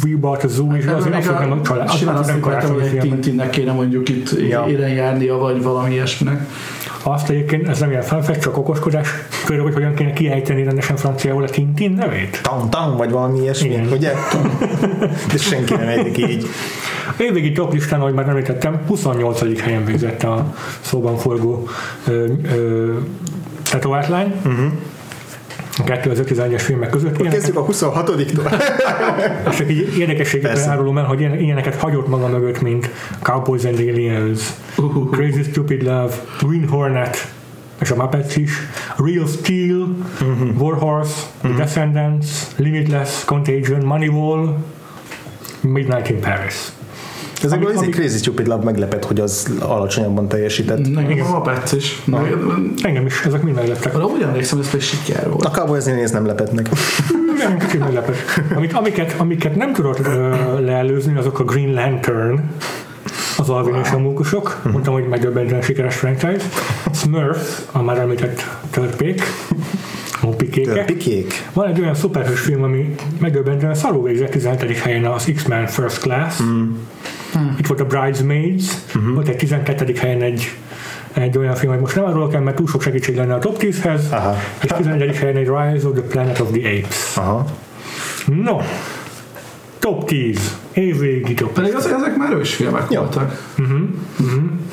Weebart, 0.03 0.43
a 0.43 0.47
Zoo 0.47 0.75
is, 0.75 0.85
azért 0.85 1.15
abszolút 1.15 1.39
nem 1.39 1.51
a 1.51 1.61
család, 1.61 1.91
Simán 1.91 2.15
azt 2.15 2.25
nem 2.27 2.41
hogy 2.41 2.51
karácsonyi 2.51 2.81
egy 2.81 2.89
film. 2.89 3.01
Tintinnek 3.01 3.49
kéne 3.49 3.71
mondjuk 3.71 4.09
itt 4.09 4.49
Ja. 4.49 4.65
élen 4.67 4.89
járnia, 4.89 5.37
vagy 5.37 5.63
valami 5.63 5.93
ilyesminek. 5.93 6.41
Azt 7.03 7.29
egyébként, 7.29 7.67
ez 7.67 7.79
nem 7.79 7.89
ilyen 7.89 8.01
fanfest, 8.01 8.41
csak 8.41 8.57
okoskodás. 8.57 9.07
Például, 9.45 9.67
hogy 9.67 9.77
hogyan 9.77 9.93
kéne 9.93 10.13
kiejteni 10.13 10.63
rendesen 10.63 10.95
franciául 10.95 11.43
a 11.43 11.49
Tintin 11.49 11.91
nevét. 11.91 12.39
Tam, 12.43 12.69
tam, 12.69 12.97
vagy 12.97 13.11
valami 13.11 13.39
ilyesmi, 13.39 13.69
Igen. 13.69 13.87
ugye? 13.91 14.13
De 15.31 15.37
senki 15.37 15.73
nem 15.73 15.87
ejtik 15.87 16.17
így. 16.17 16.45
Évvégi 17.17 17.51
top 17.51 17.73
listán, 17.73 17.99
ahogy 17.99 18.13
már 18.13 18.29
említettem, 18.29 18.79
28. 18.87 19.61
helyen 19.61 19.85
végzett 19.85 20.23
a 20.23 20.53
szóban 20.81 21.17
forgó 21.17 21.67
ö, 22.07 22.25
ö, 22.55 22.93
tetovátlány. 23.71 24.33
Uh-huh. 24.45 24.71
A 25.79 25.83
2011-es 25.83 26.61
filmek 26.61 26.89
között. 26.89 27.17
Ilyeneket, 27.19 27.33
Kezdjük 27.33 27.57
a 27.57 27.65
26-tól. 27.65 28.19
és 29.49 29.55
csak 29.55 29.69
így 29.71 29.97
érdekességekre 29.97 30.53
Persze. 30.53 30.69
árulom 30.69 30.97
el, 30.97 31.03
hogy 31.03 31.19
ilyen- 31.19 31.39
ilyeneket 31.39 31.75
hagyott 31.75 32.07
maga 32.07 32.27
mögött, 32.27 32.61
mint 32.61 32.89
Cowboys 33.21 33.63
and 33.63 33.77
Aliens, 33.79 34.41
Uh, 34.77 35.09
Crazy 35.09 35.43
Stupid 35.43 35.83
Love, 35.83 36.13
Green 36.41 36.67
Hornet, 36.67 37.31
és 37.81 37.91
a 37.91 37.95
Muppets 37.95 38.35
is, 38.35 38.51
Real 38.97 39.27
Steel, 39.27 39.87
Warhorse, 40.57 41.13
The 41.41 41.53
Descendants, 41.57 42.27
Limitless, 42.55 43.25
Contagion, 43.25 43.85
Moneyball, 43.85 44.57
Midnight 45.61 46.09
in 46.09 46.19
Paris. 46.19 46.71
Ezekből 47.43 47.67
Ami- 47.67 47.77
az 47.77 47.81
egy 47.83 47.87
ami- 47.93 47.97
Crazy 47.97 48.17
Stupid 48.17 48.47
Love 48.47 48.63
meglepett, 48.63 49.05
hogy 49.05 49.19
az 49.19 49.47
alacsonyabban 49.59 50.27
teljesített. 50.27 50.93
Nekem 50.93 51.25
a 51.25 51.29
Muppets 51.29 51.71
is. 51.71 52.01
Na. 52.05 52.27
Engem 52.81 53.05
is, 53.05 53.21
ezek 53.25 53.41
mind 53.41 53.55
megleptek. 53.55 53.95
Arra 53.95 54.05
úgy 54.05 54.21
emlékszem, 54.21 54.59
ez 54.59 54.65
pedig 54.69 54.81
siker 54.85 55.29
volt. 55.29 55.45
A 55.45 55.49
Cowboys 55.49 55.83
néz 55.83 56.11
nem 56.11 56.25
lepett 56.25 56.53
meg. 56.53 56.69
Nem, 57.37 57.57
kicsit 57.57 57.79
meglepett. 57.79 58.15
Amik, 58.55 58.75
amiket, 58.75 59.15
amiket 59.17 59.55
nem 59.55 59.73
tudott 59.73 59.99
ö, 60.07 60.35
leelőzni, 60.59 61.17
azok 61.17 61.39
a 61.39 61.43
Green 61.43 61.73
Lantern, 61.73 62.39
az 63.37 63.49
Alvin 63.49 63.75
és 63.83 63.91
a 63.91 63.97
Mókusok. 63.99 64.61
Mondtam, 64.71 64.93
hogy 64.93 65.07
megdöbbentően 65.07 65.61
sikeres 65.61 65.95
franchise. 65.95 66.45
Smurf, 66.93 67.59
a 67.71 67.81
már 67.81 67.97
említett 67.97 68.45
törpék, 68.69 69.21
mopikékek. 70.21 70.85
Pikék. 70.85 71.47
Van 71.53 71.67
egy 71.67 71.79
olyan 71.81 71.95
szuperhős 71.95 72.39
film, 72.39 72.63
ami 72.63 72.95
megdöbbentően 73.19 73.75
szarul 73.75 74.03
végzett 74.03 74.29
17. 74.31 74.77
helyen 74.77 75.05
az 75.05 75.31
X-Men 75.35 75.67
First 75.67 75.99
Class. 75.99 76.39
Itt 77.59 77.67
volt 77.67 77.79
a 77.79 77.85
Bridesmaids, 77.85 78.65
volt 79.13 79.27
egy 79.27 79.35
12. 79.35 79.93
helyen 79.99 80.21
egy 80.21 80.51
egy 81.13 81.37
olyan 81.37 81.55
film, 81.55 81.71
hogy 81.71 81.81
most 81.81 81.95
nem 81.95 82.05
arról 82.05 82.27
kell, 82.27 82.41
mert 82.41 82.55
túl 82.55 82.67
sok 82.67 82.81
segítség 82.81 83.15
lenne 83.15 83.33
a 83.33 83.39
top 83.39 83.57
10-hez, 83.59 84.01
Aha. 84.11 84.35
és 84.63 84.69
11. 84.77 85.15
helyen 85.15 85.35
egy 85.35 85.47
Rise 85.47 85.87
of 85.87 85.93
the 85.93 86.01
Planet 86.01 86.39
of 86.39 86.51
the 86.51 86.69
Apes. 86.69 87.17
Aha. 87.17 87.45
No, 88.25 88.57
top 89.79 90.05
10, 90.05 90.57
évvégi 90.73 91.33
top 91.33 91.53
10. 91.53 91.55
Pedig 91.55 91.75
az, 91.75 91.85
ezek 91.85 92.17
már 92.17 92.33
ős 92.33 92.53
filmek 92.53 92.85
Jó. 92.89 92.99
voltak. 92.99 93.53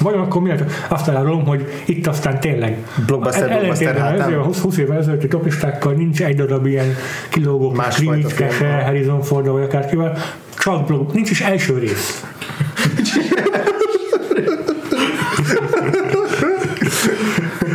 Vajon 0.01 0.20
akkor 0.20 0.43
miért? 0.43 0.73
Azt 0.89 1.09
elárulom, 1.09 1.45
hogy 1.47 1.82
itt 1.85 2.07
aztán 2.07 2.41
tényleg 2.41 2.77
Blockbuster, 3.07 3.49
blockbuster 3.49 4.39
a 4.39 4.43
20, 4.43 4.59
20 4.59 4.77
évvel 4.77 4.99
ezelőtti 4.99 5.28
toplistákkal 5.28 5.93
nincs 5.93 6.23
egy 6.23 6.36
darab 6.36 6.66
ilyen 6.66 6.95
kilógó 7.28 7.70
Krimicke. 7.70 8.82
Harrison 8.85 9.23
Ford 9.23 9.49
vagy 9.49 9.62
akárkivel, 9.62 10.16
csak 10.59 10.86
blog, 10.86 11.12
nincs 11.12 11.31
is 11.31 11.41
első 11.41 11.78
rész. 11.78 12.24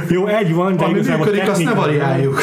Jó, 0.07 0.17
egy 0.29 0.53
van, 0.53 0.77
de 0.77 0.83
Ami 0.83 0.99
működik, 0.99 1.49
azt 1.49 1.63
ne 1.63 1.73
variáljuk. 1.73 2.41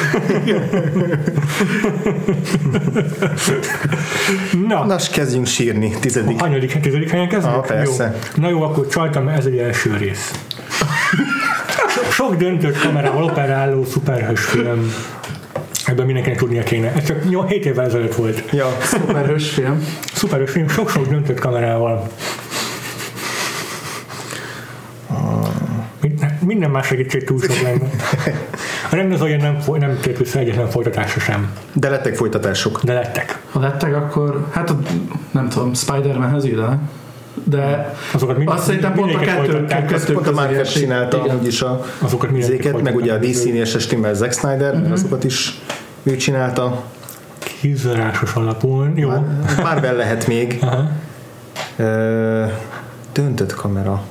Na, 4.68 4.84
Na, 4.84 4.98
s 4.98 5.08
kezdjünk 5.08 5.46
sírni. 5.46 5.90
Tizedik. 6.00 6.40
hanyadik, 6.40 6.80
tizedik 6.80 7.10
helyen 7.10 7.28
kezdjük? 7.28 7.54
Ah, 7.54 7.66
persze. 7.66 8.14
Jó. 8.36 8.42
Na 8.42 8.48
jó, 8.48 8.62
akkor 8.62 8.86
csaltam, 8.88 9.28
ez 9.28 9.44
egy 9.46 9.58
első 9.58 9.96
rész. 9.96 10.30
So- 10.68 12.10
Sok 12.12 12.34
döntött 12.36 12.78
kamerával 12.78 13.22
operáló 13.22 13.84
szuperhős 13.84 14.40
film. 14.40 14.92
Ebben 15.86 16.06
mindenkinek 16.06 16.38
tudnia 16.38 16.62
kéne. 16.62 16.92
Ez 16.92 17.04
csak 17.06 17.48
7 17.48 17.64
évvel 17.66 17.84
ezelőtt 17.84 18.14
volt. 18.14 18.42
Ja. 18.52 18.76
Szuperhős 18.82 19.48
film. 19.50 19.84
Szuperhős 20.14 20.50
film, 20.50 20.68
sok-sok 20.68 21.06
döntött 21.08 21.40
kamerával. 21.40 22.08
Minden- 26.46 26.70
más 26.70 26.86
segítség 26.86 27.24
túl 27.24 27.40
sok 27.40 27.60
lenne. 27.62 27.78
A 28.90 28.94
rendezője 28.96 29.36
nem, 29.36 29.58
foly- 29.60 29.78
nem 29.78 29.98
tért 30.00 30.18
vissza 30.18 30.38
egyetlen 30.38 30.68
folytatásra 30.68 31.20
sem, 31.20 31.50
De 31.72 31.88
lettek 31.88 32.14
folytatások. 32.14 32.80
de 32.84 32.92
lettek. 32.92 33.38
Ha 33.50 33.60
lettek, 33.60 33.94
akkor 33.96 34.46
hát 34.52 34.70
a, 34.70 34.78
nem 35.30 35.48
tudom, 35.48 35.74
Spider-Manhez 35.74 36.44
ide. 36.44 36.78
De 37.44 37.94
Azokat 38.14 38.36
mind, 38.36 38.48
azt 38.48 38.64
szerintem 38.64 38.92
pont 38.92 39.14
a 39.14 39.18
kettő, 39.18 39.64
kettő 39.64 40.12
Pont 40.12 40.26
a 40.26 40.48
esik. 40.48 40.82
csinálta 40.82 41.16
Igen. 41.16 41.30
amúgy 41.30 41.46
is 41.46 41.62
a 41.62 41.84
Azokat 41.98 42.30
zéket, 42.42 42.82
meg 42.82 42.96
ugye 42.96 43.12
a. 43.12 43.18
DC-nél 43.18 43.64
se 43.64 43.78
stimmel 43.78 44.14
Zack 44.14 44.32
Snyder, 44.32 44.74
mert 44.74 44.92
azokat 44.92 45.24
is 45.24 45.60
ő 46.02 46.16
csinálta. 46.16 46.82
Kizárásos 47.38 48.34
alapon. 48.34 48.92
Jó. 48.98 49.10
Marvel 49.62 49.94
lehet 49.94 50.26
még. 50.26 50.58
Aha. 50.60 50.88
Ö, 51.76 52.44
Döntött 53.12 53.54
kamera. 53.54 54.02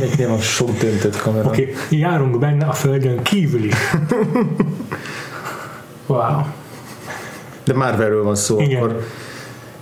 Egy 0.00 0.26
van 0.26 0.38
sok 0.38 0.70
döntött 0.78 1.16
kamera. 1.16 1.48
Oké, 1.48 1.62
okay. 1.62 1.98
járunk 1.98 2.38
benne 2.38 2.66
a 2.66 2.72
földön 2.72 3.22
kívül 3.22 3.64
is. 3.64 3.74
Wow. 6.06 6.42
De 7.64 7.74
Marvelről 7.74 8.24
van 8.24 8.34
szó 8.34 8.60
Igen. 8.60 8.76
akkor. 8.76 9.06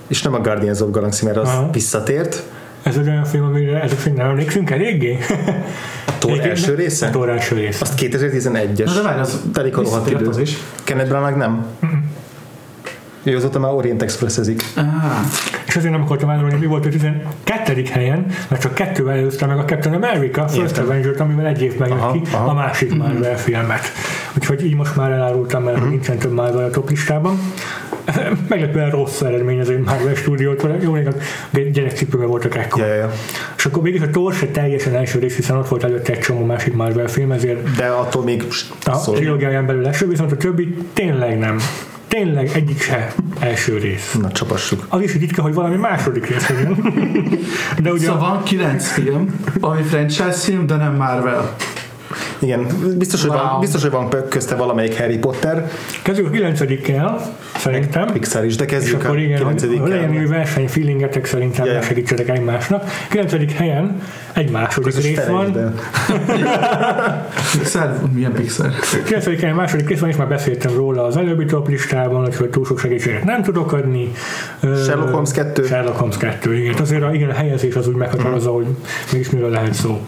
És 0.07 0.23
nem 0.23 0.35
a 0.35 0.41
Guardians 0.41 0.81
of 0.81 0.91
Galaxy, 0.91 1.25
mert 1.25 1.37
az 1.37 1.49
Aha. 1.49 1.71
visszatért. 1.73 2.43
Ez 2.83 2.97
egy 2.97 3.09
olyan 3.09 3.25
film, 3.25 3.45
amire 3.45 3.83
ezek 3.83 3.99
szerint 3.99 4.17
nem 4.17 4.29
emlékszünk 4.29 4.71
eléggé? 4.71 5.19
Thor 6.19 6.31
Egyébként 6.31 6.57
első 6.57 6.67
nem- 6.67 6.77
része? 6.77 7.07
A 7.07 7.11
Thor 7.11 7.29
első 7.29 7.55
része. 7.57 7.79
Azt 7.81 7.95
2011-es. 7.97 8.85
Na 8.85 8.95
de 8.95 9.03
várj, 9.03 9.21
az 9.21 9.41
Telik 9.53 9.77
a 9.77 9.83
rohadt 9.83 10.11
idő. 10.11 10.27
az 10.27 10.39
is. 10.39 10.57
Kenneth 10.85 11.09
Branagh 11.09 11.31
meg 11.31 11.39
nem? 11.39 11.67
Ő 13.23 13.37
azóta 13.37 13.59
már 13.59 13.73
Orient 13.73 14.03
Expressezik. 14.03 14.63
Ah, 14.77 14.85
És 15.67 15.77
azért 15.77 15.93
nem 15.93 16.03
akartam 16.03 16.29
elmondani, 16.31 16.61
mi 16.61 16.67
volt 16.67 16.87
a 16.87 16.89
12. 16.89 17.83
helyen, 17.91 18.27
mert 18.49 18.63
csak 18.63 18.75
kettővel 18.75 19.17
előzte 19.17 19.47
meg 19.47 19.59
a 19.59 19.65
Captain 19.65 19.95
America 19.95 20.49
First 20.49 20.63
Értem. 20.63 20.85
Avenger-t, 20.85 21.21
amivel 21.21 21.47
egy 21.47 21.63
évben 21.63 21.89
jött 21.89 21.99
Aha, 21.99 22.13
ki 22.13 22.21
aha. 22.33 22.51
a 22.51 22.55
másik 22.55 22.97
Marvel 22.97 23.39
filmet. 23.39 23.93
Úgyhogy 24.37 24.65
így 24.65 24.75
most 24.75 24.97
már 24.97 25.11
elárultam, 25.11 25.63
mert 25.63 25.89
nincsen 25.89 26.19
több 26.19 26.33
Marvel 26.33 26.65
a 26.65 26.71
top 26.71 26.89
listában. 26.91 27.39
Meglepően 28.49 28.91
rossz 28.91 29.21
eredmény 29.21 29.61
az 29.61 29.71
egy 29.71 29.79
Marvel 29.79 30.15
stúdiótól. 30.15 30.77
Jó, 30.81 30.93
még 30.93 31.07
a 31.07 31.13
gyerekcipőben 31.73 32.27
voltak 32.27 32.57
ekkor. 32.57 32.81
Ja, 32.81 32.95
ja. 32.95 33.11
És 33.57 33.65
akkor 33.65 33.83
mégis 33.83 34.01
a 34.01 34.09
Thor 34.09 34.33
se 34.33 34.47
teljesen 34.47 34.95
első 34.95 35.19
rész, 35.19 35.37
hiszen 35.37 35.57
ott 35.57 35.69
volt 35.69 35.85
előtte 35.85 36.13
egy 36.13 36.19
csomó 36.19 36.45
másik 36.45 36.75
Marvel 36.75 37.09
film, 37.09 37.33
ezért 37.33 37.77
De 37.77 37.87
attól 37.87 38.25
még 38.25 38.45
a 38.85 39.11
trilógiáján 39.13 39.67
belül 39.67 39.87
első, 39.87 40.09
viszont 40.09 40.33
a 40.33 40.37
többi 40.37 40.77
tényleg 40.93 41.39
nem. 41.39 41.59
Tényleg 42.13 42.51
egyik 42.55 42.83
se 42.83 43.13
első 43.39 43.79
rész. 43.79 44.17
Na, 44.21 44.31
csapassuk. 44.31 44.87
Az 44.89 45.01
is 45.01 45.15
ritka, 45.15 45.43
hogy 45.43 45.55
valami 45.55 45.77
második 45.77 46.27
rész 46.27 46.49
legyen. 46.49 46.77
De 47.83 47.93
ugye 47.93 48.07
Szóval 48.07 48.21
van 48.21 48.43
kilenc 48.43 48.89
film, 48.89 49.41
ami 49.61 49.83
franchise 49.83 50.33
film, 50.33 50.67
de 50.67 50.77
nem 50.77 50.95
Marvel. 50.95 51.57
Igen, 52.39 52.67
biztos, 52.99 53.23
hogy, 53.23 53.31
van, 53.31 53.61
biztos, 53.61 53.83
hogy 53.83 53.91
van 53.91 54.09
közte 54.29 54.55
valamelyik 54.55 54.99
Harry 54.99 55.19
Potter, 55.19 55.71
kezdjük 56.03 56.27
a 56.27 56.31
kilencedikkel, 56.31 57.21
szerintem. 57.57 58.07
Pixar 58.13 58.45
is, 58.45 58.57
de 58.57 58.65
És 58.65 58.71
kezdjük 58.71 59.05
akkor 59.05 59.17
a 59.17 59.21
igen, 59.21 59.43
hogy 59.43 59.55
9 59.55 59.89
legyen 59.89 60.29
verseny 60.29 60.69
feelingetek 60.69 61.27
szerintem, 61.27 61.67
yeah. 61.67 61.83
segítsetek 61.83 62.29
egymásnak. 62.29 62.85
9. 63.11 63.53
helyen 63.57 64.03
egy 64.33 64.51
második 64.51 64.95
Közös 64.95 65.05
rész 65.05 65.27
van. 65.27 65.75
Pixar? 67.53 67.99
Milyen 68.13 68.33
Pixar? 68.33 68.71
9. 69.05 69.25
helyen 69.25 69.55
második 69.55 69.89
rész 69.89 69.99
van, 69.99 70.09
és 70.09 70.17
már 70.17 70.29
beszéltem 70.29 70.75
róla 70.75 71.05
az 71.05 71.17
előbbi 71.17 71.45
top 71.45 71.69
listában, 71.69 72.25
úgyhogy 72.25 72.49
túl 72.49 72.65
sok 72.65 72.79
segítséget 72.79 73.25
nem 73.25 73.43
tudok 73.43 73.73
adni. 73.73 74.13
Sherlock 74.61 75.11
Holmes 75.11 75.31
2. 75.31 75.65
Sherlock 75.65 75.97
Holmes 75.99 76.17
2, 76.17 76.57
igen. 76.57 76.75
Azért 76.81 77.03
a, 77.03 77.15
igen, 77.15 77.31
a 77.31 77.35
helyezés 77.35 77.75
az 77.75 77.89
úgy 77.89 77.95
meghatározza, 77.95 78.51
hogy 78.51 78.67
mégis 79.13 79.31
miről 79.31 79.51
lehet 79.51 79.75
szó. 79.75 80.01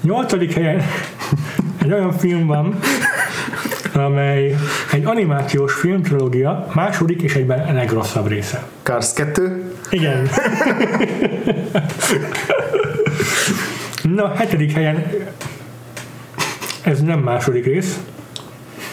8. 0.00 0.54
helyen 0.54 0.82
egy 1.82 1.92
olyan 1.92 2.12
film 2.12 2.46
van, 2.46 2.78
amely 3.94 4.56
egy 4.92 5.04
animációs 5.04 5.72
filmtrilógia 5.72 6.66
második 6.74 7.22
és 7.22 7.34
egyben 7.34 7.68
a 7.68 7.72
legrosszabb 7.72 8.28
része. 8.28 8.66
Cars 8.82 9.12
2. 9.12 9.72
Igen. 9.90 10.28
Na, 14.02 14.32
hetedik 14.34 14.72
helyen 14.72 15.04
ez 16.82 17.00
nem 17.00 17.18
második 17.18 17.64
rész, 17.64 18.00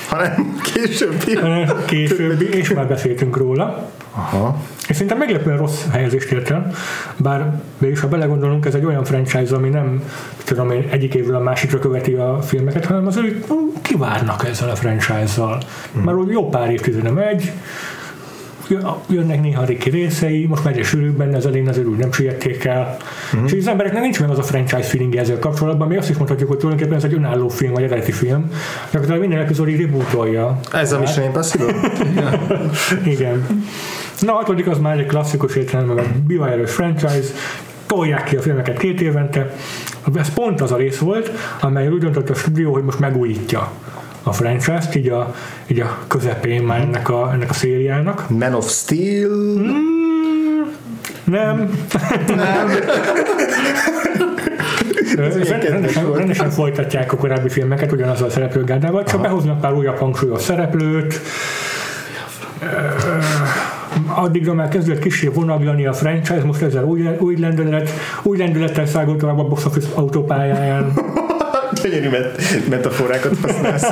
hanem 0.10 0.60
későbbi. 0.74 1.40
későbbi, 1.86 2.50
és 2.50 2.74
már 2.74 2.88
beszéltünk 2.88 3.38
róla. 3.38 3.90
Aha. 4.12 4.62
És 4.88 4.96
szerintem 4.96 5.18
meglepően 5.18 5.58
rossz 5.58 5.84
helyezést 5.92 6.32
ért 6.32 6.50
el, 6.50 6.72
bár 7.18 7.62
mégis 7.78 8.00
ha 8.00 8.08
belegondolunk, 8.08 8.66
ez 8.66 8.76
egy 8.76 8.86
olyan 8.86 9.04
franchise, 9.04 9.56
ami 9.56 9.70
nem 9.70 10.04
tudom 10.44 10.72
én, 10.72 10.88
egyik 10.92 11.14
évről 11.14 11.36
a 11.36 11.40
másikra 11.40 11.80
követi 11.80 12.14
a 12.14 12.42
filmeket, 12.42 12.86
hanem 12.86 13.08
az 13.08 13.18
ők 13.18 13.46
kivárnak 13.82 14.48
ezzel 14.48 14.70
a 14.70 14.76
franchise-zal. 14.76 15.58
Már 15.92 16.16
úgy 16.16 16.30
jó 16.30 16.50
pár 16.50 16.72
évtizede 16.72 17.12
megy, 17.12 17.52
jönnek 19.10 19.42
néha 19.42 19.66
Ricky 19.66 19.90
részei, 19.90 20.46
most 20.46 20.64
már 20.64 20.74
egyre 20.74 20.86
sűrűbb 20.86 21.18
benne 21.18 21.38
az 21.38 21.46
elén, 21.46 21.68
azért 21.68 21.88
úgy 21.88 21.98
nem 21.98 22.12
siették 22.12 22.66
el. 22.66 22.98
Mm. 23.38 23.46
És 23.46 23.54
az 23.54 23.68
embereknek 23.68 24.02
nincs 24.02 24.20
meg 24.20 24.30
az 24.30 24.38
a 24.38 24.44
franchise 24.44 24.84
feeling 24.84 25.16
ezzel 25.16 25.40
kapcsolatban, 25.40 25.88
mi 25.88 25.98
azt 25.98 26.10
is 26.10 26.18
mondhatjuk, 26.18 26.50
hogy 26.50 26.58
tulajdonképpen 26.58 26.98
ez 26.98 27.04
egy 27.04 27.14
önálló 27.14 27.50
film, 27.50 27.74
vagy 27.74 27.84
eredeti 27.84 28.12
film, 28.12 28.52
gyakorlatilag 28.84 29.20
minden 29.20 29.40
epizód 29.40 29.68
így 29.68 29.82
rebootolja. 29.82 30.60
Ez 30.74 30.92
a 30.92 31.00
Mission 31.00 31.26
Impossible? 31.26 31.74
Igen. 33.14 33.48
Na, 34.20 34.34
a 34.34 34.36
hatodik 34.36 34.68
az 34.68 34.80
már 34.80 35.00
egy 35.00 35.06
klasszikus 35.06 35.56
értelemben 35.56 36.24
bivaerős 36.28 36.72
franchise, 36.72 37.34
tolják 37.86 38.24
ki 38.24 38.36
a 38.36 38.42
filmeket 38.42 38.78
két 38.78 39.02
évente. 39.02 39.54
Ez 40.16 40.34
pont 40.34 40.62
az 40.62 40.72
a 40.72 40.76
rész 40.76 40.98
volt, 40.98 41.32
amely 41.62 41.88
úgy 41.88 42.00
döntött 42.00 42.30
a 42.30 42.34
stúdió, 42.34 42.74
hogy 42.74 42.84
most 42.84 43.00
megújítja 43.00 43.72
a 44.24 44.34
franchise-t, 44.34 44.96
így 44.96 45.10
a, 45.10 45.36
így 45.68 45.80
a 45.80 45.98
közepén 46.08 46.64
már 46.64 46.82
ennek 46.82 47.10
a, 47.10 47.32
ennek 47.34 47.50
a 47.50 47.54
szériának. 47.54 48.30
Man 48.30 48.54
of 48.54 48.72
Steel. 48.72 49.30
Nem. 51.24 51.70
Nem. 52.28 52.70
rendesen, 55.16 56.14
rendesen 56.14 56.50
folytatják 56.50 57.14
a 57.14 57.18
korábbi 57.18 57.50
filmeket 57.50 57.92
ugyanazzal 57.92 58.28
a 58.28 58.32
szereplőgárdával, 58.32 59.04
csak 59.04 59.22
behoznak 59.22 59.60
pár 59.60 59.74
újabb 59.74 59.98
hangsúlyos 59.98 60.42
szereplőt. 60.42 61.22
Addigra 64.08 64.54
már 64.54 64.68
kezdett 64.68 65.00
kicsi 65.00 65.28
vonaglani 65.28 65.86
a 65.86 65.94
franchise, 65.94 66.44
most 66.44 66.62
ezzel 66.62 66.84
új, 66.84 67.08
új 67.20 67.36
lendület, 67.40 67.90
új 68.24 68.38
lendülettel 68.38 68.86
szágolt 68.86 69.18
tovább 69.18 69.40
a 69.40 69.44
box 69.44 69.66
office 69.66 69.88
autópályáján. 69.96 70.94
Gyönyörű 71.82 72.10
met- 72.10 72.70
metaforákat 72.70 73.34
használsz. 73.42 73.88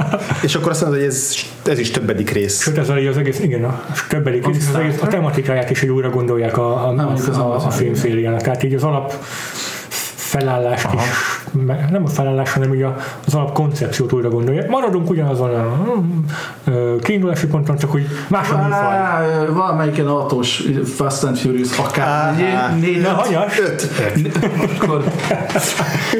És 0.46 0.54
akkor 0.54 0.70
azt 0.70 0.80
mondod, 0.80 0.98
hogy 0.98 1.08
ez, 1.08 1.34
ez 1.66 1.78
is 1.78 1.90
többedik 1.90 2.30
rész. 2.30 2.62
Sőt, 2.62 2.98
így 2.98 3.06
az 3.06 3.16
egész, 3.16 3.38
igen, 3.40 3.64
a 3.64 3.84
többedik 4.08 4.46
rész, 4.46 4.68
az 4.68 4.74
egész, 4.74 5.02
a 5.02 5.06
tematikáját 5.06 5.70
is 5.70 5.82
így 5.82 5.90
újra 5.90 6.10
gondolják 6.10 6.58
a, 6.58 6.88
a, 6.88 7.16
a, 7.34 7.40
a, 7.40 7.54
a 7.54 7.70
filmszériának. 7.70 8.40
Tehát 8.42 8.62
így 8.62 8.74
az 8.74 8.82
alap 8.82 9.12
felállást 10.14 10.86
is, 10.92 11.00
me- 11.00 11.41
nem 11.90 12.04
a 12.04 12.08
felállás, 12.08 12.52
hanem 12.52 12.70
ugye 12.70 12.86
az 13.26 13.34
alap 13.34 13.52
koncepciót 13.52 14.12
újra 14.12 14.28
gondolják. 14.28 14.68
Maradunk 14.68 15.10
ugyanazon 15.10 15.54
a 15.54 16.02
ö, 16.64 16.96
kiindulási 17.00 17.46
ponton, 17.46 17.76
csak 17.76 17.90
hogy 17.90 18.06
más 18.28 18.50
a 18.50 18.56
műfaj. 18.56 19.46
Valamelyiken 19.54 20.06
autós 20.06 20.62
Fast 20.84 21.24
and 21.24 21.36
Furious 21.36 21.78
akár 21.78 22.34
négy, 22.80 23.00
Na, 23.00 23.08
hanyas? 23.08 23.60
Öt. 23.60 23.88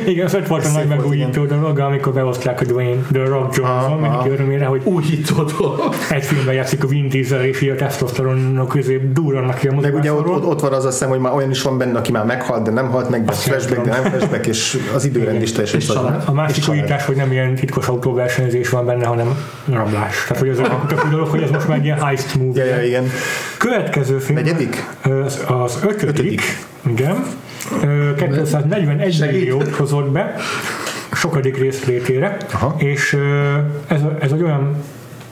Igen, 0.06 0.26
az 0.26 0.34
öt 0.34 0.48
volt 0.48 0.64
a 0.64 0.70
nagy 0.70 0.86
megújító 0.86 1.44
dolog, 1.44 1.78
amikor 1.78 2.12
behozták 2.12 2.60
a 2.60 2.64
Dwayne 2.64 3.02
The 3.12 3.24
Rock 3.24 3.56
Johnson, 3.56 3.98
mindenki 3.98 4.28
örömére, 4.28 4.64
hogy 4.64 4.80
újító 4.84 5.42
dolog. 5.42 5.94
egy 6.10 6.24
filmben 6.24 6.54
játszik 6.54 6.84
a 6.84 6.86
Vin 6.86 7.08
Diesel, 7.08 7.44
és 7.44 7.70
a 7.72 7.74
tesztoszteronok 7.74 8.68
közé 8.68 9.10
durrannak 9.12 9.58
ki 9.58 9.68
a 9.68 9.80
Meg 9.80 9.94
ugye 9.94 10.12
ott, 10.12 10.44
ott, 10.44 10.60
van 10.60 10.72
az 10.72 10.84
a 10.84 10.90
szem, 10.90 11.08
hogy 11.08 11.18
már 11.18 11.32
olyan 11.32 11.50
is 11.50 11.62
van 11.62 11.78
benne, 11.78 11.98
aki 11.98 12.12
már 12.12 12.24
meghalt, 12.24 12.62
de 12.62 12.70
nem 12.70 12.90
halt 12.90 13.08
meg, 13.08 13.24
de 13.24 13.32
flashback, 13.32 13.82
de 13.82 13.90
nem 13.90 14.02
flashback, 14.02 14.46
és 14.46 14.78
az 14.94 15.04
időrend 15.04 15.21
is 15.42 15.52
teljesen 15.52 15.78
És 15.80 15.84
szar. 15.86 15.96
család. 15.96 16.22
A 16.26 16.32
másik 16.32 16.56
És 16.56 16.68
újítás, 16.68 17.04
hogy 17.04 17.16
nem 17.16 17.32
ilyen 17.32 17.54
titkos 17.54 17.86
autóversenyzés 17.88 18.68
van 18.68 18.86
benne, 18.86 19.06
hanem 19.06 19.36
rablás. 19.72 20.24
Tehát, 20.28 20.38
hogy 20.38 20.48
ez 20.48 20.58
a 20.58 20.84
tök 20.88 21.08
dolog, 21.08 21.28
hogy 21.28 21.42
ez 21.42 21.50
most 21.50 21.68
már 21.68 21.84
ilyen 21.84 22.02
heist 22.04 22.34
Ja, 22.34 22.42
movie. 22.42 22.64
ja, 22.64 22.82
igen. 22.82 23.04
Következő 23.58 24.18
film 24.18 24.38
Negyedik? 24.38 24.84
az, 25.24 25.44
az 25.48 25.78
ötödik, 25.82 26.08
Ötödik. 26.08 26.42
igen. 26.86 27.24
Ö, 27.82 28.14
241 28.14 29.12
Segít. 29.14 29.32
milliót 29.38 29.68
hozott 29.76 30.10
be 30.10 30.34
sokadik 31.12 31.56
részlétére, 31.58 32.36
Aha. 32.52 32.74
és 32.78 33.16
ez, 33.86 34.00
ez 34.20 34.32
egy 34.32 34.42
olyan 34.42 34.76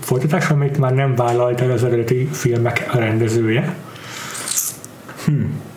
folytatás, 0.00 0.48
amit 0.50 0.78
már 0.78 0.92
nem 0.94 1.14
vállalt 1.14 1.60
el 1.60 1.70
az 1.70 1.84
eredeti 1.84 2.28
filmek 2.32 2.94
rendezője. 2.94 3.74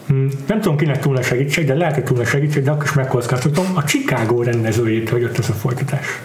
Hmm. 0.08 0.28
Nem 0.48 0.62
tudom, 0.62 0.78
kinek 0.78 1.00
túl 1.00 1.14
nagy 1.14 1.24
segítség, 1.24 1.66
de 1.66 1.74
lehet, 1.74 1.94
hogy 1.94 2.04
túl 2.04 2.18
nagy 2.18 2.28
segítség, 2.28 2.64
de 2.64 2.72
akkor 2.72 2.84
is 2.84 2.94
megkockáztatom. 2.94 3.66
A 3.74 3.84
Chicago 3.84 4.44
rendezőjét, 4.44 5.10
hogy 5.10 5.22
jött 5.22 5.38
ez 5.38 5.50
a 5.50 5.54
folytatás. 5.54 6.22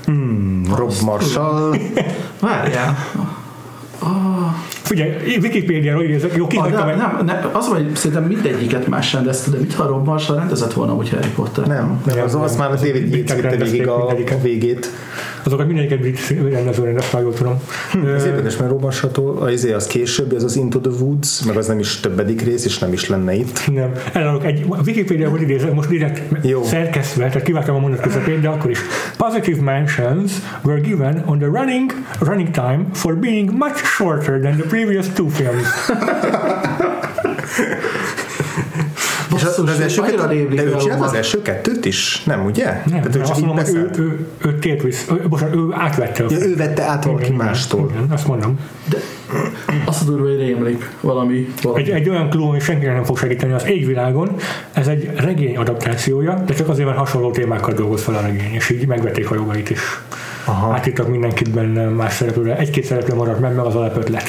Rob 0.77 0.93
Marshall. 1.05 1.77
Várjál. 2.41 2.97
Figyelj, 4.83 5.37
Wikipédiáról 5.43 6.03
idézek, 6.03 6.35
jó, 6.37 6.47
kihagytam 6.47 6.87
nem, 6.87 7.21
nem, 7.25 7.51
az, 7.53 7.67
hogy 7.67 7.97
szerintem 7.97 8.25
mindegyiket 8.25 8.87
más 8.87 9.13
rendezte, 9.13 9.51
de 9.51 9.59
mit 9.59 9.75
ha 9.75 9.87
Rob 9.87 10.07
Marshall 10.07 10.37
rendezett 10.37 10.73
volna 10.73 10.95
úgy 10.95 11.09
Harry 11.11 11.29
Potter? 11.35 11.67
Nem, 11.67 12.03
nem, 12.05 12.25
az, 12.25 12.35
az 12.35 12.57
már 12.57 12.71
David 12.71 13.15
Yates 13.15 13.41
vitte 13.41 13.57
végig 13.57 13.89
a 13.89 14.15
végét. 14.43 14.91
Azokat 15.49 15.67
mindegyiket 15.67 16.01
brit 16.01 16.29
rendező 16.29 16.85
rendezte, 16.85 17.17
ha 17.17 17.23
jól 17.23 17.35
tudom. 17.35 17.61
Ez 18.15 18.25
Ö, 18.25 18.27
érdekes, 18.27 18.57
mert 18.57 18.71
Rob 18.71 18.83
Marshall, 18.83 19.11
az, 19.41 19.65
az 19.65 19.87
későbbi, 19.87 20.35
az 20.35 20.45
az 20.45 20.57
Into 20.57 20.79
the 20.79 20.91
Woods, 21.01 21.43
meg 21.45 21.57
az 21.57 21.67
nem 21.67 21.79
is 21.79 22.01
többedik 22.01 22.43
rész, 22.43 22.65
és 22.65 22.79
nem 22.79 22.93
is 22.93 23.09
lenne 23.09 23.35
itt. 23.35 23.71
Nem, 23.73 23.93
elárulok 24.13 24.45
egy, 24.45 24.65
a 24.69 24.81
Wikipédiából 24.87 25.41
idézek, 25.41 25.75
most 25.75 25.89
direkt 25.89 26.47
Jó. 26.47 26.65
szerkesztve, 26.65 27.27
tehát 27.27 27.43
kiváltam 27.43 27.77
a 27.77 27.79
mondat 27.79 28.01
közepén, 28.01 28.41
de 28.41 28.49
akkor 28.49 28.71
is. 28.71 28.79
Positive 29.17 29.63
mentions 29.63 30.33
were 30.63 30.81
given 30.81 31.23
on 31.27 31.39
the 31.39 31.49
running, 31.49 31.93
running 32.21 32.51
time 32.51 32.87
for 32.93 33.17
being 33.17 33.51
much 33.51 33.85
shorter 33.85 34.41
than 34.41 34.57
the 34.57 34.67
previous 34.67 35.07
two 35.15 35.29
films. 35.29 35.67
És 39.37 39.45
az, 39.45 39.57
Basszus, 39.57 39.71
az 39.71 39.81
első 39.81 40.01
annyira 40.01 40.23
kettő, 40.23 40.35
rémlik 40.35 40.59
de 40.59 40.65
ő 40.65 40.77
csinált 40.77 41.03
az 41.03 41.13
első 41.13 41.43
kettőt 41.43 41.85
is? 41.85 42.23
Nem, 42.25 42.45
ugye? 42.45 42.65
Nem, 42.65 42.83
Tehát 42.85 43.15
ő 43.15 43.19
nem 43.19 43.31
azt 43.31 43.41
mondom, 43.41 43.65
hogy 43.65 43.75
ő, 43.75 43.91
ő, 43.99 44.27
ő 44.39 44.59
tért 44.59 44.83
vissza, 44.83 45.15
ő, 45.15 45.29
bocsánat, 45.29 45.55
ő 45.55 45.69
átvette 45.71 46.25
Ja, 46.29 46.39
ő 46.39 46.57
vette 46.57 46.83
át 46.83 47.05
valaki 47.05 47.33
mástól. 47.33 47.91
Igen, 47.91 48.11
azt 48.11 48.27
mondom. 48.27 48.59
Azt 49.85 50.03
a 50.03 50.05
durva, 50.05 50.29
hogy 50.29 50.39
rémlik 50.39 50.91
valami. 51.01 51.49
valami. 51.63 51.83
Egy, 51.83 51.91
egy 51.91 52.09
olyan 52.09 52.31
klón, 52.31 52.49
ami 52.49 52.61
senkinek 52.61 52.95
nem 52.95 53.05
fog 53.05 53.19
segíteni 53.19 53.53
az 53.53 53.67
égvilágon, 53.67 54.37
ez 54.73 54.87
egy 54.87 55.11
regény 55.17 55.57
adaptációja, 55.57 56.43
de 56.47 56.55
csak 56.55 56.69
azért, 56.69 56.87
mert 56.87 56.99
hasonló 56.99 57.31
témákkal 57.31 57.75
dolgoz 57.75 58.03
fel 58.03 58.15
a 58.15 58.21
regény, 58.21 58.53
és 58.53 58.71
így 58.71 58.87
megvették 58.87 59.31
a 59.31 59.35
jogait 59.35 59.71
is. 59.71 59.81
Aha. 60.45 60.75
Átírtak 60.75 61.09
mindenkit 61.09 61.51
benne 61.51 61.89
más 61.89 62.13
szereplőre, 62.13 62.57
egy-két 62.57 62.85
szereplő 62.85 63.15
maradt 63.15 63.41
meg, 63.41 63.55
meg 63.55 63.65
az 63.65 63.75
alapötlet. 63.75 64.29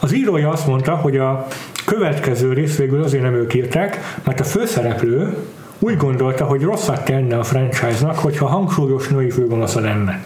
Az 0.00 0.14
írója 0.14 0.50
azt 0.50 0.66
mondta, 0.66 0.94
hogy 0.94 1.16
a 1.16 1.46
következő 1.84 2.52
rész 2.52 2.76
végül 2.76 3.02
azért 3.02 3.22
nem 3.22 3.34
ők 3.34 3.54
írták, 3.54 4.18
mert 4.24 4.40
a 4.40 4.44
főszereplő 4.44 5.36
úgy 5.78 5.96
gondolta, 5.96 6.44
hogy 6.44 6.62
rosszat 6.62 7.04
tenne 7.04 7.38
a 7.38 7.44
franchise-nak, 7.44 8.18
hogyha 8.18 8.46
hangsúlyos 8.46 9.08
női 9.08 9.30
főgonosza 9.30 9.80
lenne. 9.80 10.24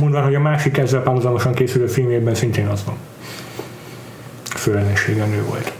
Mondván, 0.00 0.24
hogy 0.24 0.34
a 0.34 0.40
másik 0.40 0.78
ezzel 0.78 1.02
párhuzamosan 1.02 1.54
készülő 1.54 1.86
filmében 1.86 2.34
szintén 2.34 2.66
az 2.66 2.84
van. 2.84 2.96
Főellensége 4.44 5.24
nő 5.24 5.42
volt. 5.48 5.72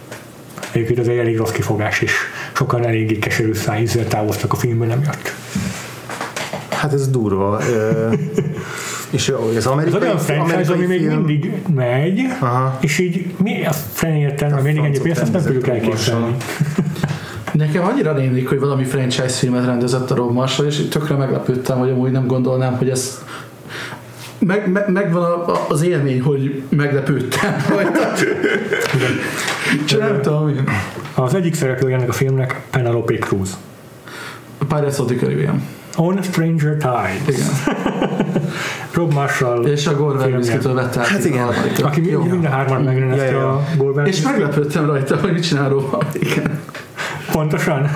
Egyébként 0.72 0.98
ez 0.98 1.06
egy 1.06 1.18
elég 1.18 1.36
rossz 1.36 1.50
kifogás, 1.50 2.00
és 2.00 2.12
sokan 2.52 2.86
eléggé 2.86 3.18
keserű 3.18 3.52
szájízzel 3.54 4.06
távoztak 4.06 4.52
a 4.52 4.56
filmből 4.56 4.90
emiatt. 4.90 5.32
Hát 6.68 6.92
ez 6.92 7.08
durva. 7.08 7.60
És 9.10 9.28
az 9.50 9.56
Ez 9.56 9.66
amerikai, 9.66 10.00
olyan 10.00 10.18
franchise, 10.18 10.72
ami 10.72 10.86
még 10.86 11.00
film- 11.00 11.14
mindig 11.26 11.52
megy, 11.74 12.20
Aha. 12.40 12.78
és 12.80 12.98
így 12.98 13.26
mi 13.42 13.66
a 13.66 13.72
fenéértelme, 13.72 14.54
mert 14.54 14.64
mindig 14.66 14.84
ennyi 14.84 14.98
pénzt, 15.00 15.20
azt 15.20 15.32
nem 15.32 15.42
tudjuk 15.42 15.68
elképzelni. 15.68 16.36
Nekem 17.52 17.84
annyira 17.84 18.12
rémlik, 18.16 18.48
hogy 18.48 18.58
valami 18.60 18.84
franchise 18.84 19.28
filmet 19.28 19.64
rendezett 19.64 20.10
a 20.10 20.14
Rob 20.14 20.32
Marshall, 20.32 20.66
és 20.66 20.88
tökre 20.88 21.14
meglepődtem, 21.16 21.78
hogy 21.78 21.90
amúgy 21.90 22.10
nem 22.10 22.26
gondolnám, 22.26 22.76
hogy 22.76 22.88
ez 22.90 23.24
meg, 24.38 24.70
meg, 24.72 24.88
megvan 24.92 25.22
a, 25.22 25.52
a, 25.52 25.64
az 25.68 25.82
élmény, 25.82 26.22
hogy 26.22 26.62
meglepődtem 26.68 27.56
rajta. 27.74 28.12
Csak 29.84 30.00
nem 30.00 30.20
tudom, 30.22 30.42
hogy 30.42 30.60
Az 31.14 31.34
egyik 31.34 31.54
szereplője 31.54 31.96
ennek 31.96 32.08
a 32.08 32.12
filmnek 32.12 32.60
Penelope 32.70 33.14
Cruz. 33.14 33.56
Pirates 34.68 34.98
of 34.98 35.06
the 35.06 35.16
Caribbean. 35.16 35.62
On 35.96 36.22
Stranger 36.22 36.76
Tides. 36.76 37.36
Igen. 37.36 37.48
Rob 39.00 39.12
Marshall, 39.12 39.64
És 39.66 39.86
a 39.86 39.96
Gore 39.96 40.18
Verbinski-től 40.18 40.74
vette 40.74 41.00
át 41.00 41.06
Hát 41.06 41.24
igen. 41.24 41.44
harmadikat. 41.44 41.80
aki 41.80 42.10
Jó. 42.10 42.22
mind, 42.22 42.44
a 42.44 42.48
hárman 42.48 42.82
megrendezte 42.82 43.24
Ja, 43.24 43.38
ja. 43.38 43.48
a 43.52 43.62
Gore 43.76 44.02
És 44.02 44.22
meglepődtem 44.22 44.86
rajta, 44.86 45.16
hogy 45.16 45.32
mit 45.32 45.42
csinál 45.42 45.68
róla. 45.68 45.98
Igen. 46.12 46.60
Pontosan. 47.32 47.90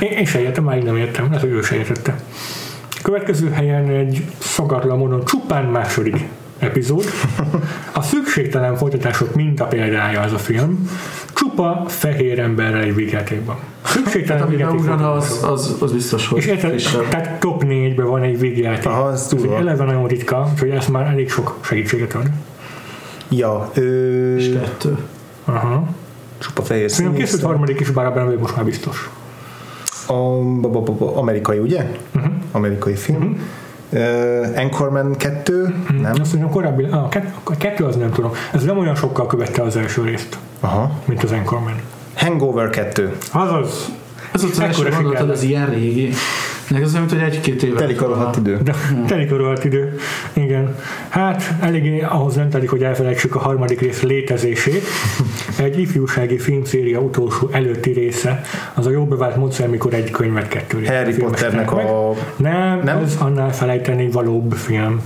én, 0.00 0.10
én 0.10 0.24
se 0.24 0.40
értem, 0.40 0.64
már 0.64 0.76
így 0.76 0.84
nem 0.84 0.96
értem, 0.96 1.24
lehet, 1.24 1.40
hogy 1.40 1.50
ő 1.50 1.62
se 1.62 1.76
értette. 1.76 2.14
Következő 3.02 3.50
helyen 3.50 3.88
egy 3.88 4.24
szokatlan 4.38 4.98
módon 4.98 5.24
csupán 5.24 5.64
második 5.64 6.16
epizód. 6.64 7.04
A 7.94 8.02
szükségtelen 8.02 8.76
folytatások 8.76 9.34
minta 9.34 9.64
példája 9.64 10.20
az 10.20 10.32
a 10.32 10.38
film. 10.38 10.90
Csupa 11.34 11.84
fehér 11.86 12.38
emberrel 12.38 12.80
egy 12.80 12.94
vígjátékban. 12.94 13.56
Szükségtelen 13.84 14.42
Ami 14.42 14.50
vígjáték 14.56 14.90
az, 14.90 15.44
az, 15.48 15.76
az 15.80 15.92
biztos, 15.92 16.26
hogy 16.28 16.38
És 16.38 16.46
érted, 16.46 16.82
tehát 17.10 17.40
top 17.40 17.62
4-ben 17.66 18.06
van 18.06 18.22
egy 18.22 18.38
végjáték. 18.38 18.86
Aha, 18.86 19.12
ez 19.12 19.28
Ez 19.36 19.42
egy 19.42 19.50
eleve 19.50 19.84
nagyon 19.84 20.06
ritka, 20.06 20.48
úgyhogy 20.52 20.70
ez 20.70 20.86
már 20.86 21.06
elég 21.06 21.30
sok 21.30 21.58
segítséget 21.60 22.14
ad. 22.14 22.26
Ja, 23.30 23.70
ö, 23.74 24.36
És 24.36 24.52
kettő. 24.52 24.98
Aha. 25.44 25.88
csupa 26.38 26.62
fehér 26.62 26.90
Szerintem 26.90 27.14
készült 27.14 27.40
színész. 27.40 27.46
harmadik 27.56 27.80
is, 27.80 27.90
bár 27.90 28.06
abban 28.06 28.36
most 28.40 28.56
már 28.56 28.64
biztos. 28.64 29.10
A, 30.06 30.12
ba, 30.60 30.68
ba, 30.68 30.80
ba, 30.80 31.16
amerikai, 31.16 31.58
ugye? 31.58 31.90
Uh-huh. 32.14 32.32
Amerikai 32.52 32.94
film. 32.94 33.22
Mhm. 33.22 33.40
Uh, 33.94 34.00
Anchorman 34.56 35.16
2, 35.16 35.74
nem? 36.00 36.12
Azt 36.20 36.32
mondom, 36.32 36.50
korábbi, 36.50 36.84
a 36.84 37.08
kettő, 37.08 37.32
a 37.44 37.56
kettő 37.56 37.84
az 37.84 37.96
nem 37.96 38.10
tudom. 38.10 38.30
Ez 38.52 38.64
nem 38.64 38.78
olyan 38.78 38.94
sokkal 38.94 39.26
követte 39.26 39.62
az 39.62 39.76
első 39.76 40.02
részt, 40.02 40.38
Aha. 40.60 40.90
mint 41.04 41.22
az 41.22 41.32
Anchorman. 41.32 41.74
Hangover 42.14 42.70
2. 42.70 43.16
Azaz, 43.32 43.90
Ez 44.32 44.42
az 44.44 44.60
első 44.60 44.88
gondolatod, 44.90 45.30
ez 45.30 45.42
ilyen 45.42 45.66
régi. 45.70 46.12
Nekem 46.68 46.84
az 46.84 46.92
mint 46.92 47.10
hogy 47.10 47.20
egy-két 47.20 47.62
éve. 47.62 47.78
Telik 47.78 48.02
a 48.02 48.06
rohadt 48.06 48.36
idő. 48.36 48.58
de 48.64 48.74
telik 49.06 49.32
a 49.32 49.36
rohadt 49.36 49.64
idő. 49.64 49.98
Igen. 50.32 50.74
Hát 51.08 51.54
eléggé 51.60 52.00
ahhoz 52.00 52.34
nem 52.34 52.50
telik, 52.50 52.70
hogy 52.70 52.82
elfelejtsük 52.82 53.34
a 53.34 53.38
harmadik 53.38 53.80
rész 53.80 54.02
létezését. 54.02 54.82
Egy 55.64 55.78
ifjúsági 55.78 56.38
filmszéria 56.38 56.98
utolsó 57.00 57.48
előtti 57.52 57.92
része, 57.92 58.40
az 58.74 58.86
a 58.86 58.90
jó 58.90 59.04
bevált 59.04 59.36
módszer, 59.36 59.68
mikor 59.68 59.94
egy 59.94 60.10
könyvet 60.10 60.48
kettő 60.48 60.84
Harry 60.84 61.14
Potternek 61.16 61.70
meg. 61.74 61.86
a... 61.86 62.10
Nem, 62.36 62.80
Nem? 62.84 62.98
ez 63.04 63.16
annál 63.18 63.52
felejteni 63.52 64.10
valóbb 64.10 64.52
film. 64.52 65.00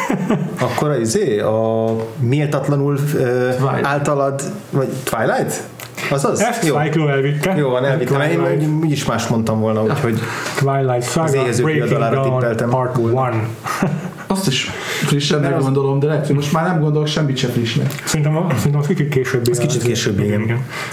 Akkor 0.60 0.90
az 0.90 0.98
izé, 1.00 1.38
a 1.38 1.94
méltatlanul 2.18 2.98
Twilight. 3.10 3.84
általad, 3.84 4.42
vagy 4.70 4.88
Twilight? 5.04 5.62
Az 6.10 6.24
az? 6.24 6.40
Ezt 6.40 6.66
Jó. 6.66 6.76
Cyclo 6.76 7.08
elvitte. 7.08 7.54
Jó 7.56 7.68
van, 7.68 7.84
elvittem. 7.84 8.20
Én 8.20 8.40
úgy- 8.40 8.84
úgyis 8.84 9.04
más 9.04 9.26
mondtam 9.26 9.60
volna, 9.60 9.82
úgyhogy 9.82 10.18
Twilight 10.58 11.10
Saga 11.10 11.34
éhező 11.36 11.62
Breaking 11.62 11.88
kiadalára 11.88 12.54
Dawn 12.54 12.70
Part 12.70 12.96
1. 12.98 13.04
Azt 14.30 14.46
is 14.46 14.70
frissebnek 15.06 15.56
az- 15.56 15.62
gondolom, 15.62 15.98
de 15.98 16.06
lehet, 16.06 16.26
hogy 16.26 16.34
most 16.36 16.52
már 16.52 16.64
nem 16.66 16.80
gondolok 16.80 17.08
semmit 17.08 17.36
se 17.36 17.48
frissnek. 17.48 17.92
Szerintem, 18.04 18.36
a- 18.36 18.46
szerintem 18.56 18.80
az 18.80 18.86
kicsit 18.86 19.08
később. 19.08 19.48
Ez 19.50 19.58
kicsit 19.58 19.82
később, 19.82 20.20
igen. 20.20 20.40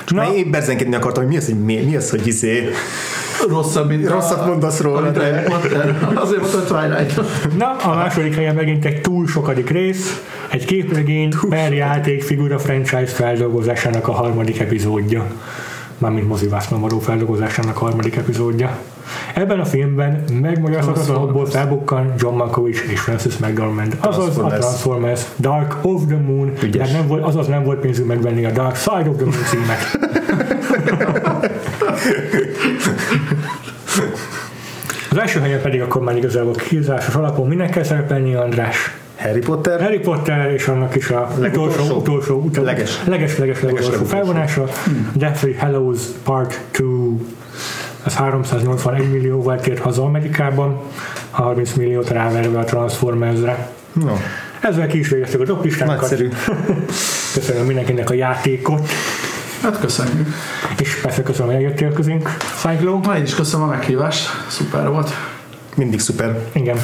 Na, 0.08 0.22
Na, 0.24 0.34
én 0.34 0.52
berzenkedni 0.52 0.96
akartam, 0.96 1.24
hogy 1.24 1.32
mi 1.32 1.38
az, 1.38 1.46
hogy 1.46 1.60
mi, 1.64 1.76
mi 1.76 1.96
az, 1.96 2.10
hogy 2.10 2.28
izé, 2.28 2.70
Rosszabb, 3.50 3.90
mint 3.90 4.10
rosszat 4.10 4.46
mondasz 4.46 4.80
róla, 4.80 5.10
de. 5.12 5.44
Azért 6.16 6.40
mondtam, 6.42 6.60
hogy 6.60 6.68
Twilight. 6.68 7.22
na, 7.58 7.76
a 7.92 7.96
második 7.96 8.36
helyen 8.36 8.56
megint 8.56 8.86
egy 8.86 9.02
túl 9.02 9.28
sokadik 9.28 9.70
rész, 9.70 10.22
egy 10.50 10.66
képregény 10.66 11.34
per 11.50 11.74
játékfigura 11.74 12.60
franchise 12.60 13.06
feldolgozásának 13.06 14.08
a 14.08 14.12
harmadik 14.12 14.60
epizódja. 14.60 15.26
Mármint 15.98 16.28
mozivászban 16.28 16.82
való 16.82 17.00
feldolgozásának 17.00 17.76
a 17.76 17.80
harmadik 17.80 18.16
epizódja. 18.16 18.78
Ebben 19.34 19.60
a 19.60 19.66
filmben 19.66 20.24
megmagyarázhatatlan 20.42 21.18
okból 21.18 21.46
felbukkan 21.46 22.14
John 22.18 22.36
Malkovich 22.36 22.92
és 22.92 23.00
Francis 23.00 23.38
McDormand. 23.38 23.98
Azaz 24.00 24.38
a 24.38 24.48
Transformers. 24.48 25.22
Dark 25.36 25.76
of 25.82 26.02
the 26.08 26.18
Moon, 26.18 26.54
de 26.72 26.88
nem 26.92 27.08
volt, 27.08 27.24
azaz 27.24 27.48
nem 27.48 27.64
volt 27.64 27.80
pénzünk 27.80 28.08
megvenni 28.08 28.46
a 28.46 28.52
Dark 28.52 28.76
Side 28.76 29.10
of 29.10 29.16
the 29.16 29.26
Moon 29.26 29.44
címet. 29.50 29.98
Az 35.12 35.22
első 35.22 35.40
helyen 35.40 35.62
pedig 35.62 35.82
akkor 35.82 36.02
már 36.02 36.16
igazából 36.18 36.54
kizásos 36.54 37.16
alapon 37.16 37.48
minek 37.48 37.70
kell 37.70 37.84
szerepelni, 37.84 38.34
András? 38.34 38.96
Harry 39.16 39.40
Potter, 39.40 39.82
Harry 39.82 40.00
Potter 40.00 40.52
és 40.52 40.68
annak 40.68 40.96
is 40.96 41.10
a 41.10 41.28
Legutolsó? 41.38 41.80
utolsó, 41.80 41.96
utolsó, 41.96 42.36
utolsó 42.36 42.64
Leges. 42.64 43.00
leges, 43.06 43.38
leges, 43.38 43.62
leges, 43.62 43.86
legutolsó. 43.86 44.06
felvonása. 44.06 44.68
Deathly 45.14 45.54
Hallows 45.54 46.02
Part 46.24 46.60
2 46.72 47.18
az 48.06 48.14
381 48.16 49.12
millióval 49.12 49.60
tért 49.60 49.80
haza 49.80 50.04
Amerikában, 50.04 50.80
30 51.32 51.74
milliót 51.74 52.10
ráverve 52.10 52.60
a 52.60 52.64
Transformersre. 52.64 53.70
no, 53.94 54.14
Ezzel 54.60 54.88
ki 54.88 55.00
is 55.00 55.10
végeztük 55.10 55.42
a 55.42 55.46
toplistánkat. 55.46 56.00
nagyszerű. 56.00 56.30
Köszönöm 57.34 57.66
mindenkinek 57.66 58.10
a 58.10 58.14
játékot, 58.14 58.90
Hát 59.62 59.80
köszönjük. 59.80 60.28
és 60.80 60.96
persze 61.02 61.24
köszönöm, 61.24 61.54
hogy 61.54 61.64
eljöttél 61.64 61.94
közénk, 61.94 62.30
Cyclo. 62.58 63.00
Na, 63.04 63.18
én 63.18 63.24
is 63.24 63.36
köszönöm 63.36 63.68
a 63.68 63.70
meghívást. 63.70 64.28
Szuper 64.50 64.90
volt. 64.90 65.10
Mindig 65.76 66.00
szuper. 66.00 66.40
Igen, 66.54 66.78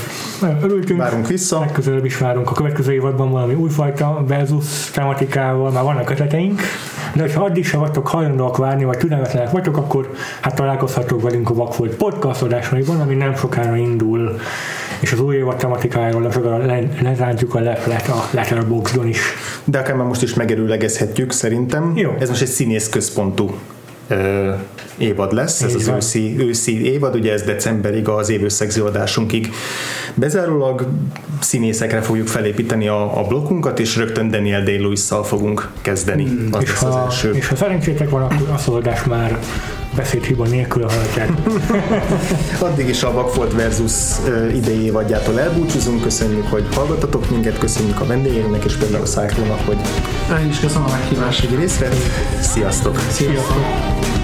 örültünk. 0.61 0.99
Várunk 0.99 1.27
vissza. 1.27 1.59
Legközelebb 1.59 2.05
is 2.05 2.17
várunk 2.17 2.49
a 2.49 2.53
következő 2.53 2.93
évadban 2.93 3.31
valami 3.31 3.53
újfajta 3.53 4.23
versus 4.27 4.89
tematikával, 4.93 5.71
már 5.71 5.83
vannak 5.83 6.09
ötleteink, 6.09 6.61
de 7.13 7.33
ha 7.33 7.43
addig 7.43 7.65
se 7.65 7.77
vagytok 7.77 8.07
hajlandóak 8.07 8.57
várni, 8.57 8.83
vagy 8.83 8.97
türelmetlenek 8.97 9.51
vagytok, 9.51 9.77
akkor 9.77 10.09
hát 10.41 10.55
találkozhatok 10.55 11.21
velünk 11.21 11.49
a 11.49 11.53
Vakfolt 11.53 11.95
podcast 11.95 12.41
adásaiban, 12.41 12.99
ami 12.99 13.15
nem 13.15 13.35
sokára 13.35 13.75
indul, 13.75 14.39
és 14.99 15.11
az 15.11 15.19
új 15.19 15.35
évad 15.35 15.55
tematikájáról 15.55 16.31
le, 16.65 16.79
lerántjuk 17.01 17.55
a 17.55 17.59
leplet 17.59 18.07
a 18.07 18.27
Letterboxdon 18.31 19.07
is. 19.07 19.19
De 19.63 19.79
akár 19.79 19.95
már 19.95 20.07
most 20.07 20.21
is 20.21 20.33
megerőlegezhetjük 20.33 21.31
szerintem. 21.31 21.93
Jó. 21.95 22.15
Ez 22.19 22.29
most 22.29 22.41
egy 22.41 22.47
színész 22.47 22.89
központú 22.89 23.49
évad 24.97 25.33
lesz, 25.33 25.61
ez 25.61 25.75
az 25.75 25.87
őszi, 25.87 26.35
őszi 26.39 26.91
évad, 26.91 27.15
ugye 27.15 27.31
ez 27.33 27.41
decemberig 27.41 28.07
az 28.07 28.29
évösszegző 28.29 28.83
adásunkig. 28.83 29.49
Bezárólag 30.13 30.87
színészekre 31.39 32.01
fogjuk 32.01 32.27
felépíteni 32.27 32.87
a, 32.87 33.19
a 33.19 33.23
blokkunkat, 33.27 33.79
és 33.79 33.95
rögtön 33.95 34.29
Daniel 34.29 34.63
day 34.63 34.95
fogunk 35.23 35.71
kezdeni. 35.81 36.47
Az 36.51 36.61
És 36.61 36.69
lesz 36.69 36.83
az 36.83 36.93
ha, 36.93 37.03
első. 37.03 37.31
és 37.33 37.47
ha 37.47 37.55
szerencsétek 37.55 38.09
van, 38.09 38.21
akkor 38.21 38.49
a 38.53 38.57
szoldás 38.57 39.03
már 39.03 39.39
beszédhiba 39.95 40.45
nélkül 40.45 40.83
hallgatják. 40.83 41.29
Addig 42.59 42.87
is 42.89 43.03
a 43.03 43.11
Vagfolt 43.11 43.53
versus 43.53 43.93
idei 44.53 44.83
évadjától 44.83 45.39
elbúcsúzunk, 45.39 46.01
köszönjük, 46.01 46.47
hogy 46.47 46.67
hallgattatok 46.75 47.29
minket, 47.29 47.57
köszönjük 47.57 47.99
a 48.01 48.05
vendégeinknek 48.05 48.63
és 48.63 48.75
például 48.75 49.03
a 49.03 49.07
Cyclone-nak, 49.07 49.65
hogy 49.65 49.77
Én 50.43 50.49
is 50.49 50.59
köszönöm 50.59 50.85
a 50.87 50.91
meghívást. 50.91 51.43
egy 51.43 51.55
részre. 51.55 51.89
Sziasztok! 52.41 52.99
Sziasztok! 53.09 54.20